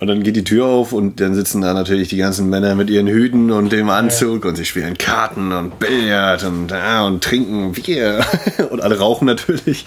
Und 0.00 0.08
dann 0.08 0.22
geht 0.22 0.36
die 0.36 0.44
Tür 0.44 0.66
auf 0.66 0.92
und 0.92 1.20
dann 1.20 1.34
sitzen 1.34 1.60
da 1.62 1.72
natürlich 1.72 2.08
die 2.08 2.16
ganzen 2.16 2.50
Männer 2.50 2.74
mit 2.74 2.90
ihren 2.90 3.06
Hüten 3.06 3.50
und 3.50 3.72
dem 3.72 3.88
Anzug 3.88 4.44
ja. 4.44 4.50
und 4.50 4.56
sie 4.56 4.64
spielen 4.64 4.98
Karten 4.98 5.52
und 5.52 5.78
Billard 5.78 6.44
und, 6.44 6.70
ja, 6.70 7.06
und 7.06 7.22
trinken 7.22 7.72
Bier. 7.72 8.24
und 8.70 8.82
alle 8.82 8.98
rauchen 8.98 9.24
natürlich. 9.24 9.86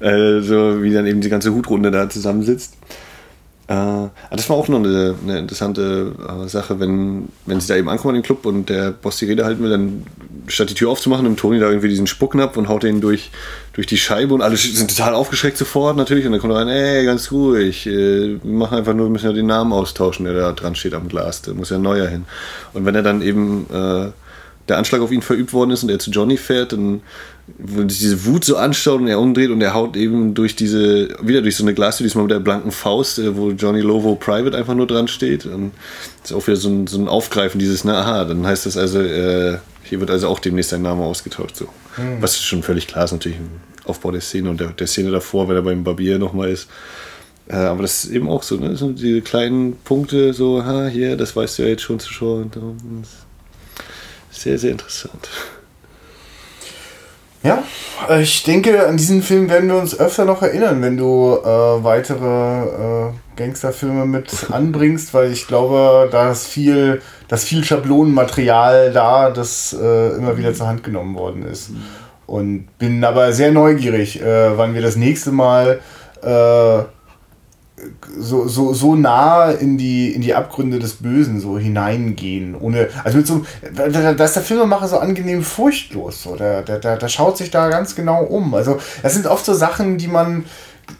Ja. 0.00 0.06
Äh, 0.06 0.42
so 0.42 0.82
wie 0.82 0.92
dann 0.92 1.06
eben 1.06 1.20
die 1.20 1.28
ganze 1.28 1.54
Hutrunde 1.54 1.90
da 1.90 2.08
zusammensitzt. 2.08 2.74
Äh, 3.68 4.08
das 4.30 4.48
war 4.48 4.56
auch 4.56 4.66
noch 4.68 4.78
eine, 4.78 5.14
eine 5.22 5.38
interessante 5.38 6.14
äh, 6.26 6.48
Sache, 6.48 6.80
wenn, 6.80 7.28
wenn 7.44 7.60
sie 7.60 7.68
da 7.68 7.76
eben 7.76 7.90
ankommen 7.90 8.14
in 8.14 8.22
den 8.22 8.26
Club 8.26 8.46
und 8.46 8.70
der 8.70 8.92
Boss 8.92 9.18
die 9.18 9.26
Rede 9.26 9.44
halten 9.44 9.62
will, 9.62 9.68
dann 9.68 10.06
statt 10.46 10.70
die 10.70 10.74
Tür 10.74 10.88
aufzumachen, 10.90 11.24
nimmt 11.24 11.38
Toni 11.38 11.60
da 11.60 11.68
irgendwie 11.68 11.90
diesen 11.90 12.06
Spucken 12.06 12.40
ab 12.40 12.56
und 12.56 12.68
haut 12.68 12.82
den 12.82 13.02
durch, 13.02 13.30
durch 13.74 13.86
die 13.86 13.98
Scheibe 13.98 14.32
und 14.32 14.40
alle 14.40 14.56
sind 14.56 14.88
total 14.88 15.14
aufgeschreckt 15.14 15.58
sofort 15.58 15.98
natürlich 15.98 16.24
und 16.24 16.32
dann 16.32 16.40
kommt 16.40 16.54
er 16.54 16.60
rein, 16.60 16.68
ey, 16.68 17.04
ganz 17.04 17.30
ruhig, 17.30 17.86
äh, 17.86 18.38
wir 18.42 18.52
machen 18.52 18.78
einfach 18.78 18.94
nur, 18.94 19.10
müssen 19.10 19.26
ja 19.26 19.34
den 19.34 19.46
Namen 19.46 19.74
austauschen, 19.74 20.24
der 20.24 20.32
da 20.32 20.52
dran 20.52 20.74
steht 20.74 20.94
am 20.94 21.08
Glas, 21.08 21.42
da 21.42 21.52
muss 21.52 21.68
ja 21.68 21.76
ein 21.76 21.82
neuer 21.82 22.08
hin. 22.08 22.24
Und 22.72 22.86
wenn 22.86 22.94
er 22.94 23.02
dann 23.02 23.20
eben 23.20 23.66
äh, 23.70 24.10
der 24.66 24.78
Anschlag 24.78 25.02
auf 25.02 25.12
ihn 25.12 25.22
verübt 25.22 25.52
worden 25.52 25.72
ist 25.72 25.82
und 25.82 25.90
er 25.90 25.98
zu 25.98 26.10
Johnny 26.10 26.38
fährt, 26.38 26.72
dann 26.72 27.02
wo 27.56 27.82
diese 27.82 28.24
Wut 28.26 28.44
so 28.44 28.56
anschaut 28.56 29.00
und 29.00 29.08
er 29.08 29.18
umdreht 29.18 29.50
und 29.50 29.60
er 29.60 29.74
haut 29.74 29.96
eben 29.96 30.34
durch 30.34 30.54
diese, 30.54 31.08
wieder 31.22 31.40
durch 31.40 31.56
so 31.56 31.64
eine 31.64 31.74
Glastür, 31.74 32.04
diesmal 32.04 32.24
mit 32.24 32.32
der 32.32 32.40
blanken 32.40 32.70
Faust, 32.70 33.18
äh, 33.18 33.36
wo 33.36 33.50
Johnny 33.50 33.80
Lovo 33.80 34.14
Private 34.14 34.56
einfach 34.56 34.74
nur 34.74 34.86
dran 34.86 35.08
steht. 35.08 35.46
Und 35.46 35.72
das 36.22 36.30
ist 36.30 36.36
auch 36.36 36.46
wieder 36.46 36.56
so 36.56 36.68
ein, 36.68 36.86
so 36.86 36.98
ein 36.98 37.08
Aufgreifen 37.08 37.58
dieses, 37.58 37.84
na 37.84 38.02
aha, 38.02 38.24
dann 38.24 38.46
heißt 38.46 38.66
das 38.66 38.76
also, 38.76 39.00
äh, 39.00 39.58
hier 39.82 40.00
wird 40.00 40.10
also 40.10 40.28
auch 40.28 40.38
demnächst 40.38 40.74
ein 40.74 40.82
Name 40.82 41.02
ausgetauscht. 41.02 41.56
So. 41.56 41.64
Mhm. 41.96 42.20
Was 42.20 42.40
schon 42.40 42.62
völlig 42.62 42.86
klar 42.86 43.04
ist, 43.04 43.12
natürlich 43.12 43.38
im 43.38 43.48
Aufbau 43.84 44.10
der 44.10 44.20
Szene 44.20 44.50
und 44.50 44.60
der, 44.60 44.68
der 44.68 44.86
Szene 44.86 45.10
davor, 45.10 45.48
wenn 45.48 45.56
er 45.56 45.62
beim 45.62 45.84
Barbier 45.84 46.18
nochmal 46.18 46.50
ist. 46.50 46.68
Äh, 47.48 47.56
aber 47.56 47.82
das 47.82 48.04
ist 48.04 48.10
eben 48.10 48.28
auch 48.28 48.42
so, 48.42 48.56
ne? 48.56 48.76
so 48.76 48.92
diese 48.92 49.22
kleinen 49.22 49.76
Punkte, 49.78 50.34
so, 50.34 50.64
ha, 50.64 50.86
hier, 50.86 51.16
das 51.16 51.34
weißt 51.34 51.58
du 51.58 51.62
ja 51.62 51.68
jetzt 51.68 51.82
schon 51.82 51.98
zu 51.98 52.12
schauen. 52.12 52.50
Sehr, 54.30 54.58
sehr 54.58 54.72
interessant. 54.72 55.28
Ja, 57.42 57.62
ich 58.18 58.42
denke, 58.42 58.88
an 58.88 58.96
diesen 58.96 59.22
Film 59.22 59.48
werden 59.48 59.68
wir 59.68 59.76
uns 59.76 59.98
öfter 59.98 60.24
noch 60.24 60.42
erinnern, 60.42 60.82
wenn 60.82 60.96
du 60.96 61.36
äh, 61.36 61.46
weitere 61.84 63.08
äh, 63.08 63.12
Gangsterfilme 63.36 64.06
mit 64.06 64.50
anbringst, 64.50 65.14
weil 65.14 65.30
ich 65.30 65.46
glaube, 65.46 66.08
da 66.10 66.32
ist 66.32 66.46
viel, 66.46 67.00
da 67.28 67.36
ist 67.36 67.44
viel 67.44 67.62
Schablonenmaterial 67.62 68.92
da, 68.92 69.30
das 69.30 69.76
äh, 69.80 70.16
immer 70.16 70.36
wieder 70.36 70.52
zur 70.52 70.66
Hand 70.66 70.82
genommen 70.82 71.14
worden 71.16 71.44
ist. 71.44 71.70
Und 72.26 72.66
bin 72.78 73.04
aber 73.04 73.32
sehr 73.32 73.52
neugierig, 73.52 74.20
äh, 74.20 74.58
wann 74.58 74.74
wir 74.74 74.82
das 74.82 74.96
nächste 74.96 75.30
Mal 75.30 75.80
äh, 76.22 76.82
so, 78.18 78.48
so, 78.48 78.72
so 78.72 78.94
nah 78.94 79.50
in 79.50 79.78
die, 79.78 80.12
in 80.12 80.20
die 80.20 80.34
Abgründe 80.34 80.78
des 80.78 80.94
Bösen 80.94 81.40
so 81.40 81.58
hineingehen. 81.58 82.54
Ohne, 82.54 82.88
also 83.04 83.18
mit 83.18 83.26
so, 83.26 83.44
da, 83.74 83.84
ist 84.24 84.34
der 84.34 84.42
Filmemacher 84.42 84.88
so 84.88 84.98
angenehm 84.98 85.42
furchtlos. 85.42 86.22
So. 86.22 86.36
Der, 86.36 86.62
der, 86.62 86.78
der, 86.78 86.96
der 86.96 87.08
schaut 87.08 87.36
sich 87.36 87.50
da 87.50 87.68
ganz 87.68 87.94
genau 87.94 88.22
um. 88.24 88.54
Also 88.54 88.78
das 89.02 89.14
sind 89.14 89.26
oft 89.26 89.44
so 89.44 89.54
Sachen, 89.54 89.98
die 89.98 90.08
man, 90.08 90.44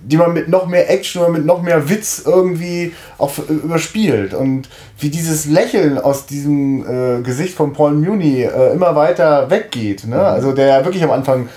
die 0.03 0.17
man 0.17 0.33
mit 0.33 0.49
noch 0.49 0.67
mehr 0.67 0.91
Action 0.91 1.23
oder 1.23 1.31
mit 1.33 1.47
noch 1.47 1.63
mehr 1.63 1.89
Witz 1.89 2.23
irgendwie 2.25 2.93
auch 3.17 3.33
überspielt. 3.49 4.35
Und 4.35 4.69
wie 4.99 5.11
dieses 5.11 5.47
Lächeln 5.47 5.99
aus 5.99 6.27
diesem 6.27 6.87
äh, 6.87 7.23
Gesicht 7.23 7.55
von 7.55 7.73
Paul 7.73 7.93
Muni 7.93 8.43
äh, 8.43 8.73
immer 8.73 8.95
weiter 8.95 9.51
weggeht. 9.51 10.07
Ne? 10.07 10.17
Mhm. 10.17 10.23
Also 10.23 10.53
der 10.53 10.67
ja 10.67 10.85
wirklich 10.85 11.03
am 11.03 11.11
Anfang 11.11 11.49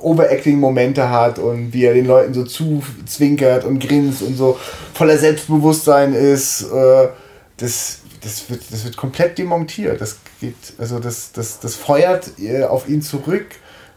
Overacting-Momente 0.00 1.10
hat 1.10 1.38
und 1.38 1.72
wie 1.72 1.84
er 1.84 1.94
den 1.94 2.06
Leuten 2.06 2.34
so 2.34 2.44
zuzwinkert 2.44 3.64
und 3.64 3.78
grinst 3.80 4.22
und 4.22 4.36
so 4.36 4.58
voller 4.94 5.18
Selbstbewusstsein 5.18 6.14
ist. 6.14 6.62
Äh, 6.70 7.08
das, 7.56 8.00
das, 8.22 8.48
wird, 8.50 8.62
das 8.70 8.84
wird 8.84 8.96
komplett 8.96 9.38
demontiert. 9.38 10.00
Das 10.00 10.18
geht, 10.40 10.54
also 10.78 10.98
das, 10.98 11.32
das, 11.32 11.60
das 11.60 11.74
feuert 11.74 12.32
äh, 12.38 12.64
auf 12.64 12.88
ihn 12.88 13.02
zurück. 13.02 13.46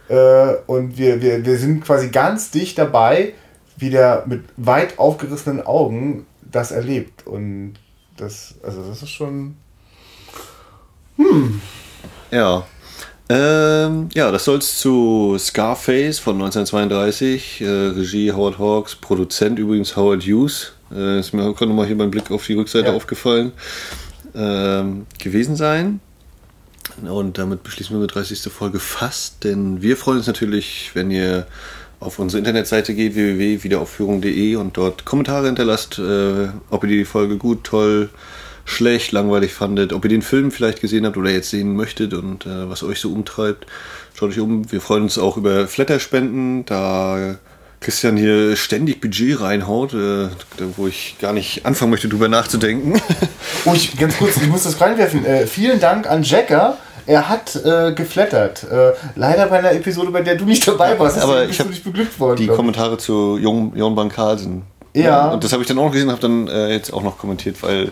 Äh, 0.10 0.56
und 0.68 0.98
wir, 0.98 1.22
wir, 1.22 1.46
wir 1.46 1.58
sind 1.58 1.84
quasi 1.84 2.10
ganz 2.10 2.52
dicht 2.52 2.78
dabei, 2.78 3.34
wie 3.78 3.90
der 3.90 4.24
mit 4.28 4.44
weit 4.58 5.00
aufgerissenen 5.00 5.66
Augen 5.66 6.26
das 6.42 6.72
erlebt. 6.72 7.26
Und 7.26 7.76
das, 8.18 8.56
also 8.64 8.84
das 8.84 9.02
ist 9.02 9.10
schon. 9.10 9.56
Hm. 11.18 11.62
Ja, 12.32 12.66
ähm, 13.34 14.10
ja, 14.14 14.30
das 14.30 14.44
soll 14.44 14.58
es 14.58 14.78
zu 14.78 15.38
Scarface 15.40 16.20
von 16.20 16.36
1932. 16.36 17.62
Äh, 17.62 17.66
Regie 17.66 18.34
Howard 18.34 18.60
Hawks, 18.60 18.96
Produzent 18.96 19.58
übrigens 19.58 19.96
Howard 19.96 20.24
Hughes. 20.24 20.74
Äh, 20.94 21.20
ist 21.20 21.34
mir 21.34 21.44
gerade 21.54 21.68
nochmal 21.68 21.86
hier 21.86 21.98
beim 21.98 22.12
Blick 22.12 22.30
auf 22.30 22.46
die 22.46 22.56
Rückseite 22.56 22.88
ja. 22.88 22.94
aufgefallen. 22.94 23.54
Ähm, 24.36 25.06
gewesen 25.18 25.56
sein. 25.56 26.02
Und 27.02 27.38
damit 27.38 27.64
beschließen 27.64 27.98
wir 27.98 28.06
die 28.06 28.14
30. 28.14 28.52
Folge 28.52 28.80
fast, 28.80 29.46
denn 29.46 29.82
wir 29.82 29.96
freuen 29.96 30.18
uns 30.18 30.28
natürlich, 30.28 30.92
wenn 30.94 31.10
ihr 31.10 31.48
auf 32.02 32.20
unsere 32.20 32.40
Internetseite 32.40 32.94
geht, 32.94 33.16
www.wiederaufführung.de 33.16 34.56
und 34.58 34.76
dort 34.76 35.06
Kommentare 35.06 35.46
hinterlasst, 35.46 36.00
äh, 36.00 36.50
ob 36.70 36.84
ihr 36.84 36.90
die 36.90 37.06
Folge 37.06 37.38
gut, 37.38 37.64
toll, 37.64 38.10
schlecht, 38.66 39.12
langweilig 39.12 39.54
fandet, 39.54 39.94
ob 39.94 40.06
ihr 40.06 40.10
den 40.10 40.22
Film 40.22 40.52
vielleicht 40.52 40.82
gesehen 40.82 41.06
habt 41.06 41.18
oder 41.18 41.30
jetzt 41.30 41.50
sehen 41.50 41.76
möchtet 41.76 42.14
und 42.14 42.46
äh, 42.46 42.70
was 42.70 42.84
euch 42.84 43.00
so 43.00 43.12
umtreibt. 43.12 43.66
Schaut 44.14 44.30
euch 44.30 44.40
um. 44.40 44.72
Wir 44.72 44.82
freuen 44.82 45.04
uns 45.04 45.18
auch 45.18 45.38
über 45.38 45.68
Flatterspenden, 45.68 46.66
da 46.66 47.36
Christian 47.82 48.16
hier 48.16 48.56
ständig 48.56 49.02
Budget 49.02 49.42
reinhaut, 49.42 49.94
äh, 49.94 50.30
wo 50.78 50.88
ich 50.88 51.16
gar 51.20 51.34
nicht 51.34 51.66
anfangen 51.66 51.92
möchte, 51.92 52.08
drüber 52.08 52.30
nachzudenken. 52.30 53.02
Oh, 53.66 53.74
ich, 53.76 53.96
ganz 53.96 54.18
kurz, 54.18 54.38
ich 54.38 54.48
muss 54.48 54.64
das 54.64 54.82
reinwerfen. 54.82 55.24
Äh, 55.24 55.46
vielen 55.46 55.80
Dank 55.80 56.10
an 56.10 56.24
Jacker. 56.24 56.80
Er 57.06 57.30
hat 57.30 57.56
äh, 57.64 57.94
geflattert. 57.94 58.64
Äh, 58.64 58.94
leider 59.16 59.46
bei 59.48 59.60
einer 59.60 59.72
Episode, 59.74 60.10
bei 60.10 60.22
der 60.22 60.36
du 60.36 60.46
nicht 60.46 60.68
dabei 60.68 60.98
warst. 60.98 61.20
Aber 61.20 61.46
ich 61.46 61.60
habe 61.60 61.70
beglückt 61.70 62.20
worden. 62.20 62.38
Die 62.38 62.48
Kommentare 62.48 62.98
zu 62.98 63.38
Jon, 63.38 63.74
Jon 63.76 63.94
Bankalsen. 63.94 64.64
Ja. 64.96 65.04
ja. 65.04 65.28
Und 65.30 65.44
das 65.44 65.54
habe 65.54 65.62
ich 65.62 65.68
dann 65.68 65.78
auch 65.78 65.86
noch 65.86 65.92
gesehen, 65.92 66.10
habe 66.10 66.22
dann 66.22 66.48
äh, 66.48 66.70
jetzt 66.70 66.92
auch 66.92 67.04
noch 67.04 67.20
kommentiert, 67.20 67.62
weil 67.62 67.92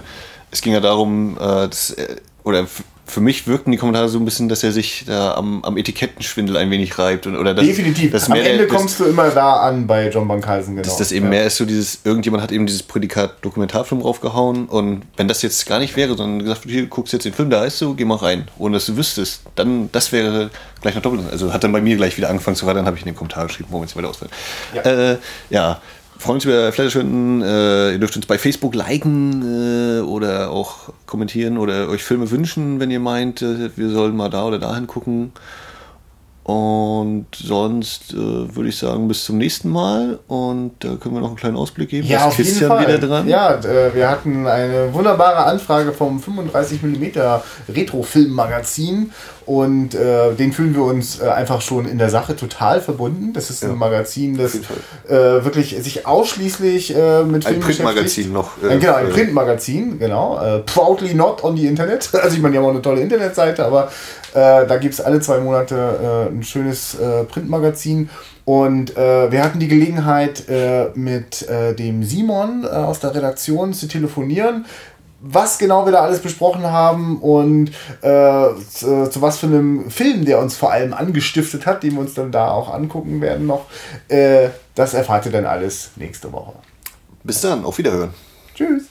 es 0.51 0.61
ging 0.61 0.73
ja 0.73 0.79
darum, 0.79 1.37
äh, 1.37 1.67
dass, 1.67 1.95
oder 2.43 2.67
für 3.09 3.21
mich 3.21 3.47
wirken 3.47 3.71
die 3.71 3.77
Kommentare 3.77 4.07
so 4.07 4.19
ein 4.19 4.25
bisschen, 4.25 4.49
dass 4.49 4.63
er 4.63 4.71
sich 4.71 5.05
da 5.07 5.33
am, 5.33 5.63
am 5.63 5.77
Etikettenschwindel 5.77 6.55
ein 6.57 6.69
wenig 6.69 6.97
reibt. 6.99 7.27
Und, 7.27 7.37
oder 7.37 7.53
dass, 7.53 7.65
Definitiv. 7.65 8.11
Dass 8.11 8.29
Am 8.29 8.37
Ende 8.37 8.57
der, 8.57 8.67
kommst 8.67 8.99
du 8.99 9.05
immer 9.05 9.29
da 9.29 9.61
an 9.61 9.87
bei 9.87 10.09
John 10.09 10.27
Bankalsen, 10.27 10.75
genau. 10.75 10.87
dass 10.87 10.97
das 10.97 11.11
eben 11.11 11.25
ja. 11.25 11.29
mehr 11.31 11.45
ist 11.45 11.57
so 11.57 11.65
dieses, 11.65 11.99
irgendjemand 12.03 12.43
hat 12.43 12.51
eben 12.51 12.65
dieses 12.65 12.83
Prädikat 12.83 13.43
Dokumentarfilm 13.43 14.01
draufgehauen 14.01 14.67
und 14.67 15.03
wenn 15.17 15.27
das 15.27 15.41
jetzt 15.41 15.65
gar 15.65 15.79
nicht 15.79 15.95
wäre, 15.95 16.15
sondern 16.15 16.39
gesagt 16.39 16.65
wird, 16.65 16.73
hier, 16.73 16.83
du 16.83 16.87
guckst 16.87 17.13
jetzt 17.13 17.25
den 17.25 17.33
Film, 17.33 17.49
da 17.49 17.61
heißt 17.61 17.81
du, 17.81 17.95
geh 17.95 18.05
mal 18.05 18.15
rein, 18.15 18.47
ohne 18.57 18.75
dass 18.75 18.85
du 18.85 18.95
wüsstest, 18.95 19.41
dann, 19.55 19.89
das 19.91 20.11
wäre 20.11 20.51
gleich 20.81 20.95
noch 20.95 21.01
doppelt. 21.01 21.23
Also 21.31 21.51
hat 21.51 21.63
dann 21.63 21.71
bei 21.71 21.81
mir 21.81 21.97
gleich 21.97 22.15
wieder 22.17 22.29
angefangen 22.29 22.55
zu 22.55 22.65
dann 22.65 22.85
habe 22.85 22.95
ich 22.95 23.01
in 23.01 23.07
den 23.07 23.15
Kommentar 23.15 23.47
geschrieben, 23.47 23.69
wo 23.71 23.79
wir 23.79 23.85
jetzt 23.85 23.95
weiter 23.95 24.09
ausfällt. 24.09 24.31
Ja. 24.73 24.81
Äh, 24.83 25.17
ja. 25.49 25.81
Freuen 26.19 26.35
uns 26.35 26.43
über 26.43 26.73
Flatterschwenden. 26.73 27.41
Äh, 27.41 27.93
ihr 27.93 27.97
dürft 27.97 28.17
uns 28.17 28.25
bei 28.25 28.37
Facebook 28.37 28.75
liken 28.75 29.41
äh, 29.41 30.01
oder 30.01 30.51
auch 30.51 30.91
kommentieren 31.05 31.57
oder 31.57 31.87
euch 31.87 32.03
Filme 32.03 32.29
wünschen, 32.29 32.81
wenn 32.81 32.91
ihr 32.91 32.99
meint, 32.99 33.41
äh, 33.41 33.69
wir 33.77 33.89
sollen 33.89 34.17
mal 34.17 34.29
da 34.29 34.45
oder 34.45 34.59
dahin 34.59 34.85
gucken. 34.85 35.31
Und 36.49 37.27
sonst 37.35 38.11
äh, 38.13 38.15
würde 38.17 38.69
ich 38.69 38.77
sagen, 38.79 39.07
bis 39.07 39.23
zum 39.23 39.37
nächsten 39.37 39.69
Mal. 39.69 40.17
Und 40.27 40.71
da 40.79 40.95
können 40.95 41.13
wir 41.13 41.21
noch 41.21 41.27
einen 41.27 41.35
kleinen 41.35 41.57
Ausblick 41.57 41.89
geben. 41.89 42.07
Ja, 42.07 42.25
auf 42.25 42.37
jeden 42.39 42.49
Christian 42.49 42.69
Fall. 42.71 42.87
wieder 42.87 42.97
dran. 42.97 43.27
Ja, 43.27 43.53
äh, 43.53 43.93
wir 43.93 44.09
hatten 44.09 44.47
eine 44.47 44.91
wunderbare 44.91 45.45
Anfrage 45.45 45.91
vom 45.91 46.19
35mm 46.19 47.41
Retro-Film-Magazin 47.71 49.11
und 49.45 49.93
äh, 49.95 50.33
den 50.33 50.51
fühlen 50.53 50.75
wir 50.75 50.83
uns 50.83 51.19
äh, 51.19 51.27
einfach 51.27 51.61
schon 51.61 51.87
in 51.87 51.97
der 51.99 52.09
Sache 52.09 52.35
total 52.35 52.81
verbunden. 52.81 53.33
Das 53.33 53.49
ist 53.51 53.61
Ja. 53.63 53.69
ein 53.69 53.77
Magazin, 53.77 54.37
das 54.37 54.55
jeden 54.55 54.65
äh, 55.07 55.11
wirklich 55.43 55.75
sich 55.81 56.05
ausschließlich 56.07 56.95
äh, 56.95 57.23
mit 57.23 57.45
Ein 57.45 57.53
Film 57.53 57.61
Printmagazin 57.61 58.31
noch, 58.33 58.51
äh, 58.63 58.69
Ein, 58.73 58.79
genau, 58.79 58.93
ein 58.95 59.07
äh, 59.07 59.09
Printmagazin, 59.09 59.99
genau. 59.99 60.39
Äh, 60.39 60.59
proudly 60.59 61.13
not 61.13 61.43
on 61.43 61.55
the 61.57 61.67
Internet. 61.67 62.09
Also 62.13 62.35
ich 62.35 62.41
meine, 62.41 62.53
die 62.53 62.57
haben 62.59 62.65
auch 62.65 62.69
eine 62.71 62.81
tolle 62.81 63.01
Internetseite, 63.01 63.65
aber 63.65 63.91
äh, 64.33 64.67
da 64.67 64.77
gibt 64.77 64.93
es 64.93 65.01
alle 65.01 65.19
zwei 65.19 65.39
Monate 65.39 66.27
äh, 66.29 66.33
ein 66.33 66.43
schönes 66.43 66.95
äh, 66.95 67.23
Printmagazin. 67.23 68.09
Und 68.45 68.97
äh, 68.97 69.31
wir 69.31 69.43
hatten 69.43 69.59
die 69.59 69.67
Gelegenheit, 69.67 70.49
äh, 70.49 70.89
mit 70.95 71.47
dem 71.49 72.03
Simon 72.03 72.65
aus 72.65 72.99
der 72.99 73.13
Redaktion 73.13 73.73
zu 73.73 73.87
telefonieren, 73.87 74.65
was 75.21 75.57
genau 75.57 75.85
wir 75.85 75.91
da 75.91 76.01
alles 76.01 76.19
besprochen 76.19 76.63
haben 76.63 77.19
und 77.19 77.69
äh, 78.01 78.49
zu, 78.69 79.09
zu 79.09 79.21
was 79.21 79.37
für 79.37 79.47
einem 79.47 79.89
Film, 79.89 80.25
der 80.25 80.39
uns 80.39 80.55
vor 80.55 80.71
allem 80.71 80.93
angestiftet 80.93 81.65
hat, 81.65 81.83
den 81.83 81.93
wir 81.93 82.01
uns 82.01 82.13
dann 82.13 82.31
da 82.31 82.51
auch 82.51 82.73
angucken 82.73 83.21
werden 83.21 83.45
noch. 83.45 83.65
Äh, 84.07 84.49
das 84.75 84.93
erfahrt 84.93 85.25
ihr 85.25 85.31
dann 85.31 85.45
alles 85.45 85.91
nächste 85.95 86.31
Woche. 86.31 86.53
Bis 87.23 87.41
dann, 87.41 87.65
auf 87.65 87.77
Wiederhören. 87.77 88.13
Tschüss. 88.55 88.88